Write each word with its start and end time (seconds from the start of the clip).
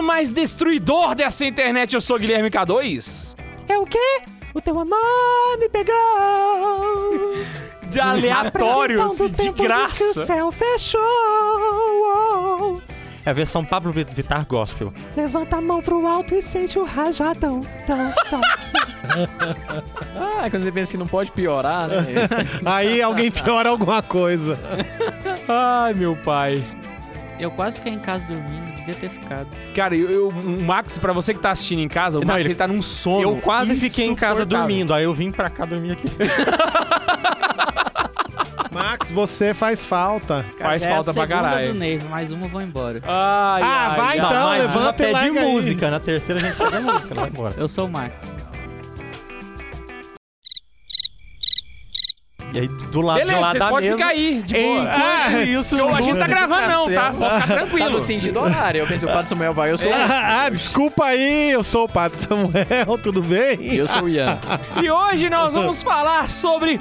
Mais 0.00 0.30
destruidor 0.30 1.14
dessa 1.14 1.44
internet. 1.44 1.94
Eu 1.94 2.00
sou 2.00 2.18
Guilherme 2.18 2.48
K2. 2.50 3.36
É 3.68 3.76
o 3.78 3.84
quê? 3.84 4.22
O 4.54 4.60
teu 4.60 4.78
amor 4.78 5.58
me 5.58 5.68
pegou. 5.68 5.94
De 7.90 8.00
aleatórios, 8.00 9.12
de 9.12 9.18
tempo 9.18 9.28
diz 9.36 9.44
que 9.44 9.48
o 9.50 9.52
graça. 9.52 10.14
céu 10.24 10.52
fechou. 10.52 11.00
É 13.24 13.30
a 13.30 13.32
versão 13.32 13.64
Pablo 13.64 13.92
Vittar 13.92 14.44
Gospel. 14.46 14.92
Levanta 15.16 15.56
a 15.56 15.60
mão 15.60 15.80
pro 15.80 16.06
alto 16.06 16.34
e 16.34 16.42
sente 16.42 16.78
o 16.78 16.84
rajadão. 16.84 17.60
Tão, 17.86 18.12
tão. 18.30 18.40
Ah, 20.16 20.48
quando 20.48 20.62
você 20.62 20.70
pensa 20.72 20.92
que 20.92 20.96
não 20.98 21.06
pode 21.08 21.32
piorar, 21.32 21.88
né? 21.88 22.04
Aí 22.64 23.02
alguém 23.02 23.30
piora 23.30 23.68
alguma 23.68 24.00
coisa. 24.00 24.58
Ai, 25.48 25.92
meu 25.92 26.16
pai. 26.16 26.64
Eu 27.38 27.50
quase 27.50 27.76
fiquei 27.78 27.92
em 27.92 27.98
casa 27.98 28.24
dormindo, 28.24 28.71
devia 28.82 28.94
ter 29.00 29.08
ficado. 29.10 29.46
Cara, 29.74 29.96
eu, 29.96 30.10
eu- 30.10 30.28
o 30.28 30.62
Max, 30.62 30.98
pra 30.98 31.12
você 31.12 31.32
que 31.34 31.40
tá 31.40 31.50
assistindo 31.50 31.80
em 31.80 31.88
casa, 31.88 32.18
o 32.18 32.20
Não, 32.20 32.28
Max 32.28 32.40
ele- 32.40 32.48
ele 32.50 32.54
tá 32.54 32.66
num 32.68 32.82
sono. 32.82 33.22
Eu 33.22 33.36
quase 33.36 33.74
fiquei 33.76 34.06
em 34.06 34.14
casa 34.14 34.44
dormindo, 34.44 34.92
aí 34.92 35.04
eu 35.04 35.14
vim 35.14 35.30
pra 35.32 35.48
cá 35.50 35.64
dormir 35.64 35.92
aqui. 35.92 36.08
Max, 38.72 39.10
você 39.10 39.52
faz 39.52 39.84
falta. 39.84 40.44
Faz 40.58 40.82
é 40.82 40.86
a 40.86 40.94
falta 40.94 41.12
pra 41.12 41.26
segunda 41.26 41.42
caralho. 41.42 41.72
do 41.74 41.78
Neiva, 41.78 42.08
mais 42.08 42.30
uma 42.32 42.46
eu 42.46 42.48
vou 42.48 42.62
embora. 42.62 43.00
Ai, 43.06 43.62
Ah, 43.62 43.88
ai, 43.90 43.96
vai 43.96 44.06
ai. 44.08 44.16
então, 44.26 44.50
levanta 44.50 44.78
uma 44.78 44.88
e 44.90 44.92
pede 44.94 45.12
larga 45.12 45.40
aí. 45.40 45.52
música. 45.52 45.90
Na 45.90 46.00
terceira 46.00 46.40
a 46.40 46.44
gente 46.44 46.56
pede 46.56 46.76
a 46.76 46.80
música, 46.80 47.14
não 47.14 47.22
vai 47.22 47.30
embora. 47.30 47.54
Eu 47.58 47.68
sou 47.68 47.86
o 47.86 47.90
Max. 47.90 48.14
E 52.54 52.58
aí 52.60 52.68
do 52.68 53.00
lado 53.00 53.18
de 53.20 53.24
Beleza, 53.24 53.40
lá 53.40 53.50
vocês 53.50 53.62
da 53.64 53.68
podem 53.70 53.90
mesa... 53.90 53.96
ficar 53.98 54.10
aí, 54.10 54.42
de 54.42 54.54
boa. 54.54 54.82
Enquanto 54.82 55.42
isso, 55.48 55.76
Eu- 55.78 55.94
a 55.94 56.00
gente 56.02 56.18
tá 56.18 56.26
gravando 56.26 56.68
não, 56.68 56.92
tá? 56.92 57.10
Pode 57.12 57.34
ficar 57.34 57.40
Tá 57.48 57.54
tranquilo. 57.54 57.90
no 57.90 58.00
sentido 58.00 58.40
horário. 58.40 58.80
Eu 58.80 58.86
pensei, 58.86 59.08
o 59.08 59.12
Padre 59.12 59.28
Samuel 59.28 59.54
vai, 59.54 59.70
eu 59.70 59.78
sou 59.78 59.90
o 59.90 59.94
Ah, 59.94 60.48
desculpa 60.50 61.04
aí, 61.06 61.50
eu 61.50 61.64
sou 61.64 61.84
o 61.84 61.88
Padre 61.88 62.18
Samuel, 62.18 62.98
tudo 63.02 63.22
bem? 63.22 63.56
E 63.60 63.78
eu 63.78 63.88
sou 63.88 64.02
o 64.04 64.08
Ian. 64.08 64.38
E 64.82 64.90
hoje 64.90 65.30
nós 65.30 65.54
vamos 65.54 65.82
falar 65.82 66.28
sobre. 66.28 66.78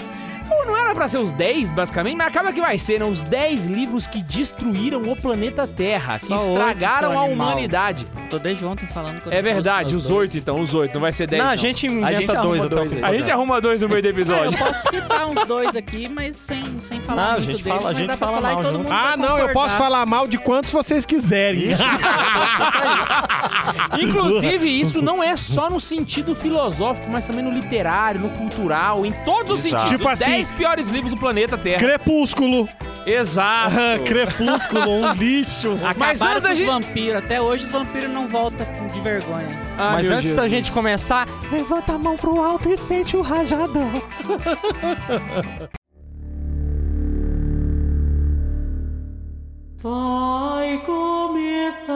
Pô, 0.51 0.65
não 0.65 0.75
era 0.77 0.93
pra 0.93 1.07
ser 1.07 1.17
os 1.17 1.31
10, 1.33 1.71
basicamente, 1.71 2.15
mas 2.17 2.27
acaba 2.27 2.51
que 2.51 2.59
vai 2.59 2.77
ser, 2.77 2.99
né? 2.99 3.05
Os 3.05 3.23
10 3.23 3.65
livros 3.67 4.05
que 4.07 4.21
destruíram 4.21 5.01
o 5.01 5.15
planeta 5.15 5.65
Terra, 5.65 6.19
que 6.19 6.25
Só 6.25 6.35
oito, 6.35 6.49
estragaram 6.49 7.11
seu 7.11 7.19
a 7.19 7.23
animal. 7.25 7.47
humanidade. 7.47 8.05
Tô 8.29 8.37
desde 8.37 8.65
ontem 8.65 8.85
falando 8.87 9.21
que 9.21 9.27
eu 9.27 9.31
É 9.31 9.37
não 9.37 9.43
verdade, 9.43 9.95
os 9.95 10.03
dois. 10.07 10.31
8 10.31 10.37
então, 10.37 10.59
os 10.59 10.73
8, 10.73 10.93
não 10.93 11.01
vai 11.01 11.11
ser 11.13 11.27
10. 11.27 11.39
Não, 11.41 11.45
Não, 11.47 11.53
a 11.53 11.55
gente 11.55 11.87
A 11.87 11.89
inventa 11.91 12.15
gente 12.17 12.27
dois. 12.27 12.37
arruma 12.39 12.57
eu 12.63 12.69
dois 12.69 12.93
aí. 12.93 13.03
A 13.03 13.13
gente 13.13 13.31
arruma 13.31 13.61
dois 13.61 13.81
no 13.81 13.89
meio 13.89 14.01
do 14.01 14.07
Ah, 14.07 14.11
episódio. 14.11 14.45
eu 14.53 14.57
posso 14.65 14.89
citar 14.89 15.27
uns 15.27 15.47
dois 15.47 15.75
aqui, 15.75 16.09
mas 16.09 16.35
sem, 16.35 16.63
sem 16.81 16.99
falar 17.01 17.21
Não, 17.23 17.29
a 17.29 17.33
muito 17.37 17.51
gente 17.51 17.63
deles, 17.63 17.67
fala- 17.77 17.81
a 17.81 17.83
mas 17.93 17.97
gente 17.97 18.07
dá 18.07 18.17
pra 18.17 18.27
fala 18.27 18.37
falar 18.41 18.51
e 18.51 18.53
mal 18.55 18.63
todo 18.63 18.71
junto. 18.73 18.83
mundo 18.83 18.93
Ah, 18.93 19.17
não, 19.17 19.37
eu 19.37 19.49
posso 19.53 19.77
falar 19.77 20.05
mal 20.05 20.27
de 20.27 20.37
quantos 20.37 20.71
vocês 20.71 21.05
quiserem. 21.05 21.69
Inclusive, 24.01 24.79
isso 24.81 25.01
não 25.01 25.21
é 25.23 25.35
só 25.35 25.69
no 25.69 25.79
sentido 25.79 26.35
filosófico, 26.35 27.09
mas 27.09 27.25
também 27.25 27.43
no 27.43 27.51
literário, 27.51 28.19
no 28.21 28.29
cultural, 28.29 29.05
em 29.05 29.11
todos 29.25 29.59
os 29.59 29.65
Exato. 29.65 29.81
sentidos. 29.83 29.99
Tipo 30.01 30.13
os 30.13 30.21
assim- 30.21 30.31
10 30.31 30.40
piores 30.49 30.87
livros 30.89 31.13
do 31.13 31.19
planeta 31.19 31.57
Terra. 31.57 31.77
Crepúsculo. 31.79 32.67
Exato. 33.05 33.75
Crepúsculo, 34.05 34.89
um 34.89 35.11
lixo. 35.13 35.77
Mas 35.97 36.21
Acabaram 36.21 36.31
antes 36.37 36.43
da 36.43 36.51
os 36.53 36.57
gente- 36.57 36.67
vampiros. 36.67 37.15
Até 37.15 37.41
hoje 37.41 37.65
os 37.65 37.71
vampiros 37.71 38.09
não 38.09 38.27
voltam 38.27 38.65
de 38.93 38.99
vergonha. 39.01 39.47
Ai, 39.77 39.93
Mas 39.97 40.07
meu 40.07 40.17
antes 40.17 40.33
da 40.33 40.43
Jesus. 40.43 40.51
gente 40.65 40.71
começar, 40.71 41.27
Levanta 41.51 41.93
a 41.93 41.97
mão 41.97 42.15
pro 42.15 42.41
alto 42.41 42.71
e 42.71 42.77
sente 42.77 43.17
o 43.17 43.21
rajadão. 43.21 43.91
Vai 49.81 50.77
começar. 50.85 51.91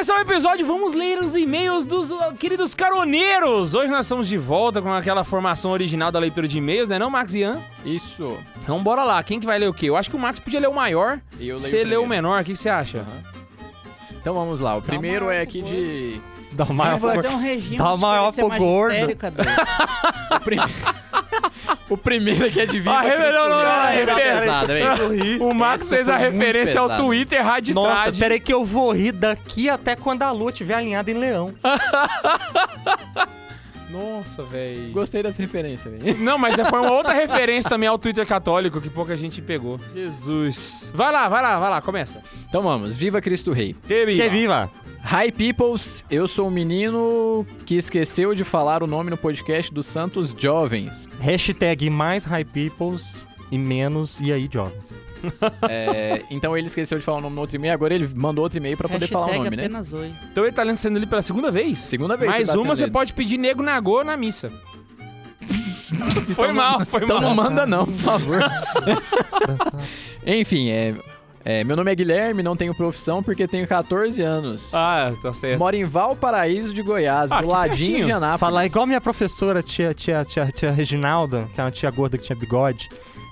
Começar 0.00 0.16
o 0.16 0.20
episódio, 0.20 0.64
vamos 0.64 0.94
ler 0.94 1.18
os 1.18 1.36
e-mails 1.36 1.84
dos 1.84 2.10
uh, 2.10 2.32
queridos 2.38 2.74
caroneiros. 2.74 3.74
Hoje 3.74 3.92
nós 3.92 4.06
estamos 4.06 4.26
de 4.26 4.38
volta 4.38 4.80
com 4.80 4.90
aquela 4.90 5.24
formação 5.24 5.72
original 5.72 6.10
da 6.10 6.18
leitura 6.18 6.48
de 6.48 6.56
e-mails, 6.56 6.88
né 6.88 6.98
não, 6.98 7.10
Max 7.10 7.34
e 7.34 7.40
Ian? 7.40 7.60
Isso. 7.84 8.34
Então 8.62 8.82
bora 8.82 9.04
lá, 9.04 9.22
quem 9.22 9.38
que 9.38 9.44
vai 9.44 9.58
ler 9.58 9.68
o 9.68 9.74
quê? 9.74 9.90
Eu 9.90 9.98
acho 9.98 10.08
que 10.08 10.16
o 10.16 10.18
Max 10.18 10.40
podia 10.40 10.58
ler 10.58 10.68
o 10.70 10.74
maior, 10.74 11.20
E 11.38 11.48
eu 11.48 11.56
leio 11.56 11.58
você 11.58 11.84
lê 11.84 11.96
o 11.96 12.00
primeiro. 12.00 12.08
menor, 12.08 12.40
o 12.40 12.44
que 12.44 12.52
que 12.52 12.58
você 12.58 12.70
acha? 12.70 13.04
Então 14.10 14.32
vamos 14.32 14.58
lá. 14.60 14.74
O 14.74 14.80
primeiro 14.80 15.28
é 15.28 15.42
aqui 15.42 15.60
de. 15.60 16.18
dá 16.52 16.64
o 16.64 16.72
maior 16.72 16.98
Vou 16.98 17.10
fazer 17.10 17.28
favor. 17.28 17.38
um 17.38 17.42
regime 17.44 17.76
Dá 17.76 17.92
o 17.92 17.98
maior 17.98 18.32
ser 18.32 18.46
pro 18.46 18.56
gordo. 18.56 18.96
O, 20.34 20.40
prim... 20.40 20.56
o 21.90 21.96
primeiro 21.98 22.46
aqui 22.46 22.60
é 22.60 22.66
de 22.66 22.78
Viva 22.78 22.92
Ah, 22.92 23.00
revelou, 23.02 23.48
não, 23.48 23.58
não, 23.58 23.64
não, 23.64 23.86
Redentor. 23.86 24.14
refer- 24.16 24.40
Pesado, 24.40 24.66
velho. 25.14 25.44
O 25.44 25.54
Max 25.54 25.88
fez 25.88 26.08
a 26.08 26.16
referência 26.16 26.80
ao. 26.80 26.96
Twitter 26.96 27.38
Nossa, 27.40 27.50
Raditrad. 27.52 28.18
peraí 28.18 28.40
que 28.40 28.52
eu 28.52 28.64
vou 28.64 28.92
rir 28.92 29.12
daqui 29.12 29.68
até 29.68 29.94
quando 29.96 30.22
a 30.22 30.30
lua 30.30 30.50
estiver 30.50 30.74
alinhada 30.74 31.10
em 31.10 31.14
leão. 31.14 31.52
Nossa, 33.90 34.44
velho. 34.44 34.92
Gostei 34.92 35.20
dessa 35.22 35.42
referência, 35.42 35.90
velho. 35.90 36.16
Não, 36.22 36.38
mas 36.38 36.54
foi 36.54 36.78
uma 36.78 36.92
outra 36.92 37.12
referência 37.12 37.68
também 37.68 37.88
ao 37.88 37.98
Twitter 37.98 38.24
católico 38.24 38.80
que 38.80 38.88
pouca 38.88 39.16
gente 39.16 39.42
pegou. 39.42 39.80
Jesus. 39.92 40.92
Vai 40.94 41.10
lá, 41.10 41.28
vai 41.28 41.42
lá, 41.42 41.58
vai 41.58 41.70
lá, 41.70 41.82
começa. 41.82 42.22
Então 42.48 42.62
vamos. 42.62 42.94
Viva 42.94 43.20
Cristo 43.20 43.50
Rei. 43.52 43.74
Que 43.88 44.06
Que 44.06 44.28
viva! 44.28 44.70
Hi 45.02 45.32
peoples, 45.32 46.04
eu 46.10 46.28
sou 46.28 46.48
o 46.48 46.50
menino 46.50 47.46
que 47.66 47.74
esqueceu 47.74 48.34
de 48.34 48.44
falar 48.44 48.82
o 48.82 48.86
nome 48.86 49.10
no 49.10 49.16
podcast 49.16 49.72
dos 49.72 49.86
Santos 49.86 50.34
Jovens. 50.36 51.08
Hashtag 51.18 51.88
mais 51.90 52.24
high 52.24 52.44
peoples 52.44 53.24
e 53.50 53.58
menos 53.58 54.20
e 54.20 54.32
aí 54.32 54.48
jovens. 54.52 54.80
É, 55.68 56.22
então 56.30 56.56
ele 56.56 56.66
esqueceu 56.66 56.96
de 56.98 57.04
falar 57.04 57.18
o 57.18 57.20
nome 57.20 57.34
no 57.34 57.42
outro 57.42 57.54
e-mail, 57.54 57.74
agora 57.74 57.94
ele 57.94 58.08
mandou 58.14 58.42
outro 58.42 58.56
e-mail 58.58 58.74
pra 58.74 58.88
poder 58.88 59.06
falar 59.06 59.26
o 59.26 59.28
Hashtag 59.28 59.44
nome, 59.44 59.56
né? 59.58 59.62
apenas 59.64 59.92
oi. 59.92 60.10
Então 60.32 60.44
ele 60.44 60.52
tá 60.52 60.62
lendo 60.62 60.78
sendo 60.78 60.96
ali 60.96 61.04
pela 61.04 61.20
segunda 61.20 61.50
vez? 61.50 61.78
Segunda 61.78 62.16
vez. 62.16 62.30
Mais 62.30 62.48
que 62.48 62.54
tá 62.54 62.58
uma 62.62 62.74
sendo 62.74 62.86
você 62.86 62.90
pode 62.90 63.12
pedir 63.12 63.36
nego 63.36 63.62
nagô 63.62 64.02
na 64.02 64.16
missa. 64.16 64.50
foi 66.34 66.52
mal, 66.56 66.86
foi 66.86 67.04
Então 67.04 67.20
mal. 67.20 67.34
não 67.34 67.34
manda 67.34 67.66
não, 67.66 67.84
por 67.84 67.94
favor. 67.96 68.38
Enfim, 70.26 70.70
é, 70.70 70.94
é, 71.44 71.64
meu 71.64 71.74
nome 71.76 71.90
é 71.90 71.94
Guilherme, 71.94 72.42
não 72.42 72.54
tenho 72.56 72.74
profissão 72.74 73.22
porque 73.22 73.48
tenho 73.48 73.66
14 73.66 74.20
anos. 74.22 74.70
Ah, 74.74 75.12
tá 75.22 75.32
certo. 75.32 75.58
Moro 75.58 75.74
em 75.76 75.84
Valparaíso 75.84 76.74
de 76.74 76.82
Goiás, 76.82 77.32
Ah, 77.32 77.40
do 77.40 77.48
ladinho 77.48 77.76
pertinho. 77.78 78.04
de 78.06 78.12
Anápolis. 78.12 78.40
Falar 78.40 78.66
igual 78.66 78.86
minha 78.86 79.00
professora, 79.00 79.62
tia, 79.62 79.94
tia, 79.94 80.24
tia, 80.24 80.46
tia 80.52 80.70
Reginalda, 80.70 81.48
que 81.54 81.60
é 81.60 81.64
uma 81.64 81.70
tia 81.70 81.90
gorda 81.90 82.18
que 82.18 82.24
tinha 82.24 82.36
bigode. 82.36 82.88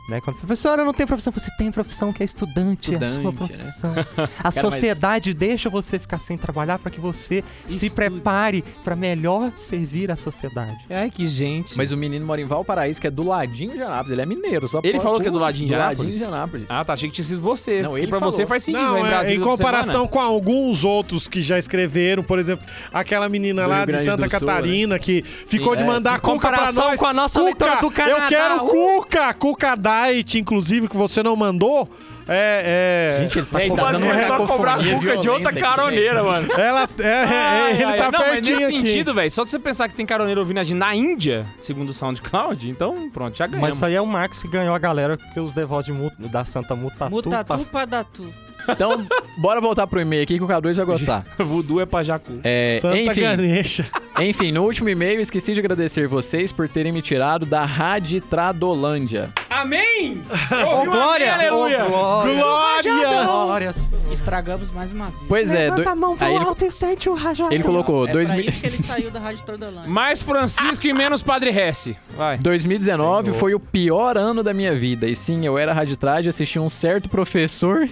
Né? 0.08 0.20
Quando 0.22 0.36
professora, 0.38 0.80
eu 0.82 0.86
não 0.86 0.94
tenho 0.94 1.06
profissão. 1.06 1.30
Você 1.32 1.50
tem 1.58 1.70
profissão 1.70 2.12
que 2.12 2.22
é 2.22 2.24
estudante, 2.24 2.94
é 2.94 2.96
a 2.96 3.00
sua 3.00 3.08
Estudante, 3.30 3.52
né? 3.52 3.62
profissão. 3.62 3.94
A 4.42 4.50
sociedade 4.50 5.34
deixa 5.34 5.68
você 5.68 5.98
ficar 5.98 6.18
sem 6.18 6.38
trabalhar 6.38 6.78
para 6.78 6.90
que 6.90 6.98
você 7.00 7.44
se 7.66 7.86
Estude. 7.86 7.94
prepare 7.94 8.64
para 8.82 8.96
melhor 8.96 9.52
servir 9.56 10.10
a 10.10 10.16
sociedade. 10.16 10.78
Ai, 10.88 11.10
que 11.10 11.26
gente. 11.26 11.76
Mas 11.76 11.92
o 11.92 11.96
menino 11.96 12.24
mora 12.24 12.40
em 12.40 12.46
Valparaíso, 12.46 12.98
que 13.00 13.06
é 13.06 13.10
do 13.10 13.22
ladinho 13.22 13.72
de 13.72 13.82
Anápolis. 13.82 14.12
Ele 14.12 14.22
é 14.22 14.26
mineiro, 14.26 14.66
só 14.68 14.80
Ele 14.82 14.98
falou 14.98 15.20
que 15.20 15.28
é 15.28 15.30
do 15.30 15.38
ladinho 15.38 15.68
de 15.68 15.74
do 15.74 15.80
Anápolis? 15.80 16.14
ladinho 16.14 16.18
de 16.30 16.34
Anápolis. 16.34 16.66
Ah, 16.70 16.84
tá. 16.84 16.92
Achei 16.94 17.08
que 17.10 17.14
tinha 17.14 17.24
sido 17.24 17.40
você. 17.40 17.82
Não, 17.82 17.98
ele 17.98 18.06
pra 18.06 18.18
falou. 18.18 18.32
você 18.32 18.46
faz 18.46 18.64
sentido. 18.64 18.82
Não, 18.84 18.98
em 18.98 19.04
é, 19.04 19.08
Brasília 19.08 19.38
em 19.38 19.40
comparação 19.44 20.08
com 20.08 20.18
alguns 20.20 20.84
outros 20.84 21.28
que 21.28 21.42
já 21.42 21.58
escreveram, 21.58 22.22
por 22.22 22.38
exemplo, 22.38 22.66
aquela 22.92 23.28
menina 23.28 23.64
Do 23.64 23.68
lá 23.68 23.84
Rio 23.84 23.86
de 23.94 23.98
Santa 24.02 24.16
do 24.26 24.30
Sul, 24.30 24.40
Catarina 24.40 24.98
que 24.98 25.22
ficou 25.22 25.72
Sim, 25.72 25.78
de 25.78 25.82
é, 25.82 25.86
mandar 25.86 26.16
em 26.18 26.20
cuca 26.20 26.48
pra 26.48 26.50
comparação 26.50 26.88
nós. 26.88 26.98
com 26.98 27.06
a 27.06 27.12
nossa 27.12 27.40
cuca, 27.40 27.76
do 27.80 27.90
Canadá. 27.90 28.22
Eu 28.22 28.28
quero 28.28 28.64
Uh! 28.64 28.68
cuca, 28.68 29.34
cuca 29.34 29.76
diet, 30.06 30.38
inclusive, 30.38 30.88
que 30.88 30.96
você 30.96 31.22
não 31.22 31.34
mandou. 31.36 31.88
É, 32.30 33.16
é... 33.18 33.22
Gente, 33.22 33.38
ele 33.38 33.46
tá 33.46 33.62
Eita, 33.62 33.72
O 33.72 33.76
cobrando 33.78 34.04
é 34.04 34.26
só 34.26 34.46
cobrar 34.46 34.76
cacofonia 34.76 34.98
cuca 34.98 35.16
de 35.16 35.30
outra 35.30 35.52
caroneira, 35.52 36.22
mano. 36.22 36.52
Ela, 36.52 36.88
é, 36.98 37.02
é, 37.02 37.24
Ai, 37.24 37.72
ele 37.72 37.84
ai, 37.84 37.98
tá 37.98 38.10
não, 38.10 38.18
mas 38.20 38.30
pertinho 38.32 38.56
nesse 38.58 38.76
aqui. 38.76 38.80
sentido, 38.86 39.14
velho, 39.14 39.30
só 39.30 39.44
de 39.44 39.50
você 39.50 39.58
pensar 39.58 39.88
que 39.88 39.94
tem 39.94 40.04
caroneiro 40.04 40.40
ouvindo 40.40 40.58
a 40.58 40.62
gente 40.64 40.76
na 40.76 40.94
Índia, 40.94 41.46
segundo 41.58 41.88
o 41.88 41.94
SoundCloud, 41.94 42.68
então 42.68 43.08
pronto, 43.10 43.36
já 43.36 43.46
ganhamos. 43.46 43.68
Mas 43.68 43.76
isso 43.76 43.86
aí 43.86 43.94
é 43.94 44.00
o 44.00 44.06
Max 44.06 44.42
que 44.42 44.48
ganhou 44.48 44.74
a 44.74 44.78
galera 44.78 45.16
que 45.16 45.40
os 45.40 45.52
devotos 45.52 45.86
de 45.86 46.28
da 46.28 46.44
Santa 46.44 46.76
Mutatu. 46.76 47.10
Mutatu 47.10 47.64
pra 47.64 47.86
datu. 47.86 48.30
Então, 48.68 49.06
bora 49.36 49.60
voltar 49.60 49.86
pro 49.86 50.00
e-mail 50.00 50.22
aqui 50.22 50.36
que 50.38 50.44
o 50.44 50.48
K2 50.48 50.74
vai 50.74 50.84
gostar. 50.84 51.24
Voodoo 51.38 51.80
é 51.80 51.86
pra 51.86 52.02
Jacu. 52.02 52.40
É, 52.44 52.78
Santa 52.80 52.98
enfim, 52.98 53.20
Ganesha. 53.22 53.86
enfim, 54.20 54.52
no 54.52 54.62
último 54.64 54.88
e-mail 54.88 55.20
esqueci 55.20 55.54
de 55.54 55.60
agradecer 55.60 56.06
vocês 56.06 56.52
por 56.52 56.68
terem 56.68 56.92
me 56.92 57.00
tirado 57.02 57.46
da 57.46 57.64
Raditradolândia. 57.64 59.32
Amém! 59.50 60.22
Ô, 60.66 60.84
glória! 60.84 61.34
aleluia! 61.34 61.84
Ô, 61.84 61.88
glória! 61.88 62.34
Glória! 62.40 63.24
Glórias! 63.24 63.90
Estragamos 64.12 64.70
mais 64.70 64.90
uma 64.92 65.06
vida. 65.06 65.18
Pois 65.28 65.52
é, 65.52 65.64
Levanta 65.64 65.82
do- 65.82 65.88
a 65.90 65.94
mão 65.94 66.16
aí 66.20 66.34
ele, 66.34 66.44
alto 66.44 66.64
e 66.64 66.70
sente 66.70 67.08
o 67.10 67.14
rajadão. 67.14 67.52
ele 67.52 67.62
colocou 67.64 68.06
é 68.06 68.12
dois 68.12 68.28
pra 68.28 68.36
mil- 68.36 68.46
isso 68.48 68.60
que 68.60 68.66
ele 68.66 68.78
saiu 68.82 69.10
da 69.10 69.18
Rádio 69.20 69.44
Trodolândia. 69.44 69.90
Mais 69.90 70.22
Francisco 70.22 70.86
e 70.86 70.92
menos 70.92 71.22
Padre 71.22 71.50
Hesse. 71.50 71.96
Vai. 72.16 72.38
2019 72.38 73.26
Senhor. 73.26 73.38
foi 73.38 73.54
o 73.54 73.60
pior 73.60 74.16
ano 74.16 74.42
da 74.42 74.54
minha 74.54 74.74
vida. 74.78 75.06
E 75.08 75.16
sim, 75.16 75.44
eu 75.44 75.58
era 75.58 75.72
raditrade 75.72 76.28
e 76.28 76.30
assisti 76.30 76.58
um 76.58 76.70
certo 76.70 77.08
professor 77.08 77.88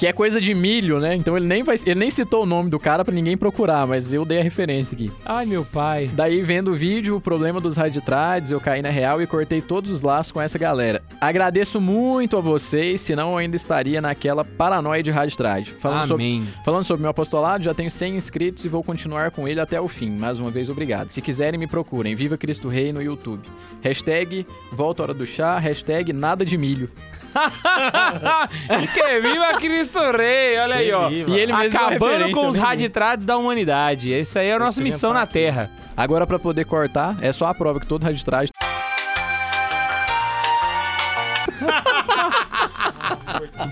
Que 0.00 0.06
é 0.06 0.14
coisa 0.14 0.40
de 0.40 0.54
milho, 0.54 0.98
né? 0.98 1.14
Então 1.14 1.36
ele 1.36 1.44
nem, 1.44 1.62
vai, 1.62 1.76
ele 1.84 2.00
nem 2.00 2.10
citou 2.10 2.44
o 2.44 2.46
nome 2.46 2.70
do 2.70 2.80
cara 2.80 3.04
pra 3.04 3.12
ninguém 3.14 3.36
procurar, 3.36 3.86
mas 3.86 4.14
eu 4.14 4.24
dei 4.24 4.40
a 4.40 4.42
referência 4.42 4.94
aqui. 4.94 5.12
Ai, 5.26 5.44
meu 5.44 5.62
pai. 5.62 6.10
Daí, 6.14 6.42
vendo 6.42 6.70
o 6.70 6.74
vídeo, 6.74 7.16
o 7.16 7.20
problema 7.20 7.60
dos 7.60 7.76
raditrades, 7.76 8.50
eu 8.50 8.58
caí 8.58 8.80
na 8.80 8.88
real 8.88 9.20
e 9.20 9.26
cortei 9.26 9.60
todos 9.60 9.90
os 9.90 10.00
laços 10.00 10.32
com 10.32 10.40
essa 10.40 10.58
galera. 10.58 11.02
Agradeço 11.20 11.78
muito 11.82 12.38
a 12.38 12.40
vocês, 12.40 13.02
senão 13.02 13.32
eu 13.32 13.36
ainda 13.36 13.56
estaria 13.56 14.00
naquela 14.00 14.42
paranoia 14.42 15.02
de 15.02 15.10
raditrade. 15.10 15.76
Falando 15.78 16.06
sobre, 16.06 16.24
Amém. 16.24 16.48
falando 16.64 16.84
sobre 16.84 17.02
meu 17.02 17.10
apostolado, 17.10 17.62
já 17.62 17.74
tenho 17.74 17.90
100 17.90 18.16
inscritos 18.16 18.64
e 18.64 18.70
vou 18.70 18.82
continuar 18.82 19.30
com 19.32 19.46
ele 19.46 19.60
até 19.60 19.78
o 19.78 19.86
fim. 19.86 20.12
Mais 20.12 20.38
uma 20.38 20.50
vez, 20.50 20.70
obrigado. 20.70 21.10
Se 21.10 21.20
quiserem, 21.20 21.60
me 21.60 21.66
procurem. 21.66 22.16
Viva 22.16 22.38
Cristo 22.38 22.68
Rei 22.68 22.90
no 22.90 23.02
YouTube. 23.02 23.46
Hashtag 23.82 24.46
volta 24.72 25.02
hora 25.02 25.12
do 25.12 25.26
chá, 25.26 25.58
hashtag 25.58 26.10
nada 26.14 26.42
de 26.42 26.56
milho. 26.56 26.90
que 28.94 29.20
viva 29.20 29.52
Cristo 29.60 29.89
Rei, 29.98 30.58
olha 30.58 30.74
aí, 30.76 30.92
ó. 30.92 31.08
viva. 31.08 31.30
E 31.30 31.38
ele 31.38 31.52
mesmo 31.52 31.78
Acabando 31.78 32.30
com 32.32 32.48
os 32.48 32.56
raditrades 32.56 33.26
da 33.26 33.36
humanidade. 33.36 34.12
Essa 34.12 34.40
aí 34.40 34.48
é 34.48 34.54
a 34.54 34.58
nossa 34.58 34.82
missão 34.82 35.12
na 35.12 35.26
Terra. 35.26 35.70
Agora, 35.96 36.26
pra 36.26 36.38
poder 36.38 36.64
cortar, 36.64 37.16
é 37.20 37.32
só 37.32 37.46
a 37.46 37.54
prova 37.54 37.80
que 37.80 37.86
todo 37.86 38.02
raditrade 38.04 38.50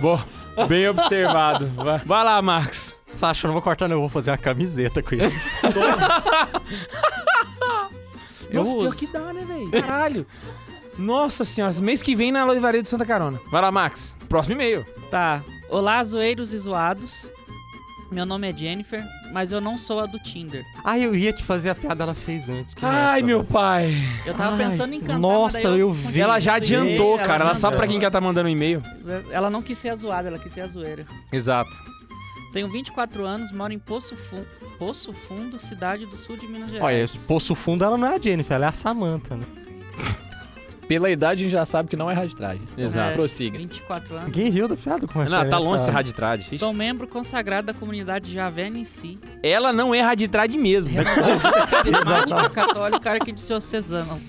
Boa. 0.00 0.24
Bem 0.66 0.88
observado. 0.88 1.68
Vai, 1.76 1.98
vai 2.04 2.24
lá, 2.24 2.42
Marcos. 2.42 2.94
Tá 3.18 3.30
achando, 3.30 3.50
eu 3.50 3.54
vou 3.54 3.62
cortar, 3.62 3.88
não, 3.88 3.96
eu 3.96 4.00
vou 4.00 4.08
fazer 4.08 4.30
uma 4.30 4.38
camiseta 4.38 5.02
com 5.02 5.14
isso. 5.14 5.36
Eu 8.50 8.58
Nossa, 8.60 8.70
pior 8.70 8.88
uso. 8.88 8.96
que 8.96 9.06
dá, 9.06 9.32
né, 9.32 9.44
velho? 9.44 9.70
Caralho. 9.82 10.26
Nossa 10.96 11.44
senhora, 11.44 11.72
mês 11.80 12.02
que 12.02 12.14
vem 12.14 12.32
na 12.32 12.44
Livraria 12.46 12.82
de 12.82 12.88
Santa 12.88 13.04
Carona. 13.04 13.40
Vai 13.50 13.62
lá, 13.62 13.70
Max. 13.70 14.16
Próximo 14.28 14.54
e-mail. 14.54 14.84
Tá. 15.10 15.42
Olá, 15.68 16.02
zoeiros 16.04 16.52
e 16.52 16.58
zoados. 16.58 17.28
Meu 18.10 18.24
nome 18.24 18.50
é 18.50 18.56
Jennifer, 18.56 19.04
mas 19.34 19.52
eu 19.52 19.60
não 19.60 19.76
sou 19.76 20.00
a 20.00 20.06
do 20.06 20.18
Tinder. 20.18 20.64
ah, 20.82 20.98
eu 20.98 21.14
ia 21.14 21.30
te 21.30 21.44
fazer 21.44 21.68
a 21.68 21.74
piada, 21.74 22.04
ela 22.04 22.14
fez 22.14 22.48
antes. 22.48 22.72
que 22.72 22.82
Ai, 22.82 23.16
merda. 23.20 23.26
meu 23.26 23.44
pai. 23.44 23.92
Eu 24.24 24.32
tava 24.32 24.56
Ai, 24.56 24.64
pensando 24.64 24.94
em 24.94 25.00
cantar, 25.00 25.18
nossa, 25.18 25.68
daí 25.70 25.80
eu 25.80 25.90
vi. 25.90 26.18
Ela 26.18 26.40
já 26.40 26.54
adiantou, 26.54 27.18
Ela 27.18 27.26
cara. 27.26 27.44
Ela 27.44 27.54
sabe 27.54 27.76
pra 27.76 27.86
quem 27.86 27.98
que 27.98 28.04
ela 28.06 28.10
tá 28.12 28.20
mandando 28.20 28.48
um 28.48 28.52
e-mail. 28.52 28.82
Ela 29.30 29.50
não 29.50 29.60
quis 29.60 29.76
ser 29.76 29.90
a 29.90 29.96
zoada, 29.96 30.28
ela 30.28 30.38
quis 30.38 30.50
ser 30.52 30.62
a 30.62 30.66
zoeira. 30.68 31.06
Exato. 31.30 31.70
Tenho 32.50 32.70
24 32.72 33.26
anos, 33.26 33.52
moro 33.52 33.74
em 33.74 33.78
Poço, 33.78 34.16
Fu- 34.16 34.46
Poço 34.78 35.12
Fundo, 35.12 35.58
cidade 35.58 36.06
do 36.06 36.16
sul 36.16 36.38
de 36.38 36.46
Minas 36.48 36.70
Gerais. 36.70 36.82
Olha, 36.86 37.04
esse 37.04 37.18
Poço 37.18 37.54
Fundo 37.54 37.84
ela 37.84 37.98
não 37.98 38.06
é 38.08 38.16
a 38.16 38.18
Jennifer, 38.18 38.54
ela 38.54 38.64
é 38.64 38.68
a 38.70 38.72
Samantha, 38.72 39.36
né? 39.36 39.44
Pela 40.88 41.11
idade, 41.11 41.43
a 41.43 41.44
gente 41.44 41.52
já 41.52 41.67
sabe 41.67 41.88
que 41.90 41.96
não 41.96 42.11
é 42.11 42.14
raditrade. 42.14 42.62
Exato. 42.76 43.11
É, 43.11 43.14
Prossiga. 43.14 43.58
24 43.58 44.14
anos. 44.14 44.25
Ninguém 44.26 44.49
riu 44.50 44.67
da 44.67 44.75
piada 44.76 45.06
com 45.06 45.23
Não, 45.23 45.49
tá 45.49 45.58
longe 45.58 45.81
de 45.81 45.85
ser 45.85 45.90
a- 45.90 45.94
raditrade. 45.94 46.56
Sou 46.58 46.73
membro 46.73 47.06
consagrado 47.06 47.67
da 47.67 47.75
comunidade 47.75 48.32
Javena 48.32 48.79
em 48.79 48.85
si. 48.85 49.19
Ela 49.43 49.70
não 49.73 49.94
é 49.94 50.00
raditrade 50.00 50.56
mesmo. 50.56 50.90
Carismática, 51.70 52.49
católica, 52.50 53.11
arquidiocesana. 53.12 54.14
Bom, 54.14 54.20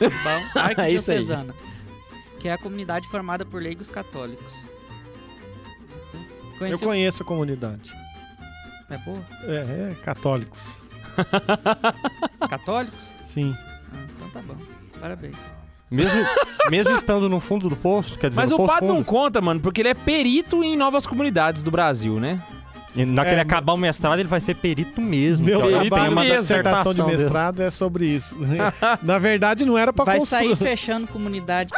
É 0.00 0.90
isso 0.90 1.10
aí. 1.12 1.18
arquidiocesana. 1.18 1.54
Que 2.40 2.48
é 2.48 2.52
a 2.54 2.58
comunidade 2.58 3.06
formada 3.08 3.44
por 3.44 3.62
leigos 3.62 3.90
católicos. 3.90 4.52
Eu 6.54 6.58
Conheci 6.58 6.84
o... 6.84 6.88
conheço 6.88 7.22
a 7.22 7.26
comunidade. 7.26 7.92
É 8.88 8.96
boa? 8.98 9.24
É, 9.44 9.90
é, 9.92 9.96
católicos. 10.02 10.80
Católicos? 12.48 13.04
Sim. 13.22 13.54
Ah, 13.92 14.06
então 14.16 14.30
tá 14.30 14.40
bom. 14.42 14.56
Parabéns. 15.00 15.36
Mesmo, 15.92 16.24
mesmo 16.70 16.94
estando 16.94 17.28
no 17.28 17.38
fundo 17.38 17.68
do 17.68 17.76
poço, 17.76 18.18
quer 18.18 18.28
dizer, 18.30 18.40
Mas 18.40 18.50
no 18.50 18.56
o 18.56 18.58
poço 18.60 18.72
Pato 18.72 18.86
não 18.86 18.96
fundo, 18.96 19.04
conta, 19.04 19.40
mano, 19.40 19.60
porque 19.60 19.82
ele 19.82 19.90
é 19.90 19.94
perito 19.94 20.64
em 20.64 20.76
novas 20.76 21.06
comunidades 21.06 21.62
do 21.62 21.70
Brasil, 21.70 22.18
né? 22.18 22.40
e 22.94 23.04
na 23.06 23.24
que 23.24 23.30
ele 23.30 23.38
É, 23.40 23.42
acabar 23.42 23.72
o 23.72 23.76
mestrado, 23.76 24.18
ele 24.18 24.28
vai 24.28 24.38
ser 24.40 24.54
perito 24.54 25.00
mesmo. 25.00 25.46
Meu 25.46 25.62
que 25.62 25.64
é 25.64 25.68
o- 25.68 25.78
Perito 25.78 25.94
trabalho 25.96 26.12
em 26.12 26.14
de 26.16 26.22
mesmo. 26.28 26.40
dissertação 26.40 26.92
de 26.92 27.02
dele. 27.02 27.16
mestrado 27.16 27.62
é 27.62 27.70
sobre 27.70 28.06
isso. 28.06 28.36
Na 29.02 29.18
verdade, 29.18 29.64
não 29.64 29.78
era 29.78 29.92
pra 29.94 30.04
Vai 30.04 30.18
construir. 30.18 30.44
sair 30.48 30.56
fechando 30.56 31.06
comunidade. 31.06 31.72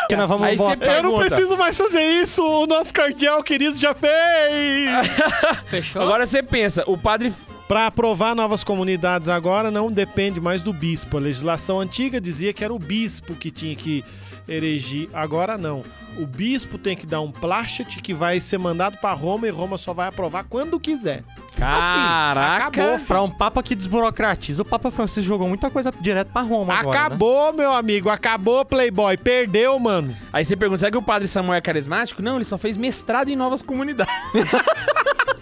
Porque 0.00 0.16
nós 0.16 0.28
vamos 0.28 0.46
Aí 0.46 0.56
você 0.56 0.76
botar- 0.76 0.86
Eu 0.86 1.02
não 1.02 1.10
Pergunta. 1.10 1.26
preciso 1.34 1.56
mais 1.58 1.76
fazer 1.76 2.00
isso, 2.22 2.42
o 2.42 2.66
nosso 2.66 2.94
cardeal 2.94 3.42
querido 3.42 3.76
já 3.76 3.94
fez! 3.94 4.90
Fechou? 5.68 6.02
Agora 6.02 6.24
você 6.26 6.42
pensa, 6.42 6.82
o 6.86 6.96
padre. 6.96 7.32
Para 7.68 7.86
aprovar 7.86 8.34
novas 8.34 8.64
comunidades 8.64 9.28
agora 9.28 9.70
não 9.70 9.92
depende 9.92 10.40
mais 10.40 10.62
do 10.62 10.72
bispo. 10.72 11.18
A 11.18 11.20
legislação 11.20 11.78
antiga 11.78 12.18
dizia 12.18 12.50
que 12.50 12.64
era 12.64 12.72
o 12.72 12.78
bispo 12.78 13.34
que 13.34 13.50
tinha 13.50 13.76
que 13.76 14.02
erigir. 14.48 15.10
Agora 15.12 15.58
não. 15.58 15.84
O 16.16 16.26
bispo 16.26 16.78
tem 16.78 16.96
que 16.96 17.06
dar 17.06 17.20
um 17.20 17.30
plástico 17.30 17.90
que 18.02 18.14
vai 18.14 18.40
ser 18.40 18.56
mandado 18.56 18.96
para 18.96 19.14
Roma 19.14 19.46
e 19.46 19.50
Roma 19.50 19.76
só 19.76 19.92
vai 19.92 20.08
aprovar 20.08 20.44
quando 20.44 20.80
quiser. 20.80 21.22
Caraca! 21.54 22.68
acabou. 22.68 22.98
Pra 23.00 23.22
um 23.22 23.30
papa 23.30 23.62
que 23.62 23.74
desburocratiza, 23.74 24.62
o 24.62 24.64
Papa 24.64 24.90
Francisco 24.90 25.28
jogou 25.28 25.46
muita 25.46 25.68
coisa 25.68 25.92
direto 26.00 26.32
pra 26.32 26.40
Roma 26.40 26.72
agora, 26.72 26.98
né? 26.98 27.04
acabou, 27.04 27.52
meu 27.52 27.72
amigo. 27.72 28.08
Acabou, 28.08 28.64
Playboy. 28.64 29.16
Perdeu, 29.18 29.78
mano. 29.78 30.16
Aí 30.32 30.44
você 30.44 30.56
pergunta, 30.56 30.78
será 30.78 30.90
que 30.90 30.96
o 30.96 31.02
padre 31.02 31.28
Samuel 31.28 31.58
é 31.58 31.60
carismático? 31.60 32.22
Não, 32.22 32.36
ele 32.36 32.44
só 32.44 32.56
fez 32.56 32.78
mestrado 32.78 33.28
em 33.28 33.36
novas 33.36 33.60
comunidades. 33.60 34.14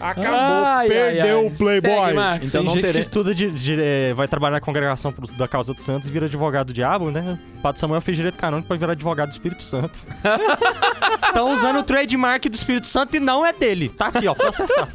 Acabou. 0.00 0.30
Ai, 0.34 0.88
Perdeu 0.88 1.22
ai, 1.22 1.30
ai. 1.42 1.46
o 1.46 1.50
Playboy. 1.50 1.90
Segue, 1.92 2.14
Max. 2.14 2.48
Então 2.48 2.60
Tem 2.62 2.66
não 2.66 2.74
gente 2.74 2.82
terei- 2.82 3.00
que 3.02 3.06
estuda, 3.06 3.34
de, 3.34 3.50
de- 3.50 3.76
é, 3.80 4.14
vai 4.14 4.26
trabalhar 4.26 4.52
na 4.54 4.60
congregação 4.60 5.12
pro- 5.12 5.26
da 5.32 5.46
causa 5.46 5.74
dos 5.74 5.84
santos 5.84 6.08
e 6.08 6.10
vira 6.12 6.26
advogado 6.26 6.68
do 6.68 6.72
diabo, 6.72 7.10
né? 7.10 7.38
O 7.58 7.60
Padre 7.60 7.80
Samuel 7.80 8.00
fez 8.00 8.16
direito 8.16 8.36
canônico 8.38 8.66
pra 8.66 8.76
virar 8.76 8.92
advogado 8.92 9.28
do 9.28 9.32
Espírito 9.32 9.62
Santo. 9.62 10.00
Estão 11.28 11.52
usando 11.52 11.78
o 11.78 11.82
trademark 11.82 12.48
do 12.48 12.54
Espírito 12.54 12.86
Santo 12.86 13.16
e 13.16 13.20
não 13.20 13.44
é 13.44 13.52
dele. 13.52 13.88
Tá 13.90 14.06
aqui, 14.06 14.26
ó, 14.26 14.34
processar. 14.34 14.88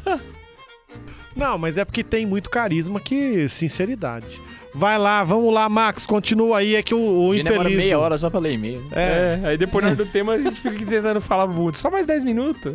Não, 1.34 1.58
mas 1.58 1.76
é 1.76 1.84
porque 1.84 2.02
tem 2.02 2.24
muito 2.24 2.48
carisma 2.48 2.98
que 2.98 3.48
sinceridade. 3.48 4.40
Vai 4.74 4.98
lá, 4.98 5.22
vamos 5.24 5.52
lá, 5.52 5.68
Max. 5.68 6.04
Continua 6.06 6.58
aí. 6.58 6.74
É 6.74 6.82
que 6.82 6.94
o, 6.94 6.98
o 6.98 7.34
E 7.34 7.42
demora 7.42 7.60
infeliz. 7.68 7.78
meia 7.84 7.96
do- 7.96 8.02
hora 8.02 8.18
só 8.18 8.28
pra 8.30 8.40
ler 8.40 8.52
e-mail. 8.54 8.86
É. 8.92 9.40
É, 9.42 9.48
aí 9.48 9.56
depois 9.58 9.96
do 9.96 10.04
tema 10.06 10.32
a 10.34 10.40
gente 10.40 10.56
fica 10.60 10.74
aqui 10.74 10.84
tentando 10.84 11.20
falar 11.20 11.46
muito. 11.46 11.76
Só 11.78 11.90
mais 11.90 12.04
10 12.06 12.24
minutos. 12.24 12.74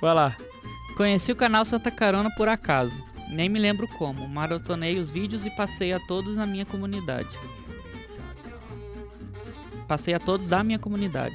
Vai 0.00 0.14
lá. 0.14 0.36
Conheci 0.96 1.32
o 1.32 1.36
canal 1.36 1.64
Santa 1.64 1.90
Carona 1.90 2.30
por 2.36 2.48
acaso. 2.48 3.02
Nem 3.28 3.48
me 3.48 3.58
lembro 3.58 3.86
como. 3.96 4.26
Maratonei 4.28 4.98
os 4.98 5.10
vídeos 5.10 5.46
e 5.46 5.50
passei 5.50 5.92
a 5.92 6.00
todos 6.00 6.36
na 6.36 6.46
minha 6.46 6.64
comunidade. 6.66 7.28
Passei 9.86 10.14
a 10.14 10.18
todos 10.18 10.46
da 10.46 10.62
minha 10.62 10.78
comunidade. 10.78 11.34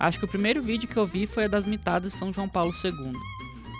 Acho 0.00 0.18
que 0.18 0.24
o 0.24 0.28
primeiro 0.28 0.62
vídeo 0.62 0.88
que 0.88 0.96
eu 0.96 1.06
vi 1.06 1.26
foi 1.26 1.44
a 1.44 1.48
das 1.48 1.64
mitadas 1.64 2.12
de 2.12 2.18
São 2.18 2.32
João 2.32 2.48
Paulo 2.48 2.72
II. 2.84 3.12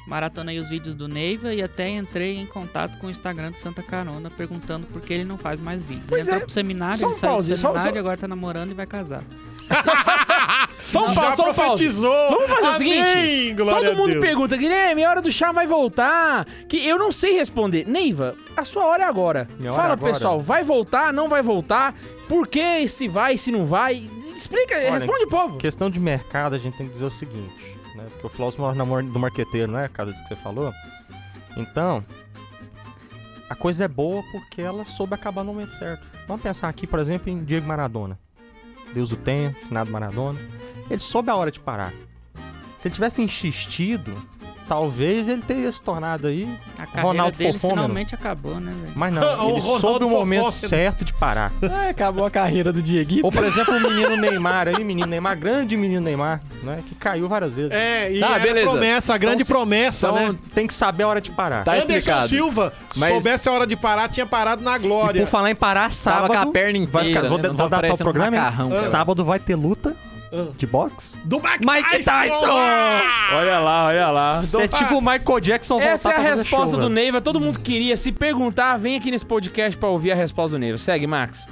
Maratonei 0.06 0.58
os 0.58 0.68
vídeos 0.68 0.94
do 0.94 1.06
Neiva 1.06 1.52
e 1.52 1.62
até 1.62 1.88
entrei 1.90 2.38
em 2.38 2.46
contato 2.46 2.98
com 2.98 3.06
o 3.08 3.10
Instagram 3.10 3.50
do 3.52 3.58
Santa 3.58 3.82
Carona 3.82 4.30
perguntando 4.30 4.86
por 4.86 5.02
que 5.02 5.12
ele 5.12 5.24
não 5.24 5.36
faz 5.36 5.60
mais 5.60 5.82
vídeos. 5.82 6.06
Pois 6.08 6.26
ele 6.26 6.36
entrou 6.36 6.42
é, 6.42 6.44
pro 6.46 6.52
seminário, 6.54 6.98
só 6.98 7.06
um 7.06 7.10
ele 7.10 7.18
saiu 7.18 7.30
do 7.30 7.34
pause, 7.34 7.56
só- 7.56 7.68
seminário, 7.68 7.92
só- 7.92 7.98
agora 7.98 8.16
tá 8.16 8.26
namorando 8.28 8.70
e 8.70 8.74
vai 8.74 8.86
casar. 8.86 9.22
Só 10.80 11.06
um 11.06 11.12
Já 11.12 11.20
pause, 11.22 11.36
só 11.36 11.42
um 11.50 11.54
profetizou. 11.54 12.30
Vamos 12.30 12.46
fazer 12.46 12.62
o 12.62 12.74
Amém, 12.76 13.04
seguinte. 13.04 13.54
glória 13.54 13.80
Todo 13.80 13.92
a 13.94 13.96
mundo 13.96 14.10
Deus. 14.12 14.20
pergunta, 14.24 14.56
Guilherme, 14.56 15.04
a 15.04 15.10
hora 15.10 15.20
do 15.20 15.30
chá 15.32 15.50
vai 15.52 15.66
voltar? 15.66 16.44
Que 16.68 16.86
eu 16.86 16.96
não 16.98 17.10
sei 17.10 17.32
responder. 17.34 17.86
Neiva, 17.86 18.34
a 18.56 18.64
sua 18.64 18.84
hora 18.86 19.02
é 19.02 19.06
agora. 19.06 19.48
Minha 19.58 19.72
hora 19.72 19.82
Fala, 19.82 19.94
é 19.94 19.96
agora? 19.96 20.12
pessoal, 20.12 20.40
vai 20.40 20.62
voltar, 20.62 21.12
não 21.12 21.28
vai 21.28 21.42
voltar? 21.42 21.94
Por 22.28 22.46
que 22.46 22.86
se 22.88 23.08
vai, 23.08 23.36
se 23.36 23.50
não 23.50 23.66
vai? 23.66 24.08
Explica, 24.36 24.76
Olha, 24.76 24.90
responde, 24.92 25.26
povo. 25.26 25.56
Questão 25.58 25.90
de 25.90 25.98
mercado, 25.98 26.54
a 26.54 26.58
gente 26.58 26.76
tem 26.76 26.86
que 26.86 26.92
dizer 26.92 27.04
o 27.06 27.10
seguinte, 27.10 27.76
né? 27.96 28.04
Porque 28.12 28.26
o 28.28 28.30
Flávio 28.30 28.60
mora 28.60 28.74
na 28.76 28.84
mor- 28.84 29.02
do 29.02 29.18
marqueteiro, 29.18 29.72
né? 29.72 29.90
Cada 29.92 30.10
vez 30.12 30.22
que 30.22 30.28
você 30.28 30.36
falou. 30.36 30.72
Então, 31.56 32.04
a 33.50 33.54
coisa 33.56 33.84
é 33.84 33.88
boa 33.88 34.22
porque 34.30 34.62
ela 34.62 34.84
soube 34.84 35.14
acabar 35.14 35.42
no 35.42 35.52
momento 35.52 35.72
certo. 35.74 36.06
Vamos 36.28 36.40
pensar 36.42 36.68
aqui, 36.68 36.86
por 36.86 37.00
exemplo, 37.00 37.30
em 37.30 37.42
Diego 37.42 37.66
Maradona. 37.66 38.16
Deus 38.92 39.12
o 39.12 39.16
tenha, 39.16 39.54
finado 39.54 39.90
Maradona. 39.90 40.38
Ele 40.90 40.98
soube 40.98 41.30
a 41.30 41.36
hora 41.36 41.50
de 41.50 41.60
parar. 41.60 41.92
Se 42.76 42.88
ele 42.88 42.94
tivesse 42.94 43.22
insistido, 43.22 44.14
talvez 44.68 45.28
ele 45.28 45.42
teria 45.42 45.72
se 45.72 45.82
tornado 45.82 46.26
aí. 46.26 46.48
A 46.96 47.00
Ronaldo 47.00 47.36
dele 47.38 47.52
Fofômeno. 47.54 47.82
finalmente 47.82 48.14
acabou, 48.14 48.60
né, 48.60 48.72
velho? 48.82 48.92
Mas 48.94 49.12
não, 49.12 49.22
O 49.46 49.50
ele 49.50 49.60
Ronaldo 49.60 49.80
soube 49.80 50.04
o 50.04 50.08
momento 50.10 50.44
Fofômeno. 50.44 50.68
certo 50.68 51.04
de 51.04 51.12
parar. 51.14 51.52
Ah, 51.78 51.90
acabou 51.90 52.24
a 52.24 52.30
carreira 52.30 52.72
do 52.72 52.82
Dieguito. 52.82 53.24
Ou, 53.24 53.30
por 53.32 53.44
exemplo, 53.44 53.76
o 53.76 53.80
menino 53.80 54.16
Neymar 54.16 54.68
aí, 54.68 54.82
menino 54.84 55.06
Neymar, 55.06 55.38
grande 55.38 55.76
menino 55.76 56.00
Neymar, 56.00 56.40
né? 56.62 56.82
Que 56.86 56.94
caiu 56.94 57.28
várias 57.28 57.54
vezes. 57.54 57.70
É, 57.70 58.10
e 58.12 58.20
Tá, 58.20 58.30
era 58.34 58.42
beleza. 58.42 58.70
promessa, 58.70 59.14
a 59.14 59.18
grande 59.18 59.42
Então, 59.42 59.56
promessa, 59.56 60.08
Então 60.08 60.32
né? 60.32 60.38
tem 60.54 60.66
que 60.66 60.74
saber 60.74 61.04
a 61.04 61.08
hora 61.08 61.20
de 61.20 61.30
parar. 61.30 61.64
Tá 61.64 61.72
Anderson 61.72 61.96
explicado. 61.96 62.28
Silva, 62.28 62.72
se 62.92 62.98
Mas- 62.98 63.10
soubesse 63.10 63.48
a 63.48 63.52
hora 63.52 63.66
de 63.66 63.76
parar, 63.76 64.08
tinha 64.08 64.26
parado 64.26 64.62
na 64.62 64.76
E 64.76 64.78
glória. 64.80 65.22
por 65.22 65.28
falar 65.30 65.50
em 65.50 65.54
parar, 65.54 65.82
Tava 65.82 65.90
sábado. 65.92 66.26
com 66.32 66.38
a 66.38 66.46
perna 66.52 66.78
inteira, 66.78 66.90
vai 66.92 67.04
ficar, 67.06 67.28
vou, 67.28 67.38
né? 67.38 67.48
vou 67.48 67.56
tava 67.56 67.68
dar 67.70 67.82
tal 67.82 67.94
um 67.94 67.98
programa, 67.98 68.36
hein? 68.36 68.42
macarrão. 68.42 68.76
Sábado 68.90 69.24
vai 69.24 69.38
ter 69.38 69.54
luta 69.54 69.94
Ah. 69.96 70.07
De 70.56 70.66
boxe. 70.66 71.18
Do 71.24 71.36
Mike, 71.36 71.66
Mike 71.66 72.04
Tyson! 72.04 72.50
Olha 73.32 73.58
lá, 73.58 73.86
olha 73.86 74.10
lá. 74.10 74.42
Você 74.42 74.62
é 74.62 74.68
tipo 74.68 74.96
o 74.96 75.00
Michael 75.00 75.40
Jackson 75.40 75.74
voltar 75.74 75.88
Essa 75.88 76.12
é 76.12 76.16
a 76.16 76.18
resposta 76.18 76.76
show, 76.76 76.80
do. 76.80 76.88
Neiva. 76.88 77.20
Todo 77.20 77.40
mundo 77.40 77.60
queria. 77.60 77.96
Se 77.96 78.12
perguntar, 78.12 78.76
vem 78.76 78.96
aqui 78.96 79.10
nesse 79.10 79.24
podcast 79.24 79.76
pra 79.78 79.88
ouvir 79.88 80.12
a 80.12 80.14
resposta 80.14 80.56
do 80.56 80.60
Neiva. 80.60 80.78
Segue, 80.78 81.06
Max. 81.06 81.48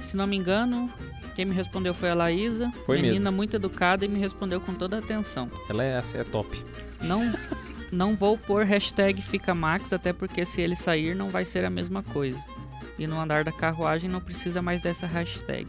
Se 0.00 0.16
não 0.16 0.26
me 0.26 0.36
engano, 0.36 0.90
Quem 1.34 1.46
me 1.46 1.54
respondeu 1.54 1.94
foi 1.94 2.10
a 2.10 2.14
Laísa. 2.14 2.70
Foi 2.84 2.96
menina 2.96 3.30
mesmo. 3.30 3.36
muito 3.36 3.56
educada 3.56 4.04
e 4.04 4.08
me 4.08 4.18
respondeu 4.18 4.60
com 4.60 4.74
toda 4.74 4.96
a 4.96 4.98
atenção. 4.98 5.50
Ela 5.68 5.84
é, 5.84 6.02
é 6.14 6.24
top. 6.24 6.62
Não, 7.00 7.32
não 7.90 8.14
vou 8.14 8.36
pôr 8.36 8.64
hashtag 8.64 9.22
fica 9.22 9.54
Max, 9.54 9.92
até 9.92 10.12
porque 10.12 10.44
se 10.44 10.60
ele 10.60 10.76
sair 10.76 11.14
não 11.14 11.30
vai 11.30 11.44
ser 11.44 11.64
a 11.64 11.70
mesma 11.70 12.02
coisa. 12.02 12.38
E 12.98 13.06
no 13.06 13.18
andar 13.18 13.44
da 13.44 13.52
carruagem 13.52 14.10
não 14.10 14.20
precisa 14.20 14.60
mais 14.60 14.82
dessa 14.82 15.06
hashtag. 15.06 15.66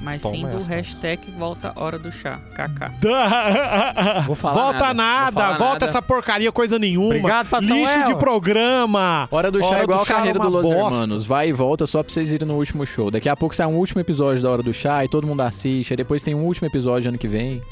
Mas 0.00 0.20
Toma 0.22 0.34
sim 0.36 0.46
do 0.46 0.56
essa. 0.58 0.66
hashtag 0.68 1.30
volta 1.38 1.72
hora 1.74 1.98
do 1.98 2.12
chá. 2.12 2.38
KK. 2.54 2.92
Vou 4.26 4.36
falar 4.36 4.54
volta 4.54 4.78
nada, 4.78 4.94
nada, 4.94 5.30
vou 5.30 5.42
falar 5.42 5.56
volta 5.56 5.72
nada. 5.72 5.84
essa 5.86 6.02
porcaria, 6.02 6.52
coisa 6.52 6.78
nenhuma. 6.78 7.06
Obrigado, 7.06 7.48
Papai 7.48 7.66
Lixo 7.68 7.92
Samuel. 7.92 8.06
de 8.08 8.14
programa. 8.18 9.28
Hora 9.30 9.50
do 9.50 9.60
chá 9.60 9.66
Hora 9.68 9.80
é 9.80 9.82
igual 9.82 10.02
a 10.02 10.06
carreira 10.06 10.38
é 10.38 10.42
do 10.42 10.48
Los 10.48 10.62
bosta. 10.62 10.76
Hermanos. 10.94 11.24
Vai 11.24 11.48
e 11.48 11.52
volta 11.52 11.86
só 11.86 12.02
pra 12.02 12.12
vocês 12.12 12.32
irem 12.32 12.46
no 12.46 12.54
último 12.56 12.84
show. 12.86 13.10
Daqui 13.10 13.28
a 13.28 13.36
pouco 13.36 13.54
sai 13.56 13.66
um 13.66 13.74
último 13.76 14.00
episódio 14.00 14.42
da 14.42 14.50
Hora 14.50 14.62
do 14.62 14.72
Chá 14.72 15.04
e 15.04 15.08
todo 15.08 15.26
mundo 15.26 15.40
assiste. 15.40 15.92
Aí 15.92 15.96
depois 15.96 16.22
tem 16.22 16.34
um 16.34 16.44
último 16.44 16.66
episódio 16.68 17.08
ano 17.08 17.16
que 17.18 17.26
vem. 17.28 17.62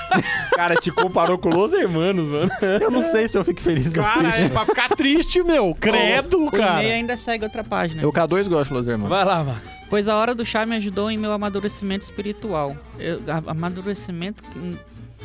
Cara, 0.54 0.74
te 0.76 0.90
comparou 0.90 1.38
com 1.38 1.48
Los 1.48 1.72
Hermanos, 1.72 2.28
mano. 2.28 2.50
Eu 2.80 2.90
não 2.90 3.02
sei 3.02 3.26
se 3.28 3.38
eu 3.38 3.44
fico 3.44 3.60
feliz 3.60 3.92
Cara, 3.92 4.28
é 4.28 4.48
pra 4.48 4.66
ficar 4.66 4.88
triste, 4.90 5.42
meu. 5.42 5.74
Credo, 5.80 6.46
O 6.46 6.50
cara. 6.50 6.82
e-mail 6.82 6.94
ainda 6.96 7.16
segue 7.16 7.44
outra 7.44 7.62
página. 7.64 8.02
Eu 8.02 8.12
K2 8.12 8.48
gosto 8.48 8.68
de 8.68 8.74
Los 8.74 8.88
Hermanos. 8.88 9.08
Vai 9.08 9.24
lá, 9.24 9.42
Max. 9.44 9.82
Pois 9.88 10.08
a 10.08 10.16
hora 10.16 10.34
do 10.34 10.44
chá 10.44 10.66
me 10.66 10.76
ajudou 10.76 11.10
em 11.10 11.16
meu 11.16 11.32
amadurecimento 11.32 11.69
espiritual. 12.04 12.76
Eu, 12.98 13.20
a- 13.28 13.50
amadurecimento 13.50 14.42
que, 14.44 14.50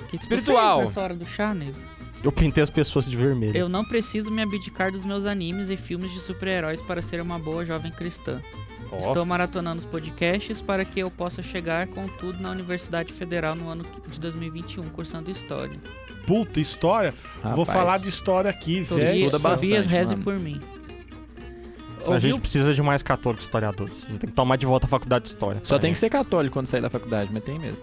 que 0.08 0.18
tu 0.18 0.22
Espiritual. 0.22 0.78
fez 0.78 0.90
nessa 0.90 1.02
hora 1.02 1.16
do 1.16 1.26
chá, 1.26 1.54
nego? 1.54 1.78
Eu 2.24 2.32
pintei 2.32 2.64
as 2.64 2.70
pessoas 2.70 3.10
de 3.10 3.16
vermelho. 3.16 3.56
Eu 3.56 3.70
não 3.70 3.86
preciso 3.86 4.32
me 4.32 4.42
abdicar 4.42 4.92
dos 4.92 5.06
meus 5.06 5.26
animes 5.26 5.70
e 5.70 5.78
filmes 5.78 6.12
de 6.12 6.20
super-heróis 6.20 6.82
para 6.82 7.02
ser 7.02 7.22
uma 7.22 7.38
boa 7.38 7.64
jovem 7.66 7.92
cristã. 7.92 8.42
Estou 9.00 9.26
maratonando 9.26 9.80
os 9.80 9.86
podcasts 9.86 10.62
para 10.62 10.86
que 10.86 11.00
eu 11.02 11.12
possa 11.12 11.44
chegar 11.44 11.86
com 11.88 12.08
tudo 12.08 12.42
na 12.42 12.50
Universidade 12.50 13.12
Federal 13.12 13.54
no 13.54 13.68
ano 13.68 13.86
de 14.10 14.20
2021, 14.20 14.84
cursando 14.90 15.30
História. 15.30 15.78
Puta, 16.26 16.60
história. 16.60 17.14
Vou 17.44 17.64
Rapaz. 17.66 17.68
falar 17.78 17.98
de 18.00 18.08
história 18.10 18.50
aqui, 18.50 18.82
velho. 18.82 19.04
estuda 19.26 19.38
bastante, 19.38 19.62
Tobias, 19.70 19.86
reze 19.86 20.12
mano. 20.14 20.24
por 20.24 20.40
mim. 20.40 20.60
A 22.06 22.12
Ouviu? 22.12 22.32
gente 22.32 22.42
precisa 22.42 22.74
de 22.74 22.82
mais 22.82 23.02
católicos 23.02 23.46
historiadores. 23.46 23.94
A 24.06 24.08
gente 24.12 24.20
tem 24.20 24.30
que 24.30 24.36
tomar 24.36 24.56
de 24.58 24.66
volta 24.66 24.86
a 24.86 24.90
faculdade 24.90 25.24
de 25.24 25.30
história. 25.30 25.62
Só 25.64 25.80
tem 25.80 25.92
que 25.92 25.98
ser 26.00 26.10
católico 26.10 26.54
quando 26.54 26.68
sair 26.68 26.82
da 26.82 26.90
faculdade, 26.90 27.30
mas 27.34 27.44
tem 27.44 27.58
mesmo. 27.60 27.78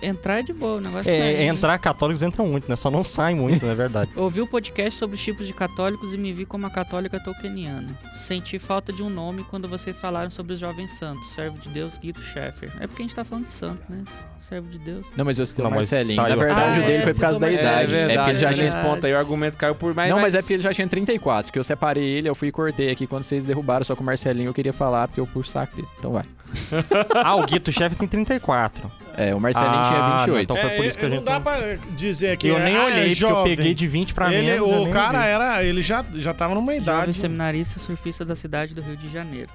Entrar 0.00 0.40
é 0.40 0.42
de 0.42 0.52
boa, 0.52 0.76
o 0.76 0.80
negócio 0.80 1.10
É, 1.10 1.18
né? 1.18 1.46
entrar 1.46 1.78
católicos 1.78 2.22
entram 2.22 2.46
muito, 2.46 2.68
né? 2.68 2.76
Só 2.76 2.90
não 2.90 3.02
saem 3.02 3.36
muito, 3.36 3.64
não 3.64 3.72
é 3.72 3.74
verdade. 3.74 4.10
Ouvi 4.16 4.40
o 4.40 4.46
podcast 4.46 4.98
sobre 4.98 5.16
os 5.16 5.22
tipos 5.22 5.46
de 5.46 5.52
católicos 5.52 6.14
e 6.14 6.18
me 6.18 6.32
vi 6.32 6.44
como 6.44 6.64
uma 6.64 6.70
católica 6.70 7.18
tolkieniana. 7.22 7.88
Senti 8.16 8.58
falta 8.58 8.92
de 8.92 9.02
um 9.02 9.10
nome 9.10 9.44
quando 9.44 9.68
vocês 9.68 10.00
falaram 10.00 10.30
sobre 10.30 10.52
os 10.52 10.58
jovens 10.60 10.92
santos, 10.92 11.26
servo 11.32 11.58
de 11.58 11.68
Deus, 11.68 11.98
Guido 11.98 12.20
Scheffer. 12.22 12.70
É 12.80 12.86
porque 12.86 13.02
a 13.02 13.04
gente 13.04 13.14
tá 13.14 13.24
falando 13.24 13.46
de 13.46 13.50
santo, 13.50 13.82
né? 13.88 14.04
Servo 14.38 14.68
de 14.68 14.78
Deus. 14.78 15.06
Não, 15.16 15.24
mas 15.24 15.38
eu 15.38 15.46
citei 15.46 15.64
o 15.64 15.68
mas 15.68 15.90
Marcelinho. 15.90 16.22
Na 16.22 16.36
verdade, 16.36 16.78
Ah, 16.78 16.82
o 16.82 16.86
dele 16.86 16.98
é, 16.98 17.02
foi 17.02 17.14
por 17.14 17.20
causa 17.20 17.40
da 17.40 17.48
citou 17.48 17.62
idade. 17.62 17.82
Marcelinho. 17.92 18.10
É, 18.10 18.16
porque 18.16 18.30
ele 18.30 18.38
já 18.38 18.48
é 18.48 18.52
tinha... 18.52 18.62
verdade. 18.64 18.82
nesse 18.84 18.94
ponto 18.94 19.06
aí 19.06 19.12
o 19.12 19.18
argumento 19.18 19.56
caiu 19.56 19.74
por 19.74 19.94
mais. 19.94 20.10
Não, 20.10 20.20
mas 20.20 20.34
é 20.34 20.40
porque 20.40 20.54
ele 20.54 20.62
já 20.62 20.72
tinha 20.72 20.88
34, 20.88 21.52
que 21.52 21.58
eu 21.58 21.64
separei 21.64 22.04
ele, 22.04 22.28
eu 22.28 22.34
fui 22.34 22.48
e 22.48 22.52
cortei 22.52 22.90
aqui 22.90 23.06
quando 23.06 23.24
vocês 23.24 23.44
derrubaram, 23.44 23.84
só 23.84 23.94
que 23.94 24.00
o 24.00 24.04
Marcelinho 24.04 24.48
eu 24.48 24.54
queria 24.54 24.72
falar 24.72 25.08
porque 25.08 25.20
eu 25.20 25.26
puxo 25.26 25.50
o 25.50 25.52
saco 25.52 25.74
dele. 25.74 25.88
Então 25.98 26.12
vai. 26.12 26.24
ah, 27.22 27.34
o 27.34 27.44
Guito 27.44 27.70
Chefe 27.72 27.96
tem 27.96 28.08
34. 28.08 28.90
É, 29.20 29.34
o 29.34 29.40
Marcelinho 29.40 29.74
Ah, 29.74 29.88
tinha 29.88 29.98
não, 30.00 30.18
28. 30.18 30.42
então 30.44 30.56
foi 30.56 30.76
por 30.76 30.84
isso 30.86 30.96
que 30.98 31.04
a 31.04 31.08
não 31.08 31.16
gente 31.16 31.24
dá 31.24 31.32
não- 31.34 31.42
pra 31.42 31.56
dizer 31.96 32.36
que 32.36 32.46
eu 32.46 32.58
nem 32.60 32.76
ah, 32.76 32.82
é 32.82 32.84
olhei, 32.84 33.08
porque 33.08 33.24
eu 33.24 33.28
jovem. 33.30 33.56
peguei 33.56 33.74
de 33.74 33.86
20 33.88 34.14
pra 34.14 34.32
ele, 34.32 34.46
menos. 34.46 34.68
O 34.86 34.90
cara 34.90 35.18
olhei. 35.18 35.30
era, 35.30 35.64
ele 35.64 35.82
já, 35.82 36.04
já 36.14 36.32
tava 36.32 36.54
numa 36.54 36.70
Jovem 36.72 36.82
idade. 36.82 37.14
seminarista 37.14 37.78
e 37.78 37.82
surfista 37.82 38.24
da 38.24 38.36
cidade 38.36 38.74
do 38.74 38.80
Rio 38.80 38.96
de 38.96 39.10
Janeiro. 39.10 39.50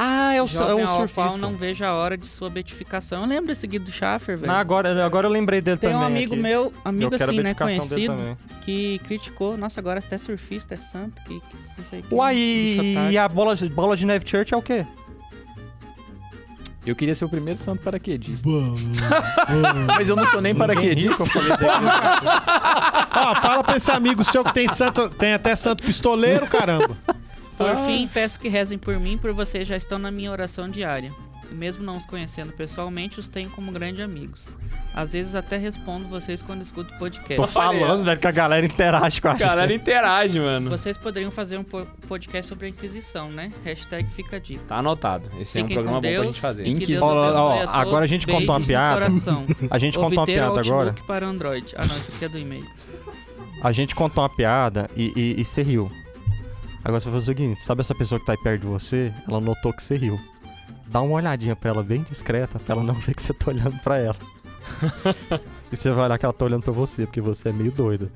Ah, 0.00 0.32
é 0.32 0.40
o, 0.40 0.46
su- 0.46 0.62
é 0.62 0.66
Jovem 0.68 0.84
o 0.84 0.88
surfista. 0.88 1.36
não 1.38 1.56
vejo 1.56 1.84
a 1.84 1.92
hora 1.92 2.16
de 2.16 2.26
sua 2.28 2.48
beatificação. 2.48 3.22
Eu 3.22 3.26
lembro 3.28 3.46
desse 3.48 3.66
Guido 3.66 3.90
Schaffer, 3.90 4.36
velho. 4.38 4.46
Não, 4.52 4.58
agora, 4.60 5.04
agora 5.04 5.26
eu 5.26 5.30
lembrei 5.32 5.60
dele 5.60 5.76
Tem 5.76 5.90
também. 5.90 6.04
um 6.04 6.06
amigo 6.06 6.34
aqui. 6.34 6.42
meu, 6.42 6.72
amigo 6.84 7.12
eu 7.16 7.24
assim, 7.26 7.40
né, 7.40 7.52
conhecido, 7.54 8.38
que 8.60 9.00
criticou. 9.08 9.56
Nossa, 9.56 9.80
agora 9.80 9.98
até 9.98 10.16
surfista 10.16 10.74
é 10.76 10.78
santo. 10.78 11.20
Que, 11.22 11.40
que 11.40 11.82
isso 11.82 11.94
aí. 11.96 12.02
que 12.02 12.14
Uai, 12.14 12.36
e, 12.36 12.94
e 13.10 13.18
a 13.18 13.28
bola, 13.28 13.56
de- 13.56 13.68
bola 13.68 13.96
de 13.96 14.06
neve 14.06 14.24
church 14.24 14.54
é 14.54 14.56
o 14.56 14.62
quê? 14.62 14.86
Eu 16.88 16.96
queria 16.96 17.14
ser 17.14 17.24
o 17.24 17.28
primeiro 17.28 17.58
santo 17.58 17.82
paraquedista. 17.82 18.48
Mas 19.86 20.08
eu 20.08 20.16
não 20.16 20.26
sou 20.26 20.40
nem 20.40 20.54
paraquedista. 20.54 21.24
falei. 21.26 21.50
Ó, 23.14 23.34
fala 23.42 23.62
pra 23.62 23.76
esse 23.76 23.90
amigo 23.90 24.24
seu 24.24 24.42
que 24.42 24.54
tem, 24.54 24.68
santo, 24.68 25.10
tem 25.10 25.34
até 25.34 25.54
santo 25.54 25.82
pistoleiro, 25.82 26.46
caramba. 26.46 26.96
Por 27.58 27.76
fim, 27.84 28.08
peço 28.08 28.40
que 28.40 28.48
rezem 28.48 28.78
por 28.78 28.98
mim, 28.98 29.18
por 29.18 29.32
vocês 29.32 29.68
já 29.68 29.76
estão 29.76 29.98
na 29.98 30.10
minha 30.10 30.30
oração 30.30 30.68
diária. 30.68 31.12
E 31.50 31.54
mesmo 31.54 31.82
não 31.82 31.96
os 31.96 32.04
conhecendo 32.04 32.52
pessoalmente, 32.52 33.18
os 33.18 33.28
tenho 33.28 33.48
como 33.50 33.72
grandes 33.72 34.00
amigos. 34.02 34.48
Às 34.94 35.12
vezes 35.14 35.34
até 35.34 35.56
respondo 35.56 36.06
vocês 36.08 36.42
quando 36.42 36.60
escuto 36.60 36.92
o 36.94 36.98
podcast. 36.98 37.36
Tô 37.36 37.46
falando, 37.46 38.04
velho, 38.04 38.20
que 38.20 38.26
a 38.26 38.30
galera 38.32 38.66
interage 38.66 39.20
com 39.22 39.28
a 39.28 39.30
gente. 39.32 39.40
Galera 39.40 39.72
interage, 39.72 40.38
mano. 40.38 40.68
Vocês 40.68 40.98
poderiam 40.98 41.30
fazer 41.30 41.56
um 41.56 41.64
po- 41.64 41.86
podcast 42.06 42.48
sobre 42.48 42.66
a 42.66 42.68
Inquisição, 42.68 43.30
né? 43.30 43.50
Hashtag 43.64 44.10
fica 44.12 44.36
a 44.36 44.38
dica. 44.38 44.62
Tá 44.68 44.76
anotado. 44.76 45.30
Esse 45.40 45.58
é 45.58 45.62
um 45.62 45.64
Fiquem 45.64 45.76
programa 45.76 45.96
com 46.00 46.02
bom 46.06 46.12
pra 46.12 46.20
Deus. 46.22 46.26
gente 46.26 46.40
fazer. 46.40 46.64
Deus 46.64 46.76
Inquisição. 46.76 47.08
Ó, 47.08 47.32
ó, 47.32 47.62
a 47.66 47.80
agora 47.80 48.04
a 48.04 48.08
gente 48.08 48.26
contou 48.26 48.54
uma 48.56 48.60
piada. 48.66 49.06
A 49.70 49.78
gente 49.78 49.98
contou 49.98 50.18
uma 50.18 50.26
piada 50.26 50.60
agora. 50.60 50.94
para 51.06 51.26
Android. 51.26 51.74
Ah, 51.76 51.86
não, 51.86 51.94
isso 51.94 52.16
aqui 52.16 52.24
é 52.24 52.28
do 52.28 52.38
e-mail. 52.38 52.66
A 53.62 53.72
gente 53.72 53.94
contou 53.94 54.22
uma 54.22 54.28
piada 54.30 54.88
e, 54.94 55.12
e, 55.16 55.40
e 55.40 55.44
você 55.44 55.62
riu. 55.62 55.90
Agora 56.84 57.00
você 57.00 57.08
vai 57.10 57.20
fazer 57.20 57.32
o 57.32 57.36
seguinte: 57.36 57.62
sabe 57.62 57.80
essa 57.80 57.94
pessoa 57.94 58.18
que 58.20 58.26
tá 58.26 58.32
aí 58.32 58.38
perto 58.38 58.62
de 58.62 58.66
você? 58.66 59.12
Ela 59.26 59.40
notou 59.40 59.72
que 59.72 59.82
você 59.82 59.96
riu. 59.96 60.18
Dá 60.88 61.00
uma 61.00 61.14
olhadinha 61.16 61.54
pra 61.54 61.70
ela 61.70 61.82
bem 61.82 62.02
discreta, 62.02 62.58
pra 62.58 62.74
ela 62.74 62.82
não 62.84 62.94
ver 62.94 63.14
que 63.14 63.22
você 63.22 63.32
tá 63.34 63.50
olhando 63.50 63.78
pra 63.80 63.98
ela. 63.98 64.16
e 65.70 65.76
você 65.76 65.90
vai 65.90 66.04
olhar 66.06 66.18
que 66.18 66.24
ela 66.24 66.32
tá 66.32 66.44
olhando 66.44 66.62
pra 66.62 66.72
você, 66.72 67.04
porque 67.06 67.20
você 67.20 67.50
é 67.50 67.52
meio 67.52 67.70
doido. 67.70 68.10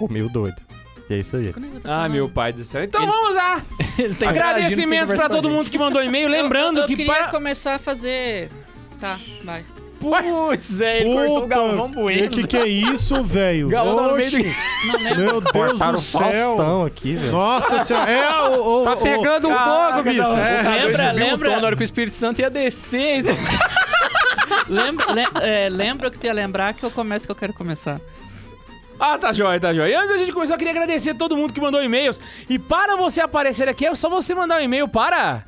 Ou 0.00 0.08
meio 0.08 0.28
doido. 0.28 0.60
E 1.08 1.14
é 1.14 1.18
isso 1.18 1.36
aí. 1.36 1.48
É 1.48 1.52
Ah, 1.84 2.08
meu 2.08 2.28
pai 2.28 2.52
do 2.52 2.64
céu. 2.64 2.82
Então 2.84 3.02
Ele- 3.02 3.10
vamos 3.10 3.36
lá. 3.36 3.62
Ele 3.98 4.14
tá 4.14 4.30
Agradecimentos 4.30 5.14
pra 5.14 5.28
todo 5.28 5.48
mundo 5.48 5.70
que 5.70 5.78
mandou 5.78 6.02
e-mail. 6.02 6.28
Lembrando 6.28 6.78
eu, 6.78 6.82
eu 6.82 6.86
que 6.86 6.96
queria 6.96 7.12
para... 7.12 7.28
começar 7.28 7.74
a 7.74 7.78
fazer... 7.78 8.50
Tá, 9.00 9.18
vai. 9.44 9.64
Putz, 10.10 10.76
velho, 10.76 11.06
ele 11.06 11.14
cortou 11.14 11.44
o 11.44 11.46
Galvão 11.46 11.88
Puta, 11.90 12.00
Bueno. 12.00 12.30
que 12.30 12.46
que 12.46 12.56
é 12.56 12.66
isso, 12.68 13.22
velho? 13.22 13.68
Galvão 13.70 13.96
tá 13.96 14.02
no 14.08 14.14
meio 14.16 14.30
do- 14.30 14.36
Oxi, 14.38 14.56
lembro. 14.92 15.16
Meu 15.16 15.40
Deus 15.40 15.52
Cortaram 15.52 15.92
do 15.92 15.98
o 15.98 16.02
céu. 16.02 16.20
Faustão 16.56 16.84
aqui, 16.86 17.14
velho. 17.14 17.32
Nossa 17.32 17.84
senhora. 17.84 18.10
É, 18.10 18.40
o... 18.48 18.82
o 18.82 18.84
Tá 18.84 18.92
o- 18.92 18.96
pegando 18.98 19.48
Caraca, 19.48 19.92
fogo, 19.96 20.02
bicho. 20.04 20.22
É, 20.22 20.62
Lembra, 20.62 21.08
Subiu 21.08 21.26
o 21.26 21.28
lembra, 21.30 21.50
tom 21.50 21.60
na 21.60 21.66
hora 21.66 21.76
que 21.76 21.82
o 21.82 21.84
Espírito 21.84 22.14
Santo 22.14 22.40
ia 22.40 22.50
descer. 22.50 23.24
lembra, 24.68 25.12
lem- 25.12 25.26
é, 25.42 25.68
lembra 25.68 26.10
que 26.10 26.18
tu 26.18 26.26
ia 26.26 26.32
lembrar 26.32 26.74
que 26.74 26.84
eu 26.84 26.90
começo 26.90 27.26
que 27.26 27.32
eu 27.32 27.36
quero 27.36 27.52
começar. 27.52 28.00
Ah, 28.98 29.18
tá 29.18 29.32
jóia, 29.32 29.60
tá 29.60 29.74
jóia. 29.74 29.90
E 29.90 29.94
antes 29.94 30.08
da 30.08 30.16
gente 30.16 30.32
começar, 30.32 30.54
eu 30.54 30.58
queria 30.58 30.72
agradecer 30.72 31.10
a 31.10 31.14
todo 31.14 31.36
mundo 31.36 31.52
que 31.52 31.60
mandou 31.60 31.82
e-mails. 31.82 32.18
E 32.48 32.58
para 32.58 32.96
você 32.96 33.20
aparecer 33.20 33.68
aqui, 33.68 33.84
é 33.84 33.94
só 33.94 34.08
você 34.08 34.34
mandar 34.34 34.58
um 34.58 34.62
e-mail 34.64 34.88
para... 34.88 35.44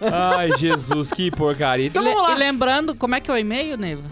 Ai, 0.00 0.56
Jesus, 0.56 1.12
que 1.12 1.30
porcaria. 1.30 1.86
Então 1.86 2.02
vamos 2.02 2.22
lá. 2.22 2.32
e 2.32 2.38
lembrando, 2.38 2.94
como 2.96 3.14
é 3.14 3.20
que 3.20 3.30
é 3.30 3.34
o 3.34 3.38
e-mail, 3.38 3.76
Neiva? 3.76 4.02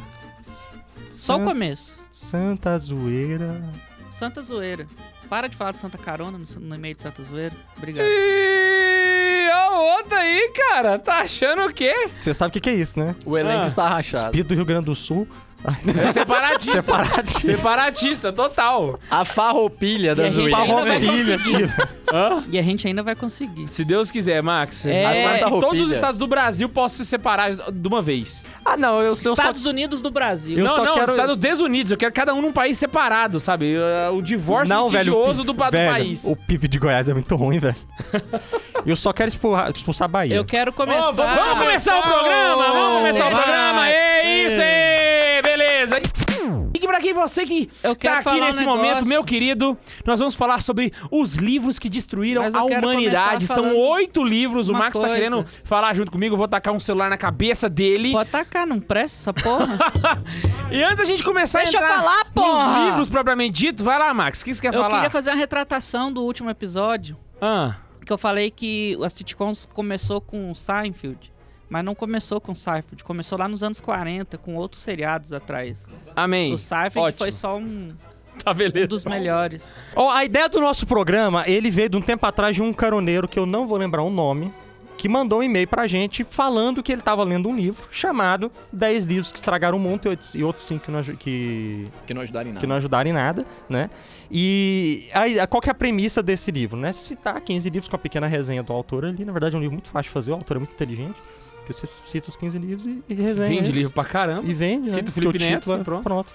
Só 1.11 1.37
o 1.37 1.39
San- 1.39 1.45
começo. 1.47 1.99
Santa 2.13 2.79
Zoeira. 2.79 3.63
Santa 4.11 4.43
Zoeira. 4.43 4.87
Para 5.29 5.49
de 5.49 5.57
falar 5.57 5.73
de 5.73 5.79
Santa 5.79 5.99
Carona 5.99 6.39
no, 6.39 6.45
no 6.61 6.75
e-mail 6.75 6.95
de 6.95 7.03
Santa 7.03 7.23
Zoeira. 7.23 7.55
Obrigado. 7.77 8.07
E 8.07 9.51
a 9.53 9.71
outra 9.79 10.19
aí, 10.19 10.53
cara, 10.55 10.99
tá 10.99 11.19
achando 11.19 11.67
o 11.67 11.73
quê? 11.73 11.93
Você 12.19 12.33
sabe 12.33 12.51
o 12.51 12.53
que, 12.53 12.61
que 12.61 12.71
é 12.71 12.75
isso, 12.75 12.99
né? 12.99 13.15
O 13.27 13.37
elenco 13.37 13.65
Ah. 13.65 13.69
está 13.69 13.89
rachado. 13.89 14.25
Espírito 14.27 14.49
do 14.49 14.55
Rio 14.55 14.65
Grande 14.65 14.87
do 14.87 14.95
Sul. 14.97 15.29
É 16.09 16.13
separatista. 16.13 16.73
Separatista. 16.73 17.41
Separatista, 17.41 18.33
total. 18.33 18.99
A 19.11 19.25
farroupilha 19.25 20.15
da 20.15 20.29
zoeira. 20.31 20.57
ainda 20.57 20.75
vai 20.85 21.01
Farroupilha 21.01 21.39
conseguir. 21.39 21.65
aqui. 21.65 21.89
Hã? 22.15 22.45
E 22.51 22.59
a 22.59 22.63
gente 22.63 22.87
ainda 22.87 23.03
vai 23.03 23.15
conseguir. 23.17 23.67
Se 23.69 23.85
Deus 23.85 24.11
quiser, 24.11 24.41
Max. 24.43 24.87
É. 24.87 25.05
a 25.05 25.15
Santa- 25.15 25.23
Santa 25.29 25.51
todos 25.51 25.57
os 25.65 25.79
Roupilha. 25.81 25.95
estados 25.95 26.17
do 26.19 26.27
Brasil 26.27 26.69
possam 26.69 26.99
se 26.99 27.07
separar 27.07 27.53
de 27.55 27.89
uma 27.89 28.01
vez. 28.01 28.45
Ah, 28.65 28.77
não, 28.77 29.01
eu, 29.01 29.07
eu 29.09 29.17
só... 29.17 29.33
Estados 29.33 29.67
Unidos 29.67 30.01
do 30.01 30.11
Brasil. 30.11 30.57
Eu 30.59 30.65
não, 30.65 30.77
só 30.77 30.85
não, 30.85 30.95
quero- 30.95 31.11
Estados 31.11 31.37
Desunidos. 31.37 31.91
Eu 31.93 31.99
quero 31.99 32.13
cada 32.13 32.33
um 32.35 32.41
num 32.41 32.53
país 32.53 32.79
separado, 32.79 33.41
sabe? 33.41 33.77
Uh, 33.77 34.15
O 34.17 34.23
divórcio 34.23 34.73
Não, 34.75 34.89
velho, 34.89 35.13
o 35.15 35.33
do, 35.35 35.45
PIB, 35.45 35.55
pa- 35.59 35.67
do 35.67 35.73
velho, 35.73 35.91
país. 35.91 36.25
O 36.25 36.37
PIB 36.37 36.69
de 36.69 36.79
Goiás 36.79 37.09
é 37.09 37.15
muito 37.15 37.35
ruim, 37.37 37.59
velho. 37.59 37.77
eu 38.87 38.97
só 38.97 39.13
quero 39.13 39.29
expulsar, 39.29 39.71
expulsar 39.75 40.05
a 40.07 40.09
Bahia. 40.09 40.37
Eu 40.37 40.45
quero 40.45 40.73
começar. 40.73 41.11
vamos- 41.11 41.35
Vamos 41.37 41.59
começar 41.59 41.99
o 41.99 42.03
programa! 42.03 42.73
Vamos 42.73 42.99
começar 42.99 43.27
o 43.27 43.31
programa! 43.31 43.89
É 43.89 44.47
isso 44.47 44.61
aí! 44.61 45.09
Beleza! 45.49 45.99
E 46.75 46.79
que 46.79 46.87
pra 46.87 47.01
quem 47.01 47.13
você 47.15 47.45
que 47.45 47.71
Eu 47.83 47.97
quero 47.97 48.15
tá 48.15 48.21
aqui 48.21 48.25
falar 48.31 48.43
um 48.43 48.47
nesse 48.47 48.59
negócio. 48.61 48.83
momento, 48.83 49.07
meu 49.07 49.25
querido, 49.25 49.77
nós 50.07 50.19
vamos 50.21 50.35
falar 50.37 50.63
sobre 50.63 50.93
os 51.11 51.35
livros 51.35 51.79
que 51.79 51.89
destruíram 51.89 52.43
Mas 52.43 52.55
eu 52.55 52.65
a 52.65 52.69
quero 52.69 52.87
humanidade. 52.87 53.47
começar 53.47 53.55
São 53.55 53.65
falando 53.65 53.79
oito 53.79 54.23
livros. 54.25 54.69
O 54.69 54.73
uma 54.73 54.79
Max 54.81 54.93
tá 54.95 55.01
coisa. 55.01 55.15
querendo 55.15 55.47
falar 55.65 55.95
junto 55.95 56.13
comigo. 56.13 56.35
Eu 56.35 56.39
vou 56.39 56.47
tacar 56.49 56.73
um 56.75 56.79
celular 56.81 57.09
na 57.11 57.17
cabeça 57.17 57.69
dele. 57.69 58.13
Pode 58.13 58.31
tacar, 58.31 58.67
não 58.67 58.79
presta 58.81 59.19
essa 59.31 59.33
porra. 59.35 59.79
E 60.71 60.83
antes 60.83 60.99
da 60.99 61.05
gente 61.07 61.25
começar 61.25 61.61
Deixa 61.63 61.79
a 61.79 61.81
eu 61.81 61.85
entrar 61.87 61.99
falar, 62.03 62.25
porra! 62.27 62.79
nos 62.79 62.85
livros 62.87 63.09
propriamente 63.09 63.53
dito, 63.59 63.83
vai 63.83 63.99
lá, 63.99 64.13
Max. 64.13 64.43
O 64.43 64.45
que 64.45 64.53
você 64.55 64.61
quer 64.61 64.69
eu 64.69 64.81
falar? 64.81 64.97
queria 64.97 65.11
fazer 65.11 65.31
uma 65.31 65.37
retratação 65.37 66.13
do 66.13 66.23
último 66.23 66.51
episódio, 66.51 67.17
Ah, 67.41 67.77
que 68.05 68.13
eu 68.13 68.19
falei 68.19 68.51
que 68.51 68.99
as 69.03 69.15
sitcoms 69.15 69.65
começou 69.65 70.21
com 70.21 70.55
Seinfeld. 70.55 71.33
Mas 71.69 71.85
não 71.85 71.95
começou 71.95 72.41
com 72.41 72.55
Seinfeld, 72.55 73.05
começou 73.05 73.39
lá 73.39 73.47
nos 73.47 73.63
anos 73.63 73.81
40, 73.81 74.39
com 74.39 74.55
outros 74.57 74.81
seriados 74.83 75.33
atrás. 75.33 75.87
amém. 76.17 76.55
O 76.55 76.59
Seinfeld 76.59 76.99
Ótimo. 77.09 77.19
foi 77.19 77.33
só 77.33 77.59
um, 77.59 77.93
Tá 78.43 78.55
beleza. 78.55 78.85
um 78.87 78.89
dos 78.89 79.05
melhores. 79.05 79.75
Ó, 79.97 80.11
a 80.11 80.25
ideia 80.25 80.49
do 80.49 80.61
nosso 80.61 80.87
programa, 80.87 81.45
ele 81.47 81.71
veio 81.71 81.89
de 81.91 81.97
um 81.97 82.01
tempo 82.01 82.25
atrás 82.25 82.55
de 82.57 82.63
um 82.63 82.73
caroneiro 82.73 83.27
que 83.29 83.39
eu 83.39 83.45
não 83.45 83.67
vou 83.67 83.77
lembrar 83.77 84.03
o 84.03 84.11
nome, 84.11 84.53
que 84.97 85.09
mandou 85.09 85.41
um 85.41 85.43
e-mail 85.43 85.67
pra 85.69 85.87
gente 85.87 86.25
falando 86.25 86.83
que 86.83 86.91
ele 86.93 87.03
tava 87.03 87.23
lendo 87.23 87.49
um 87.49 87.55
livro 87.57 87.87
chamado 87.91 88.51
10 88.73 89.05
livros 89.05 89.31
que 89.31 89.39
estragaram 89.39 89.77
o 89.77 89.81
mundo 89.81 90.07
e 90.07 90.09
outros- 90.09 90.35
e 90.35 90.43
outros 90.43 90.67
5 90.67 90.85
que 90.87 90.91
não, 90.91 91.03
que, 91.03 91.89
Que 92.07 92.15
não 92.15 92.23
ajudaram 92.23 92.49
em 92.49 92.53
nada. 92.53 92.61
que 92.61 92.67
não 92.67 92.77
ajudaram 92.77 93.11
em 93.11 93.13
nada, 93.13 93.47
né? 93.69 93.91
E 94.31 95.09
aí, 95.15 95.35
qual 95.47 95.61
que 95.61 95.69
é 95.69 95.73
a 95.73 95.75
premissa 95.75 96.23
desse 96.23 96.51
livro, 96.51 96.79
né? 96.79 96.93
Citar 96.93 97.41
15 97.41 97.69
livros 97.71 97.89
com 97.89 97.97
a 97.97 97.99
pequena 97.99 98.27
resenha 98.27 98.63
do 98.63 98.73
autor 98.73 99.05
ali. 99.05 99.25
Na 99.25 99.33
verdade, 99.33 99.55
é 99.55 99.59
um 99.59 99.61
livro 99.61 99.75
muito 99.75 99.89
fácil 99.89 100.09
de 100.11 100.15
fazer, 100.15 100.31
o 100.33 100.35
autor 100.35 100.57
é 100.57 100.61
muito 100.61 100.73
inteligente. 100.75 101.17
Porque 101.69 101.87
você 101.87 101.87
cita 102.07 102.31
os 102.31 102.37
15 102.37 102.59
livros 102.59 102.87
e, 102.87 103.03
e 103.09 103.15
resenha. 103.15 103.49
Vende 103.49 103.59
eles. 103.65 103.75
livro 103.75 103.93
pra 103.93 104.05
caramba. 104.05 104.47
E 104.49 104.55
vende, 104.55 104.89
Cita 104.89 105.03
né? 105.03 105.09
o 105.09 105.13
Felipe 105.13 105.39
Neto, 105.39 105.71
e 105.75 105.85
pronto. 105.85 106.03
pronto. 106.03 106.35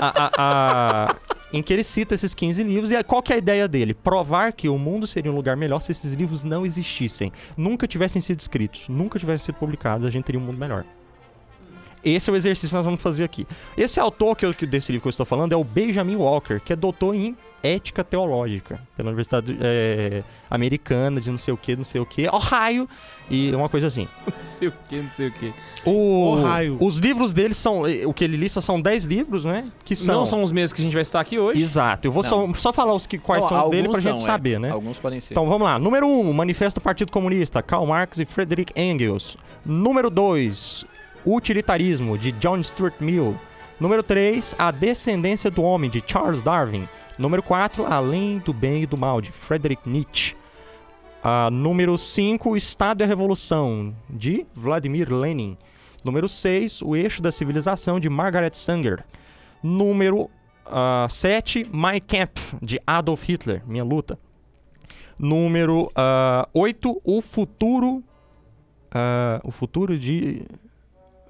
A- 0.00 0.24
a- 0.24 0.30
a- 0.38 1.16
em 1.52 1.62
que 1.62 1.72
ele 1.72 1.84
cita 1.84 2.14
esses 2.16 2.34
15 2.34 2.62
livros. 2.64 2.90
E 2.90 3.00
qual 3.04 3.22
que 3.22 3.32
é 3.32 3.36
a 3.36 3.38
ideia 3.38 3.68
dele? 3.68 3.94
Provar 3.94 4.52
que 4.52 4.68
o 4.68 4.76
mundo 4.76 5.06
seria 5.06 5.30
um 5.30 5.34
lugar 5.36 5.56
melhor 5.56 5.78
se 5.80 5.92
esses 5.92 6.12
livros 6.14 6.42
não 6.42 6.66
existissem. 6.66 7.30
Nunca 7.56 7.86
tivessem 7.86 8.20
sido 8.20 8.40
escritos, 8.40 8.88
nunca 8.88 9.18
tivessem 9.20 9.46
sido 9.46 9.54
publicados, 9.54 10.04
a 10.04 10.10
gente 10.10 10.24
teria 10.24 10.40
um 10.40 10.44
mundo 10.44 10.58
melhor. 10.58 10.84
Esse 12.04 12.28
é 12.28 12.32
o 12.32 12.36
exercício 12.36 12.70
que 12.70 12.74
nós 12.74 12.84
vamos 12.84 13.00
fazer 13.00 13.22
aqui. 13.22 13.46
Esse 13.78 14.00
autor 14.00 14.34
que 14.34 14.44
eu, 14.44 14.52
desse 14.52 14.90
livro 14.90 15.02
que 15.02 15.08
eu 15.08 15.10
estou 15.10 15.24
falando 15.24 15.52
é 15.52 15.56
o 15.56 15.62
Benjamin 15.62 16.16
Walker, 16.16 16.58
que 16.58 16.72
é 16.72 16.76
doutor 16.76 17.14
em 17.14 17.36
ética 17.62 18.02
teológica 18.02 18.80
pela 18.96 19.08
Universidade 19.08 19.56
é, 19.60 20.22
Americana 20.50 21.20
de 21.20 21.30
não 21.30 21.38
sei 21.38 21.54
o 21.54 21.56
que, 21.56 21.76
não 21.76 21.84
sei 21.84 22.00
o 22.00 22.06
que, 22.06 22.28
Ohio, 22.28 22.88
e 23.30 23.54
uma 23.54 23.68
coisa 23.68 23.86
assim. 23.86 24.06
Não 24.26 24.38
sei 24.38 24.68
o 24.68 24.72
que, 24.88 24.96
não 24.96 25.10
sei 25.10 25.28
o 25.28 25.32
que. 25.32 25.52
O, 25.84 26.32
Ohio. 26.36 26.76
Os 26.80 26.98
livros 26.98 27.32
dele 27.32 27.54
são. 27.54 27.86
eh, 27.86 28.04
O 28.06 28.12
que 28.12 28.24
ele 28.24 28.36
lista 28.36 28.60
são 28.60 28.80
10 28.80 29.04
livros, 29.04 29.44
né? 29.44 29.70
Que 29.84 29.96
são. 29.96 30.14
Não 30.20 30.26
são 30.26 30.42
os 30.42 30.52
mesmos 30.52 30.72
que 30.72 30.82
a 30.82 30.84
gente 30.84 30.94
vai 30.94 31.02
citar 31.04 31.22
aqui 31.22 31.38
hoje. 31.38 31.62
Exato. 31.62 32.06
Eu 32.06 32.12
vou 32.12 32.22
só, 32.22 32.46
só 32.54 32.72
falar 32.72 32.92
os 32.94 33.06
que, 33.06 33.18
quais 33.18 33.42
Não, 33.42 33.48
são 33.48 33.64
os 33.64 33.70
dele 33.70 33.88
pra 33.88 34.00
gente 34.00 34.18
são, 34.20 34.28
é. 34.28 34.30
saber, 34.30 34.60
né? 34.60 34.70
Alguns 34.70 34.98
podem 34.98 35.18
ser. 35.20 35.32
Então 35.34 35.46
vamos 35.46 35.62
lá. 35.62 35.78
Número 35.78 36.06
1, 36.06 36.28
um, 36.28 36.32
Manifesto 36.32 36.80
do 36.80 36.82
Partido 36.82 37.10
Comunista, 37.10 37.62
Karl 37.62 37.86
Marx 37.86 38.18
e 38.18 38.24
Friedrich 38.24 38.72
Engels. 38.76 39.36
Número 39.64 40.10
2, 40.10 40.84
Utilitarismo, 41.24 42.18
de 42.18 42.32
John 42.32 42.62
Stuart 42.62 42.94
Mill. 43.00 43.36
Número 43.80 44.02
3, 44.02 44.54
A 44.58 44.70
Descendência 44.70 45.50
do 45.50 45.62
Homem, 45.62 45.90
de 45.90 46.02
Charles 46.06 46.42
Darwin. 46.42 46.86
Número 47.22 47.40
4, 47.40 47.86
Além 47.86 48.40
do 48.40 48.52
Bem 48.52 48.82
e 48.82 48.86
do 48.86 48.98
Mal, 48.98 49.20
de 49.20 49.30
Friedrich 49.30 49.88
Nietzsche. 49.88 50.34
Ah, 51.22 51.48
número 51.52 51.96
5, 51.96 52.50
O 52.50 52.56
Estado 52.56 53.00
e 53.00 53.04
a 53.04 53.06
Revolução, 53.06 53.94
de 54.10 54.44
Vladimir 54.52 55.08
Lenin. 55.08 55.56
Número 56.02 56.28
6, 56.28 56.82
O 56.82 56.96
Eixo 56.96 57.22
da 57.22 57.30
Civilização, 57.30 58.00
de 58.00 58.08
Margaret 58.08 58.50
Sanger. 58.54 59.04
Número 59.62 60.28
7, 61.08 61.64
Mein 61.72 62.00
Kampf, 62.00 62.56
de 62.60 62.80
Adolf 62.84 63.22
Hitler, 63.22 63.62
Minha 63.68 63.84
Luta. 63.84 64.18
Número 65.16 65.92
8, 66.52 67.02
O 67.04 67.20
Futuro. 67.22 68.02
ah, 68.90 69.40
o 69.44 69.52
Futuro 69.52 69.96
de. 69.96 70.44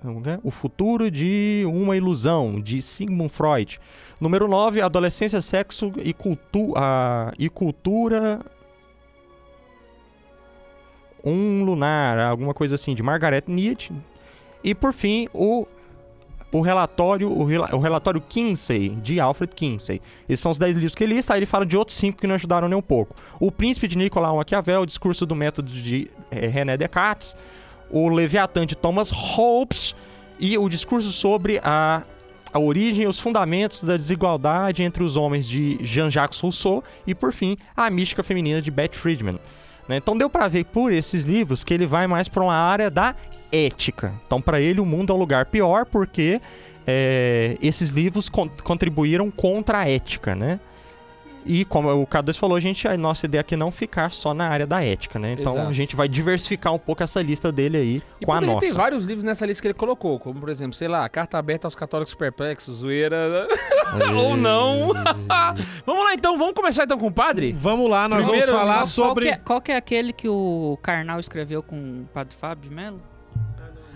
Como 0.02 0.22
que 0.22 0.30
é? 0.30 0.40
O 0.42 0.50
Futuro 0.50 1.10
de 1.10 1.64
uma 1.66 1.96
Ilusão, 1.96 2.60
de 2.60 2.82
Sigmund 2.82 3.32
Freud. 3.32 3.80
Número 4.20 4.48
9, 4.48 4.80
Adolescência, 4.80 5.40
Sexo 5.40 5.92
e, 5.96 6.12
cultu 6.12 6.74
ah, 6.76 7.32
e 7.38 7.48
Cultura. 7.48 8.40
Um 11.24 11.64
Lunar, 11.64 12.18
alguma 12.18 12.52
coisa 12.52 12.74
assim, 12.74 12.94
de 12.94 13.02
Margaret 13.02 13.44
Nietzsche. 13.46 13.92
E 14.64 14.74
por 14.74 14.92
fim, 14.92 15.28
o, 15.32 15.66
o 16.50 16.60
relatório 16.60 17.30
o, 17.30 17.42
o 17.42 17.78
relatório 17.78 18.20
Kinsey, 18.20 18.90
de 18.90 19.20
Alfred 19.20 19.54
Kinsey. 19.54 20.00
Esses 20.28 20.40
são 20.40 20.50
os 20.50 20.58
10 20.58 20.74
livros 20.74 20.94
que 20.94 21.04
ele 21.04 21.14
lista, 21.14 21.34
aí 21.34 21.38
ele 21.38 21.46
fala 21.46 21.64
de 21.64 21.76
outros 21.76 21.96
5 21.96 22.18
que 22.18 22.26
não 22.26 22.34
ajudaram 22.34 22.68
nem 22.68 22.78
um 22.78 22.82
pouco. 22.82 23.16
O 23.38 23.50
Príncipe 23.52 23.86
de 23.86 23.96
Nicolau 23.96 24.36
Maquiavel, 24.36 24.82
o 24.82 24.86
Discurso 24.86 25.24
do 25.24 25.34
Método 25.34 25.72
de 25.72 26.10
eh, 26.30 26.46
René 26.48 26.76
Descartes, 26.76 27.34
o 27.92 28.08
Leviatã 28.08 28.66
de 28.66 28.74
Thomas 28.74 29.10
Hobbes 29.10 29.81
e 30.42 30.58
o 30.58 30.68
discurso 30.68 31.10
sobre 31.12 31.60
a, 31.62 32.02
a 32.52 32.58
origem 32.58 33.04
e 33.04 33.06
os 33.06 33.18
fundamentos 33.20 33.82
da 33.84 33.96
desigualdade 33.96 34.82
entre 34.82 35.02
os 35.04 35.16
homens 35.16 35.46
de 35.48 35.78
Jean-Jacques 35.82 36.38
Rousseau 36.40 36.82
e, 37.06 37.14
por 37.14 37.32
fim, 37.32 37.56
a 37.76 37.88
mística 37.88 38.22
feminina 38.22 38.60
de 38.60 38.70
Beth 38.70 38.92
Friedman. 38.94 39.38
né? 39.88 39.96
Então 39.96 40.18
deu 40.18 40.28
pra 40.28 40.48
ver 40.48 40.64
por 40.64 40.92
esses 40.92 41.24
livros 41.24 41.62
que 41.62 41.72
ele 41.72 41.86
vai 41.86 42.06
mais 42.08 42.28
pra 42.28 42.42
uma 42.42 42.54
área 42.56 42.90
da 42.90 43.14
ética. 43.52 44.12
Então 44.26 44.42
pra 44.42 44.60
ele 44.60 44.80
o 44.80 44.84
mundo 44.86 45.12
é 45.12 45.16
um 45.16 45.18
lugar 45.18 45.46
pior 45.46 45.86
porque 45.86 46.40
é, 46.86 47.56
esses 47.62 47.90
livros 47.90 48.28
con- 48.28 48.50
contribuíram 48.64 49.30
contra 49.30 49.78
a 49.80 49.88
ética, 49.88 50.34
né? 50.34 50.58
E 51.44 51.64
como 51.64 51.90
o 51.90 52.06
K2 52.06 52.36
falou, 52.36 52.56
a 52.56 52.60
gente 52.60 52.86
a 52.86 52.96
nossa 52.96 53.26
ideia 53.26 53.40
aqui 53.40 53.54
é 53.54 53.56
não 53.56 53.70
ficar 53.70 54.12
só 54.12 54.32
na 54.32 54.48
área 54.48 54.66
da 54.66 54.82
ética, 54.84 55.18
né? 55.18 55.32
Então 55.38 55.52
Exato. 55.52 55.68
a 55.68 55.72
gente 55.72 55.96
vai 55.96 56.08
diversificar 56.08 56.72
um 56.72 56.78
pouco 56.78 57.02
essa 57.02 57.20
lista 57.20 57.50
dele 57.50 57.76
aí 57.76 58.02
E 58.20 58.24
com 58.24 58.32
a 58.32 58.40
nossa. 58.40 58.60
ter 58.60 58.72
vários 58.72 59.02
livros 59.02 59.24
nessa 59.24 59.44
lista 59.46 59.60
que 59.62 59.68
ele 59.68 59.74
colocou, 59.74 60.18
como 60.18 60.40
por 60.40 60.48
exemplo, 60.48 60.74
sei 60.74 60.88
lá, 60.88 61.08
Carta 61.08 61.38
Aberta 61.38 61.66
aos 61.66 61.74
Católicos 61.74 62.14
Perplexos, 62.14 62.78
Zoeira. 62.78 63.46
Ou 64.14 64.36
não. 64.36 64.88
vamos 65.84 66.04
lá 66.04 66.14
então, 66.14 66.38
vamos 66.38 66.54
começar 66.54 66.84
então 66.84 66.98
com 66.98 67.08
o 67.08 67.12
padre? 67.12 67.54
Vamos 67.58 67.90
lá, 67.90 68.08
nós 68.08 68.22
Primeiro, 68.22 68.52
vamos 68.52 68.60
falar 68.60 68.76
Qual 68.78 68.86
sobre. 68.86 69.26
que, 69.26 69.32
é, 69.32 69.36
qual 69.36 69.60
que 69.60 69.72
é 69.72 69.76
aquele 69.76 70.12
que 70.12 70.28
o 70.28 70.78
Karnal 70.82 71.20
escreveu 71.20 71.62
com 71.62 71.76
o 71.76 72.04
Padre 72.12 72.36
Fábio 72.36 72.68
de 72.68 72.74
Mello? 72.74 73.00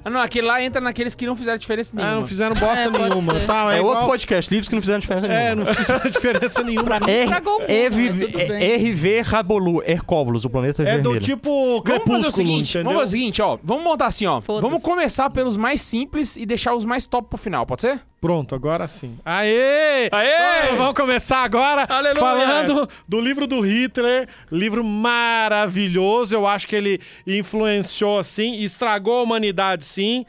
Ah, 0.07 0.11
não, 0.11 0.21
aquele 0.21 0.47
lá 0.47 0.63
entra 0.63 0.81
naqueles 0.81 1.17
que 1.17 1.27
não 1.27 1.35
fizeram 1.35 1.59
diferença 1.59 1.91
nenhuma. 1.95 2.13
Ah, 2.15 2.21
não 2.21 2.27
fizeram 2.29 2.55
bosta 2.55 2.79
É, 2.87 2.89
pode 2.91 3.09
nenhuma, 3.11 3.35
ser. 3.41 3.47
tá? 3.47 3.75
É, 3.75 3.79
igual- 3.79 3.93
outro 3.95 4.07
podcast, 4.07 4.51
livros 4.51 4.69
que 4.69 4.75
não 4.77 4.81
fizeram 4.83 5.01
diferença 5.01 5.27
É, 5.27 5.45
nenhuma. 5.55 5.65
não 5.65 5.75
fizeram 5.75 6.07
diferença 6.11 6.63
nenhuma. 6.63 7.01
Mim 7.01 7.11
estragou 7.11 7.57
o 7.57 7.61
mundo, 7.61 7.67
RV 7.69 8.03
mas 8.13 8.33
tudo 8.33 8.49
bem. 8.49 8.77
RV 8.93 9.21
Rabolu, 9.23 9.83
Hercóbulos, 9.85 10.45
o 10.45 10.51
planeta 10.51 10.83
É 10.85 10.99
do 10.99 11.11
vermelho. 11.11 11.21
tipo 11.21 11.83
Vamos 11.85 12.05
fazer 12.07 12.27
o 12.29 12.31
seguinte, 12.31 12.71
entendeu? 12.71 12.85
vamos 12.85 12.99
fazer 13.01 13.17
o 13.17 13.19
seguinte, 13.19 13.43
ó. 13.43 13.59
Vamos 13.65 13.83
montar 13.83 14.07
assim, 14.07 14.27
ó. 14.27 14.41
Foda-se. 14.41 14.63
Vamos 14.63 14.81
começar 14.83 15.29
pelos 15.31 15.57
mais 15.57 15.81
simples 15.81 16.37
e 16.37 16.47
deixar 16.47 16.75
os 16.75 16.85
mais 16.85 17.05
top 17.05 17.29
pro 17.29 17.37
final, 17.37 17.67
pode 17.67 17.83
ser? 17.83 18.01
Pronto, 18.27 18.57
agora 18.57 18.89
sim. 18.89 19.17
Aê! 19.25 20.09
Aê! 20.11 20.75
Vamos 20.77 20.95
começar 20.95 21.45
agora 21.45 21.87
Aleluia! 21.89 22.21
falando 22.21 22.89
do 23.07 23.21
livro 23.21 23.47
do 23.47 23.61
Hitler, 23.61 24.29
livro 24.51 24.83
maravilhoso. 24.83 26.35
Eu 26.35 26.45
acho 26.45 26.67
que 26.67 26.75
ele 26.75 27.01
influenciou 27.25 28.19
assim, 28.19 28.57
estragou 28.57 29.21
a 29.21 29.23
humanidade 29.23 29.85
sim. 29.85 30.27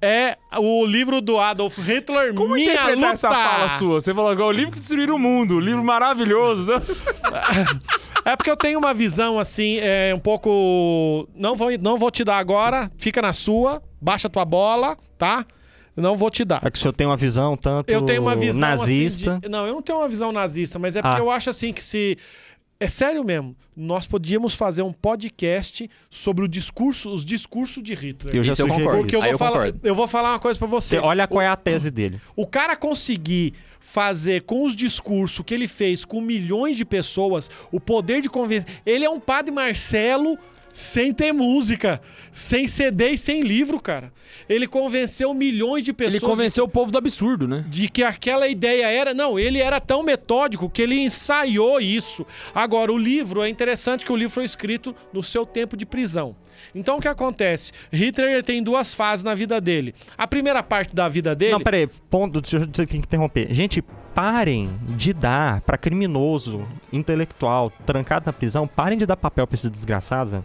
É 0.00 0.38
o 0.56 0.86
livro 0.86 1.20
do 1.20 1.38
Adolf 1.38 1.76
Hitler, 1.76 2.32
Como 2.32 2.54
Minha 2.54 2.94
Luta. 2.94 3.08
essa 3.08 3.28
fala 3.28 3.68
sua? 3.68 4.00
Você 4.00 4.14
falou 4.14 4.30
agora, 4.30 4.48
o 4.48 4.52
livro 4.52 4.72
que 4.72 4.80
destruiu 4.80 5.14
o 5.14 5.18
mundo, 5.18 5.56
o 5.56 5.60
livro 5.60 5.84
maravilhoso. 5.84 6.72
É 8.26 8.34
porque 8.36 8.50
eu 8.50 8.56
tenho 8.56 8.78
uma 8.78 8.94
visão 8.94 9.38
assim, 9.38 9.76
é 9.82 10.14
um 10.14 10.18
pouco. 10.18 11.28
Não 11.34 11.54
vou, 11.54 11.68
não 11.78 11.98
vou 11.98 12.10
te 12.10 12.24
dar 12.24 12.38
agora, 12.38 12.90
fica 12.96 13.20
na 13.20 13.34
sua, 13.34 13.82
baixa 14.00 14.30
tua 14.30 14.46
bola, 14.46 14.96
tá? 15.18 15.44
Não 15.96 16.16
vou 16.16 16.30
te 16.30 16.44
dar. 16.44 16.60
É 16.64 16.70
que 16.70 16.76
o 16.78 16.80
senhor 16.80 16.92
tem 16.92 17.06
uma 17.06 17.16
visão 17.16 17.56
tanto 17.56 17.88
Eu 17.90 18.02
tenho 18.02 18.22
uma 18.22 18.34
visão 18.34 18.60
nazista. 18.60 19.30
assim, 19.32 19.40
de- 19.40 19.48
Não, 19.48 19.66
eu 19.66 19.74
não 19.74 19.82
tenho 19.82 19.98
uma 19.98 20.08
visão 20.08 20.32
nazista, 20.32 20.78
mas 20.78 20.96
é 20.96 21.02
porque 21.02 21.16
Ah. 21.16 21.20
eu 21.20 21.30
acho 21.30 21.50
assim 21.50 21.72
que 21.72 21.82
se 21.82 22.18
é 22.80 22.88
sério 22.88 23.22
mesmo, 23.24 23.54
nós 23.76 24.06
podíamos 24.06 24.54
fazer 24.54 24.82
um 24.82 24.92
podcast 24.92 25.88
sobre 26.10 26.44
o 26.44 26.48
discurso, 26.48 27.10
os 27.10 27.24
discursos 27.24 27.82
de 27.82 27.94
Hitler. 27.94 28.34
Eu 28.34 28.42
já 28.44 28.52
Isso 28.52 28.62
eu 28.62 28.68
concordo. 28.68 28.98
Porque 28.98 29.14
eu 29.16 29.20
Aí 29.22 29.26
vou 29.28 29.32
eu 29.34 29.38
falar, 29.38 29.50
concordo. 29.52 29.80
eu 29.84 29.94
vou 29.94 30.08
falar 30.08 30.32
uma 30.32 30.38
coisa 30.40 30.58
pra 30.58 30.68
você. 30.68 30.96
Você 30.96 30.98
olha 30.98 31.26
qual 31.28 31.42
é 31.42 31.48
o, 31.48 31.52
a 31.52 31.56
tese 31.56 31.90
dele. 31.90 32.20
o 32.36 32.46
cara 32.46 32.74
conseguir 32.76 33.54
fazer 33.78 34.42
com 34.42 34.64
os 34.64 34.74
discursos 34.74 35.44
que 35.44 35.52
ele 35.54 35.68
fez 35.68 36.04
com 36.04 36.20
milhões 36.20 36.76
de 36.76 36.84
pessoas, 36.84 37.50
o 37.70 37.78
poder 37.78 38.20
de 38.22 38.28
convencer. 38.30 38.66
Ele 38.84 39.04
é 39.04 39.10
um 39.10 39.20
padre 39.20 39.52
Marcelo 39.52 40.38
sem 40.74 41.14
ter 41.14 41.32
música, 41.32 42.00
sem 42.32 42.66
CD 42.66 43.10
e 43.10 43.18
sem 43.18 43.42
livro, 43.42 43.80
cara. 43.80 44.12
Ele 44.48 44.66
convenceu 44.66 45.32
milhões 45.32 45.84
de 45.84 45.92
pessoas. 45.92 46.22
Ele 46.22 46.30
convenceu 46.30 46.64
o 46.64 46.68
povo 46.68 46.90
do 46.90 46.98
absurdo, 46.98 47.46
né? 47.46 47.64
de 47.68 47.88
que 47.88 48.02
aquela 48.02 48.48
ideia 48.48 48.90
era. 48.90 49.14
Não, 49.14 49.38
ele 49.38 49.60
era 49.60 49.80
tão 49.80 50.02
metódico 50.02 50.68
que 50.68 50.82
ele 50.82 50.98
ensaiou 50.98 51.80
isso. 51.80 52.26
Agora, 52.52 52.92
o 52.92 52.98
livro 52.98 53.40
é 53.40 53.48
interessante 53.48 54.04
que 54.04 54.12
o 54.12 54.16
livro 54.16 54.34
foi 54.34 54.44
escrito 54.44 54.94
no 55.12 55.22
seu 55.22 55.46
tempo 55.46 55.76
de 55.76 55.86
prisão. 55.86 56.34
Então, 56.74 56.98
o 56.98 57.00
que 57.00 57.08
acontece? 57.08 57.72
Hitler 57.92 58.42
tem 58.42 58.62
duas 58.62 58.94
fases 58.94 59.22
na 59.22 59.34
vida 59.34 59.60
dele. 59.60 59.94
A 60.18 60.26
primeira 60.26 60.62
parte 60.62 60.94
da 60.94 61.08
vida 61.08 61.34
dele. 61.34 61.52
Não, 61.52 61.60
peraí, 61.60 61.88
ponto, 62.10 62.40
deixa 62.40 62.58
eu 62.58 62.66
ter 62.66 62.86
que 62.86 62.96
interromper. 62.96 63.52
Gente, 63.54 63.82
parem 64.14 64.70
de 64.90 65.12
dar 65.12 65.60
pra 65.62 65.76
criminoso, 65.76 66.66
intelectual, 66.92 67.70
trancado 67.84 68.26
na 68.26 68.32
prisão, 68.32 68.66
parem 68.66 68.96
de 68.96 69.06
dar 69.06 69.16
papel 69.16 69.46
pra 69.46 69.54
esses 69.54 69.70
desgraçados. 69.70 70.32
né? 70.32 70.44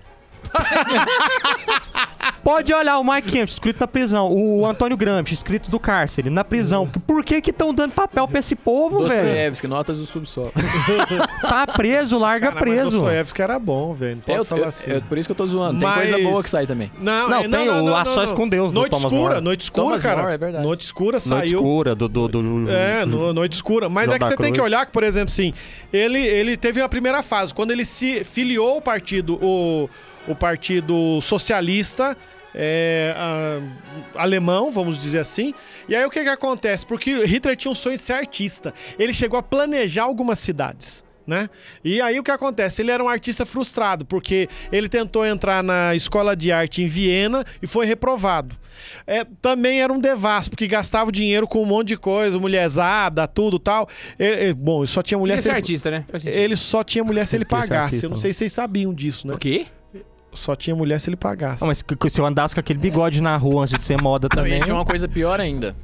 Pode 2.44 2.74
olhar 2.74 2.98
o 2.98 3.04
Mike 3.04 3.32
Kemp, 3.32 3.48
escrito 3.50 3.80
na 3.80 3.88
prisão. 3.88 4.32
O 4.32 4.66
Antônio 4.66 4.98
Gramsci, 4.98 5.34
escrito 5.34 5.70
do 5.70 5.80
cárcere, 5.80 6.30
na 6.30 6.44
prisão. 6.44 6.88
Por 7.06 7.24
que 7.24 7.42
que 7.42 7.52
estão 7.52 7.74
dando 7.74 7.92
papel 7.92 8.28
pra 8.28 8.40
esse 8.40 8.56
povo, 8.56 9.08
velho? 9.08 9.22
Dostoiévski, 9.24 9.68
notas 9.68 9.98
do 10.00 10.06
subsolo. 10.06 10.52
Tá 11.42 11.68
preso, 11.68 12.18
larga 12.18 12.48
Cara, 12.52 12.66
mas 12.66 12.74
preso. 12.76 12.92
Dostoiévski 12.92 13.42
era 13.42 13.60
bom, 13.60 13.94
velho. 13.94 14.16
Não 14.16 14.22
pode 14.24 14.38
Eu- 14.40 14.46
falar 14.46 14.62
eu- 14.62 14.68
assim. 14.68 14.90
eu- 14.92 15.02
por 15.04 15.18
isso 15.18 15.28
que 15.28 15.32
eu 15.32 15.36
tô 15.36 15.46
zoando. 15.46 15.80
Tem 15.80 15.88
Mas- 15.88 16.10
coisa 16.10 16.24
boa 16.24 16.42
que 16.44 16.50
sai 16.50 16.66
também. 16.66 16.92
Não, 17.00 17.30
Não, 17.30 17.40
é- 17.42 17.48
tem 17.48 17.70
o 17.70 17.96
A 17.96 18.06
Sós 18.06 18.32
com 18.32 18.48
Deus, 18.48 18.72
do 18.72 18.80
Noite 18.80 18.92
Thomas 18.92 19.12
Escura, 19.12 19.30
More. 19.34 19.42
Noite 19.42 19.62
Escura, 19.62 19.86
Thomas 19.86 20.04
cara. 20.04 20.22
More, 20.22 20.34
é 20.34 20.38
verdade. 20.38 20.64
Noite 20.64 20.82
Escura 20.86 21.12
Noite 21.18 21.28
saiu. 21.28 21.60
escura, 21.60 21.94
do... 21.96 22.08
do, 22.08 22.28
do- 22.28 22.70
É, 22.70 23.06
no, 23.06 23.34
Noite 23.34 23.54
Escura. 23.54 23.90
Mas 23.90 24.10
é 24.10 24.18
que 24.18 24.26
você 24.26 24.38
tem 24.38 24.52
que 24.54 24.62
olhar 24.62 24.86
que, 24.86 24.92
por 24.92 25.04
exemplo, 25.04 25.30
assim, 25.30 25.54
ele, 25.94 26.20
ele 26.20 26.58
teve 26.58 26.82
a 26.82 26.90
primeira 26.90 27.22
fase, 27.22 27.54
quando 27.54 27.72
ele 27.72 27.86
se 27.86 28.24
filiou 28.24 28.72
ao 28.76 28.82
partido, 28.82 29.38
o, 29.42 29.90
o 30.30 30.36
Partido 30.36 31.20
Socialista 31.22 32.16
é, 32.56 33.14
a- 33.18 33.60
alemão, 34.22 34.72
vamos 34.72 34.98
dizer 34.98 35.20
assim. 35.20 35.54
E 35.88 35.96
aí 35.96 36.06
o 36.06 36.10
que 36.10 36.24
que 36.24 36.30
acontece? 36.30 36.86
Porque 36.86 37.26
Hitler 37.26 37.56
tinha 37.56 37.72
um 37.72 37.76
sonho 37.76 37.96
de 37.98 38.02
ser 38.04 38.14
artista. 38.14 38.74
Ele 38.98 39.14
chegou 39.14 39.38
a 39.40 39.44
planejar 39.44 40.04
algumas 40.04 40.40
cidades. 40.40 41.04
Né? 41.28 41.48
E 41.86 42.02
aí 42.02 42.20
o 42.20 42.24
que 42.24 42.32
acontece? 42.32 42.82
Ele 42.82 42.90
era 42.90 43.04
um 43.04 43.08
artista 43.08 43.46
frustrado, 43.46 44.04
porque 44.04 44.50
ele 44.72 44.90
tentou 44.90 45.24
entrar 45.24 45.62
na 45.62 45.94
escola 45.94 46.36
de 46.36 46.52
arte 46.52 46.82
em 46.82 46.88
Viena 46.88 47.46
e 47.62 47.68
foi 47.68 47.86
reprovado. 47.86 48.56
É, 49.06 49.24
também 49.40 49.80
era 49.80 49.94
um 49.94 50.00
devasso, 50.00 50.50
porque 50.50 50.66
gastava 50.66 51.10
o 51.10 51.12
dinheiro 51.12 51.48
com 51.48 51.62
um 51.62 51.66
monte 51.68 51.90
de 51.90 51.98
coisa, 51.98 52.40
mulherzada, 52.40 53.28
tudo 53.28 53.60
tal. 53.60 53.88
É, 54.18 54.48
é, 54.48 54.54
bom, 54.54 54.80
ele 54.80 54.88
só 54.88 55.04
tinha 55.04 55.20
mulher 55.20 55.38
ele, 55.38 55.52
artista, 55.52 55.92
né? 55.92 56.04
Ele 56.26 56.56
só 56.56 56.84
tinha 56.84 57.04
mulher 57.04 57.28
se 57.28 57.36
ele 57.36 57.46
pagasse. 57.46 57.74
artista, 57.76 58.06
Eu 58.08 58.10
não 58.10 58.18
né? 58.18 58.22
sei 58.24 58.34
se 58.34 58.40
vocês 58.40 58.54
sabiam 58.54 58.92
disso, 58.92 59.28
né? 59.28 59.36
O 59.36 59.38
quê? 59.38 59.68
Só 60.34 60.56
tinha 60.56 60.76
mulher 60.76 61.00
se 61.00 61.10
ele 61.10 61.16
pagasse. 61.18 61.64
Ah, 61.64 61.68
mas 61.68 61.84
se 62.10 62.22
eu 62.22 62.26
andasse 62.26 62.54
com 62.54 62.60
aquele 62.60 62.80
bigode 62.80 63.20
na 63.22 63.36
rua 63.36 63.64
antes 63.64 63.76
de 63.76 63.84
ser 63.84 64.02
moda 64.02 64.28
Não, 64.32 64.44
também... 64.44 64.62
tinha 64.62 64.76
uma 64.76 64.86
coisa 64.86 65.08
pior 65.08 65.40
ainda. 65.40 65.76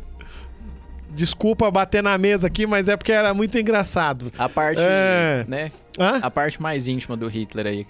Desculpa 1.09 1.71
bater 1.71 2.03
na 2.03 2.17
mesa 2.17 2.47
aqui, 2.47 2.67
mas 2.67 2.89
é 2.89 2.97
porque 2.97 3.11
era 3.11 3.33
muito 3.33 3.57
engraçado. 3.57 4.31
A 4.37 4.47
parte, 4.49 4.81
É. 4.81 5.45
né? 5.47 5.71
Hã? 5.97 6.19
A 6.21 6.29
parte 6.29 6.61
mais 6.61 6.87
íntima 6.87 7.15
do 7.15 7.27
Hitler 7.27 7.65
aí. 7.67 7.87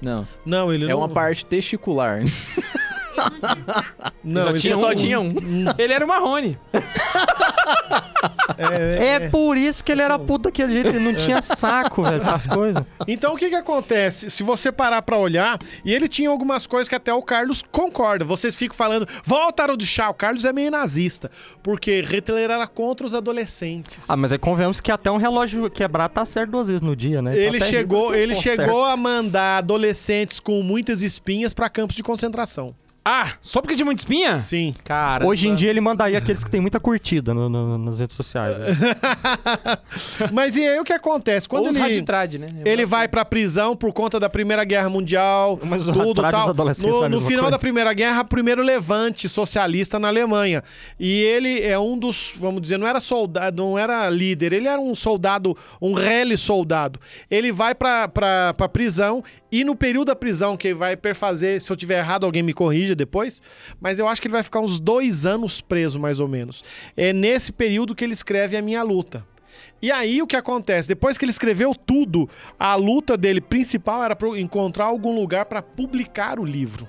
Não, 0.00 0.26
Não, 0.46 0.72
ele 0.72 0.86
é 0.86 0.88
não. 0.88 0.98
uma 0.98 1.08
parte 1.10 1.44
testicular. 1.44 2.22
Não, 4.22 4.42
Só 4.44 4.52
tinha 4.58 4.72
é 4.72 4.76
Só 4.76 4.90
um- 4.90 4.94
tinha 4.94 5.20
um. 5.20 5.34
Ele 5.78 5.92
era 5.92 6.04
o 6.04 6.08
Marrone. 6.08 6.58
É, 8.58 9.14
É 9.14 9.30
por 9.30 9.56
isso 9.56 9.82
que 9.82 9.90
ele 9.92 10.02
era 10.02 10.18
puto 10.18 10.44
daquele 10.44 10.72
jeito, 10.72 10.88
ele 10.88 10.98
não 10.98 11.14
tinha 11.14 11.40
saco, 11.40 12.02
velho, 12.02 12.20
para 12.20 12.34
as 12.34 12.46
coisas. 12.46 12.82
Então 13.06 13.34
o 13.34 13.36
que 13.36 13.48
que 13.48 13.54
acontece? 13.54 14.30
Se 14.30 14.42
você 14.42 14.70
parar 14.70 15.00
pra 15.02 15.16
olhar, 15.16 15.58
e 15.84 15.94
ele 15.94 16.08
tinha 16.08 16.28
algumas 16.28 16.66
coisas 16.66 16.88
que 16.88 16.94
até 16.94 17.12
o 17.12 17.22
Carlos 17.22 17.62
concorda. 17.72 18.24
Vocês 18.24 18.54
ficam 18.54 18.76
falando, 18.76 19.06
volta 19.24 19.66
do 19.76 19.84
chá. 19.84 20.10
O 20.10 20.14
Carlos 20.14 20.44
é 20.44 20.52
meio 20.52 20.70
nazista, 20.70 21.30
porque 21.62 22.00
Hitler 22.02 22.50
era 22.50 22.66
contra 22.66 23.06
os 23.06 23.14
adolescentes. 23.14 24.04
Ah, 24.08 24.16
mas 24.16 24.32
aí 24.32 24.38
convenhamos 24.38 24.80
que 24.80 24.90
até 24.92 25.10
um 25.10 25.16
relógio 25.16 25.70
quebrado 25.70 26.12
tá 26.14 26.24
certo 26.24 26.50
duas 26.50 26.66
vezes 26.66 26.82
no 26.82 26.94
dia, 26.96 27.22
né? 27.22 27.36
Ele 27.36 27.56
Até 27.58 27.66
chegou, 27.66 28.06
Hitler 28.08 28.22
ele 28.22 28.34
tá 28.34 28.40
chegou 28.40 28.66
certo. 28.66 28.92
a 28.92 28.96
mandar 28.96 29.58
adolescentes 29.58 30.40
com 30.40 30.62
muitas 30.62 31.02
espinhas 31.02 31.54
pra 31.54 31.68
campos 31.70 31.96
de 31.96 32.02
concentração. 32.02 32.74
Ah, 33.12 33.32
só 33.40 33.60
porque 33.60 33.74
tinha 33.74 33.84
muita 33.84 34.02
espinha? 34.02 34.38
Sim. 34.38 34.72
Cara. 34.84 35.26
Hoje 35.26 35.48
em 35.48 35.54
dia 35.56 35.68
ele 35.68 35.80
mandaria 35.80 36.16
aqueles 36.16 36.44
que 36.44 36.50
tem 36.50 36.60
muita 36.60 36.78
curtida 36.78 37.34
no- 37.34 37.48
no- 37.48 37.76
nas 37.76 37.98
redes 37.98 38.14
sociais. 38.14 38.56
né? 38.56 38.66
Mas 40.32 40.56
e 40.56 40.66
aí 40.66 40.78
o 40.78 40.84
que 40.84 40.92
acontece? 40.92 41.48
Quando 41.48 41.64
Ou 41.64 41.70
os 41.70 41.76
ele, 41.76 41.84
raditrade, 41.84 42.38
né? 42.38 42.48
ele 42.64 42.86
vai 42.86 43.08
pra 43.08 43.24
prisão 43.24 43.74
por 43.74 43.92
conta 43.92 44.20
da 44.20 44.28
Primeira 44.30 44.62
Guerra 44.64 44.88
Mundial, 44.88 45.58
Mas 45.62 45.88
os 45.88 45.96
tudo 45.96 46.22
tal. 46.22 46.50
adolescentes 46.50 46.88
No, 46.92 47.00
da 47.00 47.08
no 47.08 47.16
mesma 47.16 47.28
final 47.28 47.42
coisa. 47.44 47.50
da 47.50 47.58
Primeira 47.58 47.92
Guerra, 47.92 48.24
primeiro 48.24 48.62
levante 48.62 49.28
socialista 49.28 49.98
na 49.98 50.06
Alemanha. 50.08 50.62
E 50.98 51.10
ele 51.22 51.60
é 51.62 51.78
um 51.78 51.98
dos, 51.98 52.32
vamos 52.36 52.62
dizer, 52.62 52.76
não 52.78 52.86
era 52.86 53.00
soldado, 53.00 53.60
não 53.60 53.76
era 53.78 54.08
líder, 54.08 54.52
ele 54.52 54.68
era 54.68 54.80
um 54.80 54.94
soldado, 54.94 55.56
um 55.82 55.94
rele 55.94 56.36
soldado. 56.36 57.00
Ele 57.30 57.50
vai 57.50 57.74
pra, 57.74 58.06
pra, 58.06 58.54
pra 58.54 58.68
prisão 58.68 59.22
e 59.50 59.64
no 59.64 59.74
período 59.74 60.08
da 60.08 60.16
prisão, 60.16 60.56
que 60.56 60.72
vai 60.72 60.96
perfazer, 60.96 61.60
se 61.60 61.70
eu 61.70 61.76
tiver 61.76 61.98
errado, 61.98 62.24
alguém 62.24 62.42
me 62.42 62.52
corrija 62.52 62.94
depois, 62.94 63.42
mas 63.80 63.98
eu 63.98 64.06
acho 64.06 64.20
que 64.20 64.28
ele 64.28 64.32
vai 64.32 64.42
ficar 64.42 64.60
uns 64.60 64.78
dois 64.78 65.26
anos 65.26 65.60
preso, 65.60 65.98
mais 65.98 66.20
ou 66.20 66.28
menos. 66.28 66.62
É 66.96 67.12
nesse 67.12 67.52
período 67.52 67.94
que 67.94 68.04
ele 68.04 68.12
escreve 68.12 68.56
A 68.56 68.62
Minha 68.62 68.82
Luta. 68.82 69.26
E 69.82 69.90
aí 69.90 70.20
o 70.20 70.26
que 70.26 70.36
acontece? 70.36 70.86
Depois 70.86 71.16
que 71.16 71.24
ele 71.24 71.32
escreveu 71.32 71.74
tudo, 71.74 72.28
a 72.58 72.74
luta 72.74 73.16
dele 73.16 73.40
principal 73.40 74.04
era 74.04 74.16
encontrar 74.38 74.84
algum 74.84 75.14
lugar 75.14 75.46
para 75.46 75.62
publicar 75.62 76.38
o 76.38 76.44
livro. 76.44 76.88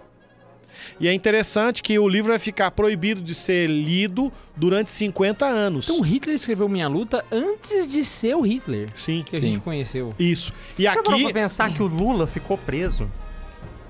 E 0.99 1.07
é 1.07 1.13
interessante 1.13 1.81
que 1.81 1.97
o 1.97 2.07
livro 2.07 2.31
vai 2.31 2.39
ficar 2.39 2.71
proibido 2.71 3.21
de 3.21 3.33
ser 3.33 3.67
lido 3.67 4.31
durante 4.55 4.89
50 4.89 5.45
anos. 5.45 5.85
Então 5.89 5.99
o 5.99 6.03
Hitler 6.03 6.35
escreveu 6.35 6.67
Minha 6.69 6.87
Luta 6.87 7.23
antes 7.31 7.87
de 7.87 8.03
ser 8.03 8.35
o 8.35 8.41
Hitler 8.41 8.89
Sim, 8.95 9.23
que 9.25 9.35
a 9.35 9.39
Sim. 9.39 9.53
gente 9.53 9.59
conheceu. 9.61 10.13
isso. 10.19 10.53
E 10.77 10.83
Já 10.83 10.93
aqui 10.93 11.23
pra 11.23 11.33
pensar 11.33 11.73
que 11.73 11.81
o 11.81 11.87
Lula 11.87 12.27
ficou 12.27 12.57
preso 12.57 13.09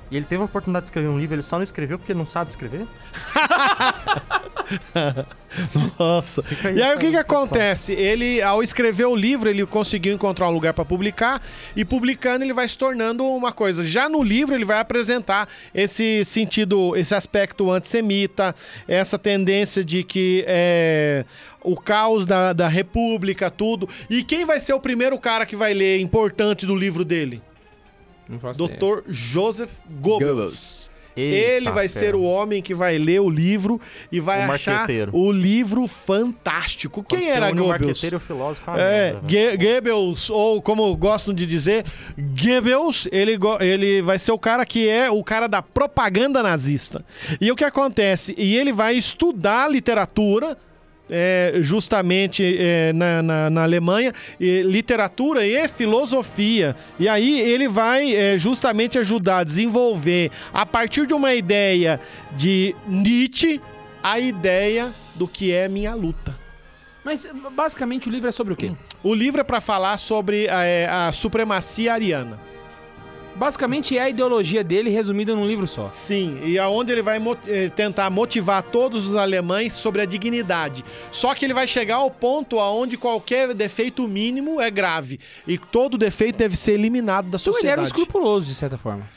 e 0.10 0.17
ele 0.17 0.25
teve 0.25 0.41
a 0.41 0.45
oportunidade 0.45 0.84
de 0.84 0.88
escrever 0.88 1.08
um 1.08 1.17
livro, 1.17 1.36
ele 1.36 1.41
só 1.41 1.56
não 1.56 1.63
escreveu 1.63 1.97
porque 1.97 2.13
não 2.13 2.25
sabe 2.25 2.49
escrever? 2.49 2.86
Nossa. 5.99 6.43
E 6.73 6.81
aí 6.81 6.95
o 6.95 6.99
que 6.99 7.12
que 7.12 7.17
acontece? 7.17 7.93
Ele, 7.93 8.41
ao 8.41 8.63
escrever 8.63 9.05
o 9.05 9.15
livro, 9.15 9.49
ele 9.49 9.65
conseguiu 9.65 10.13
encontrar 10.13 10.47
um 10.49 10.51
lugar 10.51 10.73
para 10.73 10.86
publicar 10.86 11.41
e 11.75 11.84
publicando 11.84 12.43
ele 12.43 12.53
vai 12.53 12.67
se 12.67 12.77
tornando 12.77 13.25
uma 13.25 13.51
coisa. 13.51 13.86
Já 13.86 14.07
no 14.07 14.23
livro 14.23 14.55
ele 14.55 14.65
vai 14.65 14.79
apresentar 14.79 15.47
esse 15.73 16.23
sentido, 16.25 16.95
esse 16.95 17.13
aspecto 17.13 17.69
antissemita, 17.69 18.55
essa 18.88 19.17
tendência 19.19 19.84
de 19.84 20.03
que 20.03 20.43
é, 20.47 21.25
o 21.63 21.75
caos 21.75 22.25
da, 22.25 22.53
da 22.53 22.67
república, 22.67 23.49
tudo. 23.49 23.88
E 24.10 24.23
quem 24.23 24.45
vai 24.45 24.60
ser 24.60 24.73
o 24.73 24.79
primeiro 24.79 25.17
cara 25.19 25.45
que 25.45 25.55
vai 25.55 25.73
ler 25.73 25.99
importante 25.99 26.65
do 26.65 26.75
livro 26.75 27.03
dele? 27.03 27.41
Não 28.27 28.39
faço 28.39 28.63
ideia. 28.63 28.79
Dr. 28.79 29.01
Joseph 29.10 29.71
Goebbels. 29.99 30.29
Goebbels. 30.29 30.90
Ele 31.21 31.71
vai 31.71 31.88
ser 31.88 32.15
o 32.15 32.23
homem 32.23 32.62
que 32.62 32.73
vai 32.73 32.97
ler 32.97 33.21
o 33.21 33.29
livro 33.29 33.79
e 34.12 34.19
vai 34.19 34.47
O 34.47 34.51
achar 34.51 34.71
marqueteiro. 34.79 35.12
o 35.15 35.31
livro 35.31 35.88
fantástico. 35.88 37.03
Quem 37.03 37.29
era 37.29 37.45
o 37.47 37.49
Goebbels? 37.49 37.67
marqueteiro 37.69 38.15
e 38.15 38.17
o 38.17 38.19
filósofo? 38.19 38.71
É, 38.71 39.13
merda, 39.13 39.21
Ge- 39.27 39.57
Goebbels, 39.57 40.29
ou 40.29 40.62
como 40.62 40.95
gostam 40.95 41.34
de 41.34 41.45
dizer, 41.45 41.86
Goebbels, 42.17 43.07
ele, 43.12 43.38
ele 43.60 44.01
vai 44.01 44.17
ser 44.19 44.31
o 44.31 44.39
cara 44.39 44.65
que 44.65 44.88
é 44.88 45.10
o 45.10 45.23
cara 45.23 45.47
da 45.47 45.62
propaganda 45.62 46.41
nazista. 46.41 47.03
E 47.39 47.51
o 47.51 47.55
que 47.55 47.63
acontece? 47.63 48.34
E 48.38 48.55
ele 48.57 48.71
vai 48.71 48.95
estudar 48.95 49.69
literatura, 49.69 50.57
é, 51.12 51.54
justamente 51.62 52.56
é, 52.58 52.93
na, 52.93 53.21
na- 53.21 53.50
na 53.50 53.63
Alemanha, 53.63 54.13
e 54.39 54.62
literatura 54.63 55.45
e 55.45 55.67
filosofia. 55.67 56.76
E 56.97 57.08
aí 57.10 57.39
ele 57.41 57.67
vai 57.67 58.15
é, 58.15 58.38
justamente 58.38 58.97
ajudar 58.97 59.39
a 59.39 59.43
desenvolver, 59.43 60.32
a 60.54 60.65
partir 60.65 61.06
de 61.06 61.13
uma 61.13 61.34
ideia 61.36 62.00
de 62.38 62.74
Nietzsche, 62.88 63.60
a 64.02 64.19
ideia 64.19 64.89
do 65.15 65.28
que 65.28 65.52
é 65.52 65.67
minha 65.67 65.93
luta. 65.93 66.34
Mas 67.04 67.28
basicamente 67.56 68.08
o 68.08 68.12
livro 68.12 68.30
é 68.30 68.32
sobre 68.32 68.54
o 68.54 68.56
quê? 68.56 68.71
O 69.04 69.13
livro 69.13 69.41
é 69.41 69.43
para 69.43 69.60
falar 69.60 69.97
sobre 69.97 70.45
é, 70.47 70.88
a 70.89 71.12
supremacia 71.12 71.93
ariana. 71.93 72.39
Basicamente 73.41 73.97
é 73.97 74.01
a 74.04 74.08
ideologia 74.10 74.63
dele 74.63 74.91
resumida 74.91 75.34
num 75.36 75.47
livro 75.47 75.65
só. 75.65 75.89
Sim, 75.95 76.39
e 76.45 76.60
aonde 76.60 76.91
ele 76.91 77.01
vai 77.01 77.17
mo- 77.17 77.36
eh, 77.47 77.69
tentar 77.69 78.08
motivar 78.12 78.62
todos 78.62 79.08
os 79.08 79.15
alemães 79.15 79.73
sobre 79.73 79.99
a 79.99 80.06
dignidade. 80.06 80.86
Só 81.10 81.34
que 81.34 81.43
ele 81.43 81.54
vai 81.56 81.65
chegar 81.67 81.95
ao 81.95 82.12
ponto 82.12 82.60
aonde 82.60 82.97
qualquer 82.97 83.51
defeito 83.56 84.08
mínimo 84.08 84.62
é 84.62 84.69
grave 84.69 85.19
e 85.47 85.58
todo 85.58 85.97
defeito 85.97 86.38
deve 86.38 86.56
ser 86.56 86.73
eliminado 86.73 87.32
da 87.32 87.39
Então 87.41 87.58
ele 87.58 87.67
era 87.67 87.82
um 87.82 87.84
sociedade. 87.86 87.88
escrupuloso, 87.88 88.45
de 88.45 88.54
certa 88.54 88.77
forma. 88.77 89.10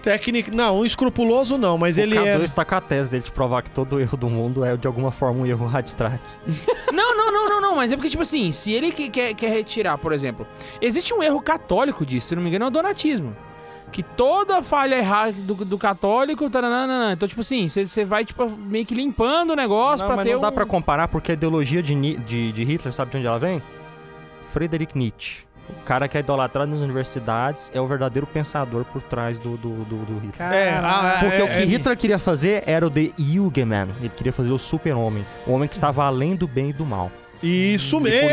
Técnico, 0.00 0.54
não, 0.54 0.78
um 0.80 0.84
escrupuloso 0.84 1.58
não, 1.58 1.76
mas 1.76 1.98
ele 1.98 2.16
o 2.16 2.24
é 2.24 2.36
K2 2.38 2.52
tá 2.52 2.64
com 2.64 2.74
a 2.76 2.80
tese 2.80 3.10
dele 3.12 3.24
de 3.24 3.32
provar 3.32 3.62
que 3.62 3.70
todo 3.70 3.98
erro 4.00 4.16
do 4.16 4.28
mundo 4.30 4.64
é 4.64 4.76
de 4.76 4.86
alguma 4.86 5.10
forma 5.10 5.40
um 5.42 5.46
erro 5.46 5.66
raditrate. 5.66 6.22
Não, 6.92 7.16
não, 7.16 7.32
não, 7.32 7.48
não, 7.48 7.60
não, 7.60 7.76
mas 7.76 7.90
é 7.90 7.96
porque, 7.96 8.10
tipo 8.10 8.22
assim, 8.22 8.50
se 8.52 8.70
ele 8.70 8.92
que- 8.92 9.08
quer, 9.08 9.32
quer 9.34 9.48
retirar, 9.48 9.96
por 9.96 10.12
exemplo, 10.12 10.46
existe 10.80 11.12
um 11.14 11.22
erro 11.22 11.40
católico 11.40 12.04
disso, 12.04 12.28
se 12.28 12.36
não 12.36 12.42
me 12.42 12.48
engano, 12.50 12.66
é 12.66 12.68
o 12.68 12.70
donatismo. 12.70 13.34
Que 13.92 14.02
toda 14.02 14.62
falha 14.62 14.96
errada 14.96 15.32
do, 15.32 15.54
do 15.54 15.76
católico, 15.78 16.48
taranana, 16.48 17.12
então, 17.12 17.28
tipo 17.28 17.42
assim, 17.42 17.68
você 17.68 18.04
vai, 18.04 18.24
tipo, 18.24 18.48
meio 18.48 18.86
que 18.86 18.94
limpando 18.94 19.50
o 19.50 19.54
negócio 19.54 20.00
Não, 20.00 20.08
pra 20.08 20.16
mas 20.16 20.26
ter 20.26 20.32
não 20.32 20.40
dá 20.40 20.48
um... 20.48 20.52
pra 20.52 20.64
comparar 20.64 21.08
porque 21.08 21.32
a 21.32 21.34
ideologia 21.34 21.82
de, 21.82 21.94
de, 22.16 22.52
de 22.52 22.64
Hitler, 22.64 22.92
sabe 22.92 23.10
de 23.10 23.18
onde 23.18 23.26
ela 23.26 23.38
vem? 23.38 23.62
Friedrich 24.42 24.96
Nietzsche. 24.96 25.44
O 25.68 25.84
cara 25.84 26.08
que 26.08 26.16
é 26.16 26.20
idolatrado 26.20 26.70
nas 26.70 26.80
universidades 26.80 27.70
é 27.74 27.80
o 27.80 27.86
verdadeiro 27.86 28.26
pensador 28.26 28.84
por 28.84 29.02
trás 29.02 29.38
do, 29.38 29.56
do, 29.56 29.84
do, 29.84 29.96
do 30.04 30.18
Hitler. 30.18 30.52
É, 30.52 30.70
ah, 30.78 31.18
Porque 31.20 31.36
é, 31.36 31.44
o 31.44 31.48
que 31.48 31.58
é- 31.58 31.64
Hitler 31.64 31.96
queria 31.96 32.18
fazer 32.18 32.64
era 32.66 32.86
o 32.86 32.90
The 32.90 33.10
Hugeman. 33.18 33.88
Ele 34.00 34.08
queria 34.08 34.32
fazer 34.32 34.52
o 34.52 34.58
super-homem. 34.58 35.24
O 35.46 35.52
homem 35.52 35.68
que 35.68 35.74
estava 35.74 36.04
além 36.04 36.34
do 36.34 36.48
bem 36.48 36.70
e 36.70 36.72
do 36.72 36.84
mal. 36.84 37.10
Isso 37.42 37.98
mesmo, 37.98 38.28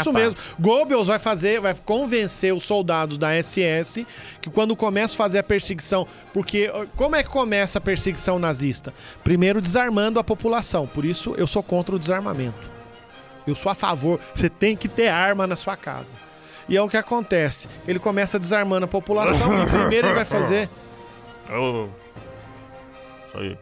isso 0.00 0.12
mesmo. 0.12 0.36
Goebbels 0.58 1.06
vai 1.06 1.18
fazer, 1.18 1.60
vai 1.60 1.74
convencer 1.74 2.52
os 2.52 2.64
soldados 2.64 3.16
da 3.16 3.30
SS 3.42 4.06
que 4.42 4.50
quando 4.50 4.76
começa 4.76 5.14
a 5.14 5.16
fazer 5.16 5.38
a 5.38 5.42
perseguição, 5.42 6.06
porque 6.34 6.70
como 6.96 7.16
é 7.16 7.22
que 7.22 7.30
começa 7.30 7.78
a 7.78 7.80
perseguição 7.80 8.38
nazista? 8.38 8.92
Primeiro 9.24 9.60
desarmando 9.60 10.20
a 10.20 10.24
população. 10.24 10.86
Por 10.86 11.04
isso 11.04 11.34
eu 11.38 11.46
sou 11.46 11.62
contra 11.62 11.96
o 11.96 11.98
desarmamento. 11.98 12.76
Eu 13.46 13.54
sou 13.54 13.72
a 13.72 13.74
favor, 13.74 14.20
você 14.34 14.50
tem 14.50 14.76
que 14.76 14.88
ter 14.88 15.08
arma 15.08 15.46
na 15.46 15.56
sua 15.56 15.76
casa. 15.76 16.16
E 16.68 16.76
é 16.76 16.82
o 16.82 16.88
que 16.88 16.96
acontece. 16.96 17.68
Ele 17.86 17.98
começa 17.98 18.38
desarmando 18.38 18.84
a 18.84 18.88
população 18.88 19.62
e 19.62 19.66
primeiro 19.66 20.08
ele 20.08 20.14
vai 20.14 20.24
fazer 20.24 20.68
Isso 23.28 23.38
aí. 23.38 23.58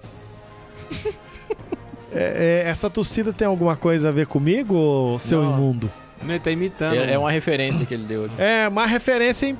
É, 2.14 2.62
é, 2.64 2.70
essa 2.70 2.88
tossida 2.88 3.32
tem 3.32 3.46
alguma 3.46 3.76
coisa 3.76 4.08
a 4.10 4.12
ver 4.12 4.26
comigo, 4.26 5.16
seu 5.18 5.42
Não. 5.42 5.52
imundo? 5.52 5.90
Ele 6.26 6.38
tá 6.38 6.50
imitando. 6.50 6.94
É, 6.94 7.12
é 7.12 7.18
uma 7.18 7.30
referência 7.30 7.84
que 7.84 7.92
ele 7.92 8.04
deu. 8.04 8.24
ali. 8.24 8.32
É 8.38 8.68
uma 8.68 8.86
referência 8.86 9.46
em 9.46 9.58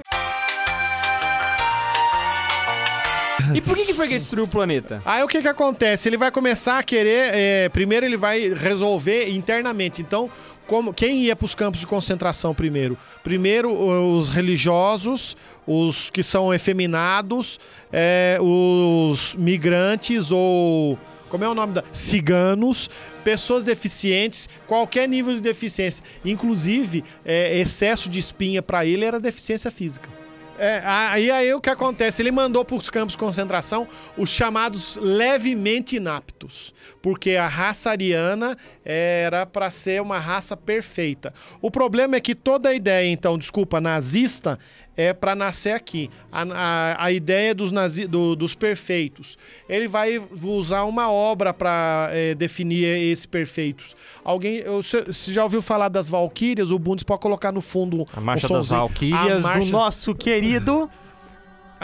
E 3.53 3.61
por 3.61 3.77
que, 3.77 3.85
que 3.85 3.93
foi 3.95 4.07
que 4.07 4.14
ele 4.14 4.21
destruiu 4.21 4.45
o 4.45 4.49
planeta? 4.49 5.03
Aí 5.05 5.23
o 5.23 5.29
que 5.29 5.43
que 5.43 5.49
acontece? 5.49 6.09
Ele 6.09 6.17
vai 6.17 6.31
começar 6.31 6.79
a 6.79 6.83
querer. 6.83 7.31
é, 7.35 7.69
primeiro 7.69 8.07
ele 8.07 8.17
vai 8.17 8.55
resolver 8.55 9.29
internamente. 9.29 10.01
Então, 10.01 10.31
como 10.67 10.95
quem 10.95 11.25
ia 11.25 11.37
para 11.37 11.45
os 11.45 11.55
campos 11.55 11.81
de 11.81 11.87
concentração 11.87 12.55
primeiro? 12.55 12.97
Primeiro 13.23 13.71
os 13.71 14.29
religiosos, 14.29 15.37
os 15.67 16.09
que 16.09 16.23
são 16.23 16.55
efeminados, 16.55 17.61
é, 17.93 18.38
os 18.40 19.35
migrantes 19.35 20.31
ou 20.31 20.99
como 21.35 21.42
é 21.42 21.49
o 21.49 21.55
nome 21.55 21.73
da 21.73 21.83
ciganos, 21.90 22.88
pessoas 23.25 23.64
deficientes, 23.64 24.49
qualquer 24.68 25.09
nível 25.09 25.35
de 25.35 25.40
deficiência, 25.40 26.05
inclusive 26.25 27.03
é, 27.25 27.59
excesso 27.59 28.09
de 28.09 28.20
espinha 28.20 28.62
para 28.62 28.87
ele 28.87 29.05
era 29.05 29.18
deficiência 29.18 29.68
física. 29.68 30.09
É, 30.57 30.81
aí, 30.85 31.33
aí 31.33 31.53
o 31.53 31.61
que 31.61 31.68
acontece? 31.68 32.23
Ele 32.23 32.31
mandou 32.31 32.64
para 32.64 32.77
os 32.77 32.88
campos 32.88 33.14
de 33.14 33.18
concentração 33.18 33.88
os 34.16 34.31
chamados 34.31 34.97
levemente 35.03 35.97
inaptos, 35.97 36.73
porque 37.05 37.33
a 37.37 37.47
raça 37.47 37.90
ariana 37.90 38.57
era 38.83 39.45
para 39.45 39.71
ser 39.71 40.01
uma 40.01 40.19
raça 40.19 40.57
perfeita. 40.57 41.35
O 41.61 41.71
problema 41.71 42.17
é 42.17 42.21
que 42.21 42.35
toda 42.35 42.71
a 42.71 42.75
ideia, 42.75 43.07
então, 43.12 43.37
desculpa, 43.37 43.79
nazista, 43.79 44.59
é 44.97 45.12
para 45.12 45.35
nascer 45.35 45.73
aqui. 45.75 46.09
A, 46.33 46.43
a, 46.51 47.05
a 47.05 47.12
ideia 47.12 47.55
dos, 47.55 47.71
nazi, 47.71 48.07
do- 48.07 48.35
dos 48.35 48.55
perfeitos. 48.55 49.37
Ele 49.69 49.87
vai 49.87 50.19
usar 50.43 50.85
uma 50.85 51.11
obra 51.12 51.53
para 51.53 52.09
definir 52.38 52.87
esses 52.87 53.27
perfeitos. 53.27 53.95
Alguém, 54.25 54.62
você 54.64 55.05
já 55.31 55.45
ouviu 55.45 55.61
falar 55.61 55.90
das 55.90 56.09
Valquírias? 56.09 56.71
O 56.71 56.79
Bundes 56.79 57.03
pode 57.05 57.21
colocar 57.21 57.53
no 57.53 57.61
fundo 57.61 58.07
A 58.17 58.21
Marcha 58.23 58.49
das. 58.49 58.79
Valquírias 58.79 59.43
do 59.43 59.73
nosso 59.73 60.14
querido 60.14 60.90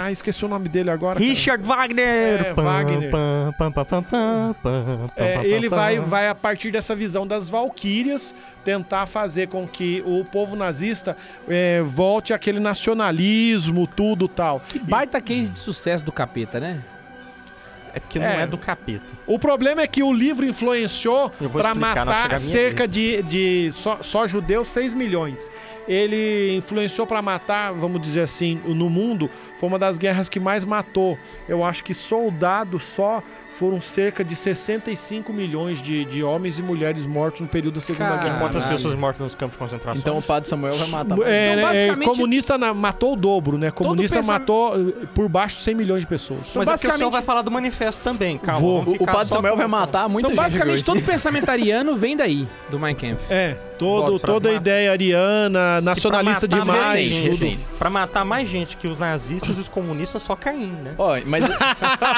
Ah, 0.02 0.10
esqueci 0.12 0.44
o 0.44 0.48
nome 0.48 0.68
dele 0.68 0.90
agora. 0.90 1.18
cara. 1.18 1.30
Richard 1.30 1.62
Wagner. 1.64 2.40
É, 2.46 2.54
Pam, 2.54 2.62
Wagner. 2.62 3.10
pam, 3.10 3.72
pam, 3.72 5.06
É, 5.16 5.44
ele 5.46 5.68
vai, 5.68 5.98
vai, 5.98 6.28
a 6.28 6.34
partir 6.34 6.70
dessa 6.70 6.94
visão 6.96 7.26
das 7.26 7.48
Valquírias, 7.48 8.34
tentar 8.64 9.06
fazer 9.06 9.48
com 9.48 9.66
que 9.66 10.02
o 10.06 10.24
povo 10.24 10.56
nazista 10.56 11.16
é, 11.48 11.82
volte 11.82 12.32
àquele 12.32 12.60
nacionalismo, 12.60 13.86
tudo 13.86 14.26
tal. 14.28 14.62
Baita 14.82 15.20
case 15.20 15.50
de 15.50 15.58
sucesso 15.58 16.04
do 16.04 16.12
capeta, 16.12 16.58
né? 16.60 16.80
É 17.92 17.98
porque 17.98 18.20
não 18.20 18.26
É. 18.26 18.42
é 18.42 18.46
do 18.46 18.56
capeta. 18.56 19.04
O 19.26 19.36
problema 19.36 19.80
é 19.82 19.86
que 19.88 20.00
o 20.00 20.12
livro 20.12 20.46
influenciou 20.46 21.28
para 21.52 21.74
matar 21.74 22.38
cerca 22.38 22.86
de, 22.86 23.20
de 23.24 23.70
só, 23.72 23.98
só 24.00 24.28
judeus 24.28 24.68
6 24.68 24.94
milhões. 24.94 25.50
Ele 25.88 26.54
influenciou 26.56 27.04
para 27.04 27.20
matar, 27.20 27.72
vamos 27.72 28.00
dizer 28.00 28.20
assim, 28.20 28.60
no 28.64 28.88
mundo, 28.88 29.28
foi 29.60 29.68
uma 29.68 29.78
das 29.78 29.98
guerras 29.98 30.26
que 30.28 30.40
mais 30.40 30.64
matou. 30.64 31.18
Eu 31.46 31.62
acho 31.62 31.84
que 31.84 31.92
soldados 31.94 32.82
só 32.82 33.22
foram 33.52 33.78
cerca 33.78 34.24
de 34.24 34.34
65 34.34 35.32
milhões 35.34 35.82
de, 35.82 36.06
de 36.06 36.22
homens 36.22 36.58
e 36.58 36.62
mulheres 36.62 37.04
mortos 37.04 37.42
no 37.42 37.46
período 37.46 37.74
da 37.74 37.80
Segunda 37.82 38.04
Caralho. 38.08 38.22
Guerra. 38.22 38.38
Quantas 38.38 38.64
pessoas 38.64 38.94
mortas 38.94 39.20
nos 39.20 39.34
campos 39.34 39.52
de 39.52 39.58
concentração? 39.58 40.00
Então 40.00 40.16
o 40.16 40.22
padre 40.22 40.48
Samuel 40.48 40.72
vai 40.72 40.88
matar. 40.88 41.16
mais. 41.16 41.30
É, 41.30 41.52
Então, 41.52 41.58
é, 41.58 41.62
basicamente- 41.72 42.08
comunista 42.08 42.56
na- 42.56 42.72
matou 42.72 43.12
o 43.12 43.16
dobro, 43.16 43.58
né? 43.58 43.70
Comunista 43.70 44.16
pensa- 44.16 44.32
matou 44.32 44.74
eh, 44.80 45.06
por 45.14 45.28
baixo 45.28 45.60
100 45.60 45.74
milhões 45.74 46.00
de 46.00 46.06
pessoas. 46.06 46.40
Mas 46.40 46.48
é 46.48 46.52
porque 46.52 46.62
o 46.62 46.70
basicamente- 46.72 46.98
senhor 46.98 47.10
vai 47.10 47.22
falar 47.22 47.42
do 47.42 47.50
manifesto 47.50 48.00
também, 48.02 48.38
calma. 48.38 48.66
O, 48.66 49.04
padre 49.04 49.26
Samuel 49.28 49.52
com- 49.52 49.58
vai 49.58 49.66
matar 49.68 50.08
muita 50.08 50.28
Então, 50.28 50.30
gente. 50.30 50.42
basicamente, 50.42 50.74
hoje. 50.76 50.84
todo 50.84 51.02
pensamento 51.02 51.48
ariano 51.50 51.96
vem 51.96 52.16
daí, 52.16 52.48
do 52.70 52.78
Mein 52.78 52.94
Kampf. 52.94 53.20
É, 53.30 53.58
todo, 53.80 54.18
toda 54.20 54.48
a 54.50 54.52
ideia 54.52 54.90
ariana, 54.92 55.76
Diz 55.76 55.80
que 55.80 55.84
nacionalista 55.86 56.48
pra 56.48 56.58
demais. 56.60 56.94
recente, 56.94 57.16
tudo. 57.16 57.28
recente. 57.28 57.60
Pra 57.78 57.90
matar 57.90 58.24
mais 58.24 58.48
gente 58.48 58.76
que 58.76 58.86
os 58.86 58.98
nazistas 58.98 59.56
e 59.56 59.60
os 59.60 59.68
comunistas, 59.68 60.22
só 60.22 60.36
Caim, 60.36 60.72
né? 60.84 60.94
Ó, 60.98 61.18
mas, 61.26 61.44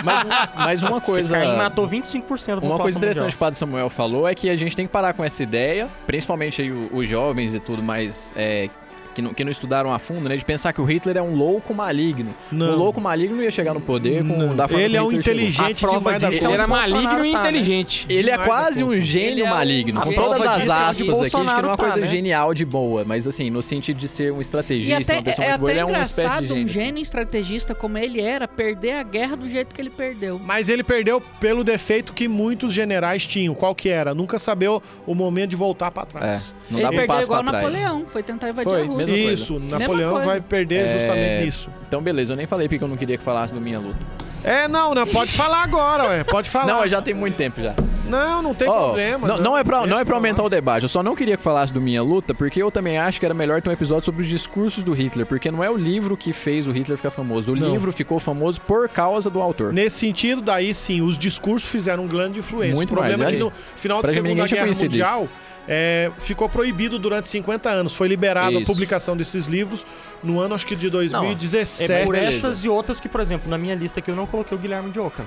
mas, 0.05 0.27
mas 0.57 0.83
uma 0.83 1.01
coisa. 1.01 1.35
Caim 1.39 1.57
matou 1.57 1.89
25% 1.89 2.61
da 2.61 2.67
Uma 2.67 2.79
coisa 2.79 2.99
interessante 2.99 3.21
que 3.21 3.25
mundial. 3.25 3.37
o 3.37 3.39
Padre 3.39 3.59
Samuel 3.59 3.91
falou 3.91 4.29
é 4.29 4.35
que 4.35 4.51
a 4.51 4.57
gente 4.57 4.75
tem 4.77 4.87
que 4.87 4.93
parar 4.93 5.13
com 5.13 5.25
essa 5.25 5.43
ideia, 5.43 5.89
principalmente 6.07 6.63
os 6.93 7.09
jovens 7.09 7.55
e 7.55 7.61
tudo 7.61 7.83
mais, 7.83 8.33
é, 8.37 8.69
que, 9.15 9.23
não, 9.23 9.35
que 9.35 9.45
não 9.45 9.51
estudaram 9.51 9.93
a 9.93 9.99
fundo, 9.99 10.29
né? 10.29 10.37
De 10.37 10.45
pensar 10.45 10.73
que 10.73 10.81
o 10.81 10.85
Hitler 10.85 11.17
é 11.17 11.23
um 11.23 11.35
louco 11.35 11.75
maligno. 11.75 12.35
Não. 12.51 12.73
O 12.73 12.77
louco 12.77 13.01
maligno 13.01 13.43
ia 13.43 13.51
chegar 13.51 13.75
no 13.75 13.81
poder 13.81 14.27
com 14.27 14.37
Não. 14.37 14.57
da 14.57 14.67
forma 14.69 14.83
Ele 14.83 14.97
é 14.97 15.03
um 15.03 15.13
inteligente 15.13 15.85
A 15.85 15.89
prova 15.89 15.99
demais 15.99 16.23
da 16.23 16.31
disso 16.31 16.45
Ele 16.45 16.51
é 16.53 16.55
era 16.55 16.67
maligno 16.67 17.25
e 17.27 17.33
tá, 17.33 17.43
né? 17.43 17.49
inteligente. 17.49 18.07
Ele 18.09 18.31
é 18.31 18.39
quase 18.39 18.83
um 18.85 19.01
gênio 19.01 19.45
é 19.45 19.49
um 19.49 19.51
maligno, 19.51 20.01
com 20.01 20.11
gênio. 20.11 20.23
todas 20.23 20.39
prova 20.43 20.57
as 20.57 20.67
é 20.67 20.71
aspas 20.71 20.97
que 20.97 21.03
aqui, 21.03 21.03
de 21.03 21.05
que 21.05 21.05
não 21.05 21.15
é 21.15 21.15
uma 21.15 21.21
Bolsonaro 21.21 21.77
coisa 21.79 21.95
tá, 21.95 22.01
né? 22.01 22.07
genial 22.07 22.55
de 22.55 22.65
boa, 22.65 23.05
mas 23.05 23.27
assim, 23.27 23.51
no 23.51 23.63
sentido 23.63 23.97
de 23.99 24.09
ser 24.09 24.33
um 24.33 24.39
E 24.39 24.43
estrategista, 24.43 24.97
até, 25.13 25.15
uma 25.15 25.23
pessoa 25.23 25.45
é 25.45 25.49
muito 25.51 25.61
boa, 25.61 25.71
até 25.71 25.81
ele 25.81 25.81
é 25.81 25.85
uma 25.85 26.03
espécie 26.03 26.21
engraçado 26.29 26.43
de 26.43 26.49
gênio. 26.49 26.63
um 26.63 26.67
assim. 26.67 26.75
gênio 26.81 27.03
estrategista 27.03 27.75
como 27.75 27.99
ele 27.99 28.21
era 28.21 28.49
perder 28.49 28.93
a 28.93 29.03
guerra 29.03 29.37
do 29.37 29.49
jeito 29.49 29.75
que 29.75 29.81
ele 29.81 29.91
perdeu. 29.91 30.41
Mas 30.45 30.69
ele 30.69 30.83
perdeu 30.83 31.21
pelo 31.41 31.63
defeito 31.65 32.13
que 32.13 32.29
muitos 32.29 32.73
generais 32.73 33.27
tinham. 33.27 33.55
Qual 33.55 33.75
que 33.75 33.89
era? 33.89 34.15
Nunca 34.15 34.39
saber 34.39 34.69
o, 35.07 35.15
momento 35.15 35.51
de 35.51 35.57
voltar 35.57 35.91
pra 35.91 36.03
É, 36.03 36.07
trás. 36.07 36.55
não 36.71 36.79
ele 36.79 36.83
dava 36.83 36.95
um 36.95 36.97
perdeu 36.99 37.15
passo 37.17 37.27
igual. 37.27 37.43
Napoleão, 37.43 38.07
foi 38.07 38.23
tentar 38.23 38.49
invadir 38.51 38.71
Foi, 38.71 38.83
a 38.83 38.85
Rússia. 38.85 39.02
Mesma 39.07 39.17
coisa. 39.17 39.33
Isso, 39.33 39.59
Napoleão 39.59 40.13
coisa. 40.13 40.27
vai 40.27 40.41
perder 40.41 40.87
É, 40.87 40.99
justamente 40.99 41.45
nisso. 41.45 41.69
Então, 41.87 42.03
beleza, 42.03 42.33
eu 42.33 42.37
nem 42.37 42.47
falei 42.47 42.69
porque 42.69 42.83
eu 42.83 42.89
não 42.89 42.97
queria 42.97 43.17
que 43.19 43.25
falasse 43.25 43.55
do 43.55 43.61
Minha 43.61 43.79
Luta. 43.79 43.99
É, 44.45 44.67
não, 44.67 44.93
né? 44.95 45.05
Pode 45.07 45.33
falar 45.33 45.63
agora, 45.63 46.05
ué. 46.09 46.25
Pode 46.25 46.51
falar. 46.51 46.67
Não, 46.67 46.89
já 46.89 47.01
tem 47.01 47.15
muito 47.15 47.37
tempo 47.37 47.63
já. 47.63 47.75
Não, 48.09 48.43
não 48.43 48.55
tem 48.55 48.69
Ó, 48.69 48.87
problema. 48.87 49.29
Não, 49.29 49.39
não 49.39 49.59
é 49.59 49.63
pra, 49.63 49.87
não 49.87 49.99
é 49.99 50.05
pra 50.05 50.17
aumentar 50.17 50.39
falar. 50.39 50.47
o 50.49 50.51
debate. 50.51 50.83
Eu 50.83 50.89
só 50.89 51.03
não 51.03 51.15
queria 51.15 51.37
que 51.37 51.43
falasse 51.43 51.73
do 51.73 51.81
Minha 51.81 52.03
Luta, 52.03 52.35
porque 52.35 52.61
eu 52.61 52.71
também 52.71 52.99
acho 52.99 53.21
que 53.21 53.25
era 53.25 53.35
melhor 53.35 53.63
ter 53.63 53.71
um 53.71 53.73
episódio 53.73 54.05
sobre 54.05 54.23
os 54.23 54.29
discursos 54.29 54.83
do 54.83 54.93
Hitler, 54.93 55.25
porque 55.27 55.51
não 55.51 55.63
é 55.63 55.71
o 55.71 55.77
livro 55.77 56.17
que 56.17 56.33
fez 56.33 56.67
o 56.67 56.73
Hitler 56.73 56.97
ficar 56.97 57.11
famoso. 57.11 57.53
O 57.53 57.57
Não. 57.57 57.71
livro 57.71 57.93
ficou 57.93 58.19
famoso 58.19 58.61
por 58.63 58.89
causa 58.89 59.31
do 59.31 59.41
autor. 59.41 59.73
Nesse 59.73 60.01
sentido, 60.01 60.43
daí 60.43 60.75
sim, 60.75 61.01
os 61.01 61.17
discursos 61.17 61.71
fizeram 61.71 62.05
um 62.05 62.09
grande 62.09 62.41
influência. 62.41 62.75
Muito 62.75 62.91
o 62.91 62.95
problema 62.95 63.19
mais, 63.19 63.33
é 63.33 63.37
que 63.37 63.41
é. 63.43 63.45
no 63.45 63.53
final 63.77 64.03
da 64.03 64.13
Segunda 64.13 64.47
Guerra 64.47 64.67
Mundial 64.67 65.29
é, 65.69 66.11
ficou 66.19 66.49
proibido 66.49 66.99
durante 66.99 67.29
50 67.29 67.71
anos. 67.71 67.95
Foi 67.95 68.09
liberado 68.09 68.59
a 68.59 68.63
publicação 68.63 69.17
desses 69.17 69.47
livros 69.47 69.87
no 70.23 70.41
ano, 70.41 70.55
acho 70.55 70.67
que 70.67 70.77
de 70.77 70.91
2017. 70.91 71.93
É 71.93 72.05
por 72.05 72.15
essas 72.15 72.65
e 72.65 72.69
outras 72.69 72.99
que, 73.01 73.09
por 73.09 73.21
exemplo, 73.21 73.51
na 73.51 73.59
minha 73.59 73.75
lista 73.75 74.01
aqui 74.01 74.11
eu 74.11 74.17
não 74.17 74.27
coloquei 74.27 74.57
o 74.57 74.61
Guilherme 74.61 74.91
de 74.91 74.99
Ockham. 74.99 75.27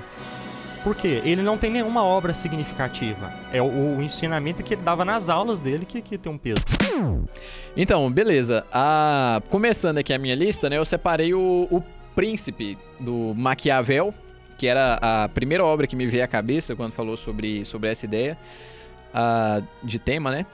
Por 0.84 0.94
quê? 0.94 1.20
Ele 1.24 1.42
não 1.42 1.58
tem 1.58 1.68
nenhuma 1.68 2.04
obra 2.04 2.32
significativa. 2.32 3.32
É 3.52 3.60
o, 3.60 3.96
o 3.96 4.02
ensinamento 4.02 4.62
que 4.62 4.74
ele 4.74 4.82
dava 4.82 5.04
nas 5.04 5.28
aulas 5.28 5.58
dele 5.58 5.84
que, 5.84 6.00
que 6.00 6.16
tem 6.16 6.30
um 6.30 6.38
peso. 6.38 6.62
Então, 7.76 8.10
beleza. 8.10 8.64
A... 8.72 9.42
Começando 9.50 9.98
aqui 9.98 10.14
a 10.14 10.18
minha 10.18 10.34
lista, 10.34 10.70
né? 10.70 10.78
Eu 10.78 10.84
separei 10.84 11.34
o, 11.34 11.66
o 11.70 11.82
Príncipe 12.14 12.78
do 13.00 13.34
Maquiavel, 13.36 14.14
que 14.56 14.66
era 14.66 14.98
a 15.02 15.28
primeira 15.28 15.64
obra 15.64 15.86
que 15.86 15.96
me 15.96 16.06
veio 16.06 16.24
à 16.24 16.28
cabeça 16.28 16.76
quando 16.76 16.92
falou 16.92 17.16
sobre, 17.16 17.64
sobre 17.64 17.90
essa 17.90 18.06
ideia 18.06 18.38
ah, 19.16 19.62
de 19.82 19.98
tema, 19.98 20.30
né? 20.30 20.46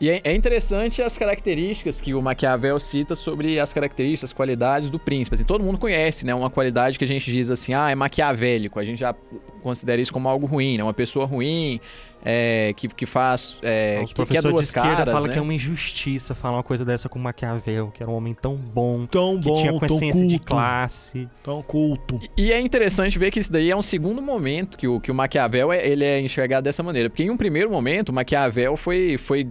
E 0.00 0.08
é, 0.08 0.20
é 0.24 0.34
interessante 0.34 1.02
as 1.02 1.18
características 1.18 2.00
que 2.00 2.14
o 2.14 2.22
Maquiavel 2.22 2.80
cita 2.80 3.14
sobre 3.14 3.60
as 3.60 3.70
características, 3.70 4.30
as 4.30 4.32
qualidades 4.32 4.88
do 4.88 4.98
príncipe. 4.98 5.34
Assim, 5.34 5.44
todo 5.44 5.62
mundo 5.62 5.78
conhece, 5.78 6.24
né? 6.24 6.34
Uma 6.34 6.48
qualidade 6.48 6.98
que 6.98 7.04
a 7.04 7.08
gente 7.08 7.30
diz 7.30 7.50
assim, 7.50 7.74
ah, 7.74 7.90
é 7.90 7.94
maquiavélico. 7.94 8.78
A 8.78 8.84
gente 8.84 8.98
já 8.98 9.14
considera 9.62 10.00
isso 10.00 10.12
como 10.12 10.26
algo 10.26 10.46
ruim, 10.46 10.78
né? 10.78 10.82
Uma 10.82 10.94
pessoa 10.94 11.26
ruim, 11.26 11.80
é, 12.24 12.72
que, 12.76 12.88
que 12.88 13.06
faz... 13.06 13.58
É, 13.62 14.00
Os 14.02 14.12
que, 14.12 14.14
que 14.14 14.22
é 14.22 14.24
professores 14.24 14.44
de 14.44 14.50
duas 14.52 14.66
esquerda 14.66 14.96
caras, 14.96 15.12
falam 15.12 15.26
né? 15.26 15.32
que 15.32 15.38
é 15.38 15.42
uma 15.42 15.54
injustiça 15.54 16.34
falar 16.34 16.56
uma 16.56 16.62
coisa 16.62 16.84
dessa 16.84 17.08
com 17.08 17.18
Maquiavel, 17.18 17.90
que 17.92 18.02
era 18.02 18.10
um 18.10 18.14
homem 18.14 18.34
tão 18.34 18.56
bom, 18.56 19.06
Tão 19.06 19.40
que 19.40 19.48
bom, 19.48 19.56
tinha 19.56 19.70
tão 19.70 19.80
consciência 19.80 20.22
de 20.26 20.38
culto. 20.38 20.46
classe. 20.46 21.28
Tão 21.42 21.62
culto. 21.62 22.20
E 22.36 22.52
é 22.52 22.60
interessante 22.60 23.18
ver 23.18 23.30
que 23.30 23.40
isso 23.40 23.52
daí 23.52 23.70
é 23.70 23.76
um 23.76 23.82
segundo 23.82 24.20
momento 24.20 24.76
que 24.76 24.86
o, 24.86 25.00
que 25.00 25.10
o 25.10 25.14
Maquiavel 25.14 25.72
é, 25.72 25.86
ele 25.86 26.04
é 26.04 26.20
enxergado 26.20 26.64
dessa 26.64 26.82
maneira. 26.82 27.08
Porque 27.08 27.22
em 27.22 27.30
um 27.30 27.36
primeiro 27.36 27.70
momento, 27.70 28.10
o 28.10 28.12
Maquiavel 28.12 28.76
foi, 28.76 29.16
foi 29.18 29.48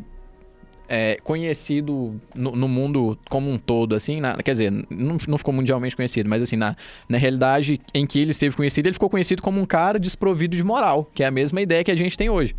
é, 0.91 1.17
conhecido 1.23 2.19
no, 2.35 2.55
no 2.55 2.67
mundo 2.67 3.15
como 3.29 3.47
um 3.49 3.59
todo, 3.59 3.93
assim, 3.93 4.19
na- 4.19 4.33
quer 4.37 4.53
dizer, 4.53 4.71
não, 4.89 5.17
não 5.27 5.37
ficou 5.37 5.53
mundialmente 5.53 5.95
conhecido, 5.95 6.27
mas 6.27 6.41
assim, 6.41 6.55
na, 6.55 6.75
na 7.07 7.17
realidade 7.19 7.79
em 7.93 8.07
que 8.07 8.19
ele 8.19 8.31
esteve 8.31 8.55
conhecido, 8.55 8.87
ele 8.87 8.93
ficou 8.93 9.07
conhecido 9.09 9.41
como 9.43 9.61
um 9.61 9.65
cara 9.65 9.99
desprovido 9.99 10.57
de 10.57 10.63
moral, 10.63 11.07
que 11.13 11.23
é 11.23 11.27
a 11.27 11.31
mesma 11.31 11.61
ideia 11.61 11.83
que 11.83 11.91
a 11.91 11.95
gente 11.95 12.17
tem 12.17 12.27
hoje. 12.29 12.55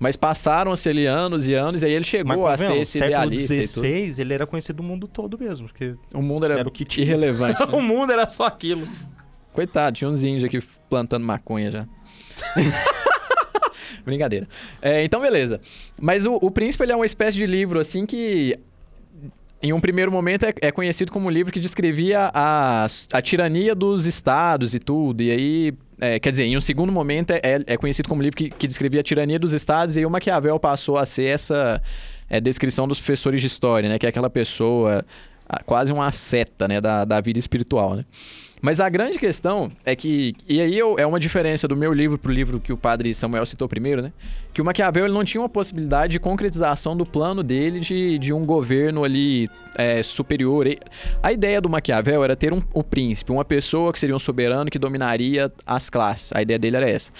Mas 0.00 0.16
passaram-se 0.16 0.88
ali 0.88 1.06
anos 1.06 1.46
e 1.46 1.54
anos, 1.54 1.82
e 1.82 1.86
aí 1.86 1.92
ele 1.92 2.04
chegou 2.06 2.48
a 2.48 2.56
ser 2.56 2.74
esse 2.78 2.98
século 2.98 3.10
idealista 3.34 3.54
tudo. 3.54 3.86
XVI, 3.86 4.20
ele 4.22 4.34
era 4.34 4.46
conhecido 4.46 4.82
no 4.82 4.88
mundo 4.88 5.06
todo 5.06 5.38
mesmo. 5.38 5.68
Porque 5.68 5.94
O 6.14 6.22
mundo 6.22 6.46
era, 6.46 6.58
Era 6.60 6.68
o 6.68 6.72
que 6.72 6.84
tinha. 6.86 7.04
irrelevante. 7.06 7.60
né? 7.64 7.68
o 7.72 7.82
mundo 7.82 8.10
era 8.10 8.26
só 8.26 8.46
aquilo. 8.46 8.88
Coitado, 9.52 9.96
tinha 9.96 10.08
uns 10.08 10.24
índios 10.24 10.44
aqui 10.44 10.58
plantando 10.88 11.24
maconha 11.26 11.70
já. 11.70 11.86
Brincadeira. 14.04 14.48
É, 14.80 15.04
então, 15.04 15.20
beleza. 15.20 15.60
Mas 16.00 16.26
o, 16.26 16.34
o 16.34 16.50
Príncipe 16.50 16.84
ele 16.84 16.92
é 16.92 16.96
uma 16.96 17.06
espécie 17.06 17.36
de 17.36 17.46
livro, 17.46 17.78
assim, 17.78 18.06
que 18.06 18.58
em 19.62 19.72
um 19.72 19.80
primeiro 19.80 20.10
momento 20.10 20.44
é, 20.44 20.54
é 20.62 20.72
conhecido 20.72 21.12
como 21.12 21.26
um 21.26 21.30
livro 21.30 21.52
que 21.52 21.60
descrevia 21.60 22.30
a, 22.32 22.86
a 23.12 23.22
tirania 23.22 23.74
dos 23.74 24.06
estados 24.06 24.74
e 24.74 24.78
tudo. 24.78 25.22
E 25.22 25.30
aí, 25.30 25.74
é, 26.00 26.18
quer 26.18 26.30
dizer, 26.30 26.44
em 26.44 26.56
um 26.56 26.60
segundo 26.60 26.90
momento 26.90 27.32
é, 27.32 27.60
é 27.66 27.76
conhecido 27.76 28.08
como 28.08 28.20
um 28.20 28.22
livro 28.22 28.36
que, 28.36 28.48
que 28.48 28.66
descrevia 28.66 29.00
a 29.00 29.02
tirania 29.02 29.38
dos 29.38 29.52
estados. 29.52 29.96
E 29.96 30.00
aí 30.00 30.06
o 30.06 30.10
Maquiavel 30.10 30.58
passou 30.58 30.96
a 30.96 31.04
ser 31.04 31.24
essa 31.24 31.82
é, 32.28 32.40
descrição 32.40 32.88
dos 32.88 32.98
professores 32.98 33.40
de 33.40 33.46
história, 33.46 33.88
né? 33.88 33.98
Que 33.98 34.06
é 34.06 34.08
aquela 34.08 34.30
pessoa, 34.30 35.04
quase 35.66 35.92
uma 35.92 36.10
seta, 36.10 36.66
né? 36.66 36.80
Da, 36.80 37.04
da 37.04 37.20
vida 37.20 37.38
espiritual, 37.38 37.96
né? 37.96 38.04
Mas 38.62 38.78
a 38.78 38.88
grande 38.88 39.18
questão 39.18 39.72
é 39.84 39.96
que, 39.96 40.34
e 40.46 40.60
aí 40.60 40.78
eu- 40.78 40.96
é 40.98 41.06
uma 41.06 41.18
diferença 41.18 41.66
do 41.66 41.76
meu 41.76 41.92
livro 41.92 42.18
pro 42.18 42.30
livro 42.30 42.60
que 42.60 42.72
o 42.72 42.76
padre 42.76 43.14
Samuel 43.14 43.46
citou 43.46 43.66
primeiro, 43.68 44.02
né? 44.02 44.12
Que 44.52 44.60
o 44.60 44.64
Maquiavel 44.64 45.04
ele 45.06 45.14
não 45.14 45.24
tinha 45.24 45.40
uma 45.40 45.48
possibilidade 45.48 46.12
de 46.12 46.20
concretização 46.20 46.96
do 46.96 47.06
plano 47.06 47.42
dele 47.42 47.80
de, 47.80 48.18
de 48.18 48.32
um 48.32 48.44
governo 48.44 49.02
ali 49.02 49.48
é, 49.78 50.02
superior. 50.02 50.66
A 51.22 51.32
ideia 51.32 51.60
do 51.60 51.70
Maquiavel 51.70 52.22
era 52.22 52.36
ter 52.36 52.52
um, 52.52 52.60
o 52.74 52.82
príncipe, 52.84 53.32
uma 53.32 53.44
pessoa 53.44 53.92
que 53.92 54.00
seria 54.00 54.14
um 54.14 54.18
soberano 54.18 54.70
que 54.70 54.78
dominaria 54.78 55.50
as 55.66 55.88
classes. 55.88 56.30
A 56.34 56.42
ideia 56.42 56.58
dele 56.58 56.76
era 56.76 56.88
essa. 56.90 57.10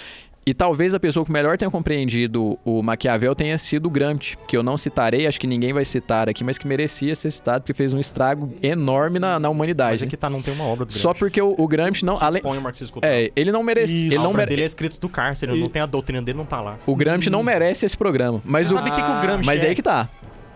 E 0.43 0.55
talvez 0.55 0.91
a 0.95 0.99
pessoa 0.99 1.23
que 1.23 1.31
melhor 1.31 1.55
tenha 1.55 1.69
compreendido 1.69 2.57
o 2.65 2.81
Maquiavel 2.81 3.35
tenha 3.35 3.55
sido 3.59 3.85
o 3.85 3.89
Gramsci, 3.91 4.35
que 4.47 4.57
eu 4.57 4.63
não 4.63 4.75
citarei, 4.75 5.27
acho 5.27 5.39
que 5.39 5.45
ninguém 5.45 5.71
vai 5.71 5.85
citar 5.85 6.27
aqui, 6.27 6.43
mas 6.43 6.57
que 6.57 6.65
merecia 6.67 7.15
ser 7.15 7.29
citado 7.29 7.61
porque 7.61 7.75
fez 7.75 7.93
um 7.93 7.99
estrago 7.99 8.51
enorme 8.63 9.19
na, 9.19 9.39
na 9.39 9.49
humanidade. 9.49 9.91
mas 9.91 10.01
né? 10.01 10.07
aqui 10.07 10.17
tá, 10.17 10.31
não 10.31 10.41
tem 10.41 10.51
uma 10.53 10.63
obra 10.63 10.85
do 10.85 10.93
Só 10.93 11.09
Gramsci. 11.09 11.19
porque 11.19 11.41
o, 11.41 11.53
o 11.55 11.67
Gramsci 11.67 12.03
não. 12.03 12.17
Que 12.17 12.23
Além, 12.25 12.37
expõe 12.39 12.57
o 12.57 12.61
marxismo 12.61 12.93
cultural. 12.93 13.15
é, 13.15 13.31
ele 13.35 13.51
não 13.51 13.61
merece. 13.61 14.07
Ele 14.07 14.15
a 14.15 14.19
não 14.19 14.29
obra 14.31 14.37
mere- 14.41 14.49
dele 14.49 14.63
é 14.63 14.65
escrito 14.65 14.99
do 14.99 15.07
cárcere, 15.07 15.55
não 15.59 15.67
tem 15.67 15.79
a 15.81 15.85
doutrina 15.85 16.23
dele, 16.23 16.39
não 16.39 16.45
tá 16.45 16.59
lá. 16.59 16.77
O 16.87 16.95
Gramsci 16.95 17.29
não 17.29 17.43
merece 17.43 17.85
esse 17.85 17.95
programa. 17.95 18.41
Mas 18.43 18.67
Você 18.69 18.73
o. 18.73 18.77
sabe 18.77 18.89
o 18.89 18.93
que, 18.93 19.01
que 19.03 19.11
o 19.11 19.21
Gramsci 19.21 19.45
Mas 19.45 19.63
é 19.63 19.67
aí 19.67 19.75
que 19.75 19.83
tá. 19.83 20.09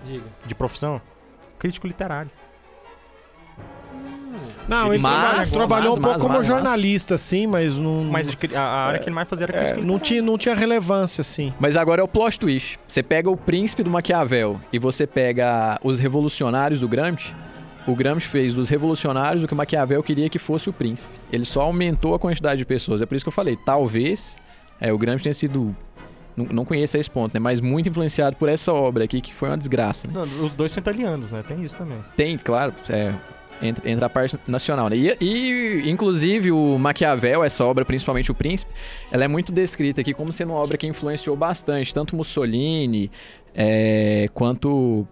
Diga. 0.03 0.23
de 0.47 0.55
profissão? 0.55 0.99
Crítico 1.59 1.85
literário. 1.85 2.31
Não, 4.67 4.93
ele 4.93 5.01
Mas- 5.01 5.51
trabalhou 5.51 5.91
mas- 5.91 5.97
um 5.97 6.01
pouco 6.01 6.13
mas- 6.13 6.21
como 6.21 6.33
mas- 6.37 6.47
jornalista, 6.47 7.15
assim, 7.15 7.45
mas 7.45 7.75
não. 7.75 8.03
Mas 8.05 8.27
a, 8.55 8.61
área 8.61 8.99
que 8.99 9.07
ele 9.07 9.15
mais 9.15 9.27
fazia 9.29 9.45
era 9.45 9.55
é, 9.55 9.63
crítica 9.73 9.85
não, 9.87 9.99
tinha, 9.99 10.21
não 10.21 10.37
tinha 10.37 10.55
relevância, 10.55 11.21
assim. 11.21 11.53
Mas 11.59 11.77
agora 11.77 12.01
é 12.01 12.03
o 12.03 12.07
plot 12.07 12.39
twist. 12.39 12.79
Você 12.87 13.03
pega 13.03 13.29
o 13.29 13.37
príncipe 13.37 13.83
do 13.83 13.89
Maquiavel 13.89 14.59
e 14.73 14.79
você 14.79 15.05
pega 15.05 15.79
os 15.83 15.99
revolucionários 15.99 16.79
do 16.81 16.87
Gramsci. 16.87 17.33
O 17.87 17.95
Gramsci 17.95 18.27
fez 18.27 18.53
dos 18.53 18.67
revolucionários 18.67 19.43
o 19.43 19.47
que 19.47 19.53
o 19.53 19.57
Maquiavel 19.57 20.01
queria 20.01 20.27
que 20.27 20.39
fosse 20.39 20.67
o 20.69 20.73
príncipe. 20.73 21.11
Ele 21.31 21.45
só 21.45 21.61
aumentou 21.61 22.15
a 22.15 22.19
quantidade 22.19 22.57
de 22.57 22.65
pessoas. 22.65 23.01
É 23.01 23.05
por 23.05 23.13
isso 23.15 23.23
que 23.23 23.29
eu 23.29 23.33
falei, 23.33 23.55
talvez 23.55 24.37
é, 24.81 24.91
o 24.91 24.97
Gramsci 24.97 25.23
tenha 25.23 25.33
sido. 25.33 25.75
Não, 26.35 26.45
não 26.47 26.65
conheço 26.65 26.97
a 26.97 26.99
esse 26.99 27.09
ponto, 27.09 27.33
né? 27.33 27.39
Mas 27.39 27.61
muito 27.61 27.87
influenciado 27.87 28.35
por 28.35 28.49
essa 28.49 28.73
obra 28.73 29.05
aqui, 29.05 29.21
que 29.21 29.33
foi 29.33 29.47
uma 29.49 29.57
desgraça, 29.57 30.05
né? 30.07 30.13
Não, 30.15 30.23
os 30.45 30.51
dois 30.53 30.71
são 30.71 30.81
italianos, 30.81 31.31
né? 31.31 31.41
Tem 31.47 31.63
isso 31.63 31.75
também. 31.77 31.97
Tem, 32.17 32.37
claro, 32.37 32.73
é, 32.89 33.13
entra, 33.61 33.89
entra 33.89 34.05
a 34.05 34.09
parte 34.09 34.37
nacional, 34.47 34.89
né? 34.89 34.95
E, 34.95 35.17
e, 35.21 35.89
inclusive, 35.89 36.51
o 36.51 36.77
Maquiavel, 36.77 37.43
essa 37.43 37.63
obra, 37.65 37.85
principalmente 37.85 38.31
o 38.31 38.35
Príncipe, 38.35 38.71
ela 39.11 39.23
é 39.23 39.27
muito 39.27 39.51
descrita 39.51 40.01
aqui 40.01 40.13
como 40.13 40.31
sendo 40.31 40.53
uma 40.53 40.59
obra 40.59 40.77
que 40.77 40.87
influenciou 40.87 41.35
bastante, 41.35 41.93
tanto 41.93 42.15
Mussolini, 42.15 43.11
é, 43.53 44.29
quanto... 44.33 45.07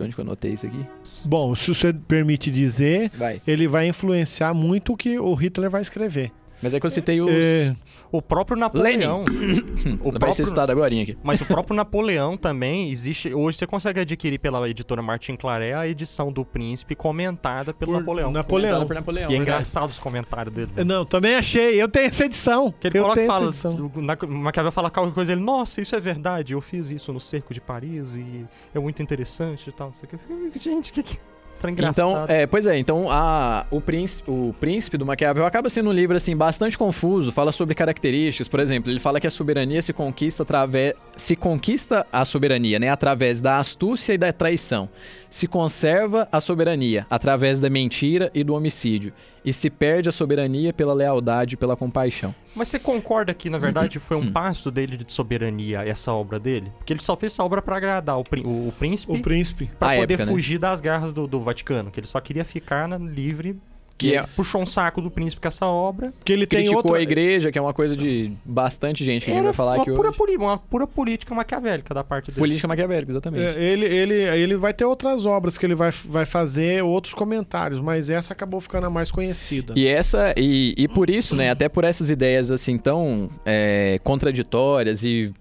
Onde 0.00 0.12
que 0.12 0.20
eu 0.20 0.24
anotei 0.24 0.54
isso 0.54 0.66
aqui? 0.66 0.84
Bom, 1.26 1.54
se 1.54 1.72
você 1.72 1.92
permite 1.92 2.50
dizer, 2.50 3.12
Vai. 3.14 3.40
ele 3.46 3.68
vai 3.68 3.86
influenciar 3.86 4.52
muito 4.52 4.94
o 4.94 4.96
que 4.96 5.18
o 5.20 5.34
Hitler 5.34 5.70
vai 5.70 5.82
escrever. 5.82 6.32
Mas 6.62 6.72
é 6.72 6.80
que 6.80 6.86
eu 6.86 6.90
citei 6.90 7.20
os... 7.20 7.30
É, 7.30 7.74
O 8.10 8.22
próprio 8.22 8.56
Napoleão. 8.56 9.24
o 10.00 10.10
Vai 10.12 10.12
ser 10.12 10.18
próprio, 10.18 10.46
citado 10.46 10.72
agora 10.72 10.94
aqui. 10.94 11.18
mas 11.22 11.40
o 11.40 11.44
próprio 11.46 11.74
Napoleão 11.76 12.36
também 12.36 12.90
existe. 12.90 13.34
Hoje 13.34 13.58
você 13.58 13.66
consegue 13.66 14.00
adquirir 14.00 14.38
pela 14.38 14.66
editora 14.68 15.02
Martin 15.02 15.36
Claret 15.36 15.74
a 15.74 15.86
edição 15.86 16.32
do 16.32 16.44
Príncipe 16.44 16.94
comentada 16.94 17.74
pelo 17.74 17.92
por 17.92 17.98
Napoleão. 18.00 18.30
Napoleão. 18.30 18.86
Por 18.86 18.94
Napoleão, 18.94 19.30
E 19.30 19.34
é 19.34 19.36
engraçado 19.38 19.90
os 19.90 19.98
comentários 19.98 20.54
dele. 20.54 20.70
Não, 20.84 21.04
também 21.04 21.34
achei. 21.34 21.80
Eu 21.82 21.88
tenho 21.88 22.06
essa 22.06 22.24
edição. 22.24 22.72
Que 22.72 22.86
ele 22.86 22.98
eu 22.98 23.02
coloca 23.02 23.20
e 23.20 23.24
tenho 23.26 23.32
fala, 23.36 23.48
essa 23.50 23.68
edição. 23.68 23.90
o 23.94 24.00
Na- 24.00 24.16
Maquiavel 24.26 24.72
fala 24.72 24.90
qualquer 24.90 25.12
coisa, 25.12 25.32
ele, 25.32 25.42
nossa, 25.42 25.80
isso 25.80 25.94
é 25.94 26.00
verdade, 26.00 26.52
eu 26.54 26.60
fiz 26.60 26.90
isso 26.90 27.12
no 27.12 27.20
cerco 27.20 27.52
de 27.52 27.60
Paris 27.60 28.14
e 28.16 28.46
é 28.74 28.78
muito 28.78 29.02
interessante 29.02 29.68
e 29.68 29.72
tal, 29.72 29.88
não 29.88 29.94
sei 29.94 30.08
o 30.12 30.50
que. 30.52 30.58
Gente, 30.58 30.92
que 30.92 31.02
que... 31.02 31.18
Tá 31.64 31.70
engraçado. 31.70 32.24
Então, 32.24 32.26
é, 32.28 32.46
pois 32.46 32.66
é, 32.66 32.76
então 32.76 33.10
a, 33.10 33.64
o, 33.70 33.80
príncipe, 33.80 34.30
o 34.30 34.54
príncipe 34.60 34.98
do 34.98 35.06
Maquiavel 35.06 35.46
acaba 35.46 35.70
sendo 35.70 35.88
um 35.88 35.92
livro 35.92 36.14
assim 36.14 36.36
bastante 36.36 36.76
confuso, 36.76 37.32
fala 37.32 37.52
sobre 37.52 37.74
características, 37.74 38.48
por 38.48 38.60
exemplo, 38.60 38.92
ele 38.92 39.00
fala 39.00 39.18
que 39.18 39.26
a 39.26 39.30
soberania 39.30 39.80
se 39.80 39.92
conquista 39.94 40.42
através 40.42 40.92
se 41.16 41.34
conquista 41.34 42.06
a 42.12 42.22
soberania, 42.26 42.78
né, 42.78 42.90
através 42.90 43.40
da 43.40 43.56
astúcia 43.56 44.12
e 44.12 44.18
da 44.18 44.30
traição. 44.30 44.90
Se 45.34 45.48
conserva 45.48 46.28
a 46.30 46.40
soberania 46.40 47.08
através 47.10 47.58
da 47.58 47.68
mentira 47.68 48.30
e 48.32 48.44
do 48.44 48.54
homicídio, 48.54 49.12
e 49.44 49.52
se 49.52 49.68
perde 49.68 50.08
a 50.08 50.12
soberania 50.12 50.72
pela 50.72 50.94
lealdade 50.94 51.54
e 51.54 51.56
pela 51.56 51.76
compaixão. 51.76 52.32
Mas 52.54 52.68
você 52.68 52.78
concorda 52.78 53.34
que, 53.34 53.50
na 53.50 53.58
verdade, 53.58 53.98
foi 53.98 54.16
um 54.16 54.30
passo 54.30 54.70
dele 54.70 54.96
de 54.96 55.12
soberania, 55.12 55.80
essa 55.84 56.12
obra 56.12 56.38
dele? 56.38 56.70
Porque 56.78 56.92
ele 56.92 57.02
só 57.02 57.16
fez 57.16 57.32
essa 57.32 57.42
obra 57.42 57.60
pra 57.60 57.76
agradar 57.78 58.16
o, 58.16 58.22
o, 58.44 58.68
o 58.68 58.72
príncipe, 58.78 59.12
O 59.12 59.20
príncipe. 59.20 59.68
pra 59.76 59.94
A 59.94 59.96
poder 59.96 60.14
época, 60.14 60.26
né? 60.26 60.32
fugir 60.32 60.56
das 60.58 60.80
garras 60.80 61.12
do, 61.12 61.26
do 61.26 61.40
Vaticano, 61.40 61.90
que 61.90 61.98
ele 61.98 62.06
só 62.06 62.20
queria 62.20 62.44
ficar 62.44 62.86
na- 62.86 62.96
livre. 62.96 63.58
Que 63.96 64.16
é- 64.16 64.24
puxou 64.34 64.60
um 64.60 64.66
saco 64.66 65.00
do 65.00 65.08
príncipe 65.10 65.40
com 65.40 65.46
essa 65.46 65.66
obra. 65.66 66.12
Porque 66.18 66.32
ele 66.32 66.46
tem 66.46 66.58
Criticou 66.64 66.78
outra. 66.82 66.98
a 66.98 67.00
igreja, 67.02 67.52
que 67.52 67.58
é 67.58 67.62
uma 67.62 67.72
coisa 67.72 67.96
de 67.96 68.32
bastante 68.44 69.04
gente 69.04 69.24
que 69.24 69.30
a 69.30 69.34
gente 69.34 69.38
Era 69.38 69.52
vai 69.52 69.54
falar 69.54 69.74
uma 69.76 69.82
aqui 69.82 69.92
pura, 69.92 70.08
hoje. 70.08 70.18
poli- 70.18 70.36
uma 70.36 70.58
pura 70.58 70.84
política 70.86 71.32
maquiavélica 71.32 71.94
da 71.94 72.02
parte 72.02 72.26
dele. 72.32 72.38
Política 72.40 72.66
maquiavélica, 72.66 73.12
exatamente. 73.12 73.56
É, 73.56 73.62
ele, 73.62 73.84
ele, 73.86 74.14
ele 74.14 74.56
vai 74.56 74.74
ter 74.74 74.84
outras 74.84 75.24
obras 75.26 75.56
que 75.56 75.64
ele 75.64 75.76
vai, 75.76 75.92
vai 76.06 76.26
fazer, 76.26 76.82
outros 76.82 77.14
comentários, 77.14 77.78
mas 77.78 78.10
essa 78.10 78.32
acabou 78.32 78.60
ficando 78.60 78.86
a 78.86 78.90
mais 78.90 79.12
conhecida. 79.12 79.72
E 79.76 79.86
essa 79.86 80.34
e, 80.36 80.74
e 80.76 80.88
por 80.88 81.08
isso, 81.08 81.36
né, 81.36 81.50
até 81.50 81.68
por 81.68 81.84
essas 81.84 82.10
ideias 82.10 82.50
assim 82.50 82.76
tão 82.76 83.30
é, 83.46 84.00
contraditórias 84.02 85.04
e 85.04 85.32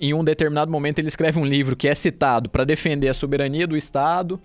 em 0.00 0.12
um 0.12 0.24
determinado 0.24 0.68
momento 0.68 0.98
ele 0.98 1.06
escreve 1.06 1.38
um 1.38 1.46
livro 1.46 1.76
que 1.76 1.86
é 1.86 1.94
citado 1.94 2.50
para 2.50 2.64
defender 2.64 3.08
a 3.08 3.14
soberania 3.14 3.68
do 3.68 3.76
Estado 3.76 4.40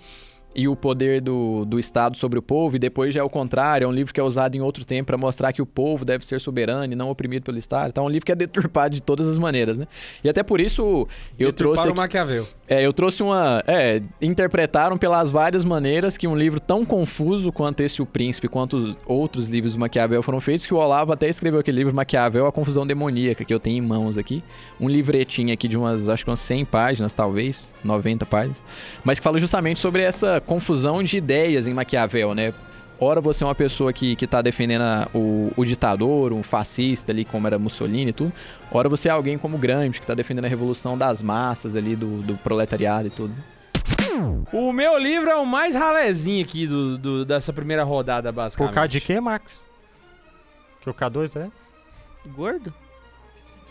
e 0.55 0.67
o 0.67 0.75
poder 0.75 1.21
do, 1.21 1.65
do 1.65 1.79
Estado 1.79 2.17
sobre 2.17 2.39
o 2.39 2.41
povo, 2.41 2.75
e 2.75 2.79
depois 2.79 3.13
já 3.13 3.19
é 3.19 3.23
o 3.23 3.29
contrário, 3.29 3.85
é 3.85 3.87
um 3.87 3.91
livro 3.91 4.13
que 4.13 4.19
é 4.19 4.23
usado 4.23 4.55
em 4.55 4.61
outro 4.61 4.85
tempo 4.85 5.07
para 5.07 5.17
mostrar 5.17 5.53
que 5.53 5.61
o 5.61 5.65
povo 5.65 6.03
deve 6.03 6.25
ser 6.25 6.41
soberano 6.41 6.91
e 6.91 6.95
não 6.95 7.09
oprimido 7.09 7.43
pelo 7.43 7.57
Estado. 7.57 7.89
Então 7.89 8.05
é 8.05 8.07
um 8.07 8.09
livro 8.09 8.25
que 8.25 8.31
é 8.31 8.35
deturpado 8.35 8.95
de 8.95 9.01
todas 9.01 9.27
as 9.27 9.37
maneiras, 9.37 9.77
né? 9.77 9.87
E 10.23 10.29
até 10.29 10.41
por 10.41 10.59
isso 10.59 11.07
eu 11.37 11.53
trouxe 11.53 11.83
Para 11.83 11.89
o 11.89 11.91
aqui, 11.91 12.01
Maquiavel. 12.01 12.47
É, 12.69 12.85
eu 12.85 12.91
trouxe 12.91 13.23
uma. 13.23 13.63
É, 13.65 14.01
interpretaram 14.21 14.97
pelas 14.97 15.31
várias 15.31 15.63
maneiras 15.63 16.17
que 16.17 16.27
um 16.27 16.35
livro 16.35 16.59
tão 16.59 16.85
confuso 16.85 17.49
quanto 17.51 17.81
esse 17.81 18.01
O 18.01 18.05
Príncipe, 18.05 18.49
quanto 18.49 18.75
os 18.75 18.97
outros 19.05 19.47
livros 19.47 19.73
do 19.73 19.79
Maquiavel 19.79 20.21
foram 20.21 20.41
feitos, 20.41 20.65
que 20.65 20.73
o 20.73 20.77
Olavo 20.77 21.13
até 21.13 21.29
escreveu 21.29 21.61
aquele 21.61 21.77
livro 21.77 21.95
Maquiavel, 21.95 22.45
A 22.45 22.51
Confusão 22.51 22.85
Demoníaca, 22.85 23.45
que 23.45 23.53
eu 23.53 23.59
tenho 23.59 23.77
em 23.77 23.87
mãos 23.87 24.17
aqui. 24.17 24.43
Um 24.81 24.89
livretinho 24.89 25.53
aqui 25.53 25.67
de 25.67 25.77
umas, 25.77 26.09
acho 26.09 26.25
que 26.25 26.29
umas 26.29 26.41
100 26.41 26.65
páginas, 26.65 27.13
talvez, 27.13 27.73
90 27.83 28.25
páginas, 28.25 28.61
mas 29.03 29.17
que 29.17 29.23
fala 29.23 29.39
justamente 29.39 29.79
sobre 29.79 30.01
essa 30.01 30.41
confusão 30.41 31.01
de 31.01 31.15
ideias 31.15 31.67
em 31.67 31.73
Maquiavel, 31.73 32.35
né? 32.35 32.53
Ora 32.99 33.21
você 33.21 33.43
é 33.43 33.47
uma 33.47 33.53
pessoa 33.55 33.93
que, 33.93 34.15
que 34.15 34.25
tá 34.25 34.41
defendendo 34.41 34.81
a- 34.81 35.07
o, 35.13 35.51
o 35.55 35.63
ditador, 35.63 36.33
um 36.33 36.41
fascista 36.41 37.11
ali, 37.11 37.23
como 37.23 37.45
era 37.45 37.59
Mussolini 37.59 38.09
e 38.09 38.13
tudo. 38.13 38.33
Ora 38.71 38.89
você 38.89 39.07
é 39.07 39.11
alguém 39.11 39.37
como 39.37 39.57
Gramsci, 39.57 40.01
que 40.01 40.07
tá 40.07 40.13
defendendo 40.15 40.45
a 40.45 40.47
revolução 40.47 40.97
das 40.97 41.21
massas 41.21 41.75
ali, 41.75 41.95
do, 41.95 42.21
do 42.23 42.35
proletariado 42.37 43.07
e 43.07 43.11
tudo. 43.11 43.33
O 44.51 44.73
meu 44.73 44.97
livro 44.97 45.29
é 45.29 45.35
o 45.35 45.45
mais 45.45 45.75
ralezinho 45.75 46.43
aqui 46.43 46.65
do, 46.65 46.97
do- 46.97 47.25
dessa 47.25 47.53
primeira 47.53 47.83
rodada, 47.83 48.31
basicamente. 48.31 48.71
Por 48.71 48.75
causa 48.75 48.87
de 48.87 48.99
quê, 48.99 49.19
Max? 49.19 49.61
Que 50.81 50.89
o 50.89 50.93
K2 50.93 51.39
é? 51.39 51.49
Gordo? 52.29 52.73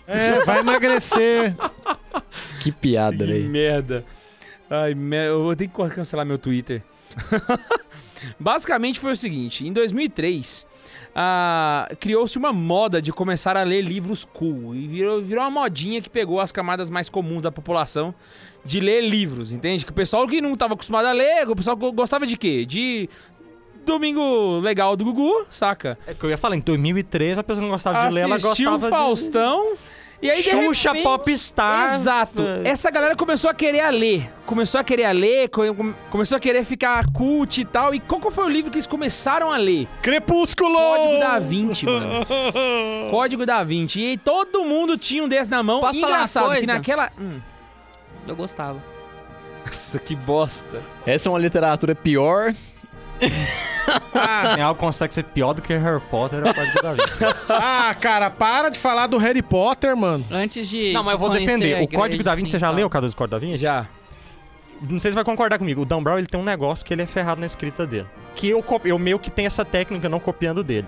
É, 0.07 0.45
vai 0.45 0.61
emagrecer. 0.61 1.55
Que 2.61 2.71
piada, 2.71 3.17
Que 3.19 3.25
velho. 3.33 3.49
merda. 3.51 4.05
Ai, 4.69 4.95
me- 4.95 5.27
eu 5.29 5.43
vou 5.43 5.57
ter 5.57 5.69
que 5.69 5.89
cancelar 5.89 6.25
meu 6.27 6.39
Twitter. 6.39 6.83
Basicamente 8.39 8.99
foi 9.01 9.13
o 9.13 9.17
seguinte: 9.17 9.67
em 9.67 9.73
2003, 9.73 10.67
ah, 11.15 11.89
criou-se 12.01 12.37
uma 12.39 12.53
moda 12.53 13.01
de 13.01 13.13
começar 13.13 13.57
a 13.57 13.63
ler 13.63 13.83
livros 13.83 14.25
cool. 14.33 14.75
E 14.75 14.87
virou, 14.87 15.23
virou 15.23 15.45
uma 15.45 15.51
modinha 15.63 16.01
que 16.03 16.09
pegou 16.11 16.41
as 16.41 16.53
camadas 16.53 16.91
mais 16.91 17.09
comuns 17.09 17.43
da 17.43 17.51
população 17.53 18.15
de 18.65 18.81
ler 18.81 19.03
livros, 19.03 19.53
entende? 19.53 19.85
Que 19.85 19.91
o 19.91 19.95
pessoal 19.95 20.27
que 20.27 20.41
não 20.41 20.55
estava 20.55 20.75
acostumado 20.75 21.07
a 21.07 21.13
ler, 21.13 21.49
o 21.49 21.55
pessoal 21.57 21.77
go- 21.77 21.93
gostava 21.93 22.27
de 22.27 22.37
quê? 22.37 22.65
De 22.67 23.09
Domingo 23.85 24.59
Legal 24.61 24.97
do 24.97 25.05
Gugu, 25.05 25.47
saca? 25.49 25.97
É 26.07 26.13
que 26.15 26.25
eu 26.25 26.31
ia 26.31 26.37
falar, 26.37 26.57
em 26.57 26.61
2003 26.61 27.39
a 27.39 27.45
pessoa 27.45 27.63
não 27.63 27.71
gostava 27.71 28.09
de 28.09 28.15
ler, 28.15 28.23
ela 28.23 28.37
gostava 28.49 28.87
o 28.87 28.91
Faustão 28.91 29.75
E 30.23 30.31
aí, 30.31 30.43
Xuxa 30.43 30.93
repente- 30.93 31.05
Popstar. 31.05 31.95
Exato. 31.95 32.43
Essa 32.65 32.91
galera 32.91 33.15
começou 33.15 33.51
a 33.51 33.55
querer 33.55 33.81
a 33.81 33.91
ler. 33.91 34.31
Começou 34.47 34.81
a 34.81 34.85
querer 34.85 35.05
a 35.05 35.13
ler, 35.13 35.49
co- 35.51 35.75
come- 35.75 35.95
começou 36.11 36.37
a 36.37 36.41
querer 36.41 36.65
ficar 36.65 37.05
cult 37.13 37.61
e 37.61 37.65
tal. 37.65 37.95
E 37.95 38.01
qual 38.01 38.21
que 38.21 38.31
foi 38.31 38.45
o 38.45 38.49
livro 38.49 38.71
que 38.71 38.77
eles 38.79 38.87
começaram 38.87 39.53
a 39.53 39.57
ler? 39.57 39.87
Crepúsculo! 40.01 40.75
Código 40.79 41.19
da 41.21 41.39
Vinci, 41.39 41.85
mano. 41.87 42.27
Código 43.11 43.45
da 43.47 43.63
Vinci. 43.63 44.01
E 44.01 44.07
aí 44.11 44.17
todo 44.17 44.65
mundo 44.65 44.97
tinha 44.97 45.23
um 45.23 45.29
desse 45.29 45.51
na 45.51 45.63
mão. 45.63 45.81
Posso 45.81 45.99
E 45.99 46.01
falar 46.01 46.13
uma 46.13 46.19
engraçado 46.21 46.51
que 46.61 46.67
naquela... 46.67 47.13
Hum. 47.21 47.39
Eu 48.27 48.35
gostava. 48.37 48.83
Nossa, 49.67 49.99
que 49.99 50.15
bosta. 50.17 50.81
Essa 51.05 51.29
é 51.29 51.31
uma 51.31 51.39
literatura 51.39 51.95
pior. 51.95 52.55
Tem 54.55 54.63
algo 54.63 54.75
que 54.79 54.81
consegue 54.85 55.15
ser 55.15 55.23
pior 55.25 55.53
do 55.53 55.63
que 55.63 55.75
Harry 55.77 56.01
Potter 56.11 56.41
é 56.45 56.51
o 56.51 56.55
Código 56.55 56.83
da 56.83 56.93
Vinci. 56.93 57.25
Ah, 57.49 57.95
cara, 58.01 58.31
para 58.31 58.69
de 58.69 58.79
falar 58.79 59.07
do 59.07 59.17
Harry 59.19 59.43
Potter, 59.43 59.97
mano. 59.97 60.25
Antes 60.31 60.69
de. 60.69 60.93
Não, 60.93 61.03
mas 61.05 61.15
eu 61.15 61.19
vou 61.19 61.31
defender. 61.31 61.77
a 61.79 61.83
O 61.83 61.89
Código 61.89 62.23
da 62.25 62.35
Vinci, 62.35 62.47
sim, 62.49 62.53
você 62.53 62.59
já 62.59 62.67
tal. 62.69 62.77
leu 62.77 62.87
o 62.87 62.91
Código 62.91 63.11
do 63.13 63.17
Código 63.17 63.31
da 63.41 63.47
Vinci? 63.47 63.59
Já. 63.59 63.87
Não 64.91 64.99
sei 64.99 65.11
se 65.11 65.15
vai 65.15 65.25
concordar 65.25 65.59
comigo. 65.59 65.83
O 65.83 65.85
Dan 65.85 66.03
Brown, 66.03 66.19
ele 66.19 66.27
tem 66.27 66.39
um 66.39 66.45
negócio 66.45 66.85
que 66.85 66.93
ele 66.93 67.03
é 67.03 67.07
ferrado 67.07 67.41
na 67.41 67.47
escrita 67.47 67.87
dele. 67.87 68.07
Que 68.35 68.49
eu, 68.51 68.63
eu 68.85 68.99
meio 68.99 69.19
que 69.19 69.31
tenho 69.31 69.47
essa 69.47 69.65
técnica 69.65 70.09
não 70.09 70.21
copiando 70.21 70.63
dele. 70.63 70.87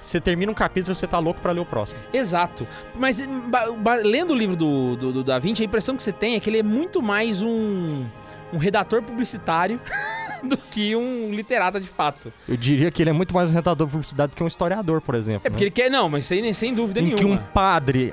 Você 0.00 0.20
termina 0.20 0.50
um 0.50 0.54
capítulo, 0.54 0.94
você 0.94 1.06
tá 1.06 1.18
louco 1.18 1.40
pra 1.40 1.52
ler 1.52 1.60
o 1.60 1.64
próximo. 1.66 1.98
Exato. 2.12 2.66
Mas 2.94 3.20
ba- 3.48 3.70
ba- 3.72 3.94
lendo 3.96 4.32
o 4.32 4.34
livro 4.36 4.56
do, 4.56 4.96
do, 4.96 5.12
do 5.12 5.24
Da 5.24 5.38
Vinci, 5.38 5.62
a 5.62 5.66
impressão 5.66 5.94
que 5.96 6.02
você 6.02 6.12
tem 6.12 6.34
é 6.36 6.40
que 6.40 6.48
ele 6.50 6.58
é 6.58 6.62
muito 6.62 7.00
mais 7.02 7.40
um, 7.42 8.04
um 8.52 8.58
redator 8.58 9.00
publicitário 9.02 9.78
do 10.42 10.56
que 10.56 10.94
um 10.96 11.30
literata 11.32 11.80
de 11.80 11.88
fato. 11.88 12.32
Eu 12.48 12.56
diria 12.56 12.90
que 12.90 13.02
ele 13.02 13.10
é 13.10 13.12
muito 13.12 13.34
mais 13.34 13.50
redator 13.50 13.86
de 13.86 13.92
publicidade 13.92 14.32
do 14.32 14.36
que 14.36 14.42
um 14.42 14.46
historiador, 14.46 15.00
por 15.00 15.14
exemplo. 15.14 15.42
É 15.46 15.50
porque 15.50 15.64
né? 15.64 15.68
ele 15.68 15.70
quer. 15.70 15.90
Não, 15.90 16.08
mas 16.08 16.28
nem 16.30 16.52
sem 16.52 16.74
dúvida 16.74 17.00
Em 17.00 17.10
que 17.10 17.24
um 17.24 17.28
nenhuma. 17.28 17.48
padre 17.52 18.12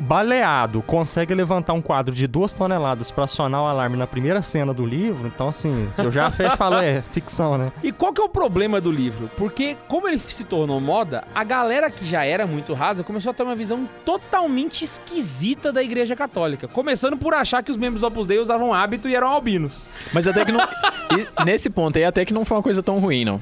baleado 0.00 0.82
consegue 0.82 1.34
levantar 1.34 1.72
um 1.72 1.82
quadro 1.82 2.14
de 2.14 2.26
duas 2.26 2.52
toneladas 2.52 3.10
pra 3.10 3.24
acionar 3.24 3.62
o 3.62 3.66
alarme 3.66 3.96
na 3.96 4.06
primeira 4.06 4.42
cena 4.42 4.72
do 4.72 4.84
livro, 4.84 5.28
então 5.28 5.48
assim, 5.48 5.88
eu 5.98 6.10
já 6.10 6.30
fecho 6.30 6.54
e 6.54 6.56
falo, 6.56 6.76
é 6.76 7.02
ficção, 7.02 7.58
né? 7.58 7.72
E 7.82 7.92
qual 7.92 8.12
que 8.12 8.20
é 8.20 8.24
o 8.24 8.28
problema 8.28 8.80
do 8.80 8.90
livro? 8.90 9.30
Porque, 9.36 9.76
como 9.86 10.08
ele 10.08 10.18
se 10.18 10.44
tornou 10.44 10.80
moda, 10.80 11.24
a 11.34 11.44
galera 11.44 11.90
que 11.90 12.04
já 12.04 12.24
era 12.24 12.46
muito 12.46 12.74
rasa 12.74 13.02
começou 13.02 13.30
a 13.30 13.34
ter 13.34 13.42
uma 13.42 13.56
visão 13.56 13.88
totalmente 14.04 14.84
esquisita 14.84 15.72
da 15.72 15.82
Igreja 15.82 16.14
Católica. 16.14 16.68
Começando 16.68 17.16
por 17.16 17.34
achar 17.34 17.62
que 17.62 17.70
os 17.70 17.76
membros 17.76 18.00
do 18.00 18.06
Opus 18.06 18.26
Dei 18.26 18.38
usavam 18.38 18.72
hábito 18.72 19.08
e 19.08 19.14
eram 19.14 19.28
albinos. 19.28 19.88
Mas 20.12 20.26
até 20.28 20.44
que 20.44 20.52
não. 20.52 20.60
e 20.60 21.44
nesse 21.44 21.70
ponto 21.70 21.98
aí, 21.98 22.04
até 22.04 22.24
que 22.24 22.32
não 22.32 22.44
foi 22.44 22.56
uma 22.56 22.62
coisa 22.62 22.82
tão 22.82 22.98
ruim, 22.98 23.24
não. 23.24 23.40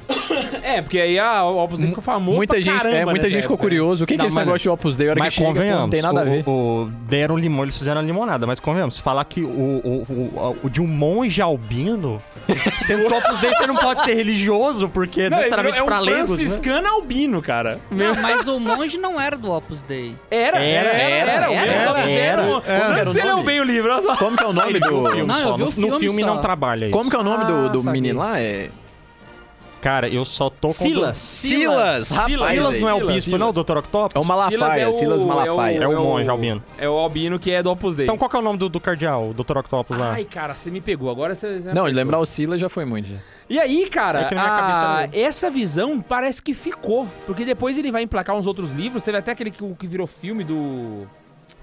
É, 0.62 0.82
porque 0.82 0.98
aí 0.98 1.18
a 1.18 1.44
o 1.44 1.62
Opus 1.62 1.78
Dei 1.78 1.88
ficou 1.88 2.02
famoso 2.02 2.36
muita 2.36 2.54
pra 2.54 2.62
gente, 2.62 2.76
caramba 2.76 2.96
é, 2.96 3.04
muita 3.04 3.18
nessa 3.18 3.30
gente 3.30 3.42
ficou 3.42 3.54
época, 3.54 3.68
né? 3.68 3.76
curioso. 3.76 4.04
O 4.04 4.06
que, 4.06 4.14
que 4.14 4.18
Não, 4.18 4.24
é 4.24 4.28
esse 4.28 4.36
negócio 4.36 4.58
de 4.58 4.68
Opus 4.68 4.96
Dei? 4.96 5.06
A 5.06 5.10
hora 5.10 5.18
Mas 5.20 5.34
que 5.34 5.44
chega, 5.44 5.78
não 5.78 5.88
tem 5.88 6.02
nada 6.02 6.20
a 6.20 6.24
ver. 6.24 6.44
O, 6.46 6.50
o- 6.50 6.90
deram 7.08 7.36
limão, 7.36 7.64
eles 7.64 7.76
fizeram 7.76 8.00
limonada, 8.02 8.46
mas 8.46 8.60
convenhamos, 8.60 8.98
falar 8.98 9.24
que 9.24 9.42
o, 9.42 9.46
o, 9.48 10.02
o- 10.08 10.56
o 10.64 10.70
de 10.70 10.80
um 10.80 10.86
monge 10.86 11.42
albino, 11.42 12.22
sendo 12.78 13.06
Opus 13.12 13.38
Dei 13.40 13.50
você 13.54 13.66
não 13.66 13.74
pode 13.74 14.04
ser 14.04 14.14
religioso, 14.14 14.88
porque 14.88 15.28
Não, 15.28 15.38
necessariamente 15.38 15.78
é 15.78 15.82
um 15.82 15.86
pra 15.86 15.98
leigos, 15.98 16.30
né? 16.30 16.36
franciscano 16.36 16.86
albino, 16.88 17.42
cara. 17.42 17.80
Não, 17.90 18.14
mas 18.14 18.46
o 18.46 18.58
monge 18.60 18.96
não 18.98 19.20
era 19.20 19.36
do 19.36 19.50
Opus 19.50 19.82
Dei. 19.82 20.14
Era, 20.30 20.58
era, 20.58 20.88
era, 20.88 20.98
era. 20.98 21.52
era, 21.52 21.54
era, 21.54 21.84
do 21.84 21.90
Opus 21.90 22.04
Dei 22.04 22.16
era. 22.18 23.04
Você 23.06 23.22
leu 23.22 23.42
bem 23.42 23.60
o 23.60 23.64
livro, 23.64 23.92
olha 23.92 24.02
só. 24.02 24.16
Como 24.16 24.36
que 24.36 24.44
é 24.44 24.46
o 24.46 24.52
nome 24.52 24.78
do. 24.78 24.90
Não, 25.26 25.40
eu 25.40 25.56
vi 25.56 25.62
o 25.62 25.66
no, 25.66 25.72
filme 25.72 25.90
no 25.90 25.98
filme 26.00 26.20
só. 26.20 26.26
não 26.26 26.40
trabalha 26.40 26.86
isso. 26.86 26.92
Como 26.96 27.10
que 27.10 27.16
é 27.16 27.18
o 27.18 27.24
nome 27.24 27.44
do, 27.44 27.88
Ah, 27.88 27.92
menino 27.92 28.18
lá? 28.20 28.40
É. 28.40 28.70
Cara, 29.86 30.08
eu 30.08 30.24
só 30.24 30.50
tô 30.50 30.66
com... 30.66 30.74
Silas. 30.74 31.16
Silas! 31.16 32.10
Rapaz, 32.10 32.32
Silas 32.34 32.80
não 32.80 32.88
é 32.88 32.94
o 32.94 32.96
Silas, 32.98 33.14
bispo, 33.14 33.30
Silas. 33.30 33.40
não, 33.40 33.52
Dr. 33.62 33.76
Octopus? 33.76 34.16
É 34.16 34.18
o 34.18 34.24
Malafaia, 34.24 34.92
Silas 34.92 35.22
Malafaia. 35.22 35.78
É 35.78 35.86
o 35.86 36.02
monge 36.02 36.28
albino. 36.28 36.60
É 36.76 36.88
o 36.88 36.94
albino 36.94 37.38
que 37.38 37.52
é 37.52 37.62
do 37.62 37.70
Opus 37.70 37.94
Dei. 37.94 38.04
Então 38.04 38.18
qual 38.18 38.28
que 38.28 38.34
é 38.34 38.40
o 38.40 38.42
nome 38.42 38.58
do, 38.58 38.68
do 38.68 38.80
cardeal, 38.80 39.30
o 39.30 39.32
Dr. 39.32 39.58
Octopus 39.58 39.96
lá? 39.96 40.14
Ai, 40.14 40.24
cara, 40.24 40.54
você 40.54 40.72
me 40.72 40.80
pegou. 40.80 41.08
Agora 41.08 41.36
você. 41.36 41.60
já 41.62 41.72
Não, 41.72 41.84
pegou. 41.84 41.96
lembrar 41.96 42.18
o 42.18 42.26
Silas 42.26 42.60
já 42.60 42.68
foi 42.68 42.84
muito. 42.84 43.10
já. 43.10 43.16
E 43.48 43.60
aí, 43.60 43.88
cara, 43.88 44.22
É 44.22 44.36
a- 44.36 45.08
essa 45.12 45.48
visão 45.48 46.00
parece 46.00 46.42
que 46.42 46.52
ficou. 46.52 47.06
Porque 47.24 47.44
depois 47.44 47.78
ele 47.78 47.92
vai 47.92 48.02
emplacar 48.02 48.34
uns 48.34 48.48
outros 48.48 48.72
livros. 48.72 49.04
Teve 49.04 49.18
até 49.18 49.30
aquele 49.30 49.52
que, 49.52 49.74
que 49.74 49.86
virou 49.86 50.08
filme 50.08 50.42
do. 50.42 51.06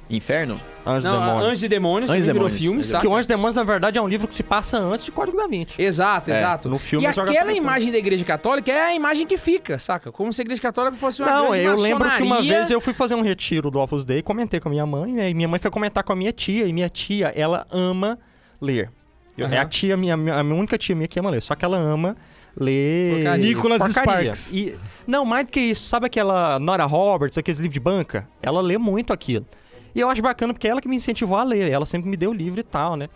Inferno? 0.09 0.59
Anjos 0.85 1.05
Não, 1.05 1.19
Demônios. 1.19 1.41
Anjos 1.43 1.63
e 1.63 1.67
Demônios. 1.69 2.11
Anjos 2.11 2.25
virou 2.25 2.39
Demônios, 2.41 2.61
filme, 2.61 2.83
sabe? 2.83 3.01
Porque 3.01 3.07
o 3.07 3.13
Anjos 3.15 3.25
e 3.25 3.29
Demônios, 3.29 3.55
na 3.55 3.63
verdade, 3.63 3.97
é 3.97 4.01
um 4.01 4.07
livro 4.07 4.27
que 4.27 4.35
se 4.35 4.43
passa 4.43 4.77
antes 4.77 5.05
de 5.05 5.11
Código 5.11 5.37
da 5.37 5.47
Vinci. 5.47 5.73
Exato, 5.81 6.29
É, 6.29 6.37
exato. 6.37 6.69
no 6.69 6.77
filme 6.77 7.05
e 7.05 7.07
aquela 7.07 7.53
imagem 7.53 7.91
da 7.91 7.97
Igreja 7.97 8.23
Católica 8.25 8.71
é 8.71 8.81
a 8.81 8.93
imagem 8.93 9.25
que 9.25 9.37
fica, 9.37 9.79
saca? 9.79 10.11
Como 10.11 10.31
se 10.33 10.41
a 10.41 10.43
Igreja 10.43 10.61
Católica 10.61 10.95
fosse 10.97 11.21
uma 11.21 11.31
Não, 11.31 11.55
eu 11.55 11.75
lembro 11.77 12.09
que 12.11 12.23
uma 12.23 12.41
vez 12.41 12.69
eu 12.69 12.81
fui 12.81 12.93
fazer 12.93 13.15
um 13.15 13.21
retiro 13.21 13.71
do 13.71 13.79
Opus 13.79 14.03
Dei, 14.03 14.21
comentei 14.21 14.59
com 14.59 14.67
a 14.67 14.71
minha 14.71 14.85
mãe, 14.85 15.13
né? 15.13 15.29
E 15.29 15.33
minha 15.33 15.47
mãe 15.47 15.59
foi 15.59 15.71
comentar 15.71 16.03
com 16.03 16.11
a 16.11 16.15
minha 16.15 16.33
tia, 16.33 16.65
e 16.67 16.73
minha 16.73 16.89
tia, 16.89 17.31
ela 17.35 17.65
ama 17.71 18.19
ler. 18.61 18.91
Eu- 19.37 19.47
É 19.47 19.55
Aham. 19.55 19.61
a 19.61 19.65
tia, 19.65 19.97
minha, 19.97 20.15
minha- 20.17 20.35
a 20.35 20.43
minha 20.43 20.55
única 20.55 20.77
tia 20.77 20.95
minha 20.95 21.07
que 21.07 21.17
ama 21.17 21.29
ler, 21.29 21.41
só 21.41 21.55
que 21.55 21.63
ela 21.65 21.77
ama 21.77 22.15
ler... 22.55 23.13
Porcaria. 23.15 23.45
Nicholas 23.47 23.77
porcaria. 23.79 24.35
Sparks. 24.35 24.53
E, 24.53 24.75
não, 25.07 25.25
mais 25.25 25.45
do 25.47 25.51
que 25.51 25.59
isso, 25.59 25.87
sabe 25.87 26.05
aquela 26.05 26.59
Nora 26.59 26.83
Roberts, 26.85 27.37
aqueles 27.37 27.59
livros 27.59 27.73
de 27.73 27.79
banca? 27.79 28.27
Ela 28.43 28.61
lê 28.61 28.77
muito 28.77 29.11
aquilo. 29.11 29.47
E 29.95 29.99
eu 29.99 30.09
acho 30.09 30.21
bacana 30.21 30.53
porque 30.53 30.67
é 30.67 30.71
ela 30.71 30.81
que 30.81 30.87
me 30.87 30.95
incentivou 30.95 31.37
a 31.37 31.43
ler, 31.43 31.69
ela 31.71 31.85
sempre 31.85 32.09
me 32.09 32.17
deu 32.17 32.33
livro 32.33 32.59
e 32.59 32.63
tal, 32.63 32.95
né? 32.95 33.09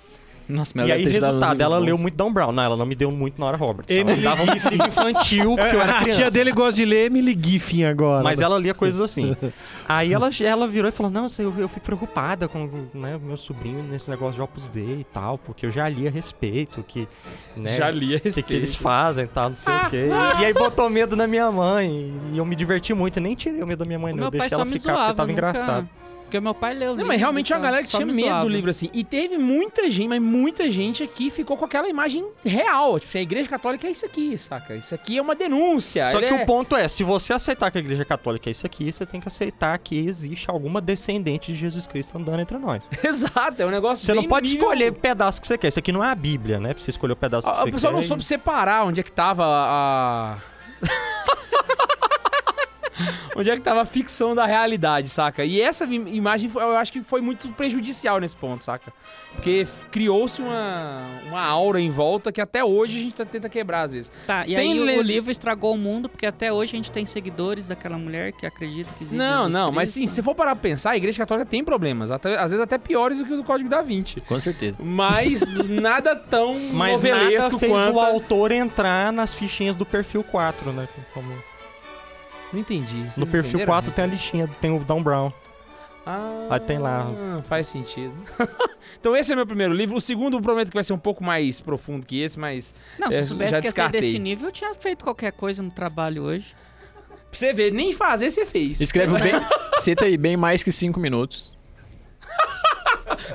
Nossa, 0.49 0.71
mas 0.75 0.88
e 0.88 0.91
aí, 0.93 1.03
resultado, 1.03 1.59
ela 1.61 1.78
bons. 1.78 1.86
leu 1.86 1.97
muito 1.97 2.15
Dan 2.15 2.32
Brown. 2.32 2.53
Não, 2.53 2.63
ela 2.63 2.78
não 2.78 2.86
me 2.86 2.95
deu 2.95 3.11
muito 3.11 3.38
Nora 3.38 3.57
Roberts. 3.57 3.91
Ela 3.93 3.99
Emily 3.99 4.21
dava 4.21 4.45
muito 4.45 4.65
livro 4.69 4.88
infantil, 4.88 5.55
porque 5.57 5.75
eu 5.75 5.82
era 5.82 5.91
a 5.97 5.99
criança. 5.99 6.19
tia 6.21 6.32
dele 6.32 6.53
gosta 6.53 6.71
de 6.71 6.86
ler 6.86 7.07
Emily 7.07 7.38
Giffin 7.38 7.84
agora. 7.84 8.23
Mas 8.23 8.39
ela 8.39 8.57
lia 8.57 8.73
coisas 8.73 9.01
assim. 9.01 9.36
Aí 9.89 10.13
ela, 10.13 10.30
ela 10.41 10.65
virou 10.65 10.88
e 10.88 10.91
falou: 10.93 11.11
Nossa, 11.11 11.41
eu, 11.41 11.53
eu 11.57 11.67
fico 11.67 11.86
preocupada 11.86 12.47
com 12.47 12.69
né, 12.93 13.19
meu 13.21 13.36
sobrinho 13.36 13.84
nesse 13.84 14.09
negócio 14.09 14.36
de 14.36 14.41
Opus 14.41 14.69
Dei 14.69 15.01
e 15.01 15.03
tal, 15.11 15.38
porque 15.38 15.65
eu 15.65 15.71
já 15.71 15.89
li 15.89 16.07
a 16.07 16.11
respeito, 16.11 16.82
que. 16.88 17.09
Né, 17.53 17.75
Já 17.75 17.91
li 17.91 18.13
a 18.13 18.17
o 18.17 18.21
que, 18.21 18.32
que 18.41 18.53
eles 18.53 18.69
respeito. 18.69 18.78
fazem 18.82 19.25
e 19.25 19.28
tal, 19.28 19.49
não 19.49 19.55
sei 19.57 19.73
o 19.75 19.89
quê. 19.89 20.07
E 20.39 20.45
aí 20.45 20.53
botou 20.53 20.89
medo 20.89 21.17
na 21.17 21.28
minha 21.28 21.51
mãe. 21.51 22.13
E 22.32 22.38
eu 22.38 22.45
me 22.45 22.55
diverti 22.55 22.93
muito. 22.93 23.17
Eu 23.17 23.23
nem 23.23 23.36
tirei 23.36 23.61
o 23.61 23.67
medo 23.67 23.80
da 23.80 23.86
minha 23.86 23.99
mãe, 23.99 24.13
não. 24.13 24.23
Eu 24.23 24.32
deixei 24.32 24.55
ela 24.55 24.65
ficar, 24.65 24.80
zoava. 24.80 24.97
porque 25.07 25.17
tava 25.17 25.28
nunca- 25.28 25.32
engraçado. 25.49 25.89
Porque 26.28 26.39
meu 26.41 26.53
pai 26.53 26.73
leu 26.73 26.89
Não, 26.89 26.95
livro, 26.97 27.07
mas 27.07 27.19
realmente 27.19 27.53
é 27.53 27.55
uma 27.55 27.59
então 27.59 27.71
galera 27.71 27.84
que 27.84 27.89
tinha 27.89 28.05
me 28.05 28.11
medo 28.13 28.25
do 28.28 28.30
zoava. 28.32 28.49
livro, 28.49 28.69
assim. 28.69 28.89
E 28.93 29.01
teve 29.03 29.38
muita 29.38 29.89
gente, 29.89 30.09
mas 30.09 30.21
muita 30.21 30.69
gente 30.69 31.01
aqui 31.01 31.30
ficou 31.30 31.55
com 31.55 31.63
aquela 31.63 31.88
imagem 31.88 32.25
real. 32.45 32.99
Tipo, 32.99 33.17
a 33.17 33.21
Igreja 33.21 33.49
Católica 33.49 33.88
é 33.88 33.91
isso 33.91 34.05
aqui, 34.05 34.38
saca? 34.38 34.75
Isso 34.75 34.93
aqui 34.93 35.17
é 35.17 35.21
uma 35.21 35.34
denúncia. 35.36 36.09
Só 36.11 36.19
que 36.19 36.25
é- 36.25 36.34
o 36.43 36.45
ponto 36.45 36.75
é, 36.75 36.88
se 36.89 37.01
você 37.03 37.32
aceitar 37.32 37.71
que 37.71 37.78
a 37.78 37.82
igreja 37.82 38.03
católica 38.03 38.49
é 38.49 38.51
isso 38.51 38.65
aqui, 38.65 38.91
você 38.91 39.05
tem 39.05 39.21
que 39.21 39.28
aceitar 39.28 39.78
que 39.80 39.97
existe 40.05 40.49
alguma 40.49 40.82
descendente 40.82 41.53
de 41.53 41.57
Jesus 41.59 41.88
Cristo 41.88 42.17
andando 42.17 42.41
entre 42.41 42.57
nós. 42.57 42.84
Exato, 43.03 43.61
é 43.61 43.65
um 43.65 43.69
negócio 43.71 44.05
Você 44.05 44.13
não 44.13 44.25
pode 44.25 44.49
escolher 44.49 44.91
o 44.91 44.95
pedaço 44.95 45.39
que 45.39 45.47
você 45.47 45.57
quer. 45.57 45.69
Isso 45.69 45.80
aqui 45.80 45.91
não 45.93 46.03
é 46.03 46.09
a 46.11 46.15
Bíblia, 46.15 46.59
né? 46.59 46.73
Pra 46.73 46.84
você 46.84 46.91
escolher 46.91 47.13
o 47.13 47.15
pedaço 47.15 47.47
que 47.47 47.51
A, 47.53 47.61
você 47.63 47.69
a 47.69 47.71
pessoa 47.71 47.91
quer. 47.91 47.95
não 47.95 48.03
soube 48.03 48.23
separar 48.23 48.86
onde 48.86 48.99
é 48.99 49.03
que 49.03 49.11
tava 49.11 49.45
a. 49.45 50.38
onde 53.36 53.50
é 53.50 53.56
que 53.56 53.62
tava 53.62 53.82
a 53.82 53.86
ficção 53.86 54.34
da 54.36 54.45
realidade, 54.45 55.10
saca? 55.10 55.43
E 55.45 55.60
essa 55.62 55.86
im- 55.86 56.08
imagem 56.08 56.50
foi- 56.50 56.64
eu 56.64 56.78
acho 56.78 56.91
que 56.91 57.02
foi 57.02 57.22
muito 57.22 57.48
prejudicial 57.50 58.20
nesse 58.20 58.36
ponto, 58.36 58.64
saca? 58.64 58.91
Porque 59.34 59.68
criou-se 59.91 60.41
uma, 60.41 61.00
uma 61.28 61.41
aura 61.41 61.80
em 61.80 61.89
volta 61.89 62.32
que 62.32 62.41
até 62.41 62.64
hoje 62.64 63.00
a 63.00 63.02
gente 63.04 63.16
tá- 63.16 63.26
tenta 63.26 63.48
quebrar 63.50 63.84
às 63.84 63.91
vezes. 63.91 64.12
Tá, 64.26 64.43
e 64.45 64.50
Sem 64.50 64.74
aí 64.74 64.80
o- 64.80 64.84
ler- 64.84 65.00
o 65.00 65.02
livro 65.02 65.32
estragou 65.32 65.74
o 65.74 65.78
mundo, 65.78 66.10
porque 66.10 66.26
até 66.26 66.52
hoje 66.52 66.74
a 66.74 66.76
gente 66.76 66.91
tem 66.91 67.06
seguidores 67.06 67.68
daquela 67.68 67.98
mulher 67.98 68.32
que 68.32 68.45
acredita 68.45 68.89
que 68.98 69.04
existe 69.04 69.16
Não, 69.18 69.43
Jesus 69.45 69.54
não, 69.54 69.72
mas 69.72 69.89
sim, 69.89 70.06
se 70.08 70.16
você 70.16 70.24
for 70.24 70.34
parar 70.36 70.56
pra 70.56 70.62
pensar, 70.64 70.91
a 70.91 70.98
Igreja 70.98 71.18
Católica 71.20 71.45
tem 71.50 71.64
problemas, 71.64 72.10
até- 72.12 72.36
às 72.38 72.52
vezes 72.52 72.62
até 72.64 72.78
piores 72.78 73.18
do 73.20 73.26
que 73.26 73.34
o 73.34 73.38
do 73.38 73.43
Código 73.43 73.70
da 73.70 73.82
Vinci. 73.82 74.20
Com 74.22 74.39
certeza. 74.41 74.78
Mas 74.80 75.41
nada 75.70 76.16
tão 76.16 76.56
Mas 76.56 77.04
nada 77.04 77.16
novelesco 77.18 77.60
fez 77.60 77.72
quanto. 77.72 77.95
o 77.95 78.00
autor 78.00 78.52
entrar 78.52 79.12
nas 79.14 79.34
fichinhas 79.34 79.76
do 79.76 79.86
perfil 79.86 80.24
4, 80.24 80.72
né? 80.74 80.88
Como- 81.14 81.32
Não 82.54 82.60
entendi. 82.60 83.02
vocês 83.04 83.18
No 83.18 83.26
perfil 83.28 83.60
entenderam? 83.60 83.74
4 83.74 83.91
tem 83.91 84.04
a 84.04 84.08
listinha, 84.08 84.50
tem 84.62 84.76
o 84.76 84.80
Dan 84.80 85.02
Brown. 85.02 85.32
Ah, 86.06 86.48
Aí 86.52 86.60
tem 86.62 86.78
lá. 86.78 87.06
Faz 87.50 87.68
sentido. 87.68 88.14
então 88.98 89.14
esse 89.14 89.34
é 89.34 89.36
meu 89.36 89.45
primeiro 89.45 89.74
livro. 89.74 89.98
O 89.98 90.00
segundo 90.02 90.38
eu 90.38 90.41
prometo 90.41 90.70
que 90.70 90.74
vai 90.74 90.84
ser 90.84 90.93
um 90.93 90.98
pouco 90.98 91.22
mais 91.22 91.60
profundo 91.60 92.06
que 92.08 92.22
esse, 92.22 92.39
mas 92.39 92.74
Não, 92.98 93.08
É, 93.08 93.12
se 93.12 93.16
eu 93.18 93.22
já 93.22 93.28
soubesse 93.28 93.62
que 93.62 93.68
ia 93.68 93.72
ser 93.72 93.91
desse 93.91 94.18
nível, 94.18 94.48
eu 94.48 94.52
tinha 94.54 94.74
feito 94.74 95.04
qualquer 95.04 95.34
coisa 95.34 95.62
no 95.62 95.70
trabalho 95.70 96.24
hoje. 96.24 96.56
pra 97.30 97.38
você 97.38 97.52
ver, 97.52 97.74
nem 97.74 97.91
fazer 97.91 98.30
você 98.32 98.45
fez. 98.45 98.80
Escreve 98.80 99.14
bem. 99.20 99.34
Cita 99.80 100.06
aí 100.06 100.16
bem 100.18 100.38
mais 100.38 100.64
que 100.64 100.72
cinco 100.72 100.98
minutos. 100.98 101.58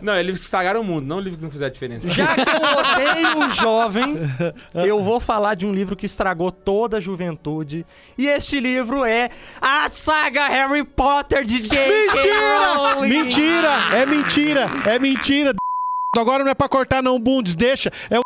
Não, 0.00 0.12
é 0.12 0.22
livros 0.22 0.40
que 0.40 0.46
estragaram 0.46 0.80
o 0.80 0.84
mundo, 0.84 1.06
não 1.06 1.18
livros 1.18 1.36
que 1.36 1.42
não 1.42 1.50
fizeram 1.50 1.72
diferença. 1.72 2.10
Já 2.12 2.34
que 2.34 2.40
eu 2.40 2.78
odeio 2.78 3.38
o 3.38 3.50
jovem, 3.50 4.16
eu 4.74 5.02
vou 5.02 5.20
falar 5.20 5.54
de 5.54 5.66
um 5.66 5.72
livro 5.72 5.96
que 5.96 6.06
estragou 6.06 6.50
toda 6.50 6.98
a 6.98 7.00
juventude. 7.00 7.86
E 8.16 8.26
este 8.26 8.60
livro 8.60 9.04
é 9.04 9.30
a 9.60 9.88
saga 9.88 10.48
Harry 10.48 10.84
Potter 10.84 11.44
de 11.44 11.60
J.K. 11.62 12.30
Rowling. 12.76 13.08
Mentira! 13.08 13.70
É 13.92 14.06
mentira! 14.06 14.70
É 14.86 14.98
mentira! 14.98 15.54
Agora 16.16 16.44
não 16.44 16.50
é 16.50 16.54
pra 16.54 16.68
cortar 16.68 17.02
não, 17.02 17.18
Bundes, 17.18 17.54
deixa. 17.54 17.90
É 18.10 18.18
o 18.18 18.22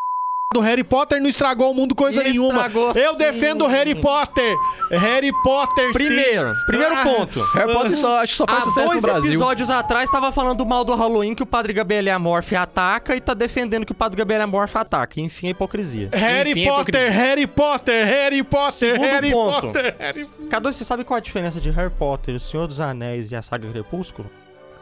do 0.55 0.61
Harry 0.61 0.85
Potter 0.85 1.21
não 1.21 1.29
estragou 1.29 1.73
o 1.73 1.75
mundo 1.75 1.93
coisa 1.95 2.23
nenhuma. 2.23 2.67
Estragou 2.67 2.93
Eu 2.95 3.13
sim. 3.13 3.19
defendo 3.19 3.67
Harry 3.67 3.97
Potter. 3.97 4.57
Harry 4.93 5.33
Potter, 5.43 5.87
sim. 5.89 5.93
Primeiro, 5.93 6.55
primeiro 6.67 6.95
Ah. 6.97 7.03
ponto. 7.03 7.41
Harry 7.53 7.73
Potter 7.73 7.97
só, 7.97 8.21
acho 8.23 8.33
que 8.33 8.37
só 8.39 8.47
faz 8.47 8.59
Há 8.61 8.65
sucesso 8.65 8.87
dois 8.87 9.03
no 9.03 9.09
Brasil. 9.09 9.31
episódios 9.33 9.69
atrás 9.71 10.09
tava 10.09 10.31
falando 10.31 10.65
mal 10.65 10.85
do 10.85 10.95
Halloween 10.95 11.35
que 11.35 11.43
o 11.43 11.47
Padre 11.47 11.73
Gabriel 11.73 12.15
Amorf 12.15 12.55
ataca 12.55 13.17
e 13.17 13.21
tá 13.21 13.35
defendendo 13.35 13.85
que 13.85 13.91
o 13.91 13.95
Padre 13.95 14.19
Gabriel 14.19 14.43
Amorf 14.43 14.77
ataca. 14.77 15.21
Enfim, 15.21 15.49
a 15.49 15.51
hipocrisia. 15.51 16.11
Harry 16.13 16.53
Enfim, 16.53 16.65
é 16.65 16.69
Potter, 16.69 16.95
hipocrisia. 17.03 17.11
Harry 17.25 17.47
Potter, 17.49 18.07
Harry 18.07 18.43
Potter, 18.45 18.73
Segundo 18.73 19.01
Harry 19.11 19.31
ponto. 19.33 19.61
Potter. 19.63 19.97
Harry... 19.99 20.27
Cadu, 20.49 20.73
você 20.73 20.85
sabe 20.85 21.03
qual 21.03 21.17
a 21.19 21.21
diferença 21.21 21.61
de 21.61 21.71
Harry 21.71 21.91
Potter, 21.91 22.37
O 22.37 22.41
Senhor 22.41 22.69
dos 22.69 22.81
Anéis 22.81 23.33
e 23.33 23.37
a 23.37 23.43
saga 23.43 23.69
Crepúsculo? 23.69 24.31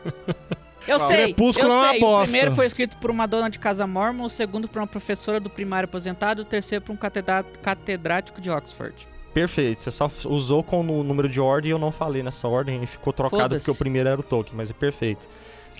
Eu 0.86 0.98
sei, 0.98 1.24
Crepúsculo 1.24 1.68
eu 1.68 1.72
é 1.72 1.80
uma 1.80 1.90
sei. 1.90 2.00
bosta. 2.00 2.22
O 2.22 2.24
primeiro 2.24 2.54
foi 2.54 2.66
escrito 2.66 2.96
por 2.98 3.10
uma 3.10 3.26
dona 3.26 3.48
de 3.48 3.58
casa 3.58 3.86
mormon, 3.86 4.24
o 4.24 4.30
segundo 4.30 4.68
por 4.68 4.80
uma 4.80 4.86
professora 4.86 5.40
do 5.40 5.48
primário 5.48 5.86
aposentado, 5.86 6.42
o 6.42 6.44
terceiro 6.44 6.84
por 6.84 6.92
um 6.92 6.96
catedrático 6.96 8.40
de 8.40 8.50
Oxford. 8.50 9.08
Perfeito, 9.34 9.82
você 9.82 9.90
só 9.90 10.08
usou 10.26 10.62
com 10.62 10.80
o 10.80 11.02
número 11.02 11.28
de 11.28 11.40
ordem 11.40 11.70
e 11.70 11.72
eu 11.72 11.78
não 11.78 11.90
falei 11.90 12.22
nessa 12.22 12.46
ordem 12.48 12.82
e 12.82 12.86
ficou 12.86 13.12
trocado 13.12 13.56
porque 13.56 13.70
o 13.70 13.74
primeiro 13.74 14.08
era 14.08 14.20
o 14.20 14.22
Tolkien, 14.22 14.56
mas 14.56 14.70
é 14.70 14.72
perfeito. 14.72 15.26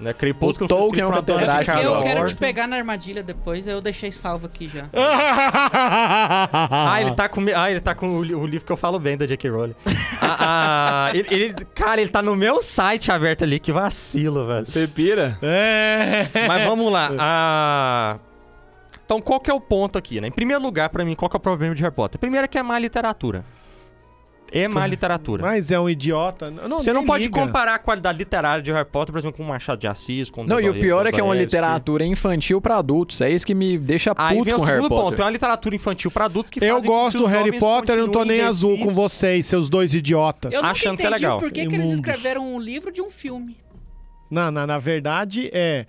Né? 0.01 0.13
Crepúsculo 0.13 0.67
O 0.67 0.69
Tolkien 0.69 1.05
é 1.05 1.09
de 1.09 1.13
catedrático 1.15 1.79
eu 1.79 2.01
quero 2.01 2.15
te 2.15 2.19
morta. 2.19 2.37
pegar 2.37 2.67
na 2.67 2.75
armadilha 2.75 3.23
depois, 3.23 3.65
eu 3.65 3.81
deixei 3.81 4.11
salvo 4.11 4.47
aqui 4.47 4.67
já. 4.67 4.87
Ah, 6.87 7.01
ele 7.01 7.13
tá 7.15 7.29
com, 7.29 7.41
ah, 7.55 7.71
ele 7.71 7.81
tá 7.81 7.95
com 7.95 8.09
o, 8.09 8.19
o 8.19 8.47
livro 8.47 8.67
que 8.67 8.73
eu 8.73 8.77
falo 8.77 8.99
bem 8.99 9.17
da 9.17 9.25
J.K. 9.27 9.49
Rowling. 9.51 9.75
Ah, 10.21 10.37
ah, 10.41 11.11
ele, 11.15 11.29
ele- 11.31 11.55
cara, 11.75 12.01
ele 12.01 12.11
tá 12.11 12.21
no 12.23 12.35
meu 12.35 12.61
site 12.63 13.13
aberto 13.13 13.45
ali, 13.45 13.59
que 13.61 13.71
vacilo, 13.73 14.47
velho. 14.47 14.67
Você 14.67 14.87
pira? 14.89 15.39
É. 15.41 16.27
Mas 16.49 16.65
vamos 16.65 16.93
lá. 16.93 17.11
ah, 17.19 18.17
Então, 19.05 19.21
qual 19.21 19.39
que 19.39 19.51
é 19.51 19.55
o 19.55 19.61
ponto 19.61 19.99
aqui, 19.99 20.21
né? 20.21 20.29
Em 20.29 20.33
primeiro 20.33 20.63
lugar, 20.63 20.89
pra 20.89 21.05
mim, 21.05 21.15
qual 21.15 21.29
que 21.29 21.37
é 21.37 21.39
o 21.39 21.41
problema 21.41 21.75
de 21.75 21.83
Harry 21.83 21.95
Potter? 21.95 22.19
Primeiro 22.19 22.45
é 22.45 22.49
que 22.49 22.57
é 22.59 22.63
má 22.63 22.79
literatura. 22.79 23.45
É 24.53 24.69
má 24.69 24.87
literatura. 24.87 25.43
Mas 25.43 25.73
é 25.73 25.81
um 25.81 25.91
idiota. 25.91 26.49
Não, 26.49 26.79
Você 26.79 26.93
não 26.93 27.05
pode 27.05 27.25
liga. 27.25 27.41
comparar 27.41 27.75
a 27.75 27.79
qualidade 27.79 28.19
literária 28.19 28.63
de 28.63 28.71
Harry 28.71 28.89
Potter, 28.89 29.13
por 29.13 29.19
exemplo, 29.19 29.37
com 29.39 29.43
o 29.43 29.47
Machado 29.49 29.81
de 29.81 29.89
Assis, 29.89 30.31
com 30.31 30.45
Não, 30.45 30.61
e 30.61 30.69
o 30.69 30.75
pior 30.79 31.05
é 31.07 31.11
que 31.11 31.21
é 31.21 31.25
uma 31.25 31.35
literatura 31.35 32.05
infantil 32.05 32.61
pra 32.61 32.77
adultos. 32.77 33.21
É 33.21 33.29
isso 33.29 33.45
que 33.45 33.53
me 33.55 33.77
deixa 33.77 34.13
Aí 34.17 34.37
puto 34.37 34.45
vem 34.45 34.55
o 34.55 34.59
com 34.59 34.63
Harry 34.65 34.77
segundo 34.77 34.89
ponto. 34.91 35.01
É 35.01 35.05
Potter. 35.11 35.25
uma 35.25 35.31
literatura 35.33 35.75
infantil 35.75 36.11
pra 36.11 36.27
adultos 36.27 36.51
que 36.51 36.65
Eu 36.65 36.81
gosto 36.83 37.19
do 37.19 37.27
Harry 37.27 37.59
Potter, 37.59 37.97
eu 37.97 38.07
não 38.07 38.13
tô 38.13 38.25
nem 38.25 38.43
azul 38.43 38.79
com 38.79 38.91
vocês, 38.91 39.45
seus 39.47 39.69
dois 39.69 39.93
idiotas. 39.93 40.55
Eu 40.55 40.65
Achando 40.65 40.97
que 40.99 41.03
é 41.03 41.07
entendi 41.07 41.23
legal. 41.23 41.39
por 41.41 41.51
que, 41.51 41.67
que 41.67 41.75
eles 41.75 41.91
escreveram 41.91 42.55
um 42.55 42.61
livro 42.61 42.93
de 42.93 43.03
um 43.03 43.11
filme. 43.11 43.57
Não, 44.31 44.51
não, 44.53 44.67
na 44.69 44.79
verdade 44.79 45.51
é 45.53 45.85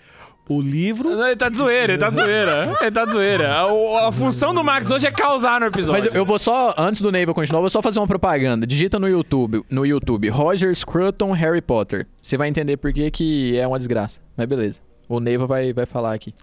o 0.47 0.61
livro. 0.61 1.09
Não, 1.09 1.25
Ele 1.27 1.35
tá 1.35 1.49
de 1.49 1.57
zoeira, 1.57 1.93
ele 1.93 1.99
tá 1.99 2.09
de 2.09 2.15
zoeira. 2.15 2.77
Ele 2.81 2.91
tá 2.91 3.05
de 3.05 3.11
zoeira. 3.11 3.53
A, 3.53 4.07
a 4.07 4.11
função 4.11 4.53
do 4.53 4.63
Max 4.63 4.89
hoje 4.91 5.07
é 5.07 5.11
causar 5.11 5.59
no 5.59 5.67
episódio. 5.67 6.03
Mas 6.03 6.05
eu, 6.05 6.21
eu 6.21 6.25
vou 6.25 6.37
só, 6.37 6.73
antes 6.77 7.01
do 7.01 7.11
Neiva 7.11 7.33
continuar, 7.33 7.59
eu 7.59 7.63
vou 7.63 7.69
só 7.69 7.81
fazer 7.81 7.99
uma 7.99 8.07
propaganda. 8.07 8.65
Digita 8.67 8.99
no 8.99 9.07
YouTube, 9.07 9.63
no 9.69 9.85
YouTube, 9.85 10.29
Roger 10.29 10.75
Scruton 10.75 11.31
Harry 11.31 11.61
Potter. 11.61 12.07
Você 12.21 12.37
vai 12.37 12.47
entender 12.47 12.77
por 12.77 12.93
que, 12.93 13.09
que 13.11 13.57
é 13.57 13.67
uma 13.67 13.77
desgraça. 13.77 14.19
Mas 14.37 14.47
beleza. 14.47 14.79
O 15.09 15.19
Neiva 15.19 15.45
vai, 15.47 15.73
vai 15.73 15.85
falar 15.85 16.13
aqui. 16.13 16.33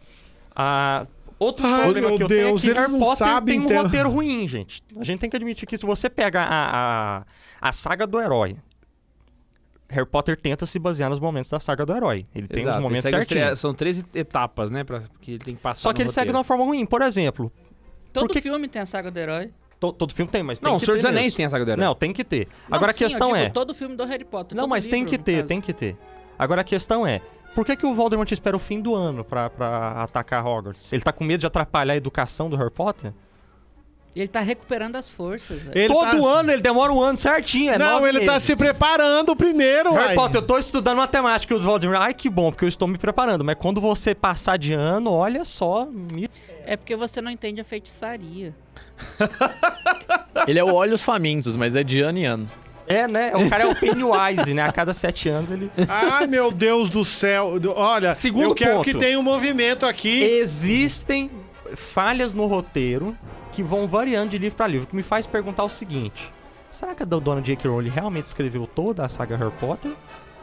Ah, 0.55 1.07
outro 1.39 1.67
Ai, 1.67 1.83
problema 1.83 2.09
meu 2.09 2.17
que 2.17 2.23
eu 2.25 2.29
Deus, 2.29 2.63
tenho 2.63 2.73
é 2.73 2.75
que 2.75 2.81
eles 2.81 2.91
Harry 2.91 2.99
Potter 2.99 3.27
sabem 3.27 3.67
tem 3.67 3.77
um 3.79 3.83
roteiro 3.83 4.11
ruim, 4.11 4.47
gente. 4.47 4.83
A 4.99 5.05
gente 5.05 5.21
tem 5.21 5.31
que 5.31 5.37
admitir 5.37 5.67
que 5.67 5.79
se 5.79 5.87
você 5.87 6.11
pega 6.11 6.41
a, 6.43 7.19
a, 7.19 7.23
a 7.61 7.73
saga 7.73 8.07
do 8.07 8.21
herói, 8.21 8.57
Harry 9.93 10.07
Potter 10.07 10.37
tenta 10.37 10.67
se 10.67 10.79
basear 10.79 11.09
nos 11.11 11.21
momentos 11.21 11.51
da 11.51 11.61
saga 11.61 11.85
do 11.87 11.95
herói. 11.95 12.27
Ele 12.35 12.49
tem 12.49 12.63
Exato, 12.63 12.79
os 12.79 12.83
momentos 12.83 13.09
certinhos. 13.11 13.45
tre- 13.47 13.57
São 13.57 13.73
três 13.75 14.05
etapas, 14.15 14.71
né? 14.71 14.83
Pra, 14.85 15.03
que 15.21 15.33
ele 15.33 15.39
tem 15.45 15.55
que 15.55 15.61
passar 15.63 15.81
Só 15.81 15.93
que 15.93 15.99
no 16.01 16.05
ele 16.05 16.09
segue 16.13 16.27
de 16.27 16.33
roteiro. 16.33 16.39
uma 16.39 16.45
forma 16.45 16.65
ruim. 16.65 16.85
Por 16.87 17.03
exemplo, 17.03 17.53
Todo 18.13 18.27
Por 18.27 18.33
que- 18.35 18.43
filme 18.43 18.69
tem 18.69 18.83
a 18.83 18.87
saga 18.87 19.11
do 19.11 19.19
herói. 19.19 19.51
to- 19.81 19.93
todo 19.93 20.13
filme 20.13 20.31
tem, 20.31 20.43
mas 20.43 20.59
tem 20.59 20.69
Não, 20.69 20.77
o 20.77 20.79
que 20.79 20.85
Senhor 20.85 20.97
ter 20.97 21.03
dos 21.03 21.07
Anéis 21.11 21.25
mesmo. 21.27 21.37
tem 21.39 21.47
a 21.47 21.51
saga 21.51 21.65
do 21.65 21.71
herói. 21.71 21.85
Não, 21.85 21.95
tem 21.95 22.13
que 22.13 22.23
ter. 22.25 22.47
Não, 22.69 22.77
Agora 22.77 22.93
sim, 22.93 23.05
a 23.05 23.07
eu 23.07 23.11
questão 23.11 23.29
digo 23.33 23.39
é... 23.41 23.49
todo 23.51 23.75
filme 23.75 23.97
do 23.97 24.05
Harry 24.05 24.25
Potter. 24.25 24.55
Não, 24.57 24.65
todo 24.65 24.71
mas 24.71 24.85
tem 24.87 25.05
livro, 25.05 25.11
que 25.11 25.19
no 25.19 25.25
ter, 25.25 25.35
caso. 25.37 25.47
tem 25.49 25.61
que 25.61 25.73
ter. 25.73 25.97
Agora 26.39 26.61
a 26.61 26.65
questão 26.65 27.07
é, 27.07 27.21
por 27.55 27.65
que, 27.65 27.75
que 27.77 27.87
o 27.87 27.95
Voldemort 27.95 28.31
espera 28.31 28.55
o 28.57 28.59
fim 28.59 28.81
do 28.81 28.95
ano 28.95 29.25
pra, 29.25 29.49
pra 29.49 30.03
atacar 30.03 30.45
Hogwarts? 30.47 30.93
Ele 30.93 31.03
tá 31.03 31.13
com 31.13 31.25
medo 31.25 31.41
de 31.41 31.47
atrapalhar 31.47 31.95
a 31.95 31.97
educação 31.97 32.51
do 32.51 32.57
Harry 32.57 32.71
Potter? 32.71 33.13
Ele 34.15 34.29
tá 34.29 34.41
recuperando 34.41 34.97
as 34.97 35.09
forças, 35.09 35.61
velho. 35.63 35.89
Todo 35.89 36.21
tá- 36.23 36.39
ano, 36.41 36.53
ele 36.53 36.61
demora 36.61 36.93
um 36.93 37.01
ano 37.01 37.17
certinho, 37.17 37.73
é 37.73 37.79
Não, 37.79 38.07
ele 38.07 38.21
tá 38.27 38.33
meses. 38.33 38.43
se 38.47 38.55
preparando 38.55 39.35
primeiro, 39.35 39.93
Harry. 39.95 40.15
Potter, 40.15 40.37
eu 40.43 40.47
tô 40.47 40.59
estudando 40.59 40.99
matemática 40.99 41.55
e 41.55 41.57
os 41.57 41.65
Voldemort. 41.65 41.99
Ai, 42.03 42.13
que 42.13 42.29
bom, 42.29 42.51
porque 42.51 42.65
eu 42.65 42.69
estou 42.69 42.87
me 42.87 42.99
preparando. 42.99 43.43
Mas 43.43 43.57
quando 43.59 43.81
você 43.81 44.15
passar 44.15 44.59
de 44.59 44.75
ano, 44.75 45.11
olha 45.11 45.45
só. 45.47 45.87
me- 45.87 46.29
É 46.67 46.77
porque 46.77 46.95
você 46.95 47.23
não 47.23 47.31
entende 47.31 47.61
a 47.61 47.65
feitiçaria. 47.65 48.55
Ele 50.47 50.59
é 50.59 50.65
o 50.65 50.73
Olhos 50.75 51.03
Famintos, 51.03 51.57
mas 51.57 51.75
é 51.75 51.83
de 51.83 52.01
ano 52.01 52.19
em 52.19 52.25
ano. 52.27 52.51
É, 52.87 53.07
né? 53.09 53.33
O 53.35 53.49
cara 53.49 53.65
é 53.65 53.67
o 53.67 53.75
Pennywise, 53.75 54.53
né? 54.55 54.63
A 54.63 54.73
cada 54.73 54.93
sete 54.93 55.29
anos 55.29 55.51
ele. 55.51 55.71
Ai, 55.89 56.27
meu 56.27 56.51
Deus 56.51 56.91
do 56.91 57.05
céu. 57.05 57.55
Olha, 57.75 58.13
Segundo 58.15 58.43
eu 58.51 58.55
quero 58.55 58.77
ponto. 58.77 58.85
que 58.85 58.95
tenha 58.95 59.19
um 59.19 59.23
movimento 59.23 59.87
aqui. 59.87 60.23
Existem 60.23 61.31
falhas 61.77 62.35
no 62.35 62.47
roteiro 62.47 63.17
que 63.53 63.63
vão 63.63 63.87
variando 63.87 64.31
de 64.31 64.39
livro 64.39 64.57
pra 64.57 64.67
livro. 64.67 64.85
O 64.85 64.89
que 64.89 64.97
me 64.97 65.03
faz 65.03 65.27
perguntar 65.27 65.65
o 65.65 65.69
seguinte: 65.71 66.31
será 66.71 66.95
que 66.95 67.03
a 67.03 67.07
dona 67.07 67.41
J.K. 67.41 67.69
Rowling 67.69 67.91
realmente 67.91 68.27
escreveu 68.27 68.67
toda 68.67 69.05
a 69.05 69.09
saga 69.09 69.37
Harry 69.37 69.53
Potter? 69.61 69.93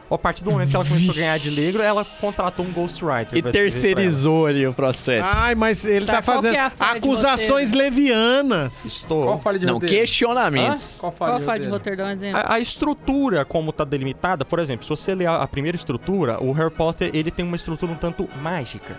Ou 0.08 0.16
a 0.16 0.18
partir 0.18 0.42
do 0.42 0.50
momento 0.50 0.70
que 0.70 0.74
ela 0.74 0.84
começou 0.84 1.12
a 1.12 1.16
ganhar 1.16 1.38
dinheiro, 1.38 1.80
ela 1.80 2.04
contratou 2.20 2.66
um 2.66 2.72
ghostwriter? 2.72 3.38
E 3.38 3.42
terceirizou 3.42 4.46
ali 4.46 4.66
o 4.66 4.72
processo. 4.74 5.28
Ai, 5.32 5.54
mas 5.54 5.84
ele 5.84 6.04
tá, 6.04 6.14
Tá, 6.14 6.22
qual 6.22 6.34
fazendo 6.36 6.56
é 6.56 6.68
de 6.68 6.74
acusações 6.98 7.72
levianas. 7.72 8.84
Estou. 8.86 9.22
Qual 9.22 9.38
falha 9.38 9.56
de 9.60 9.66
Não, 9.66 9.74
roteiro? 9.74 9.94
questionamentos. 9.94 10.98
Qual 10.98 11.12
Qual 11.12 11.16
falha 11.16 11.34
a 11.36 11.38
de 11.38 11.44
falha 11.44 11.60
de 11.64 11.70
roteiro? 11.70 11.96
roteiro? 11.96 11.96
Dá 11.98 12.04
um 12.06 12.10
exemplo. 12.10 12.40
A, 12.50 12.54
a 12.54 12.58
estrutura, 12.58 13.44
como 13.44 13.72
tá 13.72 13.84
delimitada, 13.84 14.44
por 14.44 14.58
exemplo, 14.58 14.82
se 14.82 14.90
você 14.90 15.14
ler 15.14 15.26
a, 15.26 15.36
a 15.44 15.46
primeira 15.46 15.76
estrutura, 15.76 16.42
o 16.42 16.50
Harry 16.50 16.72
Potter 16.74 17.10
ele 17.14 17.30
tem 17.30 17.44
uma 17.44 17.54
estrutura 17.54 17.92
um 17.92 17.94
tanto 17.94 18.28
mágica. 18.42 18.96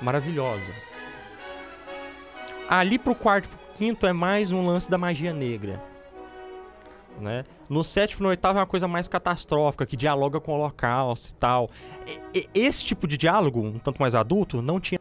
Maravilhosa. 0.00 0.64
Ali 2.74 2.98
pro 2.98 3.14
quarto 3.14 3.46
pro 3.50 3.58
quinto 3.74 4.06
é 4.06 4.14
mais 4.14 4.50
um 4.50 4.64
lance 4.64 4.90
da 4.90 4.96
magia 4.96 5.30
negra. 5.30 5.78
Né? 7.20 7.44
No 7.68 7.84
sétimo 7.84 8.22
e 8.22 8.24
no 8.24 8.28
oitavo 8.30 8.58
é 8.58 8.62
uma 8.62 8.66
coisa 8.66 8.88
mais 8.88 9.06
catastrófica, 9.06 9.84
que 9.84 9.94
dialoga 9.94 10.40
com 10.40 10.52
o 10.52 10.54
holocausto 10.54 11.32
e 11.32 11.34
tal. 11.34 11.68
E- 12.06 12.38
e- 12.38 12.48
esse 12.54 12.82
tipo 12.82 13.06
de 13.06 13.18
diálogo, 13.18 13.60
um 13.60 13.78
tanto 13.78 14.00
mais 14.00 14.14
adulto, 14.14 14.62
não 14.62 14.80
tinha. 14.80 14.98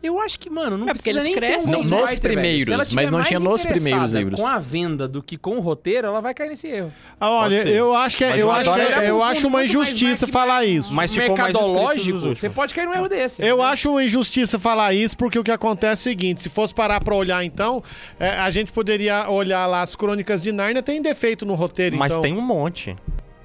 Eu 0.00 0.20
acho 0.20 0.38
que, 0.38 0.48
mano, 0.48 0.78
não 0.78 0.88
É 0.88 0.94
porque 0.94 1.10
precisa 1.10 1.18
eles 1.18 1.24
nem 1.24 1.34
ter 1.34 1.40
crescem. 1.40 1.74
um 1.74 1.82
Não, 1.82 2.00
nos 2.02 2.18
primeiros, 2.20 2.66
Se 2.66 2.72
ela 2.72 2.84
mas 2.92 3.10
não 3.10 3.18
mais 3.18 3.26
tinha 3.28 3.40
nos 3.40 3.66
primeiros 3.66 4.12
livros. 4.12 4.38
com 4.40 4.46
a 4.46 4.56
venda 4.56 5.08
do 5.08 5.20
que 5.20 5.36
com 5.36 5.56
o 5.56 5.60
roteiro, 5.60 6.06
ela 6.06 6.20
vai 6.20 6.32
cair 6.32 6.50
nesse 6.50 6.68
erro. 6.68 6.92
Ah, 7.20 7.30
Olha, 7.30 7.68
eu 7.68 7.92
acho 7.94 8.16
que 8.16 8.22
é, 8.22 8.28
Mas 8.28 8.38
eu 8.38 8.50
acho, 8.52 8.72
que 8.74 8.80
é- 8.80 9.10
eu 9.10 9.22
acho 9.24 9.48
uma 9.48 9.58
mais 9.58 9.68
injustiça 9.70 10.26
Mac- 10.26 10.32
falar 10.32 10.64
isso. 10.64 10.94
Mas 10.94 11.12
ficou 11.12 11.36
mais 11.36 11.50
escrito 11.50 11.60
nos 11.60 11.70
Mercadológico, 11.70 12.18
você 12.36 12.48
pode 12.48 12.74
cair 12.74 12.86
num 12.86 12.94
erro 12.94 13.08
desse. 13.08 13.42
Eu 13.42 13.46
entendeu? 13.56 13.62
acho 13.64 13.90
uma 13.90 14.04
injustiça 14.04 14.56
falar 14.58 14.94
isso, 14.94 15.16
porque 15.16 15.36
o 15.36 15.42
que 15.42 15.50
acontece 15.50 16.08
é 16.08 16.12
o 16.12 16.14
seguinte: 16.14 16.42
se 16.42 16.48
fosse 16.48 16.72
parar 16.72 17.00
pra 17.02 17.16
olhar, 17.16 17.42
então, 17.44 17.82
é, 18.20 18.30
a 18.30 18.50
gente 18.50 18.70
poderia 18.70 19.28
olhar 19.28 19.66
lá 19.66 19.82
as 19.82 19.96
crônicas 19.96 20.40
de 20.40 20.52
Nárnia, 20.52 20.80
tem 20.80 21.02
defeito 21.02 21.44
no 21.44 21.54
roteiro, 21.54 21.96
Mas 21.96 22.12
então. 22.12 22.22
tem 22.22 22.34
um 22.34 22.40
monte. 22.40 22.96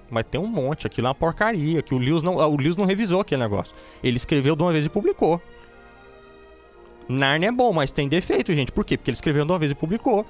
Mas 0.08 0.24
tem 0.30 0.40
um 0.40 0.46
monte. 0.46 0.86
Aquilo 0.86 1.08
é 1.08 1.10
uma 1.10 1.16
porcaria. 1.16 1.82
Que 1.82 1.96
o 1.96 1.98
Lewis 1.98 2.22
não, 2.22 2.36
o 2.36 2.56
Lewis 2.56 2.78
não 2.78 2.86
revisou 2.86 3.22
aquele 3.22 3.42
negócio. 3.42 3.74
Ele 4.04 4.16
escreveu 4.18 4.56
de 4.56 4.62
uma 4.62 4.72
vez 4.72 4.86
e 4.86 4.90
publicou. 4.90 5.42
Narnia 7.08 7.50
é 7.50 7.52
bom, 7.52 7.72
mas 7.74 7.92
tem 7.92 8.08
defeito, 8.08 8.54
gente. 8.54 8.72
Por 8.72 8.86
quê? 8.86 8.98
Porque 8.98 9.12
ele 9.12 9.16
escreveu 9.16 9.46
de 9.46 9.52
uma 9.52 9.60
vez 9.60 9.72
e 9.72 9.76
publicou. 9.76 10.26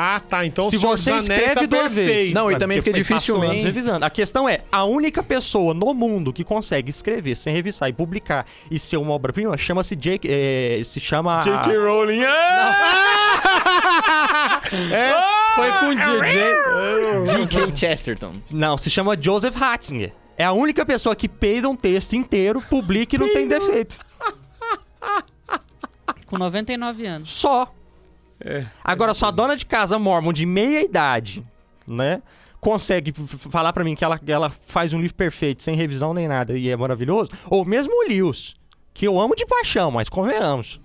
Ah, 0.00 0.20
tá. 0.28 0.46
Então 0.46 0.70
Se 0.70 0.76
o 0.76 0.80
Senhor 0.80 0.96
você 0.96 1.10
dos 1.12 1.24
Anéis 1.24 1.40
escreve 1.40 1.54
tá 1.54 1.66
de 1.66 1.74
uma 1.74 1.88
vez. 1.88 2.06
perfeito. 2.08 2.34
Não, 2.34 2.52
e 2.52 2.56
também 2.56 2.78
porque 2.78 2.90
passou 2.90 3.02
dificilmente- 3.16 3.64
revisando. 3.64 4.04
A 4.04 4.10
questão 4.10 4.48
é, 4.48 4.60
a 4.70 4.84
única 4.84 5.22
pessoa 5.24 5.74
no 5.74 5.92
mundo 5.92 6.32
que 6.32 6.44
consegue 6.44 6.90
escrever 6.90 7.34
sem 7.36 7.52
revisar 7.52 7.88
e 7.88 7.92
publicar 7.92 8.46
e 8.70 8.78
ser 8.78 8.96
uma 8.96 9.12
obra-prima 9.12 9.56
chama-se 9.56 9.96
Jake. 9.96 10.28
é, 10.30 10.82
se 10.84 11.00
chama. 11.00 11.40
J.K. 11.40 11.76
Rowling. 11.76 12.22
Ah! 12.24 13.42
Foi 15.56 15.72
com 15.80 15.94
DJ. 15.96 16.54
G.K. 17.26 17.74
Chesterton. 17.76 18.32
Não, 18.52 18.78
se 18.78 18.88
chama 18.90 19.16
Joseph 19.20 19.56
Ratzinger. 19.56 20.12
É 20.36 20.44
a 20.44 20.52
única 20.52 20.86
pessoa 20.86 21.16
que 21.16 21.28
peida 21.28 21.68
um 21.68 21.74
texto 21.74 22.12
inteiro, 22.14 22.60
publica 22.62 23.16
e 23.16 23.18
não 23.18 23.32
tem 23.32 23.48
defeito. 23.48 23.98
Com 26.28 26.38
99 26.38 27.06
anos. 27.06 27.32
Só. 27.32 27.72
É. 28.40 28.66
Agora, 28.84 29.14
sua 29.14 29.30
dona 29.30 29.56
de 29.56 29.66
casa 29.66 29.98
mormon 29.98 30.32
de 30.32 30.46
meia 30.46 30.82
idade, 30.82 31.44
né? 31.86 32.22
Consegue 32.60 33.12
falar 33.12 33.72
pra 33.72 33.84
mim 33.84 33.94
que 33.94 34.04
ela, 34.04 34.20
ela 34.26 34.50
faz 34.50 34.92
um 34.92 35.00
livro 35.00 35.14
perfeito, 35.14 35.62
sem 35.62 35.74
revisão 35.74 36.12
nem 36.12 36.28
nada, 36.28 36.56
e 36.56 36.68
é 36.68 36.76
maravilhoso? 36.76 37.30
Ou 37.48 37.64
mesmo 37.64 37.92
o 37.94 38.08
Lewis, 38.08 38.54
que 38.92 39.06
eu 39.06 39.18
amo 39.20 39.34
de 39.34 39.46
paixão, 39.46 39.90
mas 39.90 40.08
convenhamos. 40.08 40.80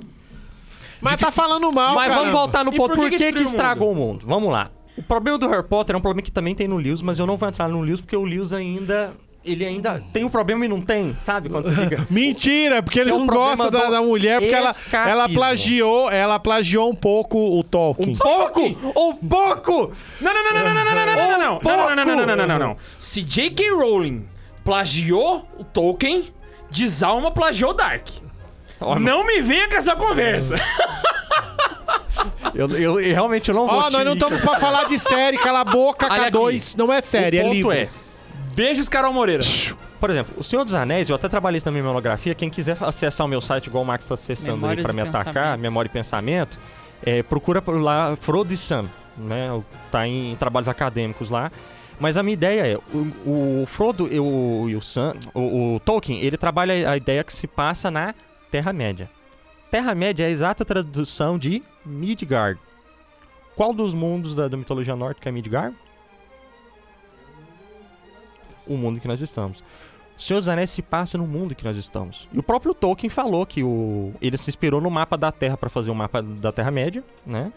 Mas 1.02 1.20
tá 1.20 1.32
falando 1.32 1.72
mal, 1.72 1.96
mas 1.96 2.08
vamos 2.08 2.22
caramba. 2.22 2.40
voltar 2.40 2.64
no 2.64 2.72
ponto. 2.72 2.90
por 2.90 2.96
Por 2.96 3.10
que 3.10 3.18
que, 3.18 3.34
que 3.34 3.42
estragou 3.42 3.92
o 3.92 3.96
mundo? 3.96 4.26
Vamos 4.26 4.52
lá. 4.52 4.72
O 4.96 5.04
problema 5.04 5.38
do 5.38 5.48
Harry 5.50 5.68
Potter 5.68 5.96
é 5.96 5.98
um 5.98 6.02
problema 6.02 6.22
que 6.24 6.32
também 6.32 6.56
tem 6.56 6.68
no 6.68 6.78
Lewis, 6.78 7.02
mas 7.02 7.20
eu 7.20 7.26
não 7.26 7.36
vou 7.36 7.50
entrar 7.50 7.68
no 7.68 7.82
Lewis 7.82 8.00
porque 8.00 8.16
o 8.16 8.24
Lewis 8.24 8.54
ainda 8.54 9.14
ele 9.46 9.66
ainda 9.66 10.02
tem 10.14 10.24
um 10.24 10.30
problema 10.30 10.66
e 10.66 10.68
não 10.68 10.80
tem, 10.82 11.16
sabe? 11.20 11.50
Quando 11.50 11.66
você 11.66 11.76
fica. 11.84 12.08
Mentira, 12.10 12.82
porque 12.82 13.00
ele 13.00 13.10
É 13.10 13.14
o 13.14 13.20
não 13.20 13.28
gosta 13.28 13.70
da, 13.70 13.90
da 13.90 14.02
mulher, 14.02 14.40
porque 14.40 14.54
ela, 14.56 14.72
ela 15.08 15.28
plagiou, 15.30 16.10
ela 16.10 16.40
plagiou 16.40 16.90
um 16.90 16.96
pouco 16.96 17.38
o 17.60 17.64
Tolkien. 17.64 18.10
Um 18.12 18.18
pouco! 18.18 18.62
Um 18.62 19.14
pouco! 19.28 19.92
Não, 20.22 20.34
não, 20.34 20.44
não, 20.44 20.54
não, 20.54 20.64
não, 20.64 20.74
não, 20.74 20.84
não, 20.86 20.96
não, 20.96 21.06
não, 21.06 21.06
não, 21.06 21.60
não, 21.60 21.60
não, 21.62 21.96
não, 21.96 21.96
não, 21.96 22.16
não, 22.16 22.26
não, 22.26 22.36
não, 22.36 22.48
não, 22.48 22.60
não. 22.60 22.78
Se 22.98 23.22
J.K. 23.22 23.70
Rowling 23.72 24.26
plagiou 24.64 25.46
o 25.58 25.64
Tolkien, 25.64 26.32
Desalma 26.72 27.30
plagiou 27.32 27.74
Dark. 27.74 28.08
Não 29.00 29.26
me 29.26 29.42
venha 29.42 29.68
com 29.70 29.76
essa 29.76 29.96
conversa. 29.96 30.56
Eu, 32.54 32.70
eu- 32.70 33.00
eu 33.02 33.14
realmente 33.14 33.50
eu 33.50 33.56
não 33.56 33.68
vou 33.68 33.78
Ó, 33.78 33.88
te 33.88 33.94
nós 33.94 34.06
não 34.06 34.14
estamos 34.14 34.42
pra 34.42 34.60
falar 34.60 34.84
de 34.86 34.98
série, 35.00 35.38
cala 35.38 35.62
a 35.62 35.66
boca, 35.66 36.08
Olha 36.10 36.24
aqui. 36.24 36.32
K2. 36.32 36.76
Não 36.78 36.92
é 36.94 37.02
série, 37.02 37.38
o 37.42 37.48
é 37.48 37.50
livro. 37.50 37.72
é, 37.72 37.90
Beijos, 38.54 38.88
Carol 38.88 39.14
Moreira. 39.14 39.44
por 40.00 40.10
exemplo, 40.10 40.34
O 40.38 40.44
Senhor 40.44 40.64
dos 40.64 40.74
Anéis, 40.74 41.10
eu 41.10 41.16
até 41.16 41.28
trabalhei 41.28 41.58
isso 41.58 41.66
na 41.66 41.72
minha 41.72 41.84
monografia, 41.84 42.36
quem 42.36 42.50
quiser 42.50 42.78
acessar 42.82 43.26
o 43.26 43.30
meu 43.30 43.42
site, 43.42 43.68
igual 43.68 43.84
o 43.84 43.88
Max 43.88 44.06
está 44.06 44.14
acessando 44.14 44.58
Memórias 44.58 44.78
aí 44.78 44.84
pra 44.84 44.92
e 44.92 44.96
me 44.96 45.02
atacar. 45.10 45.58
Memória 45.58 45.90
e 45.90 45.92
Pensamento, 45.92 46.60
é, 47.04 47.24
procura 47.24 47.62
por 47.62 47.82
lá 47.82 48.16
Frodo 48.16 48.54
e 48.54 48.58
Sam, 48.58 48.86
né? 49.18 49.62
Tá 49.92 50.08
em, 50.08 50.36
trabalhos 50.36 50.68
acadêmicos 50.68 51.30
lá. 51.30 51.52
Mas 52.00 52.18
a 52.18 52.24
minha 52.24 52.34
ideia 52.34 52.74
é, 52.74 52.78
o, 53.26 53.62
o 53.62 53.66
Frodo 53.66 54.08
e 54.12 54.20
o, 54.20 54.70
e 54.70 54.76
o 54.76 54.82
Sam, 54.82 55.16
o, 55.34 55.76
o 55.76 55.80
Tolkien, 55.80 56.20
ele 56.22 56.38
trabalha 56.38 56.90
a 56.90 56.98
ideia 56.98 57.24
que 57.24 57.34
se 57.34 57.48
passa 57.48 57.90
na 57.90 58.14
Terra-média. 58.52 59.10
Terra-média 59.72 60.24
é 60.24 60.28
a 60.28 60.30
exata 60.30 60.64
tradução 60.64 61.40
de 61.40 61.64
Midgard. 61.84 62.60
Qual 63.56 63.74
dos 63.74 63.94
mundos 63.94 64.36
da, 64.36 64.48
da 64.48 64.58
mitologia 64.58 64.96
nórdica 64.96 65.30
é 65.30 65.32
Midgard? 65.32 65.76
O 68.68 68.78
mundo 68.78 68.98
em 68.98 69.00
que 69.00 69.08
nós 69.08 69.22
estamos. 69.22 69.64
O 70.18 70.22
Senhor 70.22 70.40
dos 70.40 70.48
Anéis 70.48 70.70
se 70.70 70.82
passa 70.82 71.18
no 71.18 71.26
mundo 71.26 71.52
em 71.52 71.56
que 71.56 71.64
nós 71.64 71.76
estamos. 71.76 72.28
E 72.32 72.40
o 72.40 72.44
próprio 72.44 72.74
Tolkien 72.74 73.10
falou 73.10 73.46
que 73.46 73.64
o, 73.64 74.14
ele 74.22 74.38
se 74.38 74.50
inspirou 74.50 74.80
no 74.80 74.90
mapa 74.90 75.18
da 75.18 75.32
Terra 75.32 75.58
para 75.58 75.70
fazer 75.70 75.92
o 75.92 75.96
mapa 75.96 76.22
da 76.22 76.52
Terra-média, 76.52 77.04
né? 77.26 77.52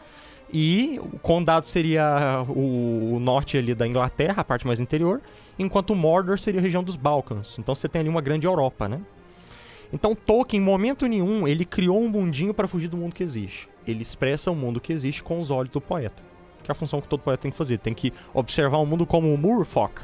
E 0.53 0.99
o 1.01 1.19
condado 1.19 1.67
seria 1.67 2.45
o, 2.49 3.15
o 3.15 3.21
norte 3.21 3.59
ali 3.59 3.75
da 3.75 3.87
Inglaterra, 3.87 4.41
a 4.41 4.45
parte 4.45 4.67
mais 4.67 4.81
interior, 4.81 5.21
enquanto 5.59 5.91
o 5.91 5.97
Mordor 5.97 6.39
seria 6.39 6.61
a 6.61 6.63
região 6.63 6.83
dos 6.83 6.97
Balcãs. 6.97 7.59
Então 7.59 7.75
você 7.75 7.89
tem 7.89 8.01
ali 8.01 8.09
uma 8.09 8.21
grande 8.21 8.47
Europa, 8.47 8.89
né? 8.89 9.01
Então 9.93 10.15
Tolkien, 10.15 10.61
em 10.61 10.65
momento 10.65 11.07
nenhum, 11.07 11.47
ele 11.47 11.65
criou 11.65 12.01
um 12.01 12.09
mundinho 12.09 12.55
para 12.55 12.69
fugir 12.69 12.89
do 12.89 12.97
mundo 12.97 13.15
que 13.15 13.23
existe. 13.23 13.69
Ele 13.87 14.03
expressa 14.03 14.51
o 14.51 14.57
mundo 14.57 14.81
que 14.81 14.93
existe 14.93 15.23
com 15.23 15.41
os 15.41 15.51
olhos 15.51 15.73
do 15.73 15.81
poeta. 15.81 16.23
Que 16.63 16.71
é 16.71 16.73
a 16.73 16.75
função 16.75 17.01
que 17.01 17.09
todo 17.09 17.21
poeta 17.21 17.43
tem 17.43 17.51
que 17.51 17.57
fazer. 17.57 17.79
Tem 17.79 17.95
que 17.95 18.13
observar 18.35 18.79
o 18.79 18.87
mundo 18.87 19.07
como 19.07 19.33
o 19.33 19.39
Murfolk. 19.39 20.03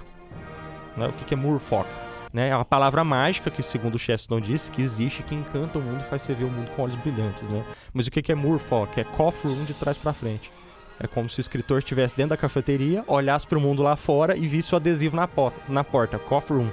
Né? 0.96 1.06
O 1.08 1.12
que 1.12 1.34
é 1.34 1.36
Murfolk? 1.36 1.88
Né? 2.32 2.48
É 2.48 2.56
uma 2.56 2.64
palavra 2.64 3.04
mágica 3.04 3.50
que, 3.50 3.62
segundo 3.62 3.96
o 3.96 3.98
Chesterton 3.98 4.40
disse, 4.40 4.70
que 4.70 4.82
existe, 4.82 5.22
que 5.22 5.34
encanta 5.34 5.78
o 5.78 5.82
mundo 5.82 6.00
e 6.00 6.08
faz 6.08 6.22
você 6.22 6.34
ver 6.34 6.44
o 6.44 6.50
mundo 6.50 6.70
com 6.74 6.82
olhos 6.82 6.96
brilhantes. 6.96 7.48
Né? 7.48 7.62
Mas 7.92 8.06
o 8.06 8.10
que 8.10 8.32
é 8.32 8.34
Murfolk? 8.34 9.00
É 9.00 9.04
Coffroom 9.04 9.64
de 9.64 9.74
trás 9.74 9.98
para 9.98 10.12
frente. 10.12 10.50
É 10.98 11.06
como 11.06 11.28
se 11.28 11.38
o 11.38 11.40
escritor 11.40 11.78
estivesse 11.78 12.16
dentro 12.16 12.30
da 12.30 12.36
cafeteria, 12.36 13.02
olhasse 13.06 13.46
para 13.46 13.58
o 13.58 13.60
mundo 13.60 13.82
lá 13.82 13.96
fora 13.96 14.36
e 14.36 14.46
visse 14.46 14.72
o 14.72 14.76
adesivo 14.76 15.16
na, 15.16 15.26
po 15.26 15.52
na 15.68 15.82
porta, 15.82 16.18
Coffroom. 16.18 16.68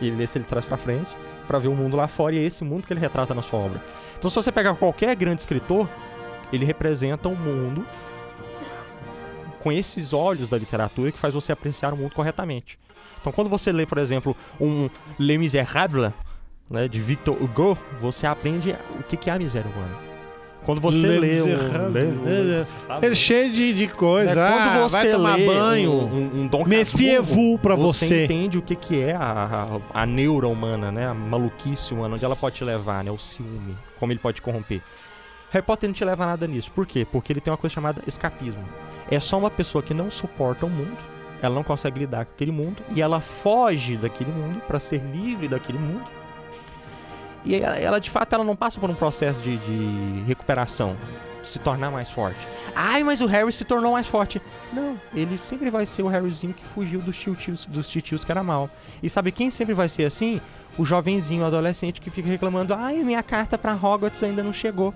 E 0.00 0.06
ele 0.06 0.16
lesse 0.16 0.38
ele 0.38 0.44
traz 0.44 0.64
para 0.64 0.76
frente 0.76 1.10
para 1.46 1.58
ver 1.58 1.68
o 1.68 1.74
mundo 1.74 1.96
lá 1.96 2.08
fora 2.08 2.34
e 2.34 2.38
é 2.38 2.42
esse 2.42 2.64
mundo 2.64 2.86
que 2.86 2.92
ele 2.92 3.00
retrata 3.00 3.34
na 3.34 3.42
sua 3.42 3.58
obra. 3.58 3.82
Então, 4.16 4.30
se 4.30 4.36
você 4.36 4.52
pegar 4.52 4.74
qualquer 4.76 5.14
grande 5.16 5.40
escritor, 5.40 5.88
ele 6.52 6.64
representa 6.64 7.28
um 7.28 7.34
mundo 7.34 7.84
com 9.58 9.72
esses 9.72 10.12
olhos 10.12 10.48
da 10.48 10.56
literatura 10.56 11.12
que 11.12 11.18
faz 11.18 11.34
você 11.34 11.52
apreciar 11.52 11.92
o 11.92 11.96
mundo 11.96 12.14
corretamente. 12.14 12.78
Então, 13.22 13.32
quando 13.32 13.48
você 13.48 13.72
lê, 13.72 13.86
por 13.86 13.96
exemplo, 13.98 14.36
um 14.60 14.90
Les 15.18 15.38
Miserables, 15.38 16.12
né, 16.68 16.86
de 16.88 17.00
Victor 17.00 17.40
Hugo, 17.42 17.78
você 18.00 18.26
aprende 18.26 18.76
o 18.98 19.02
que 19.04 19.16
que 19.16 19.30
é 19.30 19.32
a 19.32 19.38
miséria 19.38 19.70
humana. 19.70 19.94
Quando 20.64 20.80
você 20.80 20.98
lê 21.18 21.42
um... 21.42 21.46
Miserables. 21.46 21.92
lê 21.92 22.04
um- 22.04 22.28
Ele 23.02 23.12
é 23.12 23.14
cheio 23.14 23.52
de, 23.52 23.72
de 23.74 23.88
coisa. 23.88 24.34
né, 24.34 24.40
Ah, 24.42 24.50
Quando 24.78 24.90
vai 24.90 25.02
você 25.06 25.12
tomar 25.12 25.36
lê 25.36 25.46
banho. 25.46 25.90
um, 25.92 26.04
um, 26.04 26.42
um 26.44 26.48
pra 27.58 27.74
você. 27.74 28.24
entende 28.24 28.58
o 28.58 28.62
que, 28.62 28.76
que 28.76 29.00
é 29.02 29.12
a, 29.14 29.80
a, 29.94 30.02
a 30.02 30.06
neura 30.06 30.46
humana, 30.46 30.92
né? 30.92 31.06
A 31.08 31.14
maluquice 31.14 31.92
humana, 31.94 32.14
onde 32.14 32.24
ela 32.24 32.36
pode 32.36 32.56
te 32.56 32.64
levar, 32.64 33.02
né? 33.02 33.10
O 33.10 33.18
ciúme, 33.18 33.76
como 33.98 34.12
ele 34.12 34.20
pode 34.20 34.36
te 34.36 34.42
corromper. 34.42 34.80
Harry 35.50 35.66
Potter 35.66 35.88
não 35.88 35.94
te 35.94 36.04
leva 36.04 36.22
a 36.24 36.26
nada 36.28 36.46
nisso. 36.46 36.70
Por 36.72 36.86
quê? 36.86 37.04
Porque 37.10 37.32
ele 37.32 37.40
tem 37.40 37.50
uma 37.52 37.56
coisa 37.58 37.74
chamada 37.74 38.00
escapismo. 38.06 38.64
É 39.10 39.18
só 39.20 39.38
uma 39.38 39.50
pessoa 39.50 39.82
que 39.82 39.92
não 39.92 40.10
suporta 40.12 40.64
o 40.64 40.70
mundo, 40.70 40.96
ela 41.46 41.54
não 41.54 41.64
consegue 41.64 42.00
lidar 42.00 42.24
com 42.24 42.32
aquele 42.32 42.52
mundo, 42.52 42.82
e 42.94 43.02
ela 43.02 43.20
foge 43.20 43.96
daquele 43.96 44.30
mundo 44.30 44.60
para 44.66 44.78
ser 44.78 44.98
livre 44.98 45.48
daquele 45.48 45.78
mundo. 45.78 46.04
E 47.44 47.56
ela, 47.56 47.76
ela, 47.76 48.00
de 48.00 48.10
fato, 48.10 48.32
ela 48.34 48.44
não 48.44 48.54
passa 48.54 48.78
por 48.78 48.88
um 48.88 48.94
processo 48.94 49.42
de, 49.42 49.56
de 49.56 50.22
recuperação, 50.26 50.96
de 51.40 51.48
se 51.48 51.58
tornar 51.58 51.90
mais 51.90 52.08
forte. 52.08 52.38
Ai, 52.74 53.02
mas 53.02 53.20
o 53.20 53.26
Harry 53.26 53.52
se 53.52 53.64
tornou 53.64 53.92
mais 53.92 54.06
forte. 54.06 54.40
Não, 54.72 54.98
ele 55.14 55.36
sempre 55.38 55.68
vai 55.68 55.84
ser 55.84 56.02
o 56.02 56.08
Harryzinho 56.08 56.54
que 56.54 56.64
fugiu 56.64 57.00
dos 57.00 57.18
titios, 57.18 57.66
dos 57.66 57.90
que 58.24 58.30
era 58.30 58.42
mal. 58.42 58.70
E 59.02 59.10
sabe 59.10 59.32
quem 59.32 59.50
sempre 59.50 59.74
vai 59.74 59.88
ser 59.88 60.04
assim? 60.04 60.40
O 60.78 60.84
jovenzinho, 60.84 61.42
o 61.42 61.46
adolescente 61.46 62.00
que 62.00 62.10
fica 62.10 62.28
reclamando: 62.28 62.72
ai, 62.72 63.02
minha 63.02 63.22
carta 63.22 63.58
pra 63.58 63.74
Hogwarts 63.74 64.22
ainda 64.22 64.42
não 64.42 64.52
chegou. 64.52 64.94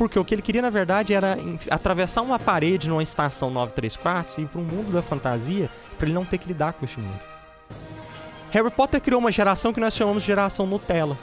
Porque 0.00 0.18
o 0.18 0.24
que 0.24 0.34
ele 0.34 0.40
queria, 0.40 0.62
na 0.62 0.70
verdade, 0.70 1.12
era 1.12 1.36
atravessar 1.68 2.22
uma 2.22 2.38
parede 2.38 2.88
numa 2.88 3.02
estação 3.02 3.50
934 3.50 4.40
e 4.40 4.44
ir 4.44 4.46
para 4.46 4.58
um 4.58 4.64
mundo 4.64 4.90
da 4.90 5.02
fantasia 5.02 5.68
para 5.98 6.06
ele 6.06 6.14
não 6.14 6.24
ter 6.24 6.38
que 6.38 6.48
lidar 6.48 6.72
com 6.72 6.86
esse 6.86 6.98
mundo. 6.98 7.20
Harry 8.50 8.70
Potter 8.70 8.98
criou 8.98 9.20
uma 9.20 9.30
geração 9.30 9.74
que 9.74 9.78
nós 9.78 9.94
chamamos 9.94 10.22
de 10.22 10.28
geração 10.28 10.64
Nutella. 10.64 11.18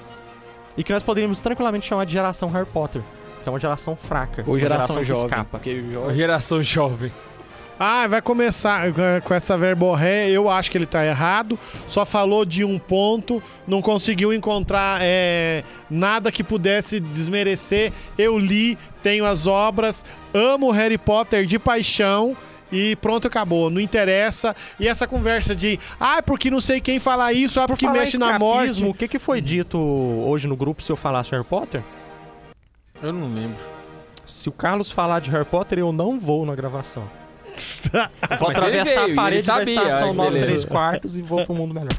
E 0.78 0.84
que 0.84 0.94
nós 0.94 1.02
poderíamos 1.02 1.42
tranquilamente 1.42 1.88
chamar 1.88 2.06
de 2.06 2.12
geração 2.12 2.52
Harry 2.52 2.68
Potter. 2.68 3.02
Que 3.42 3.50
é 3.50 3.52
uma 3.52 3.60
geração 3.60 3.96
fraca. 3.96 4.44
Ou 4.46 4.60
geração 4.60 4.98
que 4.98 5.06
jovem. 5.06 5.24
escapa. 5.24 5.58
Porque 5.58 5.82
jovem. 5.82 6.16
Geração 6.16 6.62
jovem. 6.62 7.12
Ah, 7.80 8.08
vai 8.08 8.22
começar 8.24 8.92
com- 9.24 9.34
essa 9.34 9.56
verborré. 9.58 10.30
Eu 10.30 10.50
acho 10.50 10.72
que 10.72 10.78
ele 10.78 10.86
tá 10.88 11.06
errado. 11.06 11.60
Só 11.88 12.06
falou 12.06 12.44
de 12.44 12.64
um 12.64 12.80
ponto, 12.80 13.42
não 13.68 13.82
conseguiu 13.82 14.34
encontrar 14.34 15.00
é, 15.02 15.64
nada 15.90 16.32
que 16.32 16.44
pudesse 16.44 17.00
desmerecer. 17.00 17.94
Eu 18.18 18.40
li, 18.40 18.78
tenho 19.04 19.26
as 19.26 19.46
obras, 19.46 20.04
amo 20.34 20.72
Harry 20.72 20.98
Potter 20.98 21.46
de 21.46 21.60
paixão. 21.60 22.36
E 22.72 22.98
pronto, 22.98 23.28
acabou. 23.28 23.70
Não 23.70 23.80
interessa. 23.80 24.56
E 24.80 24.88
essa 24.88 25.08
conversa 25.08 25.56
de, 25.56 25.80
ah, 26.00 26.22
porque 26.22 26.52
não 26.52 26.60
sei 26.60 26.82
quem 26.82 27.00
fala 27.00 27.32
isso, 27.32 27.60
ah, 27.60 27.64
Por 27.68 27.74
porque 27.74 27.86
falar 27.86 28.00
em 28.00 28.02
mexe 28.02 28.18
na 28.18 28.38
morte. 28.38 28.84
O 28.84 28.94
que, 28.94 29.08
que 29.08 29.20
foi 29.20 29.40
dito 29.40 29.78
hoje 29.78 30.48
no 30.48 30.56
grupo 30.56 30.82
se 30.82 30.92
eu 30.92 30.98
falasse 30.98 31.32
Harry 31.32 31.46
Potter? 31.46 31.82
Eu 33.02 33.14
não 33.14 33.28
lembro. 33.28 33.56
Se 34.26 34.50
o 34.50 34.52
Carlos 34.52 34.92
falar 34.92 35.22
de 35.22 35.30
Harry 35.30 35.46
Potter, 35.46 35.80
eu 35.80 35.94
não 35.94 36.20
vou 36.20 36.46
na 36.46 36.56
gravação. 36.56 37.08
Vou 38.40 38.50
Mas 38.50 38.58
ele 38.58 38.80
atravessar 38.80 38.84
veio, 38.86 39.00
a 39.00 39.06
ele 39.06 39.16
parede 39.16 39.48
da 39.48 39.54
sabia, 39.56 39.74
estação 39.76 40.08
ai, 40.10 40.14
9 40.14 40.30
beleza. 40.32 40.46
3 40.48 40.66
quartos 40.66 41.18
e 41.18 41.22
vou 41.22 41.46
pro 41.46 41.56
mundo 41.56 41.74
melhor. 41.74 41.90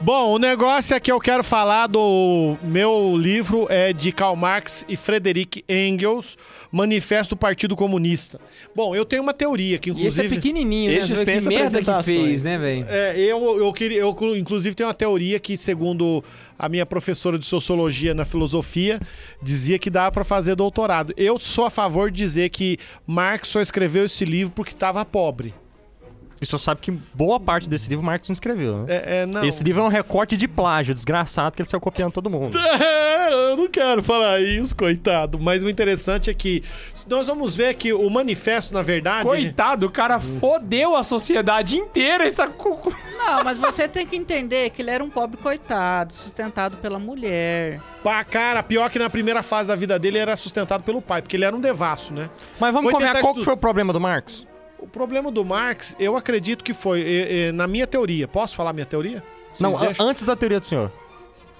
Bom, 0.00 0.34
o 0.34 0.38
negócio 0.38 0.94
é 0.94 1.00
que 1.00 1.10
eu 1.10 1.18
quero 1.20 1.42
falar 1.42 1.86
do 1.88 2.56
meu 2.62 3.16
livro 3.16 3.66
é 3.68 3.92
de 3.92 4.12
Karl 4.12 4.36
Marx 4.36 4.84
e 4.88 4.96
Frederick 4.96 5.64
Engels, 5.68 6.36
Manifesto 6.70 7.34
do 7.34 7.38
Partido 7.38 7.74
Comunista. 7.74 8.40
Bom, 8.74 8.94
eu 8.94 9.04
tenho 9.04 9.22
uma 9.22 9.32
teoria 9.34 9.78
que 9.78 9.90
E 9.90 10.06
esse 10.06 10.20
é 10.20 10.28
pequenininho, 10.28 10.90
Esse 10.92 11.10
né? 11.10 11.16
Você 11.16 11.24
vê 11.24 11.32
que 11.32 11.38
dispensa 11.38 11.48
merda 11.48 11.82
que 11.82 11.90
apresentações. 11.90 12.26
fez, 12.28 12.42
né, 12.44 12.58
velho? 12.58 12.86
É, 12.88 13.18
eu, 13.18 13.58
eu 13.58 13.72
queria, 13.72 13.98
eu 14.00 14.16
inclusive 14.36 14.74
tenho 14.76 14.88
uma 14.88 14.94
teoria 14.94 15.40
que, 15.40 15.56
segundo 15.56 16.22
a 16.58 16.68
minha 16.68 16.84
professora 16.84 17.38
de 17.38 17.46
sociologia 17.46 18.14
na 18.14 18.24
filosofia, 18.24 19.00
dizia 19.42 19.78
que 19.78 19.90
dava 19.90 20.10
pra 20.10 20.24
fazer 20.24 20.56
doutorado. 20.56 21.14
Eu 21.16 21.38
sou 21.38 21.66
a 21.66 21.70
favor 21.70 22.10
de 22.10 22.16
dizer 22.16 22.48
que 22.48 22.78
Marx 23.06 23.48
só 23.48 23.60
escreveu 23.60 24.06
esse 24.06 24.24
livro 24.24 24.52
porque 24.54 24.72
estava 24.72 25.04
pobre. 25.04 25.54
E 26.40 26.46
só 26.46 26.56
sabe 26.58 26.80
que 26.80 26.90
boa 27.14 27.40
parte 27.40 27.68
desse 27.68 27.88
livro 27.88 28.04
Marx 28.04 28.28
não 28.28 28.32
escreveu, 28.32 28.78
né? 28.78 28.84
É, 28.88 29.20
é, 29.22 29.26
não. 29.26 29.44
Esse 29.44 29.62
livro 29.64 29.82
é 29.82 29.84
um 29.84 29.88
recorte 29.88 30.36
de 30.36 30.46
plágio, 30.46 30.94
desgraçado, 30.94 31.54
que 31.56 31.62
ele 31.62 31.68
saiu 31.68 31.80
copiando 31.80 32.12
todo 32.12 32.30
mundo. 32.30 32.56
É, 33.28 33.50
eu 33.52 33.58
não 33.58 33.68
quero 33.68 34.02
falar 34.02 34.40
isso, 34.40 34.74
coitado. 34.74 35.38
Mas 35.38 35.62
o 35.62 35.68
interessante 35.68 36.30
é 36.30 36.34
que 36.34 36.62
nós 37.06 37.26
vamos 37.26 37.54
ver 37.54 37.74
que 37.74 37.92
o 37.92 38.08
manifesto, 38.08 38.72
na 38.72 38.80
verdade. 38.80 39.22
Coitado, 39.22 39.84
o 39.86 39.90
cara 39.90 40.18
fodeu 40.18 40.96
a 40.96 41.02
sociedade 41.04 41.76
inteira. 41.76 42.26
Essa... 42.26 42.46
cu- 42.46 42.80
Não, 43.18 43.44
mas 43.44 43.58
você 43.58 43.86
tem 43.86 44.06
que 44.06 44.16
entender 44.16 44.70
que 44.70 44.80
ele 44.80 44.90
era 44.90 45.04
um 45.04 45.10
pobre 45.10 45.36
coitado, 45.36 46.14
sustentado 46.14 46.78
pela 46.78 46.98
mulher. 46.98 47.80
Pá, 48.02 48.24
cara, 48.24 48.62
pior 48.62 48.88
que 48.88 48.98
na 48.98 49.10
primeira 49.10 49.42
fase 49.42 49.68
da 49.68 49.76
vida 49.76 49.98
dele 49.98 50.16
era 50.16 50.34
sustentado 50.34 50.82
pelo 50.82 51.02
pai, 51.02 51.20
porque 51.20 51.36
ele 51.36 51.44
era 51.44 51.54
um 51.54 51.60
devasso, 51.60 52.14
né? 52.14 52.30
Mas 52.58 52.72
vamos 52.72 52.90
conversar 52.90 53.12
tentar 53.16 53.20
qual 53.26 53.34
que 53.34 53.40
estu- 53.40 53.44
foi 53.44 53.54
o 53.54 53.58
problema 53.58 53.92
do 53.92 54.00
Marx? 54.00 54.46
O 54.78 54.86
problema 54.86 55.30
do 55.30 55.44
Marx, 55.44 55.96
eu 55.98 56.16
acredito 56.16 56.62
que 56.62 56.72
foi, 56.72 57.00
eh, 57.02 57.48
eh, 57.48 57.52
na 57.52 57.66
minha 57.66 57.86
teoria. 57.86 58.28
Posso 58.28 58.54
falar 58.54 58.72
minha 58.72 58.86
teoria? 58.86 59.22
Vocês 59.48 59.60
Não, 59.60 59.76
acham? 59.76 60.06
antes 60.08 60.22
da 60.24 60.36
teoria 60.36 60.60
do 60.60 60.66
senhor. 60.66 60.90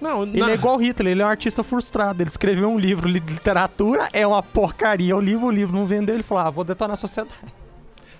Não, 0.00 0.22
Ele 0.22 0.38
na- 0.38 0.50
é 0.50 0.54
igual 0.54 0.76
Hitler, 0.76 1.10
ele 1.12 1.22
é 1.22 1.24
um 1.24 1.28
artista 1.28 1.64
frustrado. 1.64 2.22
Ele 2.22 2.30
escreveu 2.30 2.68
um 2.68 2.78
livro, 2.78 3.08
li- 3.08 3.18
literatura 3.18 4.08
é 4.12 4.24
uma 4.24 4.40
porcaria. 4.42 5.16
O 5.16 5.20
livro, 5.20 5.46
o 5.46 5.50
livro 5.50 5.76
não 5.76 5.84
vendeu, 5.84 6.14
ele 6.14 6.22
falou, 6.22 6.44
ah, 6.44 6.50
vou 6.50 6.62
detonar 6.62 6.94
a 6.94 6.96
sociedade. 6.96 7.34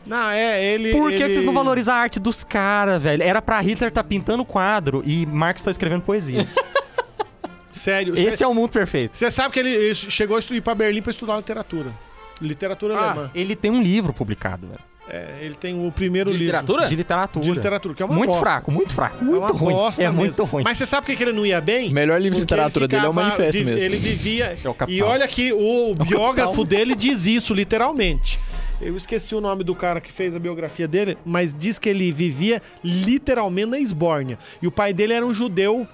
Não, 0.05 0.30
é, 0.30 0.64
ele. 0.64 0.90
Por 0.90 1.11
que, 1.11 1.16
ele... 1.16 1.24
que 1.26 1.30
vocês 1.32 1.44
não 1.44 1.53
valorizam 1.53 1.94
a 1.94 1.99
arte 1.99 2.18
dos 2.18 2.42
caras, 2.42 3.01
velho? 3.01 3.22
Era 3.22 3.40
pra 3.40 3.61
Hitler 3.61 3.92
tá 3.92 4.03
pintando 4.03 4.44
quadro 4.44 5.03
e 5.07 5.24
Marx 5.26 5.62
tá 5.62 5.70
escrevendo 5.70 6.03
poesia. 6.03 6.49
Sério. 7.70 8.18
Esse 8.18 8.42
é 8.42 8.46
o 8.49 8.55
mundo 8.55 8.70
perfeito. 8.70 9.16
Você 9.16 9.30
sabe 9.30 9.53
que 9.55 9.61
ele 9.61 9.70
ele 9.70 9.94
chegou 9.94 10.36
a 10.36 10.40
ir 10.51 10.61
pra 10.61 10.74
Berlim 10.74 11.03
pra 11.03 11.11
estudar 11.11 11.36
literatura. 11.36 11.90
Literatura 12.41 12.95
Ah. 12.97 13.11
alemã. 13.11 13.30
Ele 13.34 13.55
tem 13.57 13.70
um 13.70 13.82
livro 13.82 14.12
publicado, 14.12 14.66
velho. 14.68 14.80
É, 15.11 15.39
ele 15.41 15.55
tem 15.55 15.74
o 15.86 15.91
primeiro 15.91 16.30
De 16.30 16.36
livro. 16.36 16.47
literatura? 16.47 16.86
De 16.86 16.95
literatura. 16.95 17.45
De 17.45 17.51
literatura, 17.53 17.95
que 17.95 18.03
é 18.03 18.05
uma 18.05 18.14
muito 18.14 18.28
bosta. 18.28 18.43
fraco, 18.45 18.70
muito 18.70 18.93
fraco. 18.93 19.16
É 19.18 19.24
Muito 19.24 19.53
ruim. 19.55 19.72
bosta 19.72 20.03
É 20.03 20.05
mesmo. 20.05 20.18
muito 20.18 20.45
ruim. 20.45 20.62
Mas 20.64 20.76
você 20.76 20.84
sabe 20.84 21.07
por 21.07 21.16
que 21.16 21.22
ele 21.22 21.32
não 21.32 21.47
ia 21.47 21.62
bem? 21.62 21.89
O 21.89 21.95
melhor 21.95 22.20
livro 22.20 22.34
de 22.36 22.43
literatura 22.43 22.86
dele 22.86 23.07
é 23.07 23.09
o 23.09 23.12
ficava- 23.12 23.28
Manifesto 23.30 23.64
mesmo. 23.64 23.80
Ele 23.86 23.97
vivia. 23.97 24.45
É 24.62 24.84
e 24.86 25.03
olha 25.03 25.26
que 25.26 25.51
o 25.51 25.95
biógrafo 25.95 26.51
Capital. 26.53 26.64
dele 26.66 26.95
diz 26.95 27.24
isso, 27.26 27.55
literalmente. 27.55 28.39
Eu 28.82 28.97
esqueci 28.99 29.34
o 29.34 29.41
nome 29.41 29.64
do 29.64 29.74
cara 29.74 29.99
que 29.99 30.12
fez 30.12 30.36
a 30.36 30.39
biografia 30.39 30.86
dele, 30.86 31.16
mas 31.24 31.55
diz 31.55 31.78
que 31.78 31.89
ele 31.89 32.12
vivia 32.12 32.61
literalmente 32.84 33.66
na 33.70 33.78
Esbórnia. 33.80 34.39
E 34.61 34.66
o 34.66 34.70
pai 34.70 34.93
dele 34.93 35.14
era 35.14 35.24
um 35.26 35.32
judeu 35.32 35.89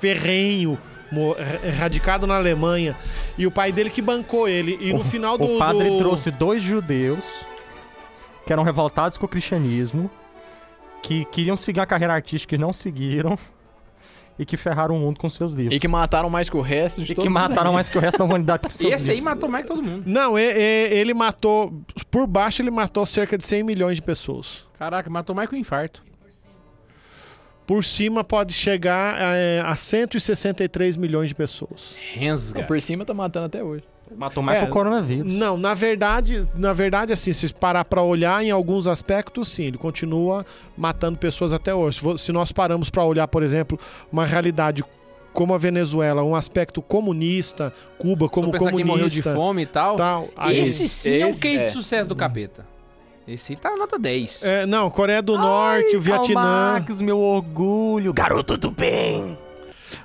ferrenho, 0.00 0.76
radicado 1.78 2.26
na 2.26 2.36
Alemanha. 2.36 2.96
E 3.38 3.46
o 3.46 3.50
pai 3.50 3.72
dele 3.72 3.90
que 3.90 4.02
bancou 4.02 4.48
ele. 4.48 4.76
E 4.80 4.92
no 4.92 5.04
final 5.04 5.36
do. 5.38 5.44
O 5.44 5.58
padre 5.58 5.90
do- 5.90 5.98
trouxe 5.98 6.30
dois 6.30 6.62
judeus 6.62 7.24
que 8.46 8.52
eram 8.52 8.62
revoltados 8.62 9.18
com 9.18 9.26
o 9.26 9.28
cristianismo, 9.28 10.10
que 11.02 11.24
queriam 11.26 11.56
seguir 11.56 11.80
a 11.80 11.86
carreira 11.86 12.14
artística 12.14 12.54
e 12.54 12.58
não 12.58 12.72
seguiram, 12.72 13.36
e 14.38 14.44
que 14.44 14.56
ferraram 14.56 14.94
o 14.94 14.98
mundo 15.00 15.18
com 15.18 15.28
seus 15.28 15.52
livros. 15.52 15.74
E 15.74 15.80
que 15.80 15.88
mataram 15.88 16.30
mais 16.30 16.48
que 16.48 16.56
o 16.56 16.60
resto 16.60 17.02
de 17.02 17.10
E 17.10 17.14
todo 17.16 17.24
que 17.24 17.28
mundo. 17.28 17.40
mataram 17.40 17.72
mais 17.72 17.88
que 17.88 17.98
o 17.98 18.00
resto 18.00 18.18
da 18.18 18.24
humanidade 18.24 18.62
com 18.62 18.70
seus 18.70 18.94
Esse 18.94 19.10
aí 19.10 19.16
livros. 19.16 19.34
matou 19.34 19.48
mais 19.48 19.62
que 19.64 19.68
todo 19.68 19.82
mundo. 19.82 20.04
Não, 20.06 20.38
é- 20.38 20.92
ele 20.92 21.12
matou. 21.12 21.72
Por 22.10 22.26
baixo, 22.26 22.62
ele 22.62 22.70
matou 22.70 23.04
cerca 23.04 23.36
de 23.36 23.44
100 23.44 23.64
milhões 23.64 23.96
de 23.96 24.02
pessoas. 24.02 24.64
Caraca, 24.78 25.10
matou 25.10 25.34
mais 25.34 25.48
que 25.48 25.56
o 25.56 25.58
infarto. 25.58 26.04
Por 27.66 27.82
cima, 27.84 28.22
pode 28.22 28.52
chegar 28.52 29.16
é, 29.18 29.60
a 29.64 29.74
163 29.74 30.96
milhões 30.96 31.28
de 31.28 31.34
pessoas. 31.34 31.94
Rensga. 32.14 32.62
Por 32.62 32.80
cima 32.80 33.04
tá 33.04 33.12
matando 33.12 33.46
até 33.46 33.62
hoje. 33.62 33.82
Matou 34.16 34.40
mais 34.40 34.58
É, 34.58 34.62
que 34.62 34.70
o 34.70 34.72
coronavírus. 34.72 35.32
Não, 35.32 35.56
na 35.56 35.74
verdade, 35.74 36.46
na 36.54 36.72
verdade, 36.72 37.12
assim, 37.12 37.32
se 37.32 37.52
parar 37.52 37.84
pra 37.84 38.02
olhar 38.02 38.40
em 38.44 38.52
alguns 38.52 38.86
aspectos, 38.86 39.48
sim, 39.48 39.64
ele 39.64 39.76
continua 39.78 40.46
matando 40.76 41.18
pessoas 41.18 41.52
até 41.52 41.74
hoje. 41.74 42.00
Se 42.18 42.30
nós 42.30 42.52
paramos 42.52 42.88
pra 42.88 43.04
olhar, 43.04 43.26
por 43.26 43.42
exemplo, 43.42 43.76
uma 44.12 44.24
realidade 44.24 44.84
como 45.32 45.52
a 45.52 45.58
Venezuela, 45.58 46.22
um 46.22 46.36
aspecto 46.36 46.80
comunista, 46.80 47.72
Cuba 47.98 48.28
como 48.28 48.46
comunista, 48.52 48.76
quem 48.76 48.84
morreu 48.84 49.08
de 49.08 49.22
fome 49.22 49.62
e 49.62 49.66
tal. 49.66 49.96
tal. 49.96 50.28
Aí- 50.36 50.60
Esse 50.60 50.88
sim 50.88 51.18
é 51.18 51.26
um 51.26 51.30
esse- 51.30 51.40
case 51.40 51.64
é. 51.64 51.66
de 51.66 51.72
sucesso 51.72 52.08
do 52.08 52.14
capeta. 52.14 52.64
Esse 53.26 53.52
aí 53.52 53.56
tá 53.56 53.74
nota 53.76 53.98
10. 53.98 54.44
É, 54.44 54.66
não, 54.66 54.88
Coreia 54.88 55.20
do 55.20 55.36
Norte, 55.36 55.96
o 55.96 56.00
Vietnã. 56.00 56.34
Marx, 56.34 57.00
meu 57.00 57.18
orgulho, 57.18 58.12
garoto 58.12 58.56
do 58.56 58.70
bem. 58.70 59.36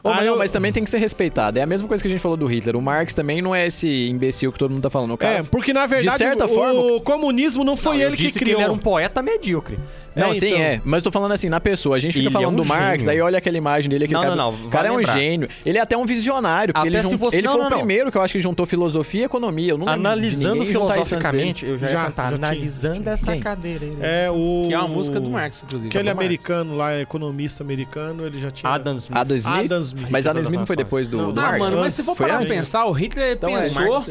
Ô, 0.03 0.09
Ah, 0.09 0.15
mas, 0.15 0.25
não, 0.25 0.33
eu- 0.33 0.37
mas 0.39 0.51
também 0.51 0.71
tem 0.71 0.83
que 0.83 0.89
ser 0.89 0.97
respeitado. 0.97 1.59
É 1.59 1.61
a 1.61 1.65
mesma 1.67 1.87
coisa 1.87 2.01
que 2.03 2.07
a 2.07 2.09
gente 2.11 2.19
falou 2.21 2.35
do 2.35 2.47
Hitler. 2.47 2.75
O 2.75 2.81
Marx 2.81 3.13
também 3.13 3.39
não 3.41 3.53
é 3.53 3.67
esse 3.67 4.07
imbecil 4.07 4.51
que 4.51 4.57
todo 4.57 4.71
mundo 4.71 4.81
tá 4.81 4.89
falando. 4.89 5.13
O 5.13 5.17
cara, 5.17 5.39
É, 5.39 5.43
porque 5.43 5.71
na 5.73 5.85
verdade 5.85 6.17
certa 6.17 6.45
o, 6.45 6.49
forma- 6.49 6.79
o 6.95 7.01
comunismo 7.01 7.63
não 7.63 7.77
foi 7.77 7.97
Não, 7.97 8.03
eu 8.03 8.07
ele 8.09 8.17
que 8.17 8.31
criou. 8.31 8.57
ele 8.57 8.63
era 8.63 8.73
um 8.73 8.77
poeta 8.79 9.21
medíocre. 9.21 9.77
Não, 10.15 10.31
É, 10.31 10.35
sim, 10.35 10.47
então. 10.47 10.59
é. 10.61 10.81
Mas 10.83 10.97
eu 10.99 11.03
tô 11.03 11.11
falando 11.11 11.31
assim, 11.31 11.47
na 11.49 11.59
pessoa. 11.59 11.95
A 11.95 11.99
gente 11.99 12.13
fica 12.13 12.27
Ele 12.27 12.35
é 12.35 12.39
falando 12.39 12.53
um 12.53 12.63
do 12.63 12.65
Marx, 12.65 13.03
gênio. 13.05 13.11
aí 13.19 13.21
olha 13.25 13.37
aquela 13.37 13.57
imagem 13.57 13.89
dele. 13.89 14.05
Aquele 14.05 14.15
Não, 14.19 14.23
cara, 14.23 14.35
não, 14.35 14.51
não, 14.51 14.67
O 14.67 14.69
cara 14.69 14.87
é 14.87 14.91
um 14.91 14.95
lembrar. 14.97 15.17
gênio. 15.17 15.47
Ele 15.65 15.77
é 15.77 15.81
até 15.81 15.97
um 15.97 16.05
visionário, 16.05 16.73
porque 16.73 16.87
Até 16.87 16.97
ele, 16.97 17.07
jun- 17.09 17.17
você- 17.17 17.37
ele 17.37 17.47
não, 17.47 17.53
foi 17.53 17.61
não, 17.61 17.67
o 17.67 17.69
não. 17.71 17.77
primeiro 17.77 18.11
que 18.11 18.17
eu 18.17 18.21
acho 18.21 18.33
que 18.33 18.39
juntou 18.39 18.65
filosofia 18.65 19.21
e 19.21 19.23
economia. 19.23 19.71
Eu 19.71 19.77
não 19.77 19.87
Analisando 19.87 20.65
filosoficamente, 20.65 21.65
eu 21.65 21.77
já, 21.77 21.87
Já, 21.87 21.99
ia 21.99 22.05
cantar. 22.07 22.29
já 22.31 22.35
analisando 22.35 22.99
tinha. 23.01 23.13
essa 23.13 23.31
Quem? 23.31 23.41
cadeira 23.41 23.85
aí. 23.85 23.97
É 24.01 24.29
o 24.31 24.65
Que 24.67 24.73
é 24.73 24.77
uma 24.77 24.87
música 24.87 25.19
do 25.19 25.29
Marx, 25.29 25.63
inclusive. 25.63 25.89
Aquele 25.89 26.03
Marx? 26.05 26.19
americano 26.19 26.75
lá, 26.75 26.99
economista 26.99 27.63
americano, 27.63 28.25
ele 28.25 28.39
já 28.39 28.51
tinha 28.51 28.71
Adam 28.71 28.95
Smith. 28.97 29.17
Adam 29.17 29.37
Smith? 29.37 29.65
Adam 29.65 29.81
Smith. 29.81 30.07
Mas 30.09 30.27
Adam 30.27 30.41
Smith 30.41 30.59
não 30.59 30.65
foi 30.65 30.75
depois 30.75 31.07
do, 31.07 31.17
Não. 31.17 31.31
do 31.31 31.41
Marx? 31.41 31.59
mano, 31.59 31.77
mas 31.79 31.93
se 31.93 32.03
for 32.03 32.15
parar 32.15 32.37
pra 32.39 32.47
pensar, 32.47 32.85
o 32.85 32.91
Hitler 32.91 33.33
Então 33.33 33.57
é, 33.57 33.61
pensou 33.63 34.03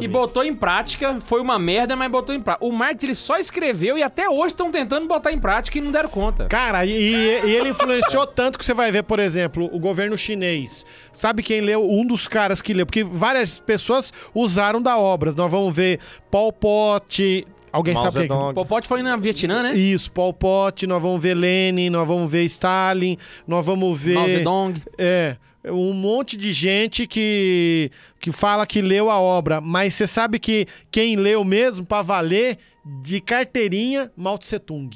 e 0.00 0.06
botou 0.08 0.44
em 0.44 0.54
prática, 0.54 1.18
foi 1.20 1.40
uma 1.40 1.58
merda, 1.58 1.96
mas 1.96 2.10
botou 2.10 2.34
em 2.34 2.40
prática. 2.40 2.64
O 2.64 2.70
Marx, 2.72 3.02
ele 3.02 3.14
só 3.14 3.38
escreveu 3.38 3.98
e 3.98 4.02
até 4.02 4.28
hoje 4.28 4.48
estão 4.48 4.70
tentando 4.70 5.06
botar 5.08 5.32
em 5.32 5.38
prática 5.38 5.47
e 5.74 5.80
não 5.80 5.90
deram 5.90 6.08
conta. 6.08 6.46
Cara, 6.46 6.84
e, 6.84 6.92
e 6.92 7.50
ele 7.54 7.70
influenciou 7.70 8.26
tanto 8.28 8.58
que 8.58 8.64
você 8.64 8.74
vai 8.74 8.92
ver, 8.92 9.02
por 9.02 9.18
exemplo, 9.18 9.68
o 9.72 9.78
governo 9.78 10.16
chinês. 10.16 10.84
Sabe 11.12 11.42
quem 11.42 11.60
leu? 11.60 11.88
Um 11.88 12.06
dos 12.06 12.28
caras 12.28 12.60
que 12.60 12.74
leu, 12.74 12.86
porque 12.86 13.02
várias 13.02 13.58
pessoas 13.60 14.12
usaram 14.34 14.80
da 14.80 14.98
obra. 14.98 15.32
Nós 15.32 15.50
vamos 15.50 15.74
ver 15.74 16.00
Pol 16.30 16.52
Pot. 16.52 17.46
Alguém 17.72 17.94
Mao 17.94 18.04
sabe 18.04 18.20
quem? 18.20 18.22
Zedong. 18.22 18.50
O 18.50 18.54
Popote 18.54 18.88
foi 18.88 19.02
na 19.02 19.16
Vietnã, 19.16 19.62
né? 19.62 19.74
Isso, 19.74 20.10
Pol 20.10 20.32
Pot, 20.32 20.86
nós 20.86 21.02
vamos 21.02 21.20
ver 21.20 21.34
Lenin, 21.34 21.90
nós 21.90 22.06
vamos 22.06 22.30
ver 22.30 22.44
Stalin, 22.44 23.16
nós 23.46 23.64
vamos 23.64 24.00
ver. 24.00 24.14
Mao 24.14 24.28
Zedong. 24.28 24.82
É, 24.96 25.36
um 25.64 25.92
monte 25.92 26.36
de 26.36 26.52
gente 26.52 27.06
que, 27.06 27.90
que 28.20 28.32
fala 28.32 28.66
que 28.66 28.80
leu 28.80 29.10
a 29.10 29.20
obra, 29.20 29.60
mas 29.60 29.94
você 29.94 30.06
sabe 30.06 30.38
que 30.38 30.66
quem 30.90 31.16
leu 31.16 31.44
mesmo, 31.44 31.84
pra 31.84 32.02
valer, 32.02 32.58
de 33.02 33.20
carteirinha, 33.20 34.10
Mao 34.16 34.38
Tse 34.38 34.58
Tung. 34.58 34.90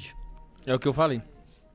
É 0.65 0.73
o 0.73 0.79
que 0.79 0.87
eu 0.87 0.93
falei. 0.93 1.21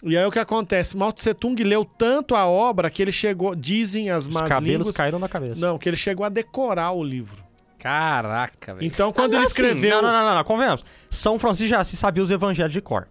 E 0.03 0.17
aí 0.17 0.25
o 0.25 0.31
que 0.31 0.39
acontece? 0.39 0.97
Mao 0.97 1.13
Tse 1.13 1.35
Tung 1.35 1.61
leu 1.65 1.85
tanto 1.85 2.35
a 2.35 2.47
obra 2.47 2.89
que 2.89 3.03
ele 3.03 3.11
chegou, 3.11 3.55
dizem 3.57 4.11
as 4.11 4.27
Os 4.27 4.33
más 4.35 4.49
cabelos 4.49 4.79
línguas, 4.87 4.97
caíram 4.97 5.19
na 5.19 5.29
cabeça. 5.29 5.59
não, 5.59 5.77
que 5.77 5.89
ele 5.89 5.97
chegou 5.97 6.25
a 6.25 6.29
decorar 6.29 6.93
o 6.93 7.03
livro. 7.03 7.43
Caraca, 7.79 8.75
velho. 8.75 8.87
Então 8.87 9.13
quando 9.13 9.35
Ah, 9.35 9.39
ele 9.39 9.47
assim, 9.47 9.63
escreveu, 9.63 9.97
Não, 9.97 10.03
não, 10.03 10.13
não, 10.13 10.25
não, 10.29 10.35
não, 10.37 10.45
convenhamos. 10.45 10.85
São 11.11 11.39
Francisco 11.39 11.69
de 11.69 11.75
Assis 11.75 11.99
sabia 11.99 12.23
os 12.23 12.31
evangelhos 12.31 12.73
de 12.73 12.81
cor. 12.81 13.07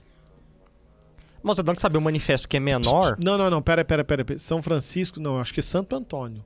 Mas 1.43 1.55
você 1.57 1.63
não 1.63 1.73
que 1.75 1.81
saber 1.81 1.97
o 1.97 2.01
manifesto 2.01 2.47
que 2.47 2.57
é 2.57 2.59
menor 2.59 3.15
não, 3.19 3.37
não, 3.37 3.49
não, 3.49 3.61
pera, 3.61 3.83
pera, 3.85 4.03
pera, 4.03 4.25
pera. 4.25 4.39
São 4.39 4.61
Francisco, 4.63 5.19
não, 5.19 5.39
acho 5.39 5.53
que 5.53 5.59
é 5.59 5.63
Santo 5.63 5.95
Antônio. 5.95 6.43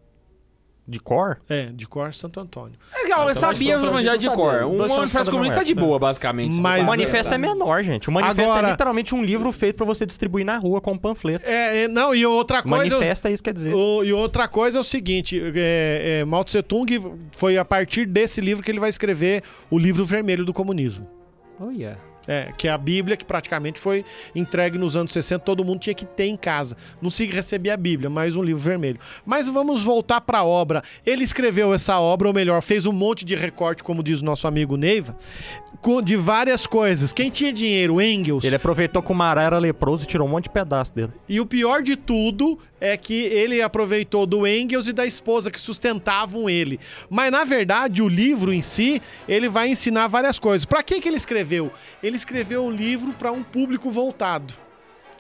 De 0.88 0.99
cor? 0.99 1.39
É, 1.47 1.67
de 1.67 1.88
cor 1.88 2.13
Santo 2.13 2.39
Antônio. 2.39 2.77
É 2.93 3.03
legal, 3.03 3.29
eu 3.29 3.36
sabia 3.36 3.79
o 3.79 3.86
evangelho 3.86 4.17
de 4.17 4.29
cor. 4.29 4.63
Um 4.63 4.88
manifesto 4.88 5.32
comunista 5.32 5.59
da 5.59 5.63
de 5.63 5.73
boa, 5.75 5.97
basicamente. 5.99 6.59
Mas- 6.59 6.82
O 6.82 6.84
é, 6.84 6.88
manifesto 6.88 7.34
é 7.34 7.38
menor, 7.38 7.84
gente. 7.84 8.09
O 8.09 8.11
manifesto 8.11 8.51
Agora- 8.51 8.67
é 8.67 8.71
literalmente 8.71 9.15
um 9.15 9.23
livro 9.23 9.51
feito 9.51 9.77
pra 9.77 9.86
você 9.86 10.05
distribuir 10.05 10.45
na 10.45 10.57
rua 10.57 10.82
com 10.82 10.91
um 10.93 10.97
panfleto. 10.97 11.49
É, 11.49 11.84
é, 11.84 11.88
não, 11.88 12.13
e 12.13 12.25
outra 12.25 12.61
coisa... 12.61 12.77
Manifesto 12.77 13.27
é 13.27 13.32
isso 13.32 13.41
que 13.43 13.49
quer 13.49 13.53
dizer. 13.53 13.73
O- 13.73 14.03
e 14.03 14.11
outra 14.11 14.47
coisa 14.47 14.79
é 14.79 14.82
o 14.82 14.84
seguinte, 14.84 15.41
é, 15.55 16.19
é, 16.21 16.25
Mao 16.25 16.43
Tse 16.43 16.61
Tung 16.63 16.88
foi 17.32 17.57
a 17.57 17.63
partir 17.63 18.05
desse 18.05 18.41
livro 18.41 18.63
que 18.63 18.71
ele 18.71 18.79
vai 18.79 18.89
escrever 18.89 19.43
o 19.69 19.77
livro 19.79 20.03
vermelho 20.03 20.43
do 20.43 20.51
comunismo. 20.53 21.07
Olha. 21.59 21.97
É, 22.32 22.53
que 22.57 22.65
é 22.65 22.71
a 22.71 22.77
Bíblia 22.77 23.17
que 23.17 23.25
praticamente 23.25 23.77
foi 23.77 24.05
entregue 24.34 24.77
nos 24.77 24.95
anos 24.95 25.11
60, 25.11 25.43
todo 25.43 25.65
mundo 25.65 25.82
tinha 25.82 25.93
que 25.93 26.05
ter 26.05 26.27
em 26.27 26.38
casa. 26.38 26.77
Não 27.01 27.09
se 27.09 27.25
recebia 27.25 27.73
a 27.73 27.77
Bíblia, 27.77 28.09
mas 28.09 28.38
um 28.38 28.41
livro 28.41 28.61
vermelho. 28.61 28.97
Mas 29.25 29.47
vamos 29.47 29.84
voltar 29.84 30.21
para 30.21 30.38
a 30.38 30.45
obra. 30.45 30.82
Ele 31.05 31.25
escreveu 31.25 31.73
essa 31.73 31.99
obra, 31.99 32.29
ou 32.29 32.34
melhor, 32.34 32.61
fez 32.61 32.86
um 32.86 32.93
monte 32.93 33.25
de 33.25 33.36
recorte, 33.36 33.84
como 33.84 34.01
diz 34.01 34.21
o 34.21 34.23
nosso 34.23 34.47
amigo 34.47 34.77
Neiva, 34.77 35.17
de 36.01 36.15
várias 36.15 36.65
coisas. 36.65 37.11
Quem 37.11 37.29
tinha 37.29 37.51
dinheiro? 37.51 38.01
Engels. 38.01 38.45
Ele 38.45 38.55
aproveitou 38.55 39.03
que 39.03 39.11
o 39.11 39.15
Mará 39.15 39.43
era 39.43 39.57
leproso 39.57 40.05
e 40.05 40.07
tirou 40.07 40.25
um 40.25 40.32
monte 40.32 40.45
de 40.45 40.51
pedaço 40.51 40.95
dele. 40.95 41.11
E 41.27 41.38
o 41.41 41.45
pior 41.45 41.82
de 41.82 41.97
tudo 41.97 42.57
é 42.82 42.97
que 42.97 43.25
ele 43.25 43.61
aproveitou 43.61 44.25
do 44.25 44.45
Engels 44.47 44.88
e 44.88 44.93
da 44.93 45.05
esposa 45.05 45.51
que 45.51 45.61
sustentavam 45.61 46.49
ele. 46.49 46.79
Mas 47.09 47.32
na 47.32 47.43
verdade, 47.43 48.01
o 48.01 48.09
livro 48.09 48.51
em 48.51 48.63
si, 48.63 48.99
ele 49.27 49.47
vai 49.47 49.69
ensinar 49.69 50.07
várias 50.07 50.39
coisas. 50.39 50.65
Para 50.65 50.82
que 50.82 50.99
que 50.99 51.07
ele 51.07 51.17
escreveu? 51.17 51.71
Ele 52.01 52.15
escreveu 52.15 52.65
o 52.65 52.71
livro 52.71 53.13
para 53.13 53.32
um 53.32 53.43
público 53.43 53.91
voltado. 53.91 54.53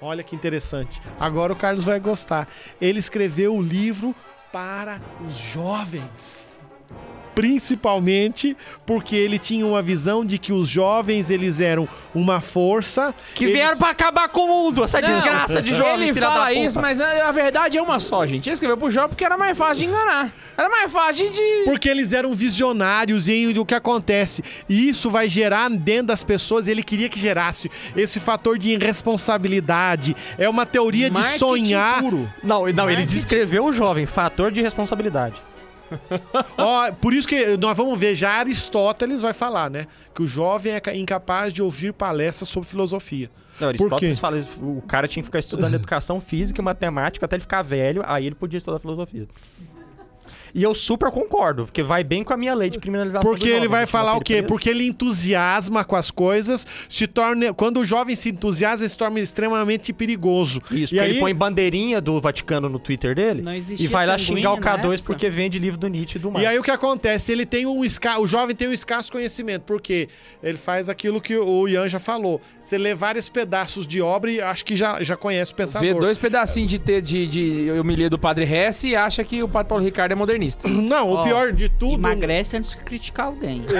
Olha 0.01 0.23
que 0.23 0.35
interessante. 0.35 0.99
Agora 1.19 1.53
o 1.53 1.55
Carlos 1.55 1.85
vai 1.85 1.99
gostar. 1.99 2.47
Ele 2.81 2.97
escreveu 2.97 3.55
o 3.55 3.61
livro 3.61 4.15
para 4.51 4.99
os 5.25 5.37
jovens. 5.37 6.60
Principalmente 7.35 8.55
porque 8.85 9.15
ele 9.15 9.39
tinha 9.39 9.65
uma 9.65 9.81
visão 9.81 10.25
de 10.25 10.37
que 10.37 10.51
os 10.51 10.67
jovens 10.67 11.29
eles 11.29 11.59
eram 11.59 11.87
uma 12.13 12.41
força 12.41 13.13
Que 13.33 13.45
eles- 13.45 13.55
vieram 13.55 13.77
pra 13.77 13.89
acabar 13.89 14.27
com 14.29 14.41
o 14.41 14.47
mundo, 14.47 14.83
essa 14.83 15.01
desgraça 15.01 15.61
de 15.61 15.73
jovem, 15.75 16.09
Ele 16.09 16.19
fala 16.19 16.53
isso, 16.53 16.79
mas 16.81 16.99
a, 16.99 17.31
verdade 17.31 17.77
é 17.77 17.81
uma 17.81 17.99
só, 17.99 18.25
gente. 18.25 18.47
Ele 18.49 18.53
escreveu 18.53 18.77
pro 18.77 18.89
jovem 18.91 19.09
porque 19.09 19.23
era 19.23 19.37
mais 19.37 19.57
fácil 19.57 19.77
de 19.77 19.85
enganar. 19.85 20.33
Era 20.57 20.69
mais 20.69 20.91
fácil 20.91 21.29
de... 21.31 21.63
Porque 21.65 21.87
eles 21.89 22.11
eram 22.13 22.35
visionários 22.35 23.27
em 23.29 23.57
o 23.57 23.65
que 23.65 23.73
acontece. 23.73 24.43
E 24.67 24.89
isso 24.89 25.09
vai 25.09 25.27
gerar 25.29 25.69
dentro 25.69 26.07
das 26.07 26.23
pessoas, 26.23 26.67
ele 26.67 26.83
queria 26.83 27.09
que 27.09 27.19
gerasse 27.19 27.69
esse 27.95 28.19
fator 28.19 28.57
de 28.57 28.69
irresponsabilidade. 28.71 30.15
É 30.37 30.49
uma 30.49 30.65
teoria 30.65 31.09
de 31.09 31.13
Marketing 31.17 31.39
sonhar. 31.39 31.99
puro. 32.01 32.31
Não, 32.43 32.61
não, 32.61 32.89
ele 32.89 32.97
Marketing. 32.99 33.05
descreveu 33.15 33.65
o 33.65 33.73
jovem, 33.73 34.05
fator 34.05 34.51
de 34.51 34.61
responsabilidade. 34.61 35.35
Ó, 36.57 36.91
por 36.93 37.13
isso 37.13 37.27
que 37.27 37.57
nós 37.57 37.75
vamos 37.75 37.99
ver, 37.99 38.15
já 38.15 38.31
Aristóteles 38.31 39.21
vai 39.21 39.33
falar, 39.33 39.69
né? 39.69 39.85
Que 40.15 40.23
o 40.23 40.27
jovem 40.27 40.73
é 40.73 40.79
ca- 40.79 40.95
incapaz 40.95 41.53
de 41.53 41.61
ouvir 41.61 41.93
palestras 41.93 42.49
sobre 42.49 42.67
filosofia. 42.69 43.29
Não, 43.59 43.67
Aristóteles 43.67 44.17
fala 44.19 44.43
o 44.59 44.81
cara 44.87 45.07
tinha 45.07 45.21
que 45.21 45.27
ficar 45.27 45.39
estudando 45.39 45.73
educação 45.75 46.19
física 46.19 46.59
e 46.61 46.63
matemática 46.63 47.25
até 47.25 47.35
ele 47.35 47.41
ficar 47.41 47.61
velho, 47.61 48.01
aí 48.05 48.25
ele 48.25 48.35
podia 48.35 48.57
estudar 48.57 48.79
filosofia. 48.79 49.27
E 50.53 50.63
eu 50.63 50.73
super 50.75 51.09
concordo, 51.11 51.65
porque 51.65 51.81
vai 51.83 52.03
bem 52.03 52.23
com 52.23 52.33
a 52.33 52.37
minha 52.37 52.53
lei 52.53 52.69
de 52.69 52.79
criminalização 52.79 53.21
Porque 53.21 53.45
do 53.45 53.49
ele 53.49 53.55
jovem, 53.55 53.69
vai 53.69 53.85
falar 53.85 54.15
o 54.17 54.21
quê? 54.21 54.35
preso. 54.35 54.47
Porque 54.47 54.69
ele 54.69 54.85
entusiasma 54.87 55.83
com 55.83 55.95
as 55.95 56.09
coisas, 56.11 56.65
se 56.89 57.07
torna. 57.07 57.53
Quando 57.53 57.79
o 57.79 57.85
jovem 57.85 58.15
se 58.15 58.29
entusiasma, 58.29 58.83
ele 58.83 58.89
se 58.89 58.97
torna 58.97 59.19
extremamente 59.19 59.93
perigoso. 59.93 60.61
Isso, 60.71 60.93
e 60.93 60.97
porque 60.97 60.99
aí, 60.99 61.09
ele 61.11 61.19
põe 61.19 61.33
bandeirinha 61.33 62.01
do 62.01 62.19
Vaticano 62.19 62.69
no 62.69 62.79
Twitter 62.79 63.15
dele 63.15 63.43
e 63.77 63.87
vai 63.87 64.05
lá 64.05 64.17
xingar 64.17 64.53
o 64.53 64.59
na 64.59 64.61
K2 64.61 64.93
época? 64.93 65.03
porque 65.05 65.29
vende 65.29 65.59
livro 65.59 65.79
do 65.79 65.87
Nietzsche 65.87 66.17
e 66.17 66.21
do 66.21 66.31
Marx. 66.31 66.43
E 66.43 66.47
aí 66.47 66.59
o 66.59 66.63
que 66.63 66.71
acontece? 66.71 67.31
Ele 67.31 67.45
tem 67.45 67.65
um 67.65 67.83
esca... 67.83 68.19
O 68.19 68.27
jovem 68.27 68.55
tem 68.55 68.67
um 68.67 68.73
escasso 68.73 69.11
conhecimento, 69.11 69.63
porque 69.63 70.07
ele 70.41 70.57
faz 70.57 70.89
aquilo 70.89 71.21
que 71.21 71.35
o 71.37 71.67
Ian 71.67 71.87
já 71.87 71.99
falou. 71.99 72.41
Você 72.61 72.77
lê 72.77 72.93
vários 72.93 73.29
pedaços 73.29 73.85
de 73.87 74.01
obra 74.01 74.31
e 74.31 74.41
acho 74.41 74.65
que 74.65 74.75
já, 74.75 75.01
já 75.03 75.15
conhece 75.15 75.53
o 75.53 75.55
pensador. 75.55 75.93
Vê 75.93 75.99
dois 75.99 76.17
pedacinhos 76.17 76.69
de, 76.69 76.79
te- 76.79 77.01
de, 77.01 77.27
de 77.27 77.71
homilia 77.79 78.09
do 78.09 78.17
Padre 78.17 78.45
Hess 78.45 78.83
e 78.83 78.95
acha 78.95 79.23
que 79.23 79.41
o 79.43 79.47
Padre 79.47 79.69
Paulo 79.69 79.83
Ricardo 79.83 80.11
é 80.11 80.15
modernista. 80.15 80.40
Não, 80.65 81.13
o 81.13 81.23
pior 81.23 81.51
de 81.51 81.69
tudo. 81.69 81.93
Emagrece 81.95 82.57
antes 82.57 82.71
de 82.71 82.77
criticar 82.77 83.27
alguém. 83.27 83.63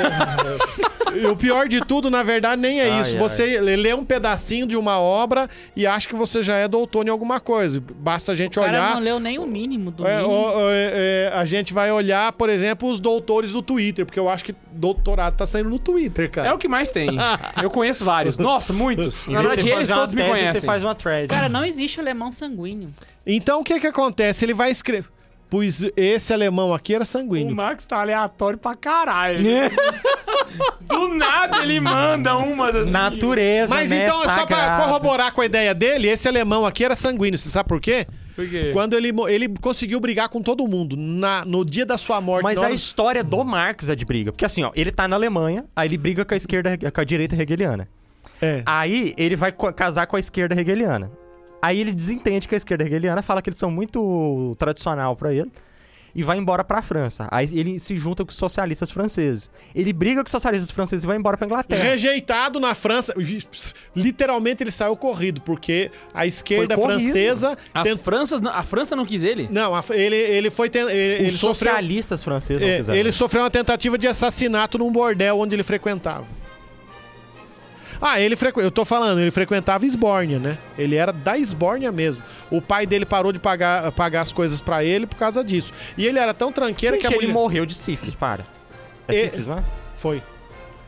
O 1.30 1.36
pior 1.36 1.68
de 1.68 1.82
tudo, 1.82 2.09
na 2.09 2.24
verdade, 2.24 2.62
nem 2.62 2.80
é 2.80 2.89
Ai, 2.89 3.01
isso. 3.01 3.16
ai. 3.16 3.20
Você 3.20 3.59
lê 3.59 3.93
um 3.93 4.05
pedacinho 4.05 4.66
de 4.66 4.78
uma 4.78 4.97
obra 4.97 5.49
e 5.76 5.86
acha 5.86 6.07
que 6.07 6.16
você 6.16 6.41
já 6.41 6.55
é 6.55 6.70
doutor 6.70 7.05
em 7.05 7.09
alguma 7.09 7.38
coisa. 7.41 7.84
Basta 7.97 8.32
a 8.32 8.36
gente 8.36 8.57
O 8.57 8.62
cara 8.62 8.72
olhar. 8.78 8.93
não 8.95 9.01
leu 9.01 9.20
nem 9.20 9.38
o 9.38 9.45
mínimo 9.45 9.91
do 9.91 10.07
É, 10.07 10.18
mínimo. 10.22 10.34
ó, 10.34 10.53
ó, 10.55 10.70
é, 10.72 10.91
é, 10.93 11.32
a 11.36 11.43
gente 11.43 11.74
vai 11.74 11.91
olhar, 11.91 12.32
por 12.32 12.49
exemplo, 12.49 12.89
os 12.89 13.01
doutores 13.01 13.51
do 13.51 13.62
Twitter, 13.62 14.05
porque 14.05 14.18
eu 14.20 14.30
acho 14.30 14.45
que 14.45 14.55
doutorado 14.72 15.36
tá 15.36 15.45
saindo 15.45 15.70
no 15.70 15.78
Twitter, 15.80 16.32
cara. 16.32 16.47
É 16.47 16.53
o 16.53 16.57
que 16.57 16.70
mais 16.70 16.89
tem. 16.91 17.09
Eu 17.62 17.70
conheço 17.70 18.05
vários. 18.05 18.39
Nossa, 18.39 18.72
muitos. 18.72 19.28
Na 19.28 19.41
verdade, 19.41 19.64
você 19.64 19.70
eles 19.70 19.89
todos 19.89 20.16
me 20.16 20.22
tese, 20.22 20.32
conhecem. 20.34 20.59
Você 20.62 20.66
faz 20.66 20.82
uma 20.82 20.95
thread. 20.95 21.28
Cara, 21.28 21.49
não 21.49 21.66
existe 21.66 21.99
alemão 21.99 22.32
sanguíneo. 22.32 22.89
Então 23.28 23.59
o 23.59 23.64
que 23.66 23.82
que 23.82 23.88
acontece? 23.88 24.45
Ele 24.45 24.53
vai 24.53 24.72
escrever. 24.72 25.09
Pois 25.52 25.84
esse 25.97 26.32
alemão 26.34 26.74
aqui 26.74 26.95
era 26.95 27.04
O 27.04 27.06
sanguíneo. 27.06 27.54
Max 27.54 27.86
tá 27.86 27.99
aleatório 27.99 28.58
pra 28.58 28.74
caralho. 28.74 29.41
Do 30.82 31.10
nada 31.16 31.62
ele 31.62 31.80
manda 31.82 32.38
umas 32.38 32.74
assim. 32.74 32.89
Natureza, 32.89 33.74
Mas 33.76 33.89
né? 33.89 34.04
então, 34.04 34.22
só 34.24 34.45
pra 34.45 34.78
corroborar 34.78 35.34
com 35.34 35.41
a 35.41 35.45
ideia 35.45 35.74
dele, 35.76 36.08
esse 36.08 36.26
alemão 36.28 36.66
aqui 36.66 36.86
era 36.86 36.95
sanguíneo. 36.95 37.38
Você 37.38 37.49
sabe 37.49 37.68
por 37.68 37.82
quê? 37.82 38.08
Por 38.34 38.47
quê? 38.49 38.70
Quando 38.72 38.93
ele, 38.95 39.12
ele 39.28 39.49
conseguiu 39.62 39.99
brigar 39.99 40.30
com 40.30 40.41
todo 40.41 40.66
mundo. 40.68 40.95
Na, 40.97 41.43
no 41.43 41.66
dia 41.66 41.86
da 41.86 41.97
sua 41.97 42.22
morte. 42.22 42.43
Mas 42.43 42.58
a 42.60 42.62
hora- 42.62 42.74
história 42.74 43.22
do 43.24 43.43
Marx 43.43 43.89
é 43.89 43.95
de 43.95 44.06
briga. 44.06 44.32
Porque 44.32 44.45
assim, 44.45 44.64
ó, 44.64 44.72
ele 44.74 44.89
tá 44.89 45.06
na 45.06 45.18
Alemanha, 45.18 45.66
aí 45.76 45.88
ele 45.89 45.97
briga 45.97 46.24
com 46.24 46.34
a 46.34 46.38
esquerda, 46.38 46.78
com 46.78 47.02
a 47.02 47.04
direita 47.04 47.36
hegeliana. 47.36 47.89
É. 48.41 48.64
Aí 48.66 49.14
ele 49.18 49.36
vai 49.36 49.52
casar 49.52 50.08
com 50.08 50.16
a 50.16 50.20
esquerda 50.20 50.60
hegeliana. 50.60 51.12
Aí 51.62 51.80
ele 51.80 51.91
desentende 51.93 52.47
com 52.47 52.55
a 52.55 52.57
esquerda 52.57 52.84
hegeliana, 52.84 53.22
fala 53.22 53.41
que 53.41 53.49
eles 53.49 53.59
são 53.59 53.70
muito 53.72 54.55
tradicional 54.57 55.16
pra 55.16 55.34
ele. 55.34 55.51
E 56.14 56.24
vai 56.24 56.38
embora 56.38 56.62
pra 56.62 56.82
França. 56.82 57.26
Aí 57.32 57.47
ele 57.57 57.80
se 57.80 57.95
junta 57.95 58.26
com 58.26 58.32
os 58.32 58.36
socialistas 58.36 58.91
franceses. 58.91 59.49
Ele 59.74 59.93
briga 59.93 60.22
com 60.22 60.26
os 60.28 60.32
socialistas 60.32 60.70
franceses 60.70 61.05
e 61.05 61.07
vai 61.07 61.16
embora 61.16 61.38
pra 61.38 61.45
Inglaterra. 61.45 61.82
Rejeitado 61.82 62.59
na 62.59 62.76
França. 62.76 63.14
Literalmente 63.95 64.62
ele 64.64 64.72
saiu 64.72 64.95
corrido, 64.97 65.39
porque 65.39 65.89
a 66.14 66.26
esquerda 66.26 66.78
francesa. 66.78 67.57
As 67.74 67.88
tent- 67.88 67.99
Franças, 68.01 68.41
a 68.45 68.64
França 68.64 68.93
não 68.95 69.05
quis 69.05 69.24
ele? 69.24 69.47
Não, 69.51 69.74
a- 69.74 69.84
ele, 69.91 70.16
ele 70.16 70.49
foi. 70.49 70.70
ten- 70.70 70.82
Ele, 70.89 70.89
Os 70.89 71.20
ele 71.22 71.32
sofreu, 71.32 71.55
socialistas 71.72 72.24
franceses 72.24 72.62
não 72.62 72.68
é, 72.70 72.78
quiseram. 72.78 72.99
ele 72.99 73.12
sofreu 73.12 73.43
uma 73.43 73.49
tentativa 73.51 73.97
de 73.97 74.07
assassinato 74.07 74.78
num 74.78 74.91
bordel 74.91 75.39
onde 75.39 75.55
ele 75.55 75.64
frequentava. 75.64 76.26
Ah, 78.02 78.20
ele 78.20 78.36
frequ... 78.36 78.60
eu 78.60 78.72
tô 78.72 78.84
falando, 78.84 79.20
ele 79.20 79.30
frequentava 79.30 79.86
Esbórnia, 79.86 80.39
né? 80.39 80.58
Ele 80.78 80.95
era 80.95 81.14
da 81.14 81.38
Esbórnia 81.38 81.91
mesmo. 81.91 82.24
O 82.49 82.60
pai 82.62 82.86
dele 82.88 83.06
parou 83.06 83.32
de 83.32 83.38
pagar, 83.39 83.91
pagar 83.91 84.22
as 84.22 84.34
coisas 84.34 84.60
pra 84.60 84.84
ele 84.84 85.06
por 85.06 85.18
causa 85.18 85.43
disso. 85.43 85.72
E 85.97 86.06
ele 86.08 86.18
era 86.18 86.34
tão 86.34 86.52
tranqueiro 86.52 86.95
Gente, 86.95 87.08
que 87.08 87.14
a 87.14 87.18
ele 87.18 87.28
mulher... 87.28 87.34
morreu 87.34 87.66
de 87.66 87.76
sífilis, 87.76 88.16
para. 88.16 88.43
É 89.08 89.14
E- 89.14 89.24
sífilis, 89.26 89.47
não 89.47 89.60
é? 89.60 89.64
Foi. 89.95 90.22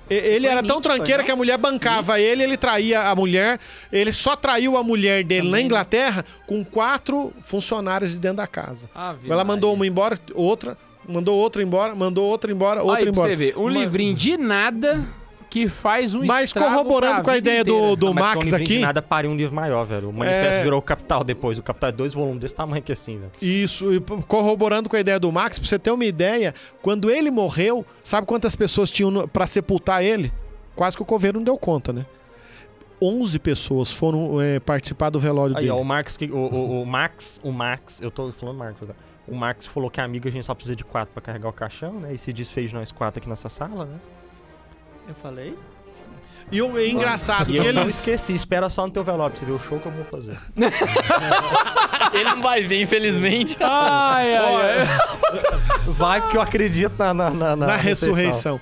Ele 0.09 0.45
era 0.47 0.61
tão 0.61 0.75
Nietzsche, 0.77 0.89
foi, 0.89 0.95
tranqueiro 0.97 1.23
que 1.23 1.31
a 1.31 1.35
mulher 1.35 1.57
bancava 1.57 2.19
ele, 2.19 2.43
ele 2.43 2.57
traía 2.57 3.03
a 3.09 3.15
mulher. 3.15 3.57
Ele 3.91 4.11
só 4.11 4.35
traiu 4.35 4.75
a 4.75 4.83
mulher 4.83 5.23
dele 5.23 5.49
na 5.49 5.61
Inglaterra 5.61 6.25
com 6.45 6.63
quatro 6.63 7.31
funcionários 7.41 8.11
de 8.11 8.19
dentro 8.19 8.37
da 8.37 8.47
casa. 8.47 8.89
Ave 8.93 9.31
Ela 9.31 9.43
mandou 9.45 9.73
uma 9.73 9.87
embora, 9.87 10.19
outra, 10.33 10.77
mandou 11.07 11.37
outra 11.39 11.63
embora, 11.63 11.95
mandou 11.95 12.25
outra 12.29 12.51
embora, 12.51 12.83
outra 12.83 12.97
Aí, 12.97 13.03
pra 13.05 13.11
embora. 13.11 13.29
você 13.29 13.35
ver, 13.35 13.57
um 13.57 13.61
Uma- 13.61 13.71
livrinho 13.71 14.13
de 14.13 14.35
nada 14.35 15.07
que 15.53 15.67
faz 15.67 16.15
um 16.15 16.25
Mas 16.25 16.51
corroborando 16.51 17.21
com 17.21 17.29
a 17.29 17.37
ideia 17.37 17.63
do, 17.63 17.75
inteira. 17.77 17.95
do 17.95 18.07
Ah, 18.07 18.13
mas 18.15 18.23
Max 18.37 18.47
de 18.47 18.55
aqui. 18.55 18.79
nada 18.79 19.03
pariu 19.03 19.29
um 19.29 19.35
livro 19.35 19.55
maior, 19.55 19.83
velho. 19.85 20.09
O 20.09 20.13
manifesto 20.13 20.55
É. 20.61 20.63
virou 20.63 20.79
o 20.79 20.81
Capital 20.81 21.23
depois. 21.23 21.59
O 21.59 21.61
Capital 21.61 21.89
é 21.89 21.91
dois 21.91 22.11
volumes 22.11 22.39
desse 22.39 22.55
tamanho 22.55 22.81
que 22.81 22.91
assim, 22.91 23.19
velho. 23.19 23.31
Isso, 23.39 23.93
e 23.93 23.99
corroborando 24.27 24.89
com 24.89 24.95
a 24.95 24.99
ideia 24.99 25.19
do 25.19 25.31
Max, 25.31 25.59
pra 25.59 25.67
você 25.67 25.77
ter 25.77 25.91
uma 25.91 26.05
ideia, 26.05 26.55
quando 26.81 27.11
ele 27.11 27.29
morreu, 27.29 27.85
sabe 28.03 28.25
quantas 28.25 28.55
pessoas 28.55 28.89
tinham 28.89 29.27
pra 29.27 29.45
sepultar 29.45 30.03
ele? 30.03 30.33
Quase 30.75 30.95
que 30.97 31.03
o 31.03 31.05
coveiro 31.05 31.37
não 31.37 31.43
deu 31.45 31.55
conta, 31.55 31.93
né? 31.93 32.03
11 32.99 33.37
pessoas 33.37 33.91
foram 33.91 34.41
é, 34.41 34.59
participar 34.59 35.11
do 35.11 35.19
velório 35.19 35.55
Aí, 35.55 35.65
dele. 35.67 35.71
ó, 35.71 35.81
o 35.81 36.03
que- 36.17 36.31
o, 36.31 36.37
o, 36.37 36.81
o 36.81 36.85
Max, 36.87 37.39
o 37.43 37.51
Max, 37.51 38.01
eu 38.01 38.09
tô 38.09 38.31
falando 38.31 38.57
Marx 38.57 38.81
agora. 38.81 38.97
O 39.27 39.35
Marx 39.35 39.67
falou 39.67 39.91
que 39.91 40.01
amigo 40.01 40.27
a 40.27 40.31
gente 40.31 40.45
só 40.45 40.53
precisa 40.55 40.75
de 40.75 40.83
quatro 40.83 41.13
pra 41.13 41.21
carregar 41.21 41.47
o 41.49 41.53
caixão, 41.53 41.93
né? 41.93 42.13
E 42.13 42.17
se 42.17 42.33
desfez 42.33 42.69
de 42.69 42.75
nós 42.75 42.91
quatro 42.91 43.19
aqui 43.19 43.29
nessa 43.29 43.49
sala, 43.49 43.85
né? 43.85 43.99
Eu 45.07 45.15
falei? 45.15 45.57
E 46.51 46.61
o 46.61 46.77
é 46.77 46.87
engraçado 46.87 47.49
E 47.49 47.59
que 47.59 47.65
eu 47.67 47.73
não 47.73 47.83
eles. 47.83 47.97
esqueci, 47.97 48.33
espera 48.33 48.69
só 48.69 48.85
no 48.85 48.91
teu 48.91 49.03
velório 49.03 49.31
pra 49.31 49.39
você 49.39 49.45
ver 49.45 49.53
o 49.53 49.59
show 49.59 49.79
que 49.79 49.85
eu 49.87 49.91
vou 49.91 50.05
fazer. 50.05 50.37
Ele 52.13 52.23
não 52.25 52.41
vai 52.43 52.63
vir, 52.63 52.81
infelizmente. 52.81 53.57
Ai, 53.61 54.35
ai, 54.37 54.55
ai. 54.81 54.87
Vai, 55.87 56.21
porque 56.21 56.37
eu 56.37 56.41
acredito 56.41 56.93
na, 56.97 57.13
na, 57.13 57.29
na, 57.31 57.55
Na 57.55 57.75
ressurreição. 57.77 58.59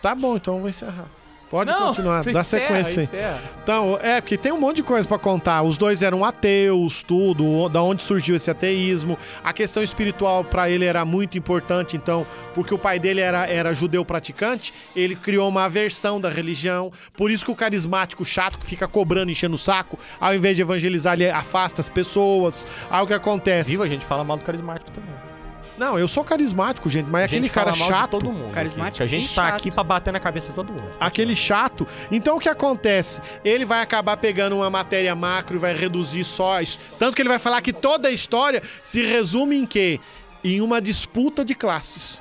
Tá 0.00 0.14
bom, 0.14 0.36
então 0.36 0.54
eu 0.54 0.60
vou 0.60 0.68
encerrar. 0.68 1.06
Pode 1.52 1.70
Não, 1.70 1.88
continuar, 1.88 2.24
dá 2.24 2.30
encerra, 2.30 2.44
sequência 2.44 3.00
aí. 3.00 3.04
encerra. 3.04 3.40
Então, 3.62 3.98
é, 4.00 4.22
porque 4.22 4.38
tem 4.38 4.50
um 4.50 4.58
monte 4.58 4.76
de 4.76 4.82
coisa 4.82 5.06
pra 5.06 5.18
contar. 5.18 5.60
Os 5.60 5.76
dois 5.76 6.02
eram 6.02 6.24
ateus, 6.24 7.02
tudo, 7.02 7.68
da 7.68 7.82
onde 7.82 8.02
surgiu 8.02 8.34
esse 8.36 8.50
ateísmo. 8.50 9.18
A 9.44 9.52
questão 9.52 9.82
espiritual 9.82 10.42
pra 10.44 10.70
ele 10.70 10.86
era 10.86 11.04
muito 11.04 11.36
importante, 11.36 11.94
então, 11.94 12.26
porque 12.54 12.72
o 12.72 12.78
pai 12.78 12.98
dele 12.98 13.20
era, 13.20 13.46
era 13.46 13.74
judeu 13.74 14.02
praticante, 14.02 14.72
ele 14.96 15.14
criou 15.14 15.46
uma 15.46 15.64
aversão 15.64 16.18
da 16.18 16.30
religião. 16.30 16.90
Por 17.12 17.30
isso 17.30 17.44
que 17.44 17.50
o 17.50 17.54
carismático 17.54 18.24
chato 18.24 18.58
que 18.58 18.64
fica 18.64 18.88
cobrando, 18.88 19.30
enchendo 19.30 19.56
o 19.56 19.58
saco, 19.58 19.98
ao 20.18 20.34
invés 20.34 20.56
de 20.56 20.62
evangelizar, 20.62 21.12
ele 21.12 21.28
afasta 21.28 21.82
as 21.82 21.88
pessoas. 21.90 22.66
Aí 22.90 23.04
o 23.04 23.06
que 23.06 23.12
acontece? 23.12 23.70
Viva, 23.70 23.84
a 23.84 23.88
gente 23.88 24.06
fala 24.06 24.24
mal 24.24 24.38
do 24.38 24.42
carismático 24.42 24.90
também. 24.90 25.31
Não, 25.78 25.98
eu 25.98 26.06
sou 26.06 26.22
carismático, 26.22 26.88
gente, 26.90 27.08
mas 27.10 27.22
A 27.22 27.24
aquele 27.24 27.42
gente 27.46 27.52
cara 27.54 27.72
fala 27.72 27.78
mal 27.78 27.88
de 27.90 27.94
chato. 28.02 28.10
todo 28.10 28.30
mundo. 28.32 28.52
Carismático 28.52 28.88
aqui, 28.88 28.96
que 28.98 29.02
a 29.02 29.06
gente 29.18 29.32
e 29.32 29.34
tá 29.34 29.44
chato. 29.48 29.54
aqui 29.56 29.70
pra 29.70 29.82
bater 29.82 30.12
na 30.12 30.20
cabeça 30.20 30.48
de 30.48 30.54
todo 30.54 30.72
mundo. 30.72 30.90
aquele 31.00 31.34
chato. 31.34 31.86
Então 32.10 32.36
o 32.36 32.40
que 32.40 32.48
acontece? 32.48 33.20
Ele 33.44 33.64
vai 33.64 33.80
acabar 33.82 34.16
pegando 34.16 34.54
uma 34.56 34.70
matéria 34.70 35.14
macro 35.16 35.56
e 35.56 35.58
vai 35.58 35.74
reduzir 35.74 36.24
só 36.24 36.60
isso. 36.60 36.78
Tanto 36.98 37.16
que 37.16 37.22
ele 37.22 37.28
vai 37.28 37.38
falar 37.38 37.60
que 37.62 37.72
toda 37.72 38.08
a 38.08 38.12
história 38.12 38.62
se 38.82 39.02
resume 39.04 39.56
em 39.56 39.66
quê? 39.66 39.98
Em 40.44 40.60
uma 40.60 40.80
disputa 40.80 41.44
de 41.44 41.54
classes. 41.54 42.20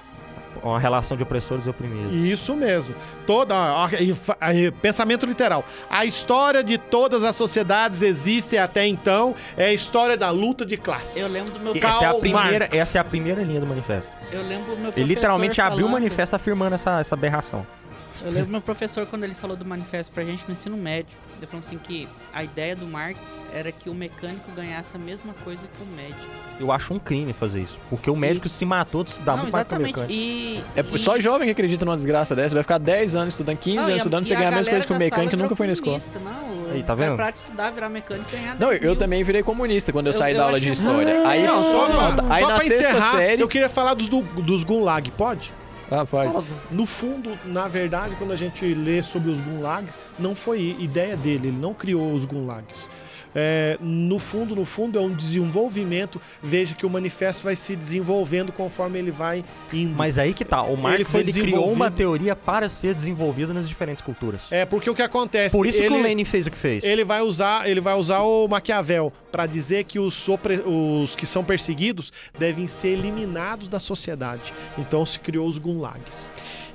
Uma 0.63 0.79
relação 0.79 1.17
de 1.17 1.23
opressores 1.23 1.65
e 1.65 1.69
oprimidos. 1.69 2.13
Isso 2.13 2.55
mesmo. 2.55 2.93
Toda. 3.25 3.55
e 3.99 4.13
fa- 4.13 4.37
aí, 4.39 4.69
pensamento 4.71 5.25
literal. 5.25 5.65
A 5.89 6.05
história 6.05 6.63
de 6.63 6.77
todas 6.77 7.23
as 7.23 7.35
sociedades 7.35 8.01
existe 8.01 8.57
até 8.57 8.85
então. 8.85 9.33
É 9.57 9.65
a 9.67 9.73
história 9.73 10.15
da 10.15 10.29
luta 10.29 10.65
de 10.65 10.77
classes. 10.77 11.17
Eu 11.17 11.27
lembro 11.27 11.53
do 11.53 11.59
meu 11.59 11.73
Essa 11.75 12.05
é, 12.05 12.07
a 12.07 12.13
primeira, 12.13 12.59
Marx. 12.59 12.77
essa 12.77 12.97
é 12.97 13.01
a 13.01 13.03
primeira 13.03 13.41
linha 13.43 13.59
do 13.59 13.65
manifesto. 13.65 14.15
Eu 14.31 14.43
lembro 14.43 14.75
do 14.75 14.81
meu 14.81 14.93
Ele 14.95 15.05
literalmente 15.05 15.59
abriu 15.59 15.85
o 15.85 15.89
falando- 15.89 15.93
manifesto 16.03 16.35
afirmando 16.35 16.75
essa, 16.75 16.99
essa 16.99 17.15
aberração. 17.15 17.65
Eu 18.21 18.27
lembro 18.29 18.45
do 18.47 18.51
meu 18.51 18.61
professor 18.61 19.05
quando 19.07 19.23
ele 19.23 19.33
falou 19.33 19.55
do 19.57 19.65
manifesto 19.65 20.11
pra 20.11 20.23
gente 20.23 20.43
no 20.45 20.53
ensino 20.53 20.77
médio. 20.77 21.17
Ele 21.41 21.47
falou 21.47 21.59
assim 21.65 21.79
que 21.79 22.07
a 22.31 22.43
ideia 22.43 22.75
do 22.75 22.85
Marx 22.85 23.43
era 23.51 23.71
que 23.71 23.89
o 23.89 23.95
mecânico 23.95 24.51
ganhasse 24.55 24.95
a 24.95 24.99
mesma 24.99 25.33
coisa 25.43 25.65
que 25.65 25.81
o 25.81 25.85
médico. 25.95 26.19
Eu 26.59 26.71
acho 26.71 26.93
um 26.93 26.99
crime 26.99 27.33
fazer 27.33 27.61
isso. 27.61 27.79
Porque 27.89 28.11
o 28.11 28.15
médico 28.15 28.47
se 28.47 28.63
matou 28.63 29.03
de 29.03 29.09
se 29.13 29.21
dar 29.23 29.31
Não, 29.35 29.39
muito 29.43 29.51
mais 29.53 29.65
que 29.67 29.73
o 29.73 29.81
exatamente. 29.81 30.11
mecânico. 30.11 30.13
E, 30.13 30.63
É 30.79 30.85
e- 30.95 30.99
só 30.99 31.19
jovem 31.19 31.47
que 31.47 31.51
acredita 31.51 31.83
numa 31.83 31.95
desgraça 31.95 32.35
dessa. 32.35 32.53
Vai 32.53 32.61
ficar 32.63 32.77
10 32.77 33.15
anos 33.15 33.33
estudando, 33.33 33.57
15 33.57 33.77
Não, 33.77 33.83
e 33.83 33.85
anos 33.87 33.97
estudando, 33.97 34.27
você 34.27 34.33
e 34.33 34.37
a 34.37 34.39
ganhar 34.39 34.53
a 34.53 34.55
mesma 34.57 34.71
coisa 34.71 34.85
que 34.85 34.93
o 34.93 34.97
mecânico 34.99 35.35
nunca 35.35 35.55
foi 35.55 35.65
na 35.65 35.73
escola. 35.73 35.99
comunista, 35.99 36.19
Não, 36.19 36.71
Aí, 36.75 36.83
tá 36.83 36.93
vendo? 36.93 37.15
pra 37.15 37.29
estudar, 37.31 37.71
virar 37.71 37.89
mecânico 37.89 38.29
e 38.29 38.37
ganhar 38.37 38.59
Não, 38.59 38.69
10 38.69 38.81
eu 38.83 38.91
mil. 38.91 38.95
também 38.99 39.23
virei 39.23 39.41
comunista 39.41 39.91
quando 39.91 40.05
eu 40.07 40.13
Eu- 40.13 40.17
saí 40.19 40.33
eu 40.33 40.37
da 40.37 40.43
aula 40.45 40.59
de 40.59 40.71
história. 40.71 41.27
Aí, 41.27 41.43
Não, 41.47 41.63
só 41.63 41.87
pra, 41.87 42.35
aí 42.35 42.43
só 42.43 42.49
na 42.49 42.55
pra 42.55 42.63
sexta 42.67 42.89
encerrar, 42.89 43.17
série. 43.17 43.41
eu 43.41 43.47
queria 43.47 43.67
falar 43.69 43.95
dos, 43.95 44.07
do- 44.07 44.21
dos 44.21 44.63
Gulag, 44.63 45.09
pode? 45.11 45.51
Ah, 45.91 46.05
pode. 46.05 46.31
No 46.71 46.85
fundo, 46.85 47.37
na 47.45 47.67
verdade, 47.67 48.15
quando 48.15 48.31
a 48.31 48.35
gente 48.37 48.65
lê 48.73 49.03
sobre 49.03 49.29
os 49.29 49.41
gulags, 49.41 49.99
não 50.17 50.33
foi 50.33 50.77
ideia 50.79 51.17
dele, 51.17 51.49
ele 51.49 51.57
não 51.57 51.73
criou 51.73 52.13
os 52.13 52.23
gulags. 52.23 52.89
É, 53.35 53.77
no 53.79 54.19
fundo, 54.19 54.55
no 54.55 54.65
fundo, 54.65 54.97
é 54.97 55.01
um 55.01 55.13
desenvolvimento. 55.13 56.19
Veja 56.41 56.75
que 56.75 56.85
o 56.85 56.89
manifesto 56.89 57.43
vai 57.43 57.55
se 57.55 57.75
desenvolvendo 57.75 58.51
conforme 58.51 58.99
ele 58.99 59.11
vai 59.11 59.43
indo. 59.71 59.95
Mas 59.95 60.17
aí 60.17 60.33
que 60.33 60.45
tá, 60.45 60.61
o 60.61 60.75
Marx 60.75 61.11
foi 61.11 61.21
ele, 61.21 61.33
criou 61.33 61.71
uma 61.71 61.89
teoria 61.91 62.35
para 62.35 62.69
ser 62.69 62.93
desenvolvida 62.93 63.53
nas 63.53 63.67
diferentes 63.67 64.03
culturas. 64.03 64.41
É, 64.51 64.65
porque 64.65 64.89
o 64.89 64.95
que 64.95 65.01
acontece... 65.01 65.55
Por 65.55 65.65
isso 65.65 65.79
que 65.79 65.85
ele, 65.85 65.95
o 65.95 66.01
Lenin 66.01 66.25
fez 66.25 66.47
o 66.47 66.51
que 66.51 66.57
fez. 66.57 66.83
Ele 66.83 67.03
vai 67.03 67.21
usar, 67.21 67.69
ele 67.69 67.79
vai 67.81 67.95
usar 67.95 68.21
o 68.21 68.47
Maquiavel 68.47 69.13
para 69.31 69.45
dizer 69.45 69.85
que 69.85 69.99
os, 69.99 70.13
sopre- 70.13 70.63
os 70.65 71.15
que 71.15 71.25
são 71.25 71.43
perseguidos 71.43 72.11
devem 72.37 72.67
ser 72.67 72.89
eliminados 72.89 73.67
da 73.67 73.79
sociedade. 73.79 74.53
Então 74.77 75.05
se 75.05 75.19
criou 75.19 75.47
os 75.47 75.57
gulags. 75.57 76.29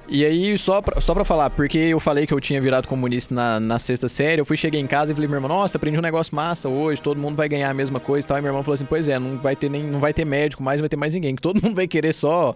E 0.09 0.25
aí, 0.25 0.57
só 0.57 0.81
pra, 0.81 1.01
só 1.01 1.13
pra 1.13 1.25
falar, 1.25 1.51
porque 1.51 1.79
eu 1.79 1.99
falei 1.99 2.27
que 2.27 2.33
eu 2.33 2.41
tinha 2.41 2.61
virado 2.61 2.87
comunista 2.87 3.35
na, 3.35 3.59
na 3.59 3.79
sexta 3.79 4.09
série, 4.09 4.41
eu 4.41 4.45
fui, 4.45 4.57
cheguei 4.57 4.81
em 4.81 4.87
casa 4.87 5.11
e 5.11 5.15
falei, 5.15 5.29
meu 5.29 5.39
irmão, 5.39 5.49
nossa, 5.49 5.79
aprendi 5.79 5.99
um 5.99 6.03
negócio 6.03 6.35
massa 6.35 6.69
hoje, 6.69 7.01
todo 7.03 7.19
mundo 7.19 7.35
vai 7.35 7.49
ganhar 7.49 7.71
a 7.71 7.75
mesma 7.75 7.99
coisa 7.99 8.25
e 8.25 8.29
tal. 8.29 8.39
E 8.39 8.41
meu 8.41 8.51
irmão 8.51 8.63
falou 8.63 8.75
assim, 8.75 8.85
pois 8.85 9.09
é, 9.09 9.19
não 9.19 9.37
vai 9.37 9.57
ter, 9.57 9.69
nem, 9.69 9.83
não 9.83 9.99
vai 9.99 10.15
ter 10.15 10.25
médico 10.25 10.63
mais, 10.63 10.81
não 10.81 10.85
vai 10.85 10.89
ter 10.89 10.97
mais 10.97 11.13
ninguém, 11.13 11.35
que 11.35 11.43
todo 11.43 11.61
mundo 11.61 11.75
vai 11.75 11.89
querer 11.89 12.13
só 12.13 12.55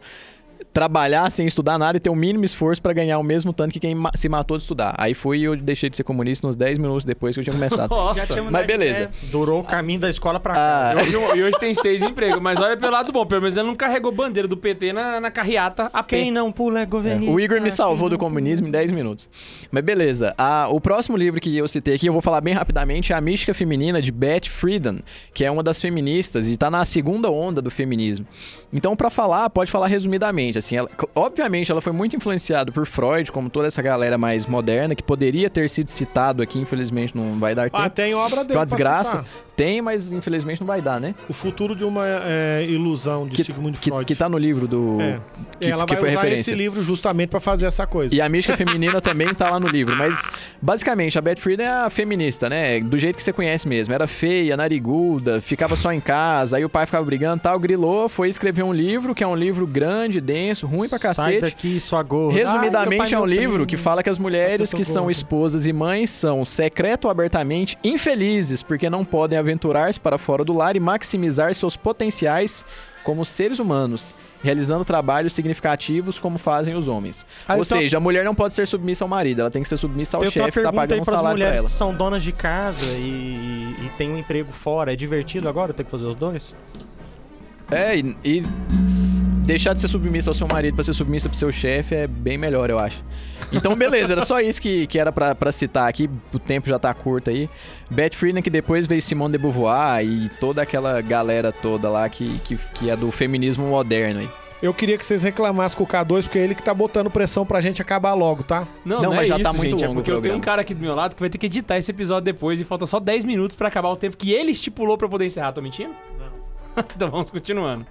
trabalhar 0.72 1.30
sem 1.30 1.46
estudar 1.46 1.78
nada 1.78 1.96
e 1.96 2.00
ter 2.00 2.10
o 2.10 2.14
mínimo 2.14 2.44
esforço 2.44 2.80
pra 2.80 2.92
ganhar 2.92 3.18
o 3.18 3.22
mesmo 3.22 3.52
tanto 3.52 3.72
que 3.72 3.80
quem 3.80 3.94
ma- 3.94 4.10
se 4.14 4.28
matou 4.28 4.56
de 4.56 4.62
estudar. 4.62 4.94
Aí 4.98 5.14
fui 5.14 5.38
e 5.38 5.44
eu 5.44 5.56
deixei 5.56 5.90
de 5.90 5.96
ser 5.96 6.04
comunista 6.04 6.46
uns 6.46 6.54
10 6.56 6.78
minutos 6.78 7.04
depois 7.04 7.34
que 7.34 7.40
eu 7.40 7.44
tinha 7.44 7.54
começado. 7.54 7.90
Nossa. 7.90 8.26
tinha 8.26 8.42
Mas 8.50 8.66
beleza. 8.66 9.02
ideia. 9.04 9.10
Durou 9.30 9.60
o 9.60 9.64
caminho 9.64 10.00
da 10.00 10.08
escola 10.10 10.38
pra 10.38 10.52
Ah, 10.54 10.94
cá. 10.94 11.02
E 11.02 11.16
hoje, 11.16 11.38
e 11.38 11.42
hoje 11.42 11.58
tem 11.58 11.74
seis 11.74 12.02
empregos, 12.02 12.40
mas 12.40 12.60
olha 12.60 12.76
pelo 12.76 12.92
lado 12.92 13.12
bom, 13.12 13.24
pelo 13.26 13.42
menos 13.42 13.56
ele 13.56 13.66
não 13.66 13.74
carregou 13.76 14.12
bandeira 14.12 14.46
do 14.48 14.56
PT 14.56 14.92
na, 14.92 15.20
na 15.20 15.30
carreata 15.30 15.90
a. 15.92 16.02
Quem 16.02 16.30
não 16.30 16.50
pula 16.52 16.80
é 16.80 16.86
governista. 16.86 17.32
O 17.32 17.40
Igor 17.40 17.60
me 17.60 17.70
salvou 17.70 18.08
do 18.08 18.18
comunismo 18.18 18.66
em 18.66 18.70
10 18.70 18.90
minutos. 18.90 19.28
Mas 19.70 19.82
beleza. 19.84 20.34
Ah, 20.36 20.66
o 20.70 20.80
próximo 20.80 21.16
livro 21.16 21.40
que 21.40 21.56
eu 21.56 21.66
citei 21.68 21.94
aqui, 21.94 22.06
eu 22.06 22.12
vou 22.12 22.22
falar 22.22 22.40
bem 22.40 22.54
rapidamente, 22.54 23.12
é 23.12 23.16
A 23.16 23.20
Mística 23.20 23.54
Feminina, 23.54 24.00
de 24.02 24.10
Beth 24.12 24.46
Friedan, 24.48 24.98
que 25.34 25.44
é 25.44 25.50
uma 25.50 25.62
das 25.62 25.80
feministas 25.80 26.48
e 26.48 26.56
tá 26.56 26.70
na 26.70 26.84
segunda 26.84 27.30
onda 27.30 27.60
do 27.62 27.70
feminismo. 27.70 28.26
Então, 28.72 28.94
pra 28.96 29.10
falar, 29.10 29.48
pode 29.50 29.70
falar 29.70 29.86
resumidamente. 29.86 30.49
Assim, 30.58 30.76
ela- 30.76 30.88
obviamente, 31.14 31.70
ela 31.70 31.80
foi 31.80 31.92
muito 31.92 32.16
influenciada 32.16 32.70
por 32.72 32.86
Freud, 32.86 33.30
como 33.32 33.48
toda 33.50 33.66
essa 33.66 33.80
galera 33.82 34.16
mais 34.18 34.46
moderna, 34.46 34.94
que 34.94 35.02
poderia 35.02 35.48
ter 35.50 35.68
sido 35.70 35.88
citado 35.88 36.42
aqui, 36.42 36.58
infelizmente 36.58 37.16
não 37.16 37.38
vai 37.38 37.54
dar 37.54 37.70
tempo. 37.70 37.76
Ah, 37.82 37.88
tem 37.90 38.14
obra 38.14 38.42
dele. 38.44 38.58
Uma 38.58 38.66
pra 38.66 38.76
desgraça. 38.76 39.24
Tem, 39.60 39.82
mas 39.82 40.10
infelizmente 40.10 40.60
não 40.60 40.66
vai 40.66 40.80
dar, 40.80 40.98
né? 40.98 41.14
O 41.28 41.32
futuro 41.34 41.76
de 41.76 41.84
uma 41.84 42.02
é, 42.06 42.64
ilusão 42.66 43.26
de 43.26 43.36
Que, 43.36 43.44
Sigmund 43.44 43.78
que, 43.78 43.90
Freud. 43.90 44.06
que 44.06 44.14
tá 44.14 44.26
no 44.28 44.38
livro 44.38 44.66
do. 44.66 44.98
É. 45.00 45.20
que- 45.60 45.66
Ela 45.70 45.84
que 45.84 45.92
vai 45.92 46.00
foi 46.00 46.08
usar 46.10 46.20
referência. 46.22 46.40
esse 46.52 46.54
livro 46.54 46.82
justamente 46.82 47.28
pra 47.28 47.40
fazer 47.40 47.66
essa 47.66 47.86
coisa. 47.86 48.14
E 48.14 48.20
a 48.22 48.28
mística 48.28 48.56
feminina 48.56 49.00
também 49.02 49.34
tá 49.34 49.50
lá 49.50 49.60
no 49.60 49.68
livro. 49.68 49.94
Mas, 49.96 50.22
basicamente, 50.62 51.18
a 51.18 51.20
Beth 51.20 51.36
Friedan 51.36 51.64
é 51.64 51.68
a 51.86 51.90
feminista, 51.90 52.48
né? 52.48 52.80
Do 52.80 52.96
jeito 52.96 53.16
que 53.16 53.22
você 53.22 53.32
conhece 53.34 53.68
mesmo. 53.68 53.92
Era 53.92 54.06
feia, 54.06 54.56
nariguda, 54.56 55.40
ficava 55.42 55.76
só 55.76 55.92
em 55.92 56.00
casa, 56.00 56.56
aí 56.56 56.64
o 56.64 56.68
pai 56.70 56.86
ficava 56.86 57.04
brigando 57.04 57.42
tal. 57.42 57.58
Grilou, 57.58 58.08
foi 58.08 58.30
escrever 58.30 58.62
um 58.62 58.72
livro, 58.72 59.14
que 59.14 59.22
é 59.22 59.26
um 59.26 59.36
livro 59.36 59.66
grande, 59.66 60.20
denso, 60.22 60.66
ruim 60.66 60.88
pra 60.88 60.98
Sai 60.98 61.08
cacete. 61.14 61.40
daqui, 61.42 61.80
sua 61.80 62.02
gorda. 62.02 62.38
Ai, 62.38 62.44
Resumidamente, 62.44 62.98
pai, 63.02 63.12
é 63.12 63.18
um 63.20 63.26
livro 63.26 63.52
primo. 63.52 63.66
que 63.66 63.76
fala 63.76 64.02
que 64.02 64.08
as 64.08 64.18
mulheres 64.18 64.72
que 64.72 64.84
são 64.86 65.10
esposas 65.10 65.66
e 65.66 65.72
mães 65.74 66.10
são, 66.10 66.44
secreto 66.46 67.04
ou 67.04 67.10
abertamente, 67.10 67.76
infelizes 67.84 68.62
porque 68.62 68.88
não 68.88 69.04
podem 69.04 69.38
aventurar-se 69.50 69.98
para 69.98 70.16
fora 70.16 70.44
do 70.44 70.52
lar 70.52 70.76
e 70.76 70.80
maximizar 70.80 71.54
seus 71.54 71.76
potenciais 71.76 72.64
como 73.02 73.24
seres 73.24 73.58
humanos, 73.58 74.14
realizando 74.42 74.84
trabalhos 74.84 75.32
significativos 75.32 76.18
como 76.18 76.38
fazem 76.38 76.74
os 76.74 76.86
homens. 76.86 77.26
Ah, 77.48 77.54
ou 77.54 77.62
então- 77.62 77.78
seja, 77.78 77.96
a 77.96 78.00
mulher 78.00 78.24
não 78.24 78.34
pode 78.34 78.54
ser 78.54 78.66
submissa 78.66 79.04
ao 79.04 79.08
marido, 79.08 79.40
ela 79.40 79.50
tem 79.50 79.62
que 79.62 79.68
ser 79.68 79.76
submissa 79.76 80.16
ao 80.16 80.24
chefe 80.24 80.58
que 80.58 80.62
tá 80.62 80.72
pagando 80.72 81.00
um 81.00 81.04
salário 81.04 81.22
pra 81.24 81.32
mulheres 81.32 81.58
ela. 81.58 81.66
que 81.66 81.72
são 81.72 81.94
donas 81.94 82.22
de 82.22 82.32
casa 82.32 82.86
e, 82.96 83.74
e 83.82 83.90
tem 83.96 84.10
um 84.10 84.18
emprego 84.18 84.52
fora. 84.52 84.92
É 84.92 84.96
divertido 84.96 85.48
agora 85.48 85.72
ter 85.72 85.84
que 85.84 85.90
fazer 85.90 86.04
os 86.06 86.16
dois? 86.16 86.54
É, 87.70 87.96
e, 87.96 88.16
e 88.24 88.42
deixar 89.44 89.72
de 89.72 89.80
ser 89.80 89.88
submissa 89.88 90.30
ao 90.30 90.34
seu 90.34 90.46
marido 90.46 90.74
pra 90.74 90.84
ser 90.84 90.92
submissa 90.92 91.28
pro 91.28 91.38
seu 91.38 91.52
chefe 91.52 91.94
é 91.94 92.06
bem 92.06 92.36
melhor, 92.36 92.70
eu 92.70 92.78
acho. 92.78 93.02
Então, 93.52 93.74
beleza, 93.74 94.12
era 94.12 94.24
só 94.24 94.40
isso 94.40 94.60
que, 94.60 94.86
que 94.86 94.98
era 94.98 95.10
pra, 95.10 95.34
pra 95.34 95.50
citar 95.50 95.88
aqui, 95.88 96.08
o 96.32 96.38
tempo 96.38 96.68
já 96.68 96.78
tá 96.78 96.92
curto 96.94 97.30
aí. 97.30 97.48
Beth 97.90 98.14
Friedan, 98.14 98.42
que 98.42 98.50
depois 98.50 98.86
veio 98.86 99.02
Simone 99.02 99.32
de 99.32 99.38
Beauvoir 99.38 100.04
e 100.04 100.28
toda 100.40 100.62
aquela 100.62 101.00
galera 101.00 101.50
toda 101.50 101.88
lá 101.88 102.08
que, 102.08 102.38
que, 102.40 102.58
que 102.74 102.90
é 102.90 102.96
do 102.96 103.10
feminismo 103.10 103.66
moderno 103.66 104.20
aí. 104.20 104.28
Eu 104.62 104.74
queria 104.74 104.98
que 104.98 105.04
vocês 105.04 105.22
reclamassem 105.22 105.76
com 105.78 105.84
o 105.84 105.86
K2, 105.86 106.24
porque 106.24 106.38
é 106.38 106.42
ele 106.42 106.54
que 106.54 106.62
tá 106.62 106.74
botando 106.74 107.10
pressão 107.10 107.46
pra 107.46 107.62
gente 107.62 107.80
acabar 107.80 108.12
logo, 108.12 108.42
tá? 108.42 108.68
Não, 108.84 108.96
Não, 108.96 109.02
não, 109.04 109.16
mas 109.16 109.22
é 109.22 109.26
já 109.26 109.34
isso, 109.36 109.44
tá 109.44 109.52
muito 109.54 109.70
gente, 109.70 109.86
longo 109.86 109.92
é 109.92 110.02
porque 110.02 110.12
o 110.12 110.16
eu 110.16 110.22
tenho 110.22 110.36
um 110.36 110.40
cara 110.40 110.60
aqui 110.60 110.74
do 110.74 110.80
meu 110.80 110.94
lado 110.94 111.14
que 111.14 111.20
vai 111.20 111.30
ter 111.30 111.38
que 111.38 111.46
editar 111.46 111.78
esse 111.78 111.90
episódio 111.90 112.24
depois 112.26 112.60
e 112.60 112.64
falta 112.64 112.84
só 112.84 113.00
10 113.00 113.24
minutos 113.24 113.56
pra 113.56 113.68
acabar 113.68 113.88
o 113.88 113.96
tempo 113.96 114.18
que 114.18 114.32
ele 114.32 114.52
estipulou 114.52 114.98
pra 114.98 115.06
eu 115.06 115.10
poder 115.10 115.24
encerrar. 115.24 115.52
Tô 115.52 115.62
mentindo? 115.62 115.94
Então 116.96 117.10
vamos 117.10 117.30
continuando. 117.30 117.86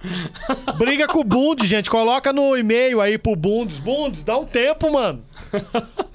Briga 0.76 1.06
com 1.06 1.20
o 1.20 1.24
Bundes, 1.24 1.66
gente. 1.68 1.90
Coloca 1.90 2.32
no 2.32 2.56
e-mail 2.56 3.00
aí 3.00 3.18
pro 3.18 3.36
Bundes. 3.36 3.78
Bundes, 3.78 4.24
dá 4.24 4.36
um 4.38 4.44
tempo, 4.44 4.90
mano. 4.92 5.22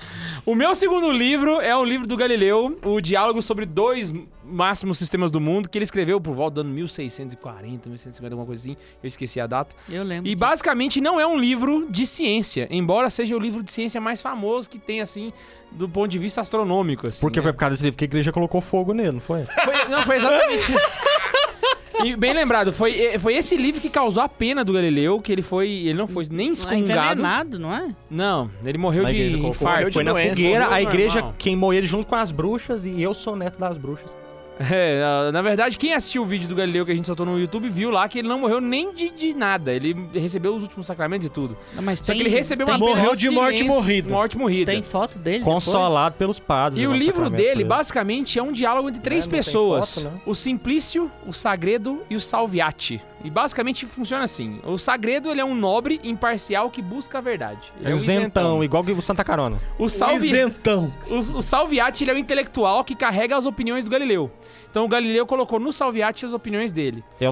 O 0.46 0.54
meu 0.54 0.76
segundo 0.76 1.10
livro 1.12 1.60
é 1.60 1.76
um 1.76 1.84
livro 1.84 2.08
do 2.08 2.16
Galileu, 2.16 2.78
o 2.86 3.02
diálogo 3.02 3.42
sobre 3.42 3.66
dois 3.66 4.14
máximos 4.44 5.00
sistemas 5.00 5.32
do 5.32 5.42
mundo, 5.42 5.68
que 5.68 5.76
ele 5.76 5.86
escreveu 5.86 6.22
por 6.22 6.36
volta 6.36 6.56
do 6.56 6.62
ano 6.62 6.70
1640, 6.70 7.90
1650, 7.90 8.32
alguma 8.36 8.46
coisa 8.46 8.62
assim. 8.62 8.78
Eu 9.02 9.08
esqueci 9.08 9.40
a 9.42 9.48
data. 9.48 9.76
Eu 9.90 10.04
lembro. 10.04 10.28
E 10.30 10.36
disso. 10.36 10.40
basicamente 10.40 11.02
não 11.02 11.20
é 11.20 11.26
um 11.26 11.36
livro 11.36 11.88
de 11.90 12.06
ciência, 12.06 12.68
embora 12.70 13.10
seja 13.10 13.36
o 13.36 13.40
livro 13.40 13.64
de 13.64 13.72
ciência 13.72 14.00
mais 14.00 14.22
famoso 14.22 14.70
que 14.70 14.78
tem, 14.78 15.02
assim, 15.02 15.34
do 15.72 15.90
ponto 15.90 16.10
de 16.12 16.20
vista 16.20 16.42
astronômico. 16.42 17.08
Assim, 17.08 17.22
Porque 17.22 17.40
né? 17.40 17.44
foi 17.44 17.52
por 17.52 17.60
causa 17.60 17.74
desse 17.74 17.84
livro 17.84 17.98
que 17.98 18.04
a 18.04 18.06
igreja 18.06 18.32
colocou 18.32 18.62
fogo 18.62 18.94
nele, 18.94 19.14
não 19.14 19.20
foi? 19.20 19.46
Foi- 19.46 19.88
não, 19.90 20.04
foi 20.04 20.18
exatamente. 20.18 20.68
E 22.04 22.16
bem 22.16 22.34
lembrado, 22.34 22.74
foi, 22.74 23.18
foi 23.20 23.36
esse 23.36 23.56
livro 23.56 23.80
que 23.80 23.90
causou 23.90 24.22
a 24.24 24.30
pena 24.30 24.64
do 24.64 24.74
Galileu, 24.74 25.22
que 25.22 25.32
ele 25.32 25.42
foi. 25.42 25.70
Ele 25.70 25.94
não 25.94 26.08
foi 26.08 26.26
nem 26.30 26.48
Não 26.48 26.52
é 26.52 26.54
excomungado. 26.54 27.60
não 27.60 27.74
é? 27.74 27.96
Não, 28.10 28.52
ele 28.64 28.78
morreu 28.78 29.04
Na 29.04 29.12
de 29.12 29.38
infarto. 29.38 29.94
Foi 29.94 30.04
na 30.04 30.12
doença, 30.12 30.36
fogueira, 30.36 30.74
a 30.74 30.82
igreja 30.82 31.34
queimou 31.38 31.74
ele 31.74 31.88
junto 31.88 32.08
com 32.08 32.16
as 32.16 32.32
bruxas 32.32 32.86
e 32.86 33.02
eu 33.02 33.14
sou 33.14 33.36
neto 33.36 33.60
das 33.60 33.78
bruxas. 33.78 34.25
É, 34.60 35.02
na- 35.02 35.32
na 35.34 35.42
verdade, 35.42 35.78
quem 35.78 35.94
assistiu 35.94 36.24
o 36.24 36.26
vídeo 36.26 36.48
do 36.48 36.56
Galileu 36.56 36.86
que 36.86 36.92
a 36.92 36.96
gente 36.96 37.06
soltou 37.06 37.26
no 37.26 37.38
YouTube 37.40 37.70
viu 37.70 37.92
lá 37.92 38.08
que 38.08 38.20
ele 38.20 38.28
não 38.28 38.40
morreu 38.40 38.62
nem 38.62 38.94
de, 38.94 39.10
de 39.10 39.34
nada. 39.34 39.74
Ele 39.74 39.96
recebeu 40.14 40.56
os 40.56 40.64
últimos 40.64 40.86
sacramentos 40.88 41.28
e 41.28 41.30
tudo. 41.30 41.58
Não, 41.74 41.84
mas 41.84 42.00
Só 42.00 42.06
tem- 42.08 42.18
que 42.18 42.22
ele 42.24 42.30
recebeu 42.30 42.66
tem, 42.66 42.76
uma 42.76 42.86
Morreu 42.86 43.16
de 43.16 43.30
morte 43.30 43.64
morrida. 43.64 44.10
Morte 44.10 44.38
morrida. 44.38 44.72
Tem 44.72 44.82
foto 44.82 45.20
dele 45.20 45.40
depois? 45.40 45.54
Consolado 45.66 46.16
pelos 46.16 46.40
padres. 46.40 46.82
E 46.82 46.88
o 46.88 46.92
levando 46.92 47.04
livro 47.04 47.30
dele, 47.30 47.64
basicamente, 47.66 48.40
é 48.40 48.44
um 48.44 48.52
diálogo 48.52 48.88
entre 48.90 49.02
três 49.02 49.26
tem 49.26 49.38
pessoas: 49.38 49.96
foto, 50.04 50.14
né? 50.14 50.22
o 50.26 50.34
Simplício, 50.36 51.12
o 51.28 51.34
Sagredo 51.34 52.02
e 52.10 52.16
o 52.16 52.22
Salviati. 52.22 53.02
E 53.26 53.30
basicamente 53.32 53.88
funciona 53.88 54.24
assim: 54.24 54.60
o 54.64 54.78
Sagredo 54.78 55.32
ele 55.32 55.42
é 55.42 55.46
um 55.46 55.56
nobre 55.56 56.00
imparcial 56.04 56.70
que 56.70 56.80
busca 56.82 57.18
a 57.18 57.22
verdade. 57.22 57.74
Ele 57.80 57.90
É 57.90 57.94
um 57.94 57.96
isentão, 57.96 58.64
igual 58.64 58.84
que 58.84 58.92
o 58.92 59.02
Santa 59.02 59.24
Carona. 59.24 59.58
O, 59.80 59.90
Salvi... 59.90 60.28
Isentão. 60.28 60.94
o, 61.10 61.16
o 61.18 61.42
Salviati 61.42 62.04
ele 62.04 62.12
é 62.12 62.14
o 62.14 62.18
intelectual 62.18 62.84
que 62.84 62.94
carrega 62.96 63.36
as 63.36 63.48
opiniões 63.48 63.84
do 63.84 63.90
Galileu. 63.90 64.32
Então 64.70 64.86
o 64.86 64.88
Galileu 64.88 65.26
colocou 65.26 65.60
no 65.60 65.74
Salviati 65.74 66.24
as 66.26 66.34
opiniões 66.34 66.72
dele. 66.72 67.04
Eu- 67.20 67.32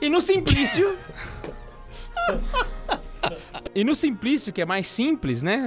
E 0.00 0.08
no 0.08 0.20
Simplício. 0.22 0.96
E 3.74 3.84
no 3.84 3.94
Simplício, 3.94 4.52
que 4.52 4.60
é 4.60 4.64
mais 4.64 4.86
simples, 4.86 5.42
né? 5.42 5.64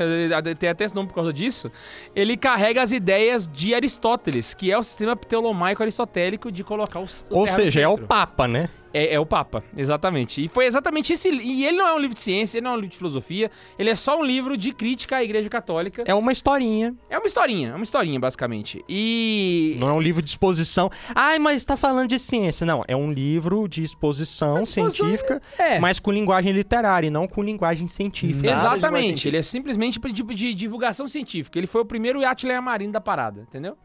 Tem 0.57 0.70
até 0.70 0.86
esse 0.86 0.95
nome 0.95 1.07
por 1.07 1.16
causa 1.16 1.32
disso. 1.34 1.72
Ele 2.16 2.36
carrega 2.36 2.82
as 2.82 2.91
ideias 2.91 3.47
de 3.47 3.74
Aristóteles, 3.74 4.53
que 4.53 4.72
é 4.72 4.78
o 4.78 4.84
sistema 4.84 5.16
ptolomaico 5.16 5.82
aristotélico 5.84 6.51
de 6.51 6.64
colocar 6.64 6.99
os. 6.99 7.26
Ou 7.30 7.47
seja, 7.47 7.82
é 7.82 7.88
o 7.88 7.97
Papa, 7.97 8.47
né? 8.47 8.70
É, 8.93 9.13
é 9.13 9.19
o 9.19 9.25
Papa, 9.25 9.63
exatamente. 9.75 10.43
E 10.43 10.47
foi 10.47 10.65
exatamente 10.65 11.13
esse. 11.13 11.29
E 11.29 11.65
ele 11.65 11.77
não 11.77 11.87
é 11.87 11.93
um 11.95 11.99
livro 11.99 12.15
de 12.15 12.21
ciência, 12.21 12.57
ele 12.57 12.63
não 12.65 12.71
é 12.71 12.73
um 12.73 12.77
livro 12.77 12.91
de 12.91 12.97
filosofia, 12.97 13.51
ele 13.77 13.89
é 13.89 13.95
só 13.95 14.19
um 14.19 14.23
livro 14.23 14.57
de 14.57 14.71
crítica 14.71 15.17
à 15.17 15.23
Igreja 15.23 15.49
Católica. 15.49 16.03
É 16.05 16.13
uma 16.13 16.31
historinha. 16.31 16.95
É 17.09 17.17
uma 17.17 17.25
historinha, 17.27 17.69
é 17.69 17.75
uma 17.75 17.83
historinha, 17.83 18.19
basicamente. 18.19 18.83
E. 18.87 19.75
Não 19.79 19.89
é 19.89 19.93
um 19.93 20.01
livro 20.01 20.21
de 20.21 20.29
exposição. 20.29 20.89
Ai, 21.13 21.39
mas 21.39 21.63
tá 21.63 21.77
falando 21.77 22.09
de 22.09 22.19
ciência. 22.19 22.65
Não, 22.65 22.83
é 22.87 22.95
um 22.95 23.11
livro 23.11 23.67
de 23.67 23.83
exposição 23.83 24.09
exposição 24.19 24.65
científica, 24.65 25.41
É. 25.57 25.79
mas 25.79 25.99
com 25.99 26.11
linguagem 26.11 26.51
literária 26.51 27.07
e 27.07 27.09
não 27.09 27.27
com 27.27 27.43
linguagem 27.43 27.87
científica. 27.87 28.47
Nada 28.47 28.59
Exatamente, 28.59 29.05
científico. 29.05 29.27
ele 29.29 29.37
é 29.37 29.43
simplesmente 29.43 29.99
de, 29.99 30.23
de 30.23 30.53
divulgação 30.53 31.07
científica. 31.07 31.57
Ele 31.57 31.67
foi 31.67 31.81
o 31.81 31.85
primeiro 31.85 32.21
Yacht 32.21 32.45
Marino 32.61 32.91
da 32.91 33.01
parada, 33.01 33.41
entendeu? 33.41 33.77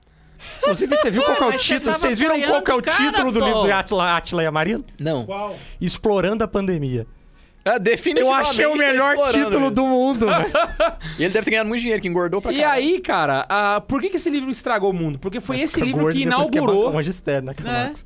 Inclusive, 0.59 0.97
você 0.97 1.11
viu 1.11 1.22
qual 1.22 1.37
é 1.37 1.41
o 1.41 1.45
Mas 1.47 1.61
você 1.62 1.74
título? 1.74 1.85
tava 1.93 1.99
Vocês 1.99 2.18
viram 2.18 2.41
qual 2.43 2.62
que 2.62 2.70
é 2.70 2.74
o 2.74 2.78
apoiando 2.78 2.78
o 2.78 2.82
cara, 2.82 3.05
título 3.12 3.32
do 3.32 3.41
livro 3.41 3.62
do 3.62 3.72
Atila, 3.72 4.16
Atila 4.16 4.43
e 4.43 4.47
Amarino? 4.47 4.85
Não. 4.99 5.24
Qual? 5.26 5.57
Explorando 5.80 6.45
a 6.45 6.49
pandemia. 6.49 7.07
Ah, 7.66 7.74
Eu 7.74 7.80
definitivamente 7.80 8.51
achei 8.51 8.66
o 8.66 8.72
tá 8.72 8.76
melhor 8.76 9.09
explorando 9.14 9.39
título 9.39 9.61
mesmo. 9.61 9.74
do 9.74 9.82
mundo. 9.87 10.26
velho. 10.26 10.53
E 11.18 11.24
ele 11.24 11.32
deve 11.32 11.45
ter 11.47 11.51
ganhado 11.53 11.68
muito 11.68 11.80
dinheiro, 11.80 12.03
que 12.03 12.09
engordou 12.09 12.43
pra 12.43 12.53
E 12.53 12.57
caralho. 12.59 12.74
aí, 12.82 13.01
cara, 13.01 13.47
ah, 13.49 13.80
por 13.89 14.01
que, 14.03 14.11
que 14.11 14.16
esse 14.16 14.28
livro 14.28 14.51
estragou 14.51 14.91
o 14.91 14.93
mundo? 14.93 15.18
Porque 15.18 15.41
foi 15.41 15.61
esse 15.61 15.74
Fica 15.74 15.87
livro 15.87 16.03
gordo 16.03 16.14
que 16.18 16.24
depois 16.26 16.47
é 16.47 16.51
inaugurou. 16.59 16.93
magistério, 16.93 17.43
né, 17.47 17.55
É. 17.59 17.62
Marcos? 17.62 18.05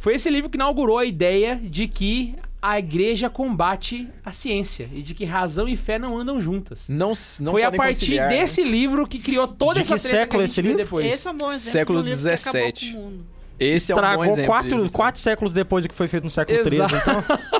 Foi 0.00 0.14
esse 0.14 0.30
livro 0.30 0.48
que 0.48 0.56
inaugurou 0.56 0.96
a 0.96 1.04
ideia 1.04 1.56
de 1.62 1.86
que 1.86 2.34
a 2.60 2.78
igreja 2.78 3.30
combate 3.30 4.08
a 4.24 4.32
ciência 4.32 4.88
e 4.92 5.00
de 5.02 5.14
que 5.14 5.24
razão 5.24 5.68
e 5.68 5.76
fé 5.76 5.98
não 5.98 6.18
andam 6.18 6.40
juntas. 6.40 6.88
Não, 6.88 7.12
não 7.40 7.52
Foi 7.52 7.62
a 7.62 7.70
partir 7.70 8.16
né? 8.16 8.28
desse 8.28 8.64
livro 8.64 9.06
que 9.06 9.18
criou 9.18 9.46
toda 9.46 9.74
De 9.74 9.80
essa 9.80 9.94
que 9.94 10.00
treta 10.00 10.16
que 10.16 10.20
século 10.22 10.42
a 10.42 10.44
esse 10.44 10.60
livro? 10.62 10.76
depois. 10.78 11.06
Esse 11.06 11.28
é 11.28 11.30
um 11.30 11.36
bom 11.36 11.50
exemplo 11.52 11.72
Século 11.72 12.02
do 12.02 12.08
livro 12.08 12.20
que 12.22 12.28
acabou 12.28 12.52
17. 12.72 12.92
com 12.92 12.98
o 12.98 13.02
mundo. 13.02 13.26
Esse 13.60 13.90
é 13.92 13.94
um 13.94 13.98
bom 13.98 14.02
Estragou 14.02 14.24
exemplo. 14.24 14.46
quatro, 14.46 14.90
quatro 14.92 15.20
séculos 15.20 15.52
depois 15.52 15.84
do 15.84 15.88
que 15.88 15.94
foi 15.94 16.06
feito 16.08 16.24
no 16.24 16.30
século 16.30 16.58
XIII. 16.64 16.80
Então, 16.84 17.24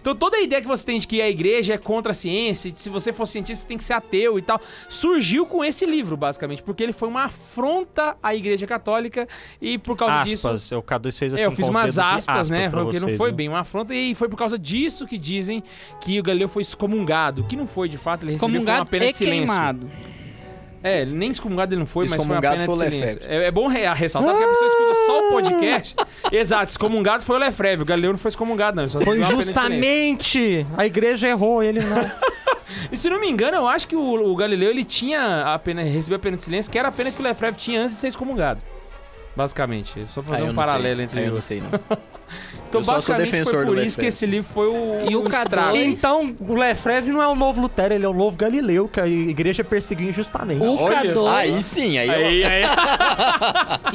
Então 0.00 0.14
toda 0.14 0.36
a 0.36 0.40
ideia 0.40 0.60
que 0.62 0.68
você 0.68 0.84
tem 0.84 0.98
de 0.98 1.06
que 1.06 1.20
a 1.20 1.28
igreja 1.28 1.74
é 1.74 1.78
contra 1.78 2.12
a 2.12 2.14
ciência, 2.14 2.68
e 2.68 2.72
se 2.74 2.88
você 2.88 3.12
for 3.12 3.26
cientista 3.26 3.62
você 3.62 3.68
tem 3.68 3.76
que 3.76 3.84
ser 3.84 3.92
ateu 3.94 4.38
e 4.38 4.42
tal, 4.42 4.60
surgiu 4.88 5.46
com 5.46 5.64
esse 5.64 5.86
livro, 5.86 6.16
basicamente, 6.16 6.62
porque 6.62 6.82
ele 6.82 6.92
foi 6.92 7.08
uma 7.08 7.24
afronta 7.24 8.16
à 8.22 8.34
igreja 8.34 8.66
católica 8.66 9.26
e 9.60 9.78
por 9.78 9.96
causa 9.96 10.22
disso... 10.24 10.48
aspas. 10.48 10.72
O 10.72 10.82
K2 10.82 11.12
fez 11.12 11.34
assim 11.34 11.42
É, 11.42 11.46
eu 11.46 11.52
fiz 11.52 11.68
umas 11.68 11.94
de 11.94 12.00
aspas, 12.00 12.50
né? 12.50 12.68
Porque 12.68 13.00
não 13.00 13.08
vocês, 13.08 13.16
foi 13.16 13.30
né? 13.30 13.36
bem 13.36 13.48
uma 13.48 13.60
afronta 13.60 13.94
e 13.94 14.14
foi 14.14 14.28
por 14.28 14.36
causa 14.36 14.58
disso 14.58 15.06
que 15.06 15.18
dizem 15.18 15.62
que 16.00 16.18
o 16.18 16.22
Galileu 16.22 16.48
foi 16.48 16.62
excomungado, 16.62 17.44
que 17.44 17.56
não 17.56 17.66
foi 17.66 17.88
de 17.88 17.98
fato, 17.98 18.22
ele 18.24 18.32
recebeu 18.32 18.48
foi 18.48 18.58
uma 18.58 18.58
Excomungado 18.58 18.90
pena 18.90 19.04
e 19.06 19.10
de 19.10 19.16
silêncio. 19.16 19.46
queimado. 19.46 19.90
É, 20.86 21.04
nem 21.04 21.30
excomungado 21.30 21.72
ele 21.74 21.80
não 21.80 21.86
foi, 21.86 22.06
mas 22.08 22.16
foi 22.16 22.24
uma 22.24 22.34
Excomungado 22.38 22.54
pena 22.56 22.68
de 22.68 22.76
foi 22.76 22.86
o 22.86 22.90
silêncio. 22.90 23.20
É, 23.28 23.46
é 23.46 23.50
bom 23.50 23.66
re- 23.68 23.94
ressaltar 23.94 24.36
que 24.36 24.42
a 24.44 24.46
pessoa 24.48 24.68
escuta 24.68 24.94
só 25.06 25.18
o 25.18 25.32
podcast. 25.32 25.96
Exato, 26.32 26.70
excomungado 26.70 27.24
foi 27.24 27.36
o 27.36 27.38
Lefreve, 27.38 27.82
o 27.82 27.86
Galileu 27.86 28.12
não 28.12 28.18
foi 28.18 28.28
excomungado 28.30 28.76
não, 28.80 28.88
Foi 28.88 29.18
de 29.18 29.24
justamente! 29.24 30.66
A 30.76 30.86
igreja 30.86 31.28
errou, 31.28 31.62
ele 31.62 31.80
não. 31.80 31.96
E 32.90 32.96
se 32.96 33.08
não 33.08 33.18
me 33.20 33.28
engano, 33.28 33.56
eu 33.56 33.66
acho 33.66 33.86
que 33.88 33.96
o, 33.96 34.30
o 34.30 34.36
Galileu 34.36 34.70
ele 34.70 34.84
tinha 34.84 35.54
a 35.54 35.58
pena, 35.58 35.82
recebeu 35.82 36.16
a 36.16 36.18
pena 36.20 36.36
de 36.36 36.42
silêncio, 36.42 36.70
que 36.70 36.78
era 36.78 36.88
a 36.88 36.92
pena 36.92 37.10
que 37.10 37.20
o 37.20 37.24
Lefebvre 37.24 37.58
tinha 37.60 37.80
antes 37.80 37.94
de 37.94 38.00
ser 38.00 38.08
excomungado. 38.08 38.60
Basicamente, 39.36 40.06
só 40.08 40.22
pra 40.22 40.34
Ah, 40.34 40.38
fazer 40.38 40.48
eu 40.48 40.52
um 40.52 40.54
paralelo 40.54 40.96
sei. 40.96 41.04
entre 41.04 41.20
Aí 41.20 41.26
eu 41.26 41.34
não 41.34 41.40
sei, 41.40 41.60
não. 41.60 41.70
Então, 42.68 42.80
Eu 42.80 42.84
basicamente, 42.86 43.30
defensor 43.30 43.54
foi 43.54 43.64
do 43.66 43.72
por 43.74 43.78
isso 43.84 43.96
que 43.96 44.06
esse 44.06 44.26
livro 44.26 44.50
foi 44.52 44.66
o. 44.66 45.08
E 45.08 45.14
o 45.14 45.22
K2? 45.22 45.42
estrago. 45.44 45.76
Então, 45.76 46.36
o 46.40 46.54
Lefebvre 46.54 47.12
não 47.12 47.22
é 47.22 47.28
o 47.28 47.36
novo 47.36 47.60
Lutero, 47.60 47.94
ele 47.94 48.04
é 48.04 48.08
o 48.08 48.12
novo 48.12 48.36
Galileu, 48.36 48.88
que 48.88 49.00
a 49.00 49.06
igreja 49.06 49.62
perseguiu 49.62 50.08
injustamente. 50.08 50.60
O 50.60 50.74
Olha 50.76 51.02
K2, 51.14 51.28
Aí 51.32 51.62
sim, 51.62 51.96
aí, 51.96 52.10
Aí, 52.10 52.42
eu... 52.42 52.48
aí. 52.48 52.62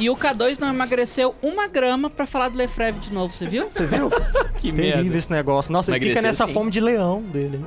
e 0.00 0.08
o 0.08 0.16
K2 0.16 0.58
não 0.60 0.70
emagreceu 0.70 1.34
uma 1.42 1.66
grama 1.68 2.08
pra 2.08 2.24
falar 2.24 2.48
do 2.48 2.56
Lefebvre 2.56 3.00
de 3.06 3.12
novo, 3.12 3.34
você 3.34 3.44
viu? 3.44 3.68
Você 3.68 3.84
viu? 3.84 4.08
que 4.58 4.72
Terrível 4.72 5.02
merda. 5.02 5.18
esse 5.18 5.30
negócio. 5.30 5.70
Nossa, 5.70 5.90
ele 5.90 5.98
fica 5.98 6.12
Emagreceu, 6.12 6.30
nessa 6.30 6.46
sim. 6.46 6.54
fome 6.54 6.70
de 6.70 6.80
leão 6.80 7.20
dele. 7.20 7.62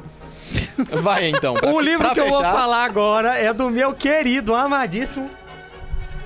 Vai 1.03 1.27
então. 1.29 1.53
pra- 1.53 1.69
O 1.71 1.79
livro 1.79 2.09
que 2.11 2.19
eu 2.19 2.27
vou 2.27 2.39
fechar, 2.39 2.51
falar 2.53 2.83
agora 2.85 3.37
é 3.37 3.53
do 3.53 3.69
meu 3.69 3.93
querido, 3.93 4.55
amadíssimo 4.55 5.29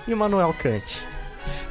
Immanuel 0.08 0.56
Kant. 0.58 1.09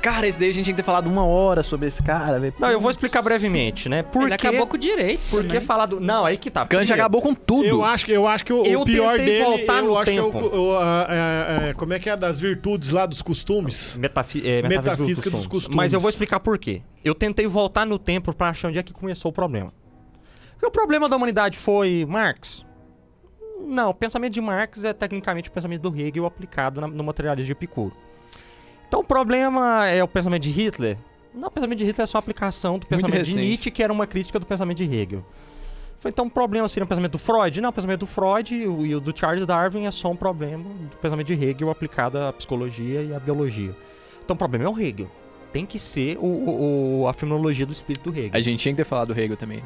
Cara, 0.00 0.26
esse 0.26 0.38
daí 0.38 0.50
a 0.50 0.52
gente 0.52 0.64
tinha 0.64 0.74
que 0.74 0.82
ter 0.82 0.86
falado 0.86 1.06
uma 1.08 1.24
hora 1.24 1.62
sobre 1.62 1.86
esse 1.88 2.02
cara, 2.02 2.38
velho. 2.38 2.54
Não, 2.58 2.70
eu 2.70 2.80
vou 2.80 2.90
explicar 2.90 3.20
brevemente, 3.22 3.88
né? 3.88 4.02
Por 4.02 4.22
Ele 4.28 4.36
que, 4.36 4.46
acabou 4.46 4.66
com 4.66 4.76
o 4.76 4.78
direito. 4.78 5.20
por 5.28 5.42
que 5.42 5.48
também. 5.48 5.66
falar 5.66 5.86
do... 5.86 6.00
Não, 6.00 6.24
aí 6.24 6.36
que 6.36 6.50
tá. 6.50 6.64
Kant 6.66 6.92
acabou 6.92 7.20
com 7.20 7.34
tudo. 7.34 7.64
Eu 7.66 7.82
acho, 7.84 8.06
que- 8.06 8.12
eu 8.12 8.26
acho 8.26 8.44
que 8.44 8.52
o, 8.52 8.62
o 8.62 8.66
Eu 8.66 8.84
pior 8.84 9.16
tentei 9.16 9.26
dele, 9.40 9.44
voltar 9.44 9.78
eu 9.80 9.84
no 9.86 9.96
acho 9.98 10.04
tempo. 10.10 10.30
que 10.30 10.36
é 10.38 10.40
o, 10.58 10.62
o- 10.70 10.76
a- 10.76 11.02
a- 11.02 11.70
a- 11.70 11.74
como 11.74 11.92
é 11.92 11.98
que 11.98 12.08
é 12.08 12.16
das 12.16 12.40
virtudes 12.40 12.90
lá 12.90 13.06
dos 13.06 13.22
costumes. 13.22 13.96
Metafi 13.98 14.38
é, 14.38 14.62
metafísica, 14.62 14.68
Metafísica 14.82 14.96
dos, 14.96 15.14
dos 15.14 15.20
costumes. 15.30 15.46
costumes. 15.48 15.76
Mas 15.76 15.92
eu 15.92 16.00
vou 16.00 16.08
explicar 16.08 16.40
por 16.40 16.58
quê. 16.58 16.82
Eu 17.04 17.14
tentei 17.14 17.46
voltar 17.46 17.84
no 17.84 17.98
tempo 17.98 18.32
pra 18.34 18.50
achar 18.50 18.68
onde 18.68 18.78
é 18.78 18.82
que 18.82 18.92
começou 18.92 19.30
o 19.30 19.32
problema. 19.34 19.72
Porque 20.52 20.66
o 20.66 20.70
problema 20.70 21.08
da 21.08 21.16
humanidade 21.16 21.56
foi 21.58 22.04
Marx? 22.08 22.64
Não, 23.66 23.90
o 23.90 23.94
pensamento 23.94 24.32
de 24.32 24.40
Marx 24.40 24.84
é 24.84 24.92
tecnicamente 24.92 25.48
o 25.48 25.52
pensamento 25.52 25.82
do 25.90 25.96
Hegel 26.00 26.24
aplicado 26.26 26.80
na- 26.80 26.88
no 26.88 27.02
materialismo 27.04 27.46
de 27.46 27.52
Epicuro. 27.52 27.94
Então 28.88 29.00
o 29.00 29.04
problema 29.04 29.86
é 29.86 30.02
o 30.02 30.08
pensamento 30.08 30.42
de 30.42 30.50
Hitler? 30.50 30.96
Não, 31.34 31.48
o 31.48 31.50
pensamento 31.50 31.78
de 31.78 31.84
Hitler 31.84 32.04
é 32.04 32.06
só 32.06 32.16
uma 32.18 32.20
aplicação 32.20 32.78
do 32.78 32.86
pensamento 32.86 33.22
de. 33.24 33.36
Nietzsche, 33.36 33.70
que 33.70 33.82
era 33.82 33.92
uma 33.92 34.06
crítica 34.06 34.38
do 34.40 34.46
pensamento 34.46 34.78
de 34.78 34.84
Hegel. 34.84 35.24
Foi, 36.00 36.10
Então 36.10 36.26
o 36.26 36.30
problema 36.30 36.68
seria 36.68 36.84
o 36.84 36.88
pensamento 36.88 37.12
do 37.12 37.18
Freud? 37.18 37.60
Não, 37.60 37.70
o 37.70 37.72
pensamento 37.72 38.00
do 38.00 38.06
Freud 38.06 38.54
e 38.54 38.66
o, 38.66 38.86
e 38.86 38.94
o 38.94 39.00
do 39.00 39.16
Charles 39.16 39.44
Darwin 39.44 39.84
é 39.86 39.90
só 39.90 40.10
um 40.10 40.16
problema 40.16 40.64
do 40.64 40.96
pensamento 40.96 41.26
de 41.26 41.34
Hegel 41.44 41.70
aplicado 41.70 42.18
à 42.18 42.32
psicologia 42.32 43.02
e 43.02 43.14
à 43.14 43.18
biologia. 43.20 43.74
Então 44.24 44.34
o 44.34 44.38
problema 44.38 44.64
é 44.64 44.68
o 44.68 44.78
Hegel. 44.80 45.10
Tem 45.52 45.64
que 45.66 45.78
ser 45.78 46.16
o, 46.18 47.00
o- 47.02 47.08
a 47.08 47.12
fenomenologia 47.14 47.66
do 47.66 47.72
espírito 47.72 48.10
do 48.10 48.18
Hegel. 48.18 48.30
A 48.34 48.40
gente 48.40 48.60
tinha 48.60 48.72
que 48.72 48.76
ter 48.76 48.84
falado 48.84 49.12
do 49.14 49.20
Hegel 49.20 49.36
também. 49.36 49.62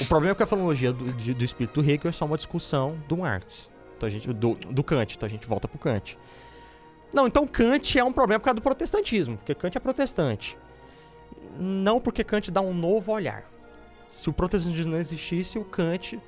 O 0.00 0.04
problema 0.06 0.32
é 0.32 0.34
que 0.34 0.42
a 0.42 0.46
fenomenologia 0.46 0.92
do, 0.92 1.12
de- 1.12 1.34
do 1.34 1.44
espírito 1.44 1.80
do 1.82 1.88
Hegel 1.90 2.08
é 2.08 2.12
só 2.12 2.24
uma 2.24 2.36
discussão 2.36 2.96
do 3.08 3.18
Marx. 3.18 3.68
Então 3.96 4.06
a 4.06 4.10
gente, 4.10 4.32
do, 4.32 4.54
do 4.54 4.82
Kant, 4.82 5.14
então 5.16 5.26
a 5.26 5.30
gente 5.30 5.46
volta 5.46 5.66
pro 5.68 5.78
Kant. 5.78 6.16
Não, 7.12 7.26
então 7.26 7.46
Kant 7.46 7.98
é 7.98 8.04
um 8.04 8.12
problema 8.12 8.40
por 8.40 8.46
causa 8.46 8.56
do 8.56 8.62
protestantismo, 8.62 9.36
porque 9.36 9.54
Kant 9.54 9.76
é 9.76 9.80
protestante. 9.80 10.56
Não 11.58 12.00
porque 12.00 12.22
Kant 12.24 12.50
dá 12.50 12.60
um 12.60 12.74
novo 12.74 13.12
olhar. 13.12 13.44
Se 14.10 14.28
o 14.28 14.32
protestantismo 14.32 14.92
não 14.92 14.98
existisse, 14.98 15.58
o 15.58 15.64
Kant, 15.64 16.20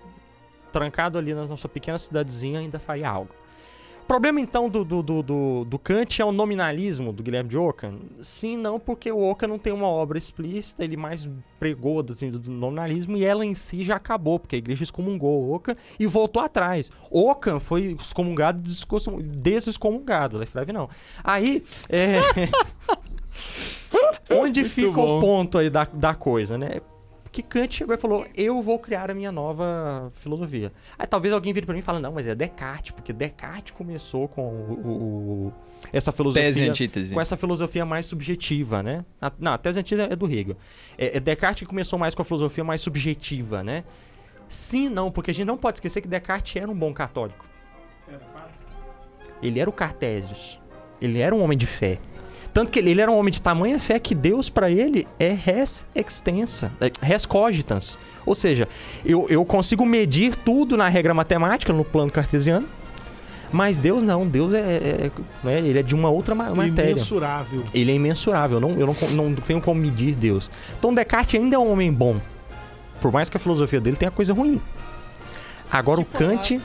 trancado 0.72 1.18
ali 1.18 1.34
na 1.34 1.46
nossa 1.46 1.68
pequena 1.68 1.98
cidadezinha, 1.98 2.60
ainda 2.60 2.78
faria 2.78 3.08
algo. 3.08 3.34
O 4.08 4.16
problema 4.18 4.40
então 4.40 4.70
do, 4.70 4.86
do, 4.86 5.02
do, 5.02 5.22
do, 5.22 5.64
do 5.66 5.78
Kant 5.78 6.22
é 6.22 6.24
o 6.24 6.32
nominalismo 6.32 7.12
do 7.12 7.22
Guilherme 7.22 7.50
de 7.50 7.58
Ockham? 7.58 7.98
Sim, 8.22 8.56
não, 8.56 8.80
porque 8.80 9.12
o 9.12 9.20
Ockham 9.20 9.48
não 9.48 9.58
tem 9.58 9.70
uma 9.70 9.86
obra 9.86 10.16
explícita, 10.16 10.82
ele 10.82 10.96
mais 10.96 11.28
pregou 11.60 11.98
a 11.98 12.02
doutrina 12.02 12.38
do 12.38 12.50
nominalismo 12.50 13.18
e 13.18 13.24
ela 13.24 13.44
em 13.44 13.54
si 13.54 13.84
já 13.84 13.96
acabou, 13.96 14.38
porque 14.38 14.56
a 14.56 14.58
igreja 14.58 14.82
excomungou 14.82 15.42
o 15.42 15.54
Ockham 15.54 15.76
e 16.00 16.06
voltou 16.06 16.40
atrás. 16.42 16.90
Ockham 17.10 17.60
foi 17.60 17.96
excomungado 18.00 18.60
e 18.60 19.22
desexcomungado, 19.22 20.38
Lefebvre 20.38 20.72
não. 20.72 20.88
Aí, 21.22 21.62
é... 21.90 22.16
onde 24.34 24.60
Muito 24.60 24.72
fica 24.72 24.90
bom. 24.90 25.18
o 25.18 25.20
ponto 25.20 25.58
aí 25.58 25.68
da, 25.68 25.84
da 25.84 26.14
coisa, 26.14 26.56
né? 26.56 26.80
Que 27.38 27.42
Kant 27.44 27.72
chegou 27.72 27.94
e 27.94 27.98
falou: 27.98 28.26
Eu 28.34 28.60
vou 28.60 28.80
criar 28.80 29.12
a 29.12 29.14
minha 29.14 29.30
nova 29.30 30.10
filosofia. 30.16 30.72
Aí 30.98 31.06
talvez 31.06 31.32
alguém 31.32 31.52
vire 31.52 31.64
pra 31.64 31.72
mim 31.72 31.78
e 31.78 31.84
fale: 31.84 32.00
Não, 32.00 32.10
mas 32.10 32.26
é 32.26 32.34
Descartes, 32.34 32.90
porque 32.90 33.12
Descartes 33.12 33.72
começou 33.76 34.26
com 34.26 34.42
o, 34.48 34.72
o- 34.72 35.46
o- 35.46 35.52
essa 35.92 36.10
filosofia. 36.10 36.42
Tese 36.48 36.64
e 36.64 36.68
antítese. 36.68 37.14
Com 37.14 37.20
essa 37.20 37.36
filosofia 37.36 37.84
mais 37.86 38.06
subjetiva, 38.06 38.82
né? 38.82 39.04
A- 39.22 39.30
não, 39.38 39.52
a 39.52 39.58
tese 39.58 39.78
e 39.78 39.80
antítese 39.82 40.02
é 40.10 40.16
do 40.16 40.26
Hegel. 40.26 40.56
É, 40.98 41.16
é 41.16 41.20
Descartes 41.20 41.60
que 41.62 41.66
começou 41.68 41.96
mais 41.96 42.12
com 42.12 42.22
a 42.22 42.24
filosofia 42.24 42.64
mais 42.64 42.80
subjetiva, 42.80 43.62
né? 43.62 43.84
Sim, 44.48 44.88
não, 44.88 45.08
porque 45.08 45.30
a 45.30 45.34
gente 45.34 45.46
não 45.46 45.56
pode 45.56 45.76
esquecer 45.76 46.00
que 46.00 46.08
Descartes 46.08 46.60
era 46.60 46.68
um 46.68 46.74
bom 46.76 46.92
católico. 46.92 47.44
Ele 49.40 49.60
era 49.60 49.70
o 49.70 49.72
Cartésios. 49.72 50.58
Ele 51.00 51.20
era 51.20 51.32
um 51.32 51.40
homem 51.40 51.56
de 51.56 51.66
fé. 51.66 51.98
Tanto 52.58 52.72
que 52.72 52.80
ele, 52.80 52.90
ele 52.90 53.00
era 53.00 53.08
um 53.08 53.16
homem 53.16 53.30
de 53.32 53.40
tamanha 53.40 53.78
fé 53.78 54.00
que 54.00 54.16
Deus 54.16 54.50
pra 54.50 54.68
ele 54.68 55.06
é 55.16 55.28
res 55.28 55.86
extensa, 55.94 56.72
é 56.80 56.90
res 57.00 57.24
cogitans. 57.24 57.96
Ou 58.26 58.34
seja, 58.34 58.66
eu, 59.04 59.28
eu 59.30 59.44
consigo 59.44 59.86
medir 59.86 60.34
tudo 60.34 60.76
na 60.76 60.88
regra 60.88 61.14
matemática, 61.14 61.72
no 61.72 61.84
plano 61.84 62.10
cartesiano, 62.10 62.66
mas 63.52 63.78
Deus 63.78 64.02
não. 64.02 64.26
Deus 64.26 64.52
é, 64.54 64.58
é- 64.58 65.10
né, 65.44 65.58
ele 65.60 65.78
é 65.78 65.82
de 65.84 65.94
uma 65.94 66.10
outra 66.10 66.34
ma- 66.34 66.52
matéria. 66.52 66.90
Imensurável. 66.90 67.62
Ele 67.72 67.92
é 67.92 67.94
imensurável, 67.94 68.56
eu 68.56 68.60
não, 68.60 68.70
eu 68.80 68.86
não, 68.88 69.30
não 69.30 69.34
tenho 69.36 69.60
como 69.60 69.80
medir 69.80 70.16
Deus. 70.16 70.50
Então 70.80 70.92
Descartes 70.92 71.40
ainda 71.40 71.54
é 71.54 71.58
um 71.60 71.70
homem 71.70 71.92
bom. 71.92 72.16
Por 73.00 73.12
mais 73.12 73.30
que 73.30 73.36
a 73.36 73.40
filosofia 73.40 73.80
dele 73.80 73.96
tenha 73.96 74.10
coisa 74.10 74.34
ruim. 74.34 74.60
Agora 75.70 75.98
Tipo 76.02 76.16
o 76.16 76.18
Kant. 76.18 76.60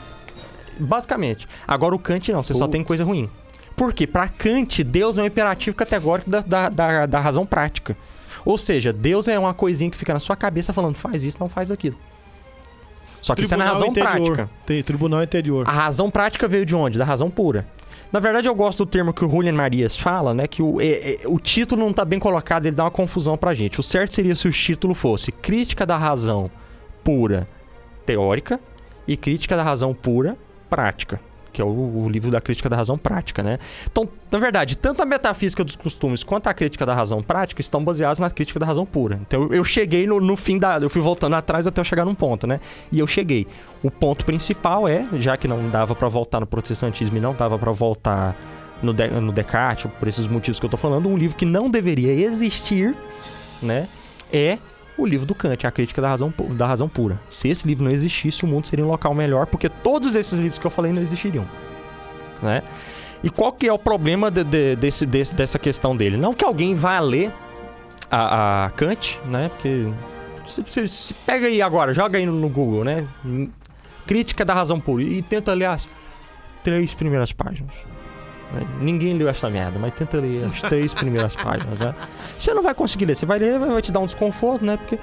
Basicamente. 0.76 1.46
Agora 1.68 1.94
o 1.94 2.00
Kant 2.00 2.32
não, 2.32 2.42
você 2.42 2.52
só 2.52 2.66
tem 2.66 2.82
coisa 2.82 3.04
ruim. 3.04 3.30
Por 3.76 3.92
quê? 3.92 4.06
Pra 4.06 4.28
Kant, 4.28 4.82
Deus 4.84 5.18
é 5.18 5.22
um 5.22 5.26
imperativo 5.26 5.76
categórico 5.76 6.30
da, 6.30 6.40
da, 6.40 6.68
da, 6.68 7.06
da 7.06 7.20
razão 7.20 7.44
prática. 7.44 7.96
Ou 8.44 8.56
seja, 8.58 8.92
Deus 8.92 9.26
é 9.26 9.38
uma 9.38 9.54
coisinha 9.54 9.90
que 9.90 9.96
fica 9.96 10.12
na 10.12 10.20
sua 10.20 10.36
cabeça 10.36 10.72
falando, 10.72 10.94
faz 10.96 11.24
isso, 11.24 11.38
não 11.40 11.48
faz 11.48 11.70
aquilo. 11.70 11.96
Só 13.20 13.34
que 13.34 13.42
isso 13.42 13.54
é 13.54 13.56
na 13.56 13.64
razão 13.64 13.88
interior. 13.88 14.12
prática. 14.12 14.50
Tem 14.66 14.82
tribunal 14.82 15.22
interior. 15.22 15.66
A 15.66 15.72
razão 15.72 16.10
prática 16.10 16.46
veio 16.46 16.66
de 16.66 16.76
onde? 16.76 16.98
Da 16.98 17.04
razão 17.06 17.30
pura. 17.30 17.66
Na 18.12 18.20
verdade, 18.20 18.46
eu 18.46 18.54
gosto 18.54 18.84
do 18.84 18.90
termo 18.90 19.14
que 19.14 19.24
o 19.24 19.28
Julian 19.30 19.54
Marias 19.54 19.96
fala, 19.96 20.34
né? 20.34 20.46
Que 20.46 20.62
o, 20.62 20.78
é- 20.80 21.14
é- 21.14 21.20
o 21.24 21.40
título 21.40 21.82
não 21.84 21.92
tá 21.92 22.04
bem 22.04 22.18
colocado, 22.18 22.66
ele 22.66 22.76
dá 22.76 22.84
uma 22.84 22.90
confusão 22.90 23.36
pra 23.36 23.54
gente. 23.54 23.80
O 23.80 23.82
certo 23.82 24.14
seria 24.14 24.36
se 24.36 24.46
o 24.46 24.52
título 24.52 24.94
fosse 24.94 25.32
Crítica 25.32 25.86
da 25.86 25.96
Razão 25.96 26.50
Pura 27.02 27.48
Teórica 28.04 28.60
e 29.08 29.16
Crítica 29.16 29.56
da 29.56 29.62
Razão 29.62 29.94
Pura 29.94 30.36
Prática. 30.68 31.18
Que 31.54 31.62
é 31.62 31.64
o, 31.64 31.68
o 31.68 32.08
livro 32.08 32.30
da 32.32 32.40
crítica 32.40 32.68
da 32.68 32.74
razão 32.76 32.98
prática, 32.98 33.40
né? 33.42 33.58
Então, 33.90 34.08
na 34.30 34.38
verdade, 34.40 34.76
tanto 34.76 35.00
a 35.02 35.06
metafísica 35.06 35.62
dos 35.62 35.76
costumes 35.76 36.24
quanto 36.24 36.48
a 36.48 36.52
crítica 36.52 36.84
da 36.84 36.92
razão 36.92 37.22
prática 37.22 37.60
estão 37.60 37.82
baseados 37.84 38.18
na 38.18 38.28
crítica 38.28 38.58
da 38.58 38.66
razão 38.66 38.84
pura. 38.84 39.20
Então, 39.26 39.48
eu- 39.52 39.64
cheguei 39.64 40.04
no, 40.06 40.20
no 40.20 40.36
fim 40.36 40.58
da. 40.58 40.78
Eu 40.78 40.90
fui 40.90 41.00
voltando 41.00 41.34
atrás 41.36 41.64
até 41.66 41.80
eu 41.80 41.84
chegar 41.84 42.04
num 42.04 42.14
ponto, 42.14 42.44
né? 42.46 42.58
E 42.90 42.98
eu 42.98 43.06
cheguei. 43.06 43.46
O 43.84 43.90
ponto 43.90 44.24
principal 44.26 44.88
é, 44.88 45.06
já 45.14 45.36
que 45.36 45.46
não 45.46 45.70
dava 45.70 45.94
pra 45.94 46.08
voltar 46.08 46.40
no 46.40 46.46
protestantismo 46.46 47.16
e 47.16 47.20
não 47.20 47.32
dava 47.34 47.56
pra 47.56 47.70
voltar 47.70 48.36
no, 48.82 48.92
De- 48.92 49.08
no 49.08 49.30
Descartes, 49.30 49.88
por 49.98 50.08
esses 50.08 50.26
motivos 50.26 50.58
que 50.58 50.66
eu 50.66 50.70
tô 50.70 50.76
falando, 50.76 51.08
um 51.08 51.16
livro 51.16 51.36
que 51.36 51.46
não 51.46 51.70
deveria 51.70 52.12
existir, 52.12 52.94
né? 53.62 53.86
É 54.32 54.58
o 54.96 55.04
livro 55.06 55.26
do 55.26 55.34
Kant, 55.34 55.66
a 55.66 55.70
crítica 55.70 56.00
da 56.00 56.08
razão, 56.08 56.32
da 56.50 56.66
razão 56.66 56.88
pura. 56.88 57.18
Se 57.28 57.48
esse 57.48 57.66
livro 57.66 57.84
não 57.84 57.90
existisse, 57.90 58.44
o 58.44 58.48
mundo 58.48 58.66
seria 58.66 58.84
um 58.84 58.88
local 58.88 59.14
melhor, 59.14 59.46
porque 59.46 59.68
todos 59.68 60.14
esses 60.14 60.38
livros 60.38 60.58
que 60.58 60.66
eu 60.66 60.70
falei 60.70 60.92
não 60.92 61.02
existiriam, 61.02 61.44
né? 62.42 62.62
E 63.22 63.30
qual 63.30 63.50
que 63.52 63.66
é 63.66 63.72
o 63.72 63.78
problema 63.78 64.30
de- 64.30 64.44
de- 64.44 64.76
desse, 64.76 65.04
desse- 65.06 65.34
dessa 65.34 65.58
questão 65.58 65.96
dele? 65.96 66.16
Não 66.16 66.32
que 66.34 66.44
alguém 66.44 66.74
vá 66.74 67.00
ler 67.00 67.32
a, 68.10 68.66
a 68.66 68.70
Kant, 68.70 69.18
né? 69.26 69.48
Porque 69.48 69.88
Você, 70.46 70.60
você- 70.62 70.86
você 70.88 71.14
pega 71.24 71.46
aí 71.46 71.62
agora, 71.62 71.94
joga 71.94 72.18
aí 72.18 72.26
no, 72.26 72.32
no 72.34 72.48
Google, 72.50 72.84
né? 72.84 73.06
Hum, 73.24 73.48
Crítica 74.06 74.44
da 74.44 74.52
razão 74.52 74.78
pura. 74.78 75.02
E 75.02 75.22
tenta 75.22 75.54
ler 75.54 75.64
as 75.64 75.88
três 76.62 76.92
primeiras 76.92 77.32
páginas. 77.32 77.72
Ninguém 78.80 79.14
leu 79.14 79.28
essa 79.28 79.48
merda, 79.50 79.78
mas 79.78 79.92
tenta 79.94 80.18
ler 80.20 80.44
as 80.44 80.60
três 80.62 80.94
primeiras 80.94 81.34
páginas, 81.34 81.78
né? 81.78 81.94
Você 82.38 82.52
não 82.54 82.62
vai 82.62 82.74
conseguir 82.74 83.04
ler, 83.06 83.16
você 83.16 83.26
vai 83.26 83.38
ler, 83.38 83.58
vai 83.58 83.70
vai 83.70 83.82
te 83.82 83.92
dar 83.92 84.00
um 84.00 84.06
desconforto, 84.06 84.64
né? 84.64 84.76
Porque 84.76 84.98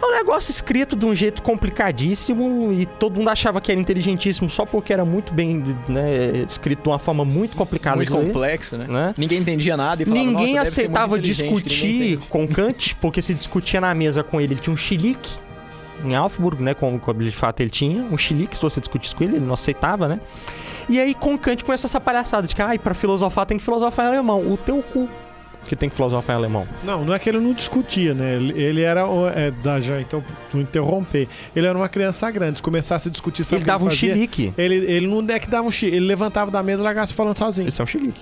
é 0.00 0.06
um 0.06 0.10
negócio 0.10 0.50
escrito 0.50 0.96
de 0.96 1.06
um 1.06 1.14
jeito 1.14 1.42
complicadíssimo 1.42 2.72
e 2.72 2.86
todo 2.86 3.18
mundo 3.18 3.28
achava 3.28 3.60
que 3.60 3.70
era 3.70 3.80
inteligentíssimo 3.80 4.50
só 4.50 4.64
porque 4.64 4.92
era 4.92 5.04
muito 5.04 5.32
bem 5.32 5.62
né, 5.88 6.44
escrito 6.48 6.82
de 6.82 6.88
uma 6.88 6.98
forma 6.98 7.24
muito 7.24 7.56
complicada 7.56 7.96
Muito 7.96 8.12
complexo, 8.12 8.76
né? 8.76 8.86
né? 8.88 9.14
Ninguém 9.16 9.38
entendia 9.38 9.76
nada 9.76 10.02
e 10.02 10.06
falava, 10.06 10.26
Ninguém 10.26 10.54
"Nossa, 10.54 10.64
deve 10.64 10.70
ser 10.70 10.82
muito 10.82 10.96
aceitava 10.96 11.16
ninguém 11.16 11.32
discutir 11.32 12.12
entende." 12.12 12.26
com 12.28 12.48
Kant, 12.48 12.96
porque 13.00 13.22
se 13.22 13.34
discutia 13.34 13.80
na 13.80 13.94
mesa 13.94 14.22
com 14.22 14.40
ele, 14.40 14.54
ele 14.54 14.60
tinha 14.60 14.72
um 14.72 14.76
chilique 14.76 15.32
em 16.04 16.14
Augsburg, 16.14 16.62
né? 16.62 16.74
Como, 16.74 16.98
como 16.98 17.22
de 17.22 17.30
fato 17.30 17.60
ele 17.60 17.70
tinha, 17.70 18.02
um 18.02 18.18
chilique, 18.18 18.56
se 18.56 18.62
você 18.62 18.80
discutisse 18.80 19.14
com 19.14 19.24
ele, 19.24 19.36
ele 19.36 19.46
não 19.46 19.54
aceitava, 19.54 20.08
né? 20.08 20.20
E 20.88 20.98
aí 21.00 21.14
com 21.14 21.38
Kant 21.38 21.64
começou 21.64 21.88
essa 21.88 22.00
palhaçada 22.00 22.46
de 22.46 22.54
que, 22.54 22.62
ai, 22.62 22.78
pra 22.78 22.94
filosofar 22.94 23.46
tem 23.46 23.56
que 23.58 23.64
filosofar 23.64 24.06
em 24.06 24.08
alemão. 24.08 24.40
O 24.40 24.56
teu 24.56 24.82
cu 24.82 25.08
que 25.68 25.76
tem 25.76 25.88
que 25.88 25.94
filosofar 25.94 26.34
em 26.34 26.38
alemão. 26.38 26.66
Não, 26.82 27.04
não 27.04 27.14
é 27.14 27.18
que 27.18 27.28
ele 27.28 27.38
não 27.38 27.52
discutia, 27.52 28.14
né? 28.14 28.34
Ele, 28.34 28.60
ele 28.60 28.80
era. 28.82 29.04
É, 29.34 29.50
da, 29.50 29.78
já, 29.78 30.00
então, 30.00 30.22
vou 30.50 30.60
interromper. 30.60 31.28
Ele 31.54 31.66
era 31.66 31.76
uma 31.76 31.88
criança 31.88 32.30
grande. 32.30 32.56
Se 32.56 32.62
começasse 32.62 33.08
a 33.08 33.10
discutir, 33.10 33.44
sabe 33.44 33.58
ele 33.58 33.64
dava 33.64 33.84
um 33.84 33.88
fazia? 33.88 34.12
chilique. 34.12 34.52
Ele, 34.58 34.74
ele 34.74 35.06
não 35.06 35.24
é 35.32 35.38
que 35.38 35.48
dava 35.48 35.66
um 35.66 35.70
chilique. 35.70 35.96
Ele 35.96 36.06
levantava 36.06 36.50
da 36.50 36.62
mesa 36.62 36.82
e 36.82 36.84
largava 36.84 37.06
falando 37.08 37.38
sozinho. 37.38 37.68
Isso 37.68 37.80
é 37.80 37.84
um 37.84 37.86
chilique. 37.86 38.20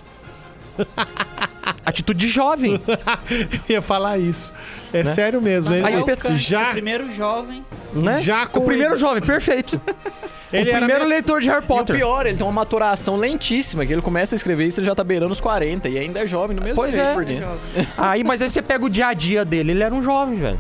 Atitude 1.85 2.19
de 2.19 2.29
jovem. 2.29 2.81
Eu 3.69 3.75
ia 3.75 3.83
falar 3.83 4.19
isso. 4.19 4.53
É 4.93 5.03
Né? 5.03 5.15
sério 5.15 5.41
mesmo. 5.41 5.75
Ele, 5.75 5.87
Aí 5.87 5.95
é 5.95 5.99
o 5.99 6.05
Kant, 6.17 6.37
já- 6.37 6.69
o 6.69 6.73
primeiro 6.73 7.13
jovem. 7.15 7.65
né? 7.93 8.21
Já 8.21 8.47
com 8.47 8.61
o 8.61 8.65
primeiro 8.67 8.93
ele- 8.95 9.01
jovem, 9.01 9.23
perfeito. 9.23 9.81
ele 10.53 10.71
o 10.71 10.77
primeiro 10.77 11.05
me- 11.05 11.09
leitor 11.11 11.41
de 11.41 11.49
Harry 11.49 11.61
E 11.63 11.65
o 11.65 11.67
Potter. 11.69 11.97
pior, 11.97 12.27
ele 12.27 12.37
tem 12.37 12.45
uma 12.47 12.53
maturação 12.53 13.17
lentíssima, 13.17 13.87
que 13.87 13.93
ele 13.93 14.03
começa 14.03 14.35
a 14.35 14.37
escrever 14.37 14.67
isso, 14.67 14.81
ele 14.81 14.87
já 14.87 14.95
tá 14.95 15.05
beirando 15.05 15.33
os 15.33 15.41
40 15.41 15.89
e 15.89 15.99
ainda 15.99 16.21
é 16.21 16.27
jovem 16.27 16.57
no 16.57 16.63
mesmo 16.63 16.77
Pois 16.77 16.93
jeito 16.93 17.09
é. 17.09 17.15
por 17.15 17.25
dentro. 17.25 17.49
Aí, 17.97 18.25
mas 18.25 18.43
aí 18.43 18.51
você 18.51 18.61
pega 18.63 18.85
o 18.85 18.91
dia 18.91 19.07
a 19.09 19.15
dia 19.15 19.45
dele, 19.45 19.71
ele 19.73 19.83
era 19.83 19.95
um 19.95 20.03
jovem, 20.03 20.39
velho. 20.39 20.59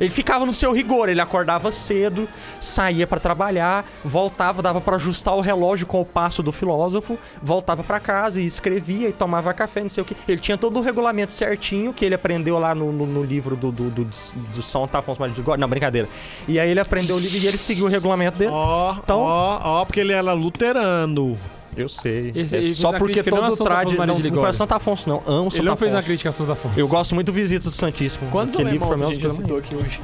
Ele 0.00 0.10
ficava 0.10 0.46
no 0.46 0.52
seu 0.52 0.72
rigor, 0.72 1.08
ele 1.08 1.20
acordava 1.20 1.72
cedo, 1.72 2.28
saía 2.60 3.06
pra 3.06 3.18
trabalhar, 3.18 3.84
voltava, 4.04 4.62
dava 4.62 4.80
pra 4.80 4.96
ajustar 4.96 5.34
o 5.34 5.40
relógio 5.40 5.86
com 5.86 6.00
o 6.00 6.04
passo 6.04 6.42
do 6.42 6.52
filósofo, 6.52 7.18
voltava 7.42 7.82
pra 7.82 7.98
casa 7.98 8.40
e 8.40 8.46
escrevia 8.46 9.08
e 9.08 9.12
tomava 9.12 9.52
café, 9.52 9.82
não 9.82 9.88
sei 9.90 10.02
o 10.02 10.04
que. 10.04 10.16
Ele 10.28 10.40
tinha 10.40 10.56
todo 10.56 10.78
o 10.78 10.82
regulamento 10.82 11.32
certinho 11.32 11.92
que 11.92 12.04
ele 12.04 12.14
aprendeu 12.14 12.58
lá 12.58 12.74
no, 12.74 12.92
no- 12.92 13.06
no 13.06 13.22
livro 13.24 13.56
do, 13.56 13.72
do, 13.72 13.90
do, 13.90 14.04
do 14.04 14.62
São 14.62 14.88
Afonso 14.92 15.20
Maria 15.20 15.34
de 15.34 15.42
God. 15.42 15.58
Não, 15.58 15.68
brincadeira. 15.68 16.08
E 16.46 16.58
aí 16.60 16.70
ele 16.70 16.80
aprendeu 16.80 17.16
o 17.16 17.18
livro 17.18 17.36
e 17.38 17.46
ele 17.46 17.58
seguiu 17.58 17.86
o 17.86 17.88
regulamento 17.88 18.38
dele. 18.38 18.50
Ó, 18.52 18.92
Então- 19.02 19.20
ó, 19.20 19.60
ó, 19.62 19.84
porque 19.84 20.00
ele 20.00 20.12
era 20.12 20.32
luterano. 20.32 21.36
Eu 21.78 21.88
sei. 21.88 22.32
É 22.34 22.56
ele 22.56 22.74
só 22.74 22.90
fez 22.90 22.94
a 22.94 22.98
porque 22.98 23.30
não 23.30 23.44
a 23.44 23.50
todo. 23.50 23.68
Afonso 23.68 23.96
Maria 23.96 24.14
Não, 24.14 24.20
de 24.20 24.30
não 24.30 24.40
foi 24.40 24.50
a. 24.50 24.52
Santa 24.52 24.76
Afonso, 24.76 25.08
não. 25.08 25.22
Amo 25.26 25.50
Santa 25.50 25.62
Ele 25.62 25.68
não 25.70 25.76
fez 25.76 25.94
uma 25.94 26.02
crítica 26.02 26.28
a 26.28 26.32
Santa 26.32 26.52
Afonso. 26.52 26.78
Eu 26.78 26.88
gosto 26.88 27.14
muito 27.14 27.26
do 27.26 27.32
Visita 27.32 27.70
do 27.70 27.76
Santíssimo. 27.76 28.30
Quantos 28.30 28.54
Aquele 28.54 28.70
livro 28.70 28.86
foi 28.88 28.96
a 28.96 29.08
meu 29.08 29.30
citou 29.30 29.58
aqui 29.58 29.74
hoje? 29.74 30.00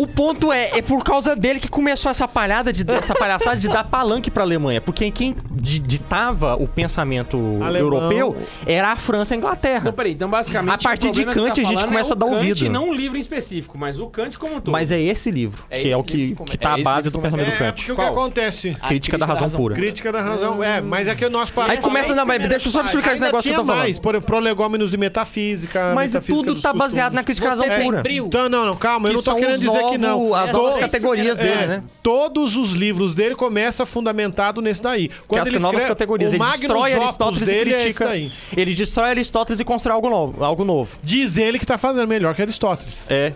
O 0.00 0.06
ponto 0.06 0.50
é, 0.50 0.78
é 0.78 0.82
por 0.82 1.04
causa 1.04 1.36
dele 1.36 1.60
que 1.60 1.68
começou 1.68 2.10
essa 2.10 2.26
palhada 2.26 2.72
de 2.72 2.90
essa 2.90 3.14
palhaçada 3.14 3.56
de 3.58 3.68
dar 3.68 3.84
palanque 3.84 4.30
pra 4.30 4.42
Alemanha, 4.42 4.80
porque 4.80 5.10
quem 5.10 5.36
ditava 5.60 6.54
o 6.56 6.66
pensamento 6.66 7.36
Alemão. 7.62 7.76
europeu 7.92 8.36
era 8.66 8.92
a 8.92 8.96
França 8.96 9.34
e 9.34 9.36
a 9.36 9.38
Inglaterra. 9.38 9.80
Então, 9.80 9.92
peraí, 9.92 10.12
então 10.12 10.28
basicamente. 10.28 10.74
A 10.74 10.78
partir 10.78 11.08
o 11.08 11.12
de 11.12 11.24
que 11.24 11.32
Kant, 11.32 11.54
você 11.54 11.60
a 11.60 11.64
gente 11.64 11.74
falando 11.74 11.88
começa 11.88 12.10
é 12.10 12.12
a 12.12 12.16
dar 12.16 12.26
o 12.26 12.30
Kant, 12.30 12.38
ouvido. 12.48 12.70
não 12.70 12.88
um 12.90 12.94
livro 12.94 13.16
em 13.16 13.20
específico, 13.20 13.76
mas 13.78 14.00
o 14.00 14.06
Kant 14.08 14.38
como 14.38 14.56
um 14.56 14.60
todo. 14.60 14.72
Mas 14.72 14.90
é 14.90 15.00
esse 15.00 15.30
livro, 15.30 15.64
É 15.70 15.78
que 15.80 15.88
é 15.88 15.90
esse 15.90 16.00
o 16.00 16.02
que, 16.04 16.34
que 16.34 16.44
que 16.44 16.58
tá 16.58 16.70
a 16.70 16.72
é 16.72 16.74
esse 16.76 16.84
base 16.84 17.10
do 17.10 17.18
pensamento 17.20 17.46
do 17.48 17.52
É, 17.54 17.58
Kant. 17.58 17.74
porque 17.76 17.92
o 17.92 17.96
que 17.96 18.02
acontece? 18.02 18.76
A 18.80 18.88
Crítica 18.88 19.18
da 19.18 19.26
razão 19.26 19.50
pura. 19.50 19.74
Crítica 19.74 20.12
da 20.12 20.22
razão. 20.22 20.62
É, 20.62 20.80
mas 20.80 21.08
é 21.08 21.14
que 21.14 21.28
nós 21.28 21.50
paramos. 21.50 21.76
Aí 21.76 21.82
começa, 21.82 22.14
não, 22.14 22.26
mas 22.26 22.48
deixa 22.48 22.68
eu 22.68 22.72
só 22.72 22.82
explicar 22.82 23.12
esse 23.12 23.22
negócio 23.22 23.50
que 23.50 23.54
eu 23.56 23.60
tô 23.60 23.64
mais, 23.64 23.98
falando. 23.98 24.20
por 24.22 24.26
prolegômenos 24.26 24.90
de 24.90 24.96
metafísica. 24.96 25.92
Mas 25.94 26.12
tudo 26.26 26.60
tá 26.60 26.72
baseado 26.72 27.12
na 27.12 27.22
crítica 27.22 27.48
da 27.48 27.50
razão 27.56 27.82
pura. 27.82 28.02
Então, 28.10 28.48
não, 28.48 28.64
não, 28.64 28.76
calma, 28.76 29.08
eu 29.08 29.14
não 29.14 29.22
tô 29.22 29.34
querendo 29.34 29.60
dizer 29.60 29.84
que 29.84 29.98
não. 29.98 30.34
as 30.34 30.50
É, 30.50 30.52
novas 30.52 30.76
categorias 30.76 31.38
é, 31.38 31.42
dele, 31.42 31.66
né? 31.66 31.82
Todos 32.02 32.56
os 32.56 32.72
livros 32.72 33.14
dele 33.14 33.34
começam 33.34 33.84
fundamentado 33.86 34.60
nesse 34.60 34.82
daí. 34.82 35.10
Quando 35.26 35.49
novas 35.58 35.84
categorias. 35.84 36.32
Ele 36.32 36.44
destrói 36.44 36.92
Aristóteles 36.92 37.48
e 37.48 37.52
é 37.52 37.60
critica. 37.60 38.04
daí. 38.04 38.32
ele 38.56 38.74
destrói 38.74 39.10
Aristóteles 39.10 39.60
e 39.60 39.64
constrói 39.64 39.94
algo 39.94 40.08
novo. 40.10 40.44
Algo 40.44 40.64
novo. 40.64 40.98
Diz 41.02 41.36
ele 41.36 41.58
que 41.58 41.66
tá 41.66 41.78
fazendo 41.78 42.06
melhor 42.06 42.34
que 42.34 42.42
Aristóteles. 42.42 43.06
É. 43.10 43.32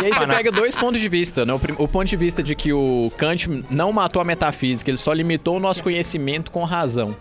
E 0.00 0.06
aí 0.06 0.12
você 0.12 0.26
pega 0.26 0.52
dois 0.52 0.74
pontos 0.74 1.00
de 1.00 1.08
vista, 1.08 1.44
né? 1.44 1.52
O, 1.52 1.84
o 1.84 1.88
ponto 1.88 2.04
de 2.04 2.16
vista 2.16 2.42
de 2.42 2.54
que 2.54 2.72
o 2.72 3.12
Kant 3.16 3.64
não 3.70 3.92
matou 3.92 4.22
a 4.22 4.24
metafísica, 4.24 4.90
ele 4.90 4.98
só 4.98 5.12
limitou 5.12 5.56
o 5.56 5.60
nosso 5.60 5.82
conhecimento 5.82 6.50
com 6.50 6.64
razão. 6.64 7.14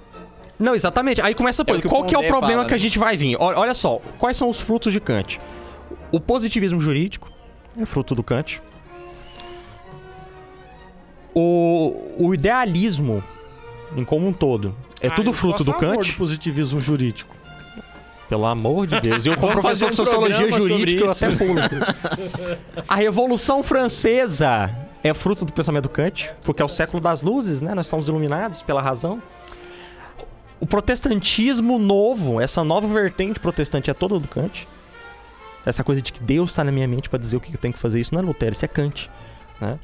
Não, 0.59 0.73
exatamente. 0.73 1.21
Aí 1.21 1.33
começa 1.33 1.63
depois. 1.63 1.79
É 1.79 1.81
que 1.81 1.87
o 1.87 1.89
Qual 1.89 2.03
que 2.03 2.15
é 2.15 2.17
o 2.17 2.23
problema 2.23 2.57
fala, 2.57 2.65
que 2.65 2.73
a 2.73 2.77
né? 2.77 2.79
gente 2.79 2.97
vai 2.97 3.15
vir? 3.15 3.37
Olha, 3.39 3.59
olha 3.59 3.75
só, 3.75 4.01
quais 4.17 4.37
são 4.37 4.49
os 4.49 4.59
frutos 4.59 4.91
de 4.91 4.99
Kant? 4.99 5.39
O 6.11 6.19
positivismo 6.19 6.79
jurídico 6.79 7.31
é 7.79 7.85
fruto 7.85 8.15
do 8.15 8.23
Kant. 8.23 8.61
O, 11.33 11.93
o 12.17 12.33
idealismo, 12.33 13.23
em 13.95 14.03
como 14.03 14.27
um 14.27 14.33
todo, 14.33 14.75
é 15.01 15.07
Ah, 15.07 15.11
tudo 15.15 15.33
fruto 15.33 15.63
do 15.63 15.73
Kant. 15.73 16.11
do 16.11 16.17
positivismo 16.17 16.79
jurídico. 16.79 17.35
Pelo 18.29 18.45
amor 18.45 18.87
de 18.87 18.99
Deus. 18.99 19.25
Eu, 19.25 19.35
como 19.39 19.53
professor 19.53 19.89
de 19.89 19.95
sociologia 19.95 20.51
jurídica, 20.51 21.05
eu 21.05 21.11
até 21.11 21.29
pulo. 21.33 21.55
A 22.87 22.95
Revolução 22.95 23.63
Francesa 23.63 24.69
é 25.03 25.13
fruto 25.13 25.45
do 25.45 25.53
pensamento 25.53 25.83
do 25.83 25.89
Kant, 25.89 26.29
porque 26.43 26.61
é 26.61 26.65
o 26.65 26.67
século 26.67 27.01
das 27.01 27.21
luzes, 27.21 27.61
né? 27.61 27.73
Nós 27.73 27.87
somos 27.87 28.07
iluminados 28.07 28.61
pela 28.61 28.81
razão. 28.81 29.21
O 30.59 30.65
protestantismo 30.65 31.77
novo, 31.79 32.41
essa 32.41 32.63
nova 32.63 32.87
vertente 32.87 33.39
protestante 33.39 33.89
é 33.89 33.93
toda 33.93 34.19
do 34.19 34.27
Kant. 34.27 34.67
Essa 35.65 35.83
coisa 35.83 36.01
de 36.01 36.11
que 36.11 36.19
Deus 36.21 36.49
está 36.49 36.63
na 36.63 36.71
minha 36.71 36.87
mente 36.87 37.09
para 37.09 37.19
dizer 37.19 37.37
o 37.37 37.39
que 37.39 37.53
eu 37.53 37.57
tenho 37.57 37.73
que 37.73 37.79
fazer, 37.79 37.99
isso 37.99 38.13
não 38.13 38.21
é 38.21 38.25
Lutero, 38.25 38.53
isso 38.53 38.65
é 38.65 38.67
Kant. 38.67 39.09
Né? 39.61 39.77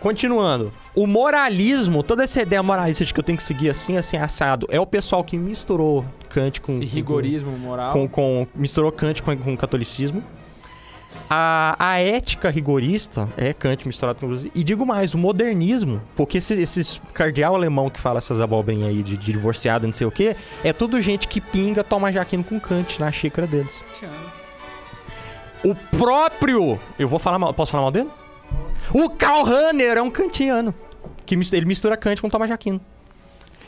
Continuando, 0.00 0.72
o 0.94 1.06
moralismo, 1.06 2.02
toda 2.02 2.22
essa 2.24 2.40
ideia 2.42 2.62
moralista 2.62 3.04
de 3.04 3.12
que 3.12 3.18
eu 3.18 3.24
tenho 3.24 3.36
que 3.38 3.42
seguir 3.42 3.70
assim, 3.70 3.96
assim, 3.96 4.16
assado, 4.16 4.66
é 4.70 4.78
o 4.78 4.86
pessoal 4.86 5.24
que 5.24 5.36
misturou 5.36 6.04
Kant 6.28 6.60
com, 6.60 6.72
Esse 6.72 6.80
com- 6.86 6.86
rigorismo 6.94 7.50
moral. 7.58 7.92
com, 7.92 8.06
com- 8.08 8.46
misturou 8.54 8.92
Kant 8.92 9.22
com, 9.22 9.36
com 9.36 9.54
o 9.54 9.56
catolicismo. 9.56 10.22
A, 11.30 11.74
a 11.78 11.98
ética 11.98 12.50
rigorista 12.50 13.26
é 13.38 13.52
Kant 13.54 13.86
misturado 13.86 14.18
com 14.20 14.38
E 14.54 14.62
digo 14.62 14.84
mais, 14.84 15.14
o 15.14 15.18
modernismo, 15.18 16.00
porque 16.14 16.38
esse, 16.38 16.54
esses 16.60 17.00
cardeal 17.14 17.54
alemão 17.54 17.88
que 17.88 17.98
fala 17.98 18.18
essas 18.18 18.38
abobrinhas 18.38 18.90
aí 18.90 19.02
de, 19.02 19.16
de 19.16 19.32
divorciado, 19.32 19.86
não 19.86 19.94
sei 19.94 20.06
o 20.06 20.10
que, 20.10 20.36
é 20.62 20.72
tudo 20.74 21.00
gente 21.00 21.26
que 21.26 21.40
pinga, 21.40 21.82
toma 21.82 22.12
jaquino 22.12 22.44
com 22.44 22.60
Kant 22.60 23.00
na 23.00 23.10
xícara 23.10 23.46
deles. 23.46 23.80
O 25.64 25.74
próprio. 25.74 26.78
Eu 26.98 27.08
vou 27.08 27.18
falar 27.18 27.38
mal. 27.38 27.52
Posso 27.54 27.72
falar 27.72 27.82
mal 27.84 27.90
dele? 27.90 28.10
O 28.94 29.10
Karl 29.10 29.42
Rahner 29.44 29.96
é 29.96 30.02
um 30.02 30.10
kantiano. 30.10 30.74
Que 31.24 31.36
mis- 31.36 31.52
ele 31.52 31.66
mistura 31.66 31.96
Kant 31.96 32.20
com 32.22 32.28
Thomas 32.28 32.48
Jaquino. 32.48 32.80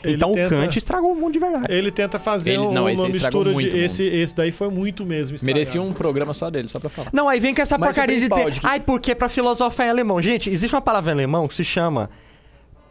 Ele 0.01 0.15
então 0.15 0.31
tenta- 0.33 0.55
o 0.55 0.59
Kant 0.59 0.77
estragou 0.77 1.11
o 1.11 1.15
mundo 1.15 1.33
de 1.33 1.39
verdade. 1.39 1.65
Ele 1.73 1.91
tenta 1.91 2.17
fazer 2.17 2.51
Ele- 2.51 2.59
uma 2.59 2.71
não, 2.71 2.89
esse 2.89 3.05
estragou 3.05 3.43
mistura 3.43 3.69
de. 3.71 3.77
Esse, 3.77 4.03
esse 4.03 4.33
daí 4.33 4.49
foi 4.51 4.69
muito 4.69 5.05
mesmo. 5.05 5.35
estragado. 5.35 5.53
Merecia 5.57 5.81
um 5.81 5.91
programa 5.91 6.33
só 6.33 6.49
dele, 6.49 6.69
só 6.69 6.79
pra 6.79 6.89
falar. 6.89 7.09
Não, 7.11 7.27
aí 7.27 7.37
vem 7.39 7.53
com 7.53 7.61
essa 7.61 7.77
Mas 7.77 7.89
o 7.89 7.93
porcaria 7.93 8.17
de 8.17 8.29
dizer, 8.29 8.49
de 8.51 8.61
que- 8.61 8.65
ai, 8.67 8.79
porque 8.79 9.13
pra 9.13 9.27
filosofar 9.27 9.87
em 9.87 9.89
alemão. 9.89 10.21
Gente, 10.21 10.49
existe 10.49 10.73
uma 10.73 10.81
palavra 10.81 11.11
em 11.11 11.15
alemão 11.15 11.49
que 11.49 11.53
se 11.55 11.65
chama 11.65 12.09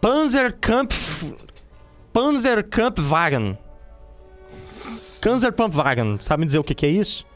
Panzerkampf... 0.03 1.33
Panzerkampfwagen. 2.13 3.57
Panzerkampfwagen. 5.23 6.19
Sabe 6.21 6.41
me 6.41 6.47
dizer 6.47 6.59
o 6.59 6.65
que, 6.65 6.75
que 6.75 6.85
é 6.87 6.91
isso? 6.91 7.27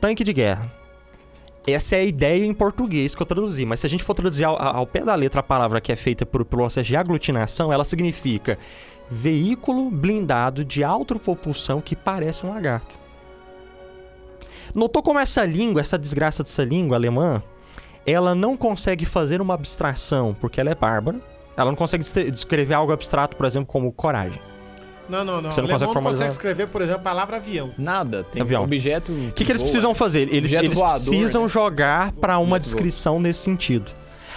Tanque 0.00 0.22
de 0.24 0.32
guerra. 0.34 0.70
Essa 1.66 1.96
é 1.96 2.00
a 2.00 2.04
ideia 2.04 2.44
em 2.44 2.52
português 2.52 3.14
que 3.14 3.22
eu 3.22 3.26
traduzi, 3.26 3.64
mas 3.64 3.80
se 3.80 3.86
a 3.86 3.90
gente 3.90 4.02
for 4.02 4.14
traduzir 4.14 4.44
ao, 4.44 4.60
ao 4.60 4.86
pé 4.86 5.04
da 5.04 5.14
letra 5.14 5.40
a 5.40 5.44
palavra 5.44 5.80
que 5.80 5.92
é 5.92 5.96
feita 5.96 6.26
por 6.26 6.44
processo 6.44 6.88
de 6.88 6.96
aglutinação, 6.96 7.72
ela 7.72 7.84
significa 7.84 8.58
veículo 9.08 9.90
blindado 9.90 10.64
de 10.64 10.82
autopropulsão 10.82 11.80
que 11.80 11.94
parece 11.94 12.44
um 12.44 12.50
lagarto. 12.50 12.94
Notou 14.74 15.02
como 15.02 15.18
essa 15.20 15.44
língua, 15.44 15.80
essa 15.80 15.98
desgraça 15.98 16.42
dessa 16.42 16.64
língua 16.64 16.96
alemã, 16.96 17.42
ela 18.04 18.34
não 18.34 18.56
consegue 18.56 19.04
fazer 19.04 19.40
uma 19.40 19.54
abstração, 19.54 20.34
porque 20.40 20.60
ela 20.60 20.70
é 20.70 20.74
bárbara. 20.74 21.20
Ela 21.56 21.70
não 21.70 21.76
consegue 21.76 22.02
descre- 22.02 22.30
descrever 22.30 22.74
algo 22.74 22.92
abstrato, 22.92 23.36
por 23.36 23.46
exemplo, 23.46 23.66
como 23.66 23.92
coragem. 23.92 24.40
Não, 25.12 25.24
não, 25.24 25.40
não. 25.42 25.52
Você 25.52 25.60
não 25.60 25.68
o 25.68 25.70
alemão 25.70 25.78
consegue 25.78 25.86
não 25.86 25.92
formalizar. 25.92 26.26
consegue 26.26 26.32
escrever, 26.32 26.66
por 26.68 26.80
exemplo, 26.82 27.00
a 27.00 27.04
palavra 27.04 27.36
avião. 27.36 27.70
Nada. 27.78 28.24
Tem 28.32 28.42
Avião. 28.42 28.64
objeto. 28.64 29.12
O 29.12 29.32
que, 29.32 29.44
que 29.44 29.52
eles 29.52 29.62
precisam 29.62 29.94
fazer? 29.94 30.32
Eles, 30.32 30.52
eles 30.52 30.74
voador, 30.76 31.04
precisam 31.08 31.42
né? 31.42 31.48
jogar 31.48 32.12
pra 32.12 32.38
uma 32.38 32.56
Objeto 32.56 32.62
descrição 32.62 33.20
nesse 33.20 33.40
sentido. 33.40 33.90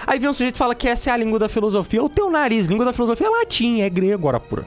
Aí 0.05 0.19
vem 0.19 0.29
um 0.29 0.33
sujeito 0.33 0.55
e 0.55 0.57
fala 0.57 0.75
que 0.75 0.87
essa 0.87 1.09
é 1.09 1.13
a 1.13 1.17
língua 1.17 1.39
da 1.39 1.49
filosofia. 1.49 2.03
O 2.03 2.09
teu 2.09 2.29
nariz, 2.29 2.65
língua 2.67 2.85
da 2.85 2.93
filosofia 2.93 3.25
é 3.27 3.29
latim, 3.29 3.81
é 3.81 3.89
grego, 3.89 4.27
ora 4.27 4.39
pura. 4.39 4.65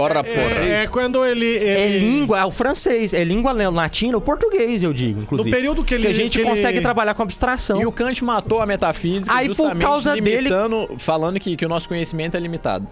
Ora, 0.00 0.20
É, 0.20 0.22
porra. 0.22 0.62
é 0.64 0.86
quando 0.86 1.24
ele. 1.26 1.56
É 1.58 1.88
ele- 1.88 1.98
língua, 1.98 2.38
é 2.38 2.44
o 2.44 2.52
francês, 2.52 3.12
é 3.12 3.24
língua 3.24 3.50
latina, 3.52 4.16
o 4.16 4.20
português, 4.20 4.80
eu 4.80 4.92
digo, 4.92 5.16
No 5.16 5.22
inclusive. 5.24 5.50
período 5.50 5.82
que 5.82 5.92
ele. 5.92 6.04
que 6.04 6.08
a 6.08 6.14
gente 6.14 6.38
que 6.38 6.44
ele- 6.44 6.48
consegue 6.50 6.80
trabalhar 6.80 7.14
com 7.14 7.22
abstração. 7.24 7.80
E 7.80 7.84
o 7.84 7.90
Kant 7.90 8.24
matou 8.24 8.60
a 8.62 8.66
metafísica 8.66 9.34
Aí, 9.34 9.48
por 9.48 9.56
justamente 9.56 9.80
causa 9.82 10.12
dele- 10.14 10.36
limitando, 10.36 10.88
falando 10.98 11.40
que, 11.40 11.56
que 11.56 11.66
o 11.66 11.68
nosso 11.68 11.88
conhecimento 11.88 12.36
é 12.36 12.40
limitado. 12.40 12.86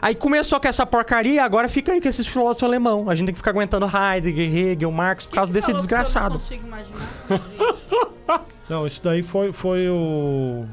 Aí 0.00 0.14
começou 0.14 0.60
com 0.60 0.68
essa 0.68 0.86
porcaria, 0.86 1.44
agora 1.44 1.68
fica 1.68 1.92
aí 1.92 2.00
com 2.00 2.08
esses 2.08 2.26
filósofos 2.26 2.62
alemão. 2.62 3.10
A 3.10 3.14
gente 3.14 3.26
tem 3.26 3.34
que 3.34 3.38
ficar 3.38 3.50
aguentando 3.50 3.86
Heidegger, 3.86 4.56
Hegel, 4.56 4.92
Marx 4.92 5.26
por 5.26 5.34
causa 5.34 5.52
desse 5.52 5.72
desgraçado. 5.72 6.38
Não, 8.68 8.86
isso 8.86 9.02
daí 9.02 9.22
foi, 9.22 9.52
foi 9.52 9.88
o. 9.88 10.66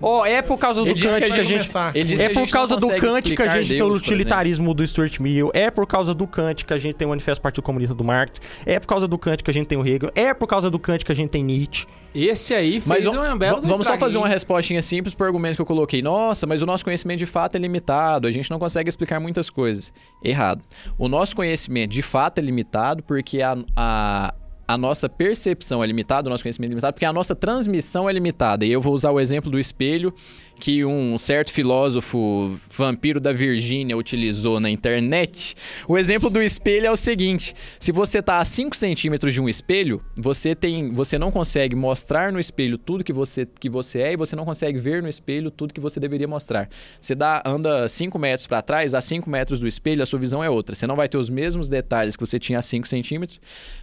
Ó, 0.00 0.24
é 0.26 0.42
por 0.42 0.58
causa 0.58 0.84
do 0.84 0.86
Kant 0.94 0.98
que 0.98 1.06
a 1.06 1.44
gente- 1.44 1.76
ele 1.94 2.04
disse 2.04 2.24
É 2.24 2.28
que 2.28 2.38
a 2.38 2.40
por 2.40 2.50
causa 2.50 2.76
do 2.76 2.88
Kant 2.88 3.34
que 3.34 3.42
a 3.42 3.48
gente 3.60 3.68
tem 3.70 3.82
o 3.82 3.92
utilitarismo 3.92 4.74
do 4.74 4.86
Stuart 4.86 5.18
Mill, 5.18 5.50
é 5.54 5.70
por 5.70 5.86
causa 5.86 6.14
do 6.14 6.26
Kant 6.26 6.64
que 6.64 6.72
a 6.72 6.78
gente 6.78 6.94
tem 6.96 7.06
o 7.06 7.10
Manifesto 7.10 7.40
do 7.40 7.42
Partido 7.42 7.62
Comunista 7.62 7.94
do 7.94 8.04
Marx, 8.04 8.40
é 8.64 8.78
por 8.78 8.86
causa 8.86 9.08
do 9.08 9.18
Kant 9.18 9.42
que 9.42 9.50
a 9.50 9.54
gente 9.54 9.66
tem 9.66 9.78
o 9.78 9.86
Hegel, 9.86 10.10
é 10.14 10.34
por 10.34 10.46
causa 10.46 10.70
do 10.70 10.78
Kant 10.78 11.04
que 11.04 11.12
a 11.12 11.14
gente 11.14 11.30
tem 11.30 11.42
Nietzsche. 11.42 11.86
Esse 12.14 12.54
aí 12.54 12.80
fez 12.80 12.86
Mas 12.86 13.06
um 13.06 13.12
vamos, 13.12 13.38
belo 13.38 13.60
vamos 13.60 13.86
só 13.86 13.98
fazer 13.98 14.16
uma 14.16 14.26
respostinha 14.28 14.80
simples 14.80 15.14
pro 15.14 15.26
argumento 15.26 15.56
que 15.56 15.60
eu 15.62 15.66
coloquei. 15.66 16.00
Nossa, 16.00 16.46
mas 16.46 16.62
o 16.62 16.66
nosso 16.66 16.82
conhecimento 16.82 17.18
de 17.18 17.26
fato 17.26 17.56
é 17.56 17.58
limitado, 17.58 18.26
a 18.26 18.30
gente 18.30 18.50
não 18.50 18.58
consegue 18.58 18.88
explicar 18.88 19.20
muitas 19.20 19.50
coisas. 19.50 19.92
Errado. 20.24 20.62
O 20.98 21.08
nosso 21.08 21.36
conhecimento 21.36 21.90
de 21.90 22.00
fato 22.02 22.38
é 22.38 22.42
limitado 22.42 23.02
porque 23.02 23.42
a, 23.42 23.56
a, 23.76 24.34
a 24.68 24.76
nossa 24.76 25.08
percepção 25.08 25.82
é 25.82 25.86
limitada, 25.86 26.28
o 26.28 26.30
nosso 26.30 26.42
conhecimento 26.42 26.70
é 26.70 26.72
limitado 26.72 26.94
porque 26.94 27.04
a 27.04 27.12
nossa 27.12 27.34
transmissão 27.34 28.08
é 28.08 28.12
limitada. 28.12 28.64
E 28.64 28.72
eu 28.72 28.80
vou 28.80 28.92
usar 28.94 29.10
o 29.10 29.20
exemplo 29.20 29.50
do 29.50 29.58
espelho 29.58 30.12
que 30.58 30.84
um 30.84 31.18
certo 31.18 31.52
filósofo 31.52 32.58
vampiro 32.70 33.20
da 33.20 33.32
Virgínia 33.32 33.96
utilizou 33.96 34.58
na 34.58 34.70
internet. 34.70 35.54
O 35.86 35.98
exemplo 35.98 36.30
do 36.30 36.42
espelho 36.42 36.86
é 36.86 36.90
o 36.90 36.96
seguinte: 36.96 37.54
se 37.78 37.92
você 37.92 38.18
está 38.18 38.38
a 38.38 38.44
5 38.44 38.76
centímetros 38.76 39.34
de 39.34 39.40
um 39.40 39.48
espelho, 39.48 40.00
você 40.16 40.54
tem, 40.54 40.92
você 40.92 41.18
não 41.18 41.30
consegue 41.30 41.76
mostrar 41.76 42.32
no 42.32 42.40
espelho 42.40 42.78
tudo 42.78 43.04
que 43.04 43.12
você, 43.12 43.46
que 43.46 43.68
você 43.68 44.00
é 44.00 44.12
e 44.12 44.16
você 44.16 44.34
não 44.34 44.44
consegue 44.44 44.78
ver 44.78 45.02
no 45.02 45.08
espelho 45.08 45.50
tudo 45.50 45.74
que 45.74 45.80
você 45.80 46.00
deveria 46.00 46.26
mostrar. 46.26 46.68
Você 47.00 47.14
dá, 47.14 47.42
anda 47.44 47.88
5 47.88 48.18
metros 48.18 48.46
para 48.46 48.62
trás, 48.62 48.94
a 48.94 49.00
5 49.00 49.28
metros 49.28 49.60
do 49.60 49.68
espelho, 49.68 50.02
a 50.02 50.06
sua 50.06 50.18
visão 50.18 50.42
é 50.42 50.48
outra. 50.48 50.74
Você 50.74 50.86
não 50.86 50.96
vai 50.96 51.08
ter 51.08 51.18
os 51.18 51.30
mesmos 51.30 51.68
detalhes 51.68 52.16
que 52.16 52.26
você 52.26 52.38
tinha 52.38 52.58
a 52.58 52.62
5 52.62 52.88
centímetros, 52.88 53.40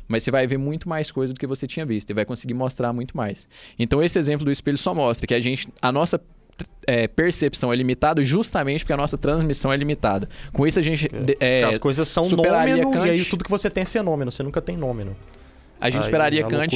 mas 0.07 0.23
você 0.23 0.31
vai 0.31 0.47
ver 0.47 0.57
muito 0.57 0.89
mais 0.89 1.11
coisa 1.11 1.33
do 1.33 1.39
que 1.39 1.47
você 1.47 1.67
tinha 1.67 1.85
visto 1.85 2.09
e 2.09 2.13
vai 2.13 2.25
conseguir 2.25 2.53
mostrar 2.53 2.91
muito 2.91 3.15
mais. 3.15 3.47
Então 3.77 4.01
esse 4.01 4.17
exemplo 4.17 4.45
do 4.45 4.51
espelho 4.51 4.77
só 4.77 4.93
mostra 4.93 5.27
que 5.27 5.33
a 5.33 5.39
gente, 5.39 5.67
a 5.81 5.91
nossa 5.91 6.19
é, 6.85 7.07
percepção 7.07 7.71
é 7.71 7.75
limitada 7.75 8.21
justamente 8.21 8.83
porque 8.83 8.93
a 8.93 8.97
nossa 8.97 9.17
transmissão 9.17 9.71
é 9.71 9.77
limitada. 9.77 10.27
Com 10.51 10.67
isso 10.67 10.79
a 10.79 10.81
gente 10.81 11.09
é, 11.39 11.63
as 11.63 11.77
coisas 11.77 12.07
são 12.07 12.23
nômeno, 12.29 12.91
Kant. 12.91 13.07
e 13.07 13.11
aí 13.11 13.25
tudo 13.25 13.43
que 13.43 13.49
você 13.49 13.69
tem 13.69 13.83
é 13.83 13.85
fenômeno, 13.85 14.31
você 14.31 14.43
nunca 14.43 14.61
tem 14.61 14.77
nômeno. 14.77 15.15
a 15.79 15.89
gente 15.89 16.01
Aí, 16.01 16.05
esperaria 16.05 16.45
a 16.45 16.49
Kant 16.49 16.75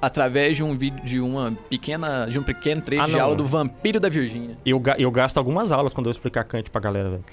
através 0.00 0.56
de 0.56 0.62
um 0.62 0.76
vídeo 0.76 1.02
de 1.04 1.20
uma 1.20 1.56
pequena 1.68 2.26
de 2.26 2.38
um 2.38 2.42
pequeno 2.42 2.82
trecho 2.82 3.02
Ah, 3.02 3.08
de 3.08 3.18
aula 3.18 3.34
do 3.34 3.46
Vampiro 3.46 3.98
da 3.98 4.08
Virgínia. 4.08 4.52
Eu, 4.64 4.82
eu 4.98 5.10
gasto 5.10 5.38
algumas 5.38 5.72
aulas 5.72 5.92
quando 5.92 6.06
eu 6.06 6.10
explicar 6.10 6.44
Kant 6.44 6.70
pra 6.70 6.80
galera, 6.80 7.10
velho. 7.10 7.24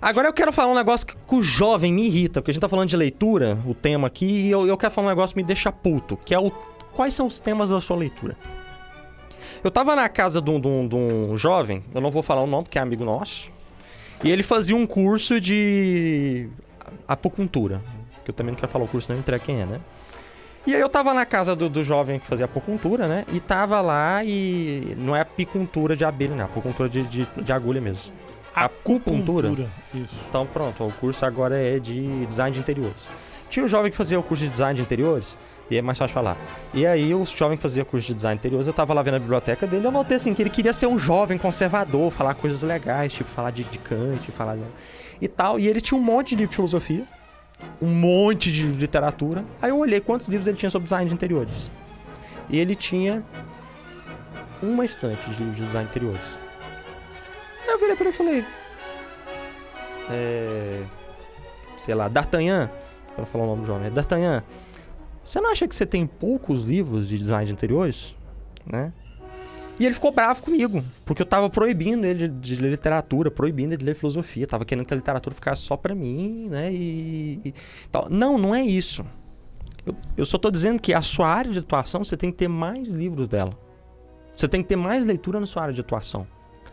Agora 0.00 0.26
eu 0.26 0.32
quero 0.32 0.52
falar 0.52 0.72
um 0.72 0.74
negócio 0.74 1.06
que, 1.06 1.14
que 1.14 1.34
o 1.34 1.42
jovem 1.42 1.92
me 1.92 2.04
irrita, 2.06 2.40
porque 2.40 2.50
a 2.50 2.54
gente 2.54 2.60
tá 2.60 2.68
falando 2.68 2.88
de 2.88 2.96
leitura, 2.96 3.56
o 3.64 3.72
tema 3.72 4.08
aqui, 4.08 4.26
e 4.26 4.50
eu, 4.50 4.66
eu 4.66 4.76
quero 4.76 4.92
falar 4.92 5.06
um 5.06 5.10
negócio 5.10 5.32
que 5.32 5.40
me 5.40 5.46
deixa 5.46 5.70
puto, 5.70 6.16
que 6.24 6.34
é 6.34 6.38
o. 6.38 6.50
Quais 6.92 7.14
são 7.14 7.26
os 7.26 7.38
temas 7.38 7.70
da 7.70 7.80
sua 7.80 7.96
leitura? 7.96 8.36
Eu 9.62 9.70
tava 9.70 9.94
na 9.94 10.08
casa 10.08 10.40
de 10.40 10.50
um, 10.50 10.60
de 10.60 10.66
um- 10.66 10.88
de 10.88 10.94
um 10.96 11.36
jovem, 11.36 11.82
eu 11.94 12.00
não 12.00 12.10
vou 12.10 12.22
falar 12.22 12.42
o 12.42 12.46
nome 12.46 12.64
porque 12.64 12.78
é 12.78 12.82
amigo 12.82 13.04
nosso, 13.04 13.50
e 14.24 14.30
ele 14.30 14.42
fazia 14.42 14.74
um 14.76 14.86
curso 14.86 15.40
de 15.40 16.48
apocultura. 17.06 17.80
Que 18.24 18.30
eu 18.30 18.34
também 18.34 18.52
não 18.52 18.58
quero 18.58 18.70
falar 18.70 18.84
o 18.84 18.88
curso, 18.88 19.12
não 19.12 19.18
entrega 19.18 19.44
quem 19.44 19.60
é, 19.60 19.66
né? 19.66 19.80
E 20.64 20.74
aí 20.74 20.80
eu 20.80 20.88
tava 20.88 21.12
na 21.12 21.26
casa 21.26 21.56
do, 21.56 21.68
do 21.68 21.82
jovem 21.82 22.20
que 22.20 22.26
fazia 22.26 22.44
apocultura, 22.44 23.08
né? 23.08 23.24
E 23.32 23.40
tava 23.40 23.80
lá 23.80 24.22
e. 24.24 24.94
Não 24.96 25.14
é 25.16 25.20
apicultura 25.20 25.96
de 25.96 26.04
abelha, 26.04 26.36
não. 26.36 26.42
É 26.42 26.44
apocultura 26.44 26.88
de, 26.88 27.02
de, 27.02 27.26
de 27.42 27.52
agulha 27.52 27.80
mesmo. 27.80 28.12
Acupuntura. 28.54 29.48
Isso. 29.92 30.14
Então 30.28 30.46
pronto, 30.46 30.84
o 30.86 30.92
curso 30.92 31.26
agora 31.26 31.58
é 31.60 31.80
de 31.80 32.26
design 32.26 32.54
de 32.54 32.60
interiores. 32.60 33.08
Tinha 33.50 33.64
um 33.64 33.68
jovem 33.68 33.90
que 33.90 33.96
fazia 33.96 34.18
o 34.20 34.22
curso 34.22 34.44
de 34.44 34.50
design 34.50 34.76
de 34.76 34.82
interiores, 34.82 35.36
e 35.70 35.76
é 35.76 35.82
mais 35.82 35.96
fácil 35.98 36.12
falar. 36.14 36.36
E 36.74 36.86
aí 36.86 37.14
o 37.14 37.24
jovem 37.24 37.56
que 37.56 37.62
fazia 37.62 37.84
curso 37.84 38.06
de 38.08 38.14
design 38.14 38.36
de 38.36 38.40
interiores, 38.40 38.66
eu 38.66 38.72
tava 38.72 38.92
lá 38.92 39.02
vendo 39.02 39.14
a 39.16 39.18
biblioteca 39.18 39.66
dele, 39.66 39.86
eu 39.86 39.90
notei 39.90 40.16
assim 40.16 40.34
que 40.34 40.42
ele 40.42 40.50
queria 40.50 40.72
ser 40.72 40.86
um 40.86 40.98
jovem 40.98 41.38
conservador, 41.38 42.10
falar 42.10 42.34
coisas 42.34 42.62
legais, 42.62 43.12
tipo 43.12 43.30
falar 43.30 43.50
de, 43.50 43.64
de 43.64 43.78
Kant, 43.78 44.30
falar 44.32 44.56
de- 44.56 44.62
e 45.20 45.28
tal. 45.28 45.58
E 45.58 45.66
ele 45.68 45.80
tinha 45.80 45.98
um 45.98 46.02
monte 46.02 46.34
de 46.36 46.46
filosofia, 46.46 47.04
um 47.80 47.88
monte 47.88 48.50
de 48.52 48.66
literatura. 48.66 49.44
Aí 49.60 49.70
eu 49.70 49.78
olhei 49.78 50.00
quantos 50.00 50.28
livros 50.28 50.46
ele 50.46 50.56
tinha 50.56 50.68
sobre 50.70 50.84
design 50.84 51.08
de 51.08 51.14
interiores. 51.14 51.70
E 52.50 52.58
ele 52.58 52.74
tinha 52.74 53.22
uma 54.62 54.84
estante 54.84 55.22
de 55.30 55.36
livros 55.38 55.56
de 55.56 55.64
design 55.66 55.84
de 55.84 55.90
interiores. 55.90 56.20
Aí 57.66 57.68
eu 57.70 57.78
virei 57.78 57.94
pra 57.96 58.04
ele 58.06 58.14
e 58.14 58.16
falei, 58.16 58.44
é, 60.10 60.82
sei 61.78 61.94
lá, 61.94 62.08
D'Artagnan, 62.08 62.68
pra 63.14 63.24
falar 63.24 63.44
o 63.44 63.46
nome 63.46 63.62
do 63.62 63.66
jovem, 63.66 63.86
é 63.86 63.90
D'Artagnan, 63.90 64.42
você 65.24 65.40
não 65.40 65.50
acha 65.50 65.68
que 65.68 65.74
você 65.74 65.86
tem 65.86 66.06
poucos 66.06 66.64
livros 66.64 67.08
de 67.08 67.18
design 67.18 67.46
de 67.46 67.52
interiores? 67.52 68.14
Né? 68.66 68.92
E 69.78 69.86
ele 69.86 69.94
ficou 69.94 70.12
bravo 70.12 70.42
comigo, 70.42 70.84
porque 71.04 71.22
eu 71.22 71.26
tava 71.26 71.48
proibindo 71.48 72.04
ele 72.04 72.28
de, 72.28 72.56
ler 72.56 72.70
literatura, 72.70 73.30
proibindo 73.30 73.72
ele 73.72 73.78
de 73.78 73.84
ler 73.84 73.94
filosofia, 73.94 74.46
tava 74.46 74.64
querendo 74.64 74.84
que 74.84 74.92
a 74.92 74.96
literatura 74.96 75.34
ficasse 75.34 75.62
só 75.62 75.76
pra 75.76 75.94
mim, 75.94 76.48
né? 76.48 76.72
E, 76.72 77.40
e 77.44 77.54
tal. 77.90 78.08
Não, 78.10 78.36
não 78.36 78.54
é 78.54 78.62
isso. 78.62 79.04
Eu, 79.84 79.96
eu 80.16 80.24
só 80.24 80.38
tô 80.38 80.50
dizendo 80.50 80.80
que 80.80 80.92
a 80.92 81.02
sua 81.02 81.26
área 81.28 81.50
de 81.50 81.58
atuação, 81.58 82.04
você 82.04 82.16
tem 82.16 82.30
que 82.30 82.36
ter 82.36 82.48
mais 82.48 82.90
livros 82.90 83.28
dela. 83.28 83.58
Você 84.34 84.46
tem 84.46 84.62
que 84.62 84.68
ter 84.68 84.76
mais 84.76 85.04
leitura 85.04 85.40
na 85.40 85.46
sua 85.46 85.62
área 85.62 85.74
de 85.74 85.80
atuação. 85.80 86.26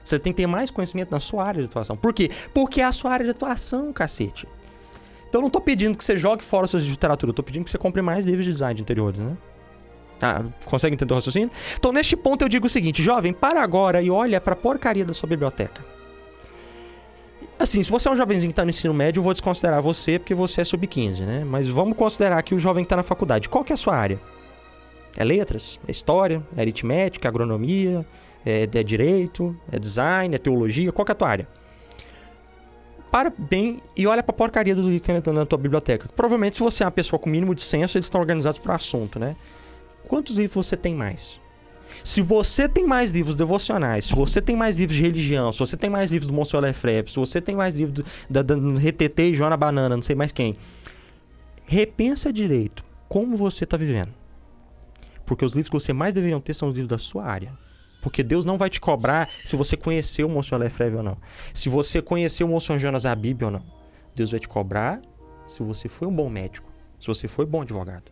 Você 0.04 0.20
tem 0.20 0.34
que 0.34 0.38
ter 0.38 0.48
mais 0.48 0.70
conhecimento 0.70 1.12
na 1.12 1.20
sua 1.20 1.46
área 1.46 1.62
de 1.62 1.68
atuação. 1.68 1.96
Por 1.96 2.14
quê? 2.14 2.30
Porque 2.54 2.82
é 2.82 2.84
a 2.84 2.92
sua 2.92 3.12
área 3.12 3.26
de 3.26 3.32
atuação, 3.32 3.94
cacete. 3.94 4.48
Então 5.30 5.40
eu 5.40 5.44
não 5.44 5.50
tô 5.50 5.62
pedindo 5.62 5.98
que 5.98 6.04
você 6.04 6.18
jogue 6.18 6.44
fora 6.44 6.66
livros 6.66 6.84
de 6.84 6.90
literatura, 6.90 7.30
eu 7.30 7.34
tô 7.36 7.44
pedindo 7.44 7.64
que 7.64 7.72
você 7.72 7.78
compre 7.78 8.02
mais 8.02 8.26
livros 8.26 8.46
de 8.46 8.52
design 8.52 8.76
de 8.76 8.82
interiores, 8.82 9.20
né? 9.20 9.38
Ah, 10.22 10.44
consegue 10.66 10.96
entender 10.96 11.14
o 11.14 11.16
raciocínio? 11.16 11.50
Então, 11.78 11.94
neste 11.94 12.18
ponto, 12.18 12.44
eu 12.44 12.50
digo 12.50 12.68
o 12.68 12.70
seguinte, 12.70 13.02
jovem, 13.02 13.32
para 13.32 13.62
agora 13.62 14.02
e 14.02 14.10
olha 14.10 14.42
pra 14.42 14.56
porcaria 14.56 15.06
da 15.06 15.14
sua 15.14 15.30
biblioteca. 15.30 15.86
Assim, 17.58 17.82
se 17.84 17.90
você 17.90 18.08
é 18.08 18.12
um 18.12 18.18
jovenzinho 18.18 18.52
que 18.52 18.56
tá 18.56 18.64
no 18.64 18.70
ensino 18.70 18.94
médio, 18.94 19.20
eu 19.20 19.24
vou 19.24 19.34
desconsiderar 19.34 19.82
você 19.82 20.18
porque 20.18 20.34
você 20.34 20.62
é 20.62 20.64
sub-15, 20.64 21.26
né? 21.26 21.44
Mas 21.46 21.68
vamos 21.68 21.98
considerar 21.98 22.42
que 22.42 22.54
o 22.54 22.60
jovem 22.60 22.84
que 22.84 22.90
tá 22.90 22.96
na 22.96 23.04
faculdade. 23.04 23.48
Qual 23.48 23.64
que 23.64 23.72
é 23.72 23.76
a 23.76 23.78
sua 23.78 23.96
área? 23.96 24.20
É 25.16 25.24
letras? 25.24 25.80
É 25.88 25.92
história? 25.92 26.42
É 26.56 26.62
aritmética? 26.62 27.28
É 27.28 27.30
agronomia? 27.30 28.06
É, 28.46 28.64
é 28.64 28.84
direito? 28.84 29.56
É 29.72 29.78
design? 29.78 30.36
É 30.36 30.38
teologia? 30.38 30.92
Qual 30.92 31.06
que 31.06 31.12
é 31.12 31.14
a 31.14 31.16
tua 31.16 31.30
área? 31.30 31.48
Para 33.12 33.34
bem 33.36 33.80
e 33.98 34.06
olha 34.06 34.22
pra 34.22 34.34
porcaria 34.34 34.76
do 34.76 34.84
que 34.84 35.00
tem 35.00 35.16
na 35.34 35.46
tua 35.46 35.58
biblioteca. 35.58 36.08
Provavelmente, 36.16 36.58
se 36.58 36.64
você 36.64 36.84
é 36.84 36.86
uma 36.86 36.92
pessoa 36.92 37.20
com 37.20 37.30
mínimo 37.30 37.56
de 37.56 37.64
senso, 37.64 37.98
eles 37.98 38.06
estão 38.06 38.22
organizados 38.22 38.60
por 38.60 38.72
assunto, 38.72 39.18
né? 39.18 39.36
Quantos 40.08 40.38
livros 40.38 40.68
você 40.68 40.78
tem 40.78 40.94
mais? 40.94 41.42
Se 42.04 42.22
você 42.22 42.70
tem 42.70 42.86
mais 42.86 43.12
livros 43.12 43.36
devocionais, 43.36 44.06
se 44.06 44.16
você 44.16 44.42
tem 44.42 44.56
mais 44.56 44.78
livros 44.78 44.96
de 44.96 45.02
religião, 45.02 45.52
se 45.52 45.60
você 45.60 45.76
tem 45.76 45.90
mais 45.90 46.12
livros 46.12 46.28
do 46.28 46.34
Monsieur 46.34 46.62
Lefebvre, 46.62 47.12
se 47.12 47.18
você 47.18 47.42
tem 47.42 47.56
mais 47.56 47.76
livros 47.76 47.96
do, 47.96 48.06
da, 48.30 48.42
da 48.44 48.56
RTT 48.56 49.22
e 49.24 49.36
Joana 49.36 49.58
Banana, 49.58 49.96
não 49.96 50.04
sei 50.04 50.16
mais 50.16 50.32
quem, 50.32 50.56
repensa 51.66 52.32
direito 52.32 52.84
como 53.08 53.36
você 53.36 53.64
está 53.64 53.76
vivendo. 53.76 54.14
Porque 55.26 55.44
os 55.44 55.54
livros 55.54 55.70
que 55.70 55.80
você 55.80 55.94
mais 55.94 56.14
deveriam 56.14 56.40
ter 56.40 56.54
são 56.54 56.70
os 56.70 56.76
livros 56.76 56.90
da 56.90 56.98
sua 56.98 57.26
área. 57.26 57.52
Porque 58.02 58.24
Deus 58.24 58.46
não 58.46 58.58
vai 58.58 58.70
te 58.70 58.80
cobrar 58.80 59.30
se 59.44 59.56
você 59.56 59.76
conheceu 59.76 60.28
o 60.28 60.30
Monsieur 60.30 60.60
Lefebvre 60.60 60.98
ou 60.98 61.04
não. 61.04 61.18
Se 61.54 61.68
você 61.68 62.02
conheceu 62.02 62.48
o 62.48 62.50
Monsieur 62.50 62.80
Jonas 62.80 63.06
Abib 63.06 63.44
ou 63.44 63.52
não. 63.52 63.64
Deus 64.16 64.32
vai 64.32 64.40
te 64.40 64.48
cobrar 64.48 65.02
se 65.46 65.64
você 65.64 65.90
foi 65.90 66.08
um 66.08 66.16
bom 66.16 66.30
médico, 66.30 66.72
se 67.00 67.08
você 67.08 67.28
foi 67.28 67.46
bom 67.46 67.62
advogado. 67.62 68.12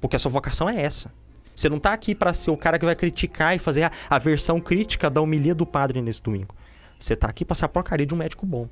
Porque 0.00 0.16
a 0.16 0.18
sua 0.18 0.30
vocação 0.30 0.68
é 0.68 0.80
essa. 0.80 1.12
Você 1.54 1.68
não 1.68 1.78
tá 1.78 1.92
aqui 1.92 2.14
para 2.14 2.32
ser 2.32 2.50
o 2.50 2.56
cara 2.56 2.78
que 2.78 2.84
vai 2.84 2.96
criticar 2.96 3.54
e 3.54 3.58
fazer 3.58 3.84
a, 3.84 3.92
a 4.08 4.18
versão 4.18 4.60
crítica 4.60 5.10
da 5.10 5.20
homilia 5.20 5.54
do 5.54 5.66
padre 5.66 6.00
nesse 6.00 6.22
domingo. 6.22 6.54
Você 6.98 7.16
tá 7.16 7.28
aqui 7.28 7.44
pra 7.44 7.54
ser 7.54 7.64
a 7.64 7.68
porcaria 7.68 8.06
de 8.06 8.14
um 8.14 8.16
médico 8.16 8.46
bom. 8.46 8.68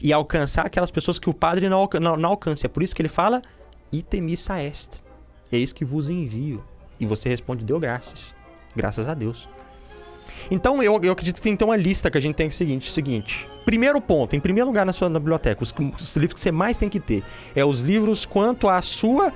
E 0.00 0.12
alcançar 0.12 0.66
aquelas 0.66 0.90
pessoas 0.90 1.18
que 1.18 1.28
o 1.28 1.34
padre 1.34 1.68
não, 1.68 1.88
não, 2.00 2.16
não 2.16 2.30
alcança. 2.30 2.66
É 2.66 2.68
por 2.68 2.82
isso 2.82 2.94
que 2.94 3.02
ele 3.02 3.08
fala, 3.08 3.42
itemissa 3.92 4.60
est. 4.62 5.02
É 5.50 5.56
isso 5.58 5.74
que 5.74 5.84
vos 5.84 6.08
envio. 6.08 6.64
E 6.98 7.06
você 7.06 7.28
responde, 7.28 7.64
deu 7.64 7.78
graças. 7.78 8.34
Graças 8.74 9.08
a 9.08 9.14
Deus. 9.14 9.48
Então, 10.50 10.82
eu, 10.82 11.00
eu 11.02 11.12
acredito 11.12 11.36
que 11.36 11.42
tem 11.42 11.56
ter 11.56 11.64
uma 11.64 11.76
lista 11.76 12.10
que 12.10 12.18
a 12.18 12.20
gente 12.20 12.34
tem 12.34 12.48
que 12.48 12.54
seguinte, 12.54 12.90
seguinte. 12.90 13.48
Primeiro 13.64 14.00
ponto, 14.00 14.34
em 14.34 14.40
primeiro 14.40 14.68
lugar 14.68 14.84
na 14.84 14.92
sua 14.92 15.08
na 15.08 15.18
biblioteca, 15.18 15.62
os, 15.62 15.72
os 15.98 16.16
livros 16.16 16.34
que 16.34 16.40
você 16.40 16.50
mais 16.50 16.76
tem 16.76 16.88
que 16.88 17.00
ter 17.00 17.22
é 17.54 17.64
os 17.64 17.80
livros 17.80 18.24
quanto 18.24 18.68
à 18.68 18.82
sua 18.82 19.32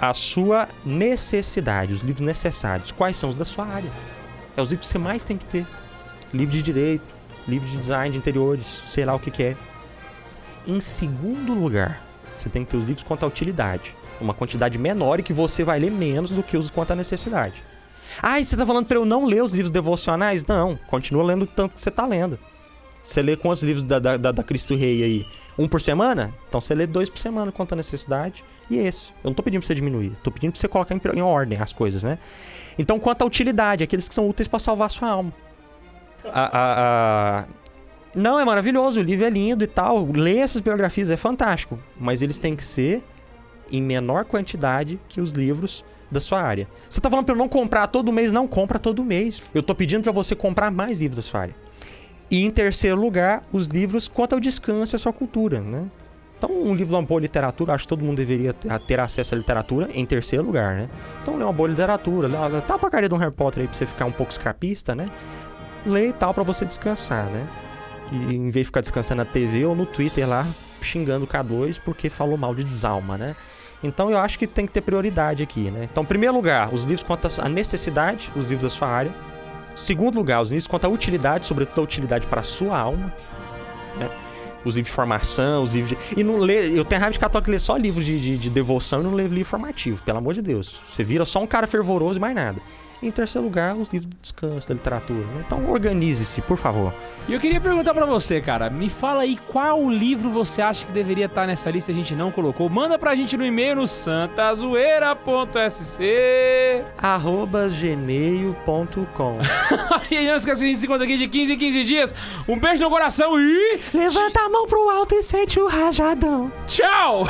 a 0.00 0.14
sua 0.14 0.66
necessidade, 0.84 1.92
os 1.92 2.00
livros 2.00 2.24
necessários. 2.24 2.90
Quais 2.90 3.18
são 3.18 3.28
os 3.28 3.36
da 3.36 3.44
sua 3.44 3.66
área? 3.66 3.90
É 4.56 4.62
os 4.62 4.70
livros 4.70 4.86
que 4.86 4.92
você 4.92 4.98
mais 4.98 5.22
tem 5.22 5.36
que 5.36 5.44
ter. 5.44 5.66
Livro 6.32 6.54
de 6.54 6.62
direito, 6.62 7.04
livro 7.46 7.68
de 7.68 7.76
design 7.76 8.10
de 8.10 8.16
interiores, 8.16 8.82
sei 8.86 9.04
lá 9.04 9.14
o 9.14 9.18
que, 9.18 9.30
que 9.30 9.42
é. 9.42 9.56
Em 10.66 10.80
segundo 10.80 11.52
lugar, 11.52 12.02
você 12.34 12.48
tem 12.48 12.64
que 12.64 12.70
ter 12.70 12.78
os 12.78 12.86
livros 12.86 13.04
quanto 13.04 13.24
à 13.24 13.28
utilidade. 13.28 13.94
Uma 14.18 14.32
quantidade 14.32 14.78
menor 14.78 15.20
e 15.20 15.22
que 15.22 15.34
você 15.34 15.62
vai 15.62 15.78
ler 15.78 15.90
menos 15.90 16.30
do 16.30 16.42
que 16.42 16.56
os 16.56 16.70
quanto 16.70 16.92
à 16.92 16.96
necessidade. 16.96 17.62
E 18.40 18.44
você 18.44 18.56
tá 18.56 18.66
falando 18.66 18.86
pra 18.86 18.96
eu 18.96 19.04
não 19.04 19.24
ler 19.24 19.42
os 19.42 19.52
livros 19.52 19.70
devocionais? 19.70 20.44
Não, 20.44 20.76
continua 20.88 21.22
lendo 21.22 21.42
o 21.42 21.46
tanto 21.46 21.74
que 21.74 21.80
você 21.80 21.90
tá 21.90 22.06
lendo. 22.06 22.38
Você 23.02 23.22
lê 23.22 23.36
quantos 23.36 23.62
livros 23.62 23.84
da, 23.84 23.98
da, 23.98 24.16
da, 24.16 24.42
Cristo 24.42 24.74
Rei 24.74 25.02
aí? 25.02 25.26
Um 25.58 25.66
por 25.66 25.80
semana? 25.80 26.34
Então 26.48 26.60
você 26.60 26.74
lê 26.74 26.86
dois 26.86 27.08
por 27.08 27.18
semana 27.18 27.50
quanto 27.50 27.72
à 27.72 27.76
necessidade. 27.76 28.44
E 28.68 28.76
esse. 28.78 29.10
Eu 29.24 29.30
não 29.30 29.34
tô 29.34 29.42
pedindo 29.42 29.60
pra 29.60 29.66
você 29.66 29.74
diminuir. 29.74 30.12
Tô 30.22 30.30
pedindo 30.30 30.52
pra 30.52 30.60
você 30.60 30.68
colocar 30.68 30.94
em, 30.94 31.00
em 31.14 31.22
ordem 31.22 31.58
as 31.58 31.72
coisas, 31.72 32.02
né? 32.02 32.18
Então, 32.78 33.00
quanto 33.00 33.22
à 33.22 33.26
utilidade, 33.26 33.82
aqueles 33.82 34.08
que 34.08 34.14
são 34.14 34.28
úteis 34.28 34.48
para 34.48 34.58
salvar 34.58 34.86
a 34.86 34.90
sua 34.90 35.08
alma. 35.08 35.32
A, 36.24 36.44
a, 36.44 37.40
a... 37.40 37.46
Não, 38.14 38.38
é 38.38 38.44
maravilhoso, 38.44 39.00
o 39.00 39.02
livro 39.02 39.26
é 39.26 39.30
lindo 39.30 39.64
e 39.64 39.66
tal. 39.66 40.04
Ler 40.04 40.38
essas 40.38 40.60
biografias 40.60 41.10
é 41.10 41.16
fantástico. 41.16 41.78
Mas 41.98 42.22
eles 42.22 42.38
têm 42.38 42.54
que 42.54 42.64
ser 42.64 43.02
em 43.72 43.82
menor 43.82 44.24
quantidade 44.24 45.00
que 45.08 45.20
os 45.20 45.32
livros 45.32 45.84
da 46.10 46.20
sua 46.20 46.42
área. 46.42 46.68
Você 46.88 47.00
tá 47.00 47.08
falando 47.08 47.24
pra 47.24 47.34
eu 47.34 47.38
não 47.38 47.48
comprar 47.48 47.86
todo 47.86 48.12
mês? 48.12 48.32
Não 48.32 48.48
compra 48.48 48.78
todo 48.78 49.04
mês. 49.04 49.42
Eu 49.54 49.62
tô 49.62 49.74
pedindo 49.74 50.02
para 50.02 50.12
você 50.12 50.34
comprar 50.34 50.70
mais 50.70 51.00
livros 51.00 51.16
da 51.16 51.22
sua 51.22 51.40
área. 51.40 51.54
E 52.30 52.44
em 52.44 52.50
terceiro 52.50 53.00
lugar, 53.00 53.42
os 53.52 53.66
livros 53.66 54.08
quanto 54.08 54.34
ao 54.34 54.40
descanso 54.40 54.94
e 54.94 54.96
a 54.96 54.98
sua 54.98 55.12
cultura, 55.12 55.60
né? 55.60 55.86
Então, 56.38 56.50
um 56.50 56.74
livro 56.74 56.86
de 56.86 56.94
uma 56.94 57.02
boa 57.02 57.20
literatura, 57.20 57.74
acho 57.74 57.84
que 57.84 57.88
todo 57.88 58.02
mundo 58.02 58.16
deveria 58.16 58.54
ter 58.86 58.98
acesso 58.98 59.34
à 59.34 59.38
literatura 59.38 59.90
em 59.92 60.06
terceiro 60.06 60.44
lugar, 60.44 60.74
né? 60.74 60.88
Então, 61.20 61.36
lê 61.36 61.44
uma 61.44 61.52
boa 61.52 61.68
literatura, 61.68 62.30
tá 62.66 62.76
a 62.76 62.78
porcaria 62.78 63.08
de 63.08 63.14
um 63.14 63.18
Harry 63.18 63.32
Potter 63.32 63.62
aí 63.62 63.68
pra 63.68 63.76
você 63.76 63.84
ficar 63.84 64.06
um 64.06 64.12
pouco 64.12 64.32
escapista, 64.32 64.94
né? 64.94 65.06
Lê 65.84 66.08
e 66.08 66.12
tal 66.12 66.32
pra 66.32 66.42
você 66.42 66.64
descansar, 66.64 67.26
né? 67.26 67.46
E 68.10 68.34
em 68.34 68.50
vez 68.50 68.64
de 68.64 68.68
ficar 68.68 68.80
descansando 68.80 69.18
na 69.18 69.24
TV 69.24 69.66
ou 69.66 69.76
no 69.76 69.84
Twitter 69.84 70.26
lá, 70.26 70.46
xingando 70.80 71.26
o 71.26 71.28
K2 71.28 71.78
porque 71.84 72.08
falou 72.08 72.38
mal 72.38 72.54
de 72.54 72.64
desalma, 72.64 73.18
né? 73.18 73.36
Então 73.82 74.10
eu 74.10 74.18
acho 74.18 74.38
que 74.38 74.46
tem 74.46 74.66
que 74.66 74.72
ter 74.72 74.82
prioridade 74.82 75.42
aqui, 75.42 75.70
né? 75.70 75.88
Então, 75.90 76.02
em 76.02 76.06
primeiro 76.06 76.34
lugar, 76.34 76.72
os 76.72 76.84
livros 76.84 77.02
quanto 77.02 77.28
à 77.40 77.48
necessidade, 77.48 78.30
os 78.36 78.48
livros 78.48 78.72
da 78.72 78.78
sua 78.78 78.88
área. 78.88 79.12
Segundo 79.74 80.16
lugar, 80.16 80.42
os 80.42 80.50
livros 80.50 80.66
quanto 80.66 80.84
à 80.84 80.88
utilidade, 80.88 81.46
sobretudo 81.46 81.80
a 81.80 81.84
utilidade 81.84 82.26
para 82.26 82.40
a 82.40 82.44
sua 82.44 82.78
alma. 82.78 83.12
Né? 83.96 84.10
Os 84.64 84.74
livros 84.74 84.90
de 84.90 84.94
formação, 84.94 85.62
os 85.62 85.72
livros 85.72 85.96
de... 85.96 86.20
E 86.20 86.22
não 86.22 86.36
lê... 86.36 86.78
Eu 86.78 86.84
tenho 86.84 87.00
raiva 87.00 87.12
de 87.12 87.18
católico 87.18 87.50
ler 87.50 87.60
só 87.60 87.76
livros 87.76 88.04
de, 88.04 88.20
de, 88.20 88.36
de 88.36 88.50
devoção 88.50 89.00
e 89.00 89.04
não 89.04 89.14
ler 89.14 89.28
livro 89.28 89.46
formativo, 89.46 90.02
pelo 90.02 90.18
amor 90.18 90.34
de 90.34 90.42
Deus. 90.42 90.82
Você 90.86 91.02
vira 91.02 91.24
só 91.24 91.42
um 91.42 91.46
cara 91.46 91.66
fervoroso 91.66 92.18
e 92.18 92.20
mais 92.20 92.34
nada. 92.34 92.60
Em 93.02 93.10
terceiro 93.10 93.46
lugar, 93.46 93.74
os 93.76 93.88
livros 93.88 94.10
de 94.10 94.16
descanso 94.20 94.68
da 94.68 94.74
literatura. 94.74 95.20
Né? 95.20 95.44
Então 95.46 95.70
organize-se, 95.70 96.42
por 96.42 96.58
favor. 96.58 96.92
E 97.26 97.32
eu 97.32 97.40
queria 97.40 97.60
perguntar 97.60 97.94
pra 97.94 98.04
você, 98.04 98.40
cara, 98.40 98.68
me 98.68 98.90
fala 98.90 99.22
aí 99.22 99.38
qual 99.48 99.88
livro 99.88 100.30
você 100.30 100.60
acha 100.60 100.84
que 100.84 100.92
deveria 100.92 101.26
estar 101.26 101.46
nessa 101.46 101.70
lista 101.70 101.90
e 101.90 101.94
a 101.94 101.96
gente 101.96 102.14
não 102.14 102.30
colocou. 102.30 102.68
Manda 102.68 102.98
pra 102.98 103.14
gente 103.14 103.36
no 103.36 103.44
e-mail 103.44 103.76
no 103.76 103.86
santazoeira.sc 103.86 106.00
arroba 106.98 107.68
gmail.com 107.68 109.38
E 110.10 110.26
não 110.26 110.36
esqueça 110.36 110.60
que 110.60 110.64
a 110.64 110.68
gente 110.68 110.78
se 110.78 110.86
encontra 110.86 111.04
aqui 111.04 111.16
de 111.16 111.28
15 111.28 111.52
em 111.52 111.58
15 111.58 111.84
dias. 111.84 112.14
Um 112.48 112.58
beijo 112.58 112.82
no 112.82 112.90
coração 112.90 113.40
e 113.40 113.80
Levanta 113.94 114.40
a 114.40 114.48
mão 114.48 114.66
pro 114.66 114.90
alto 114.90 115.14
e 115.14 115.22
sente 115.22 115.58
o 115.58 115.66
rajadão. 115.66 116.52
tchau! 116.66 117.26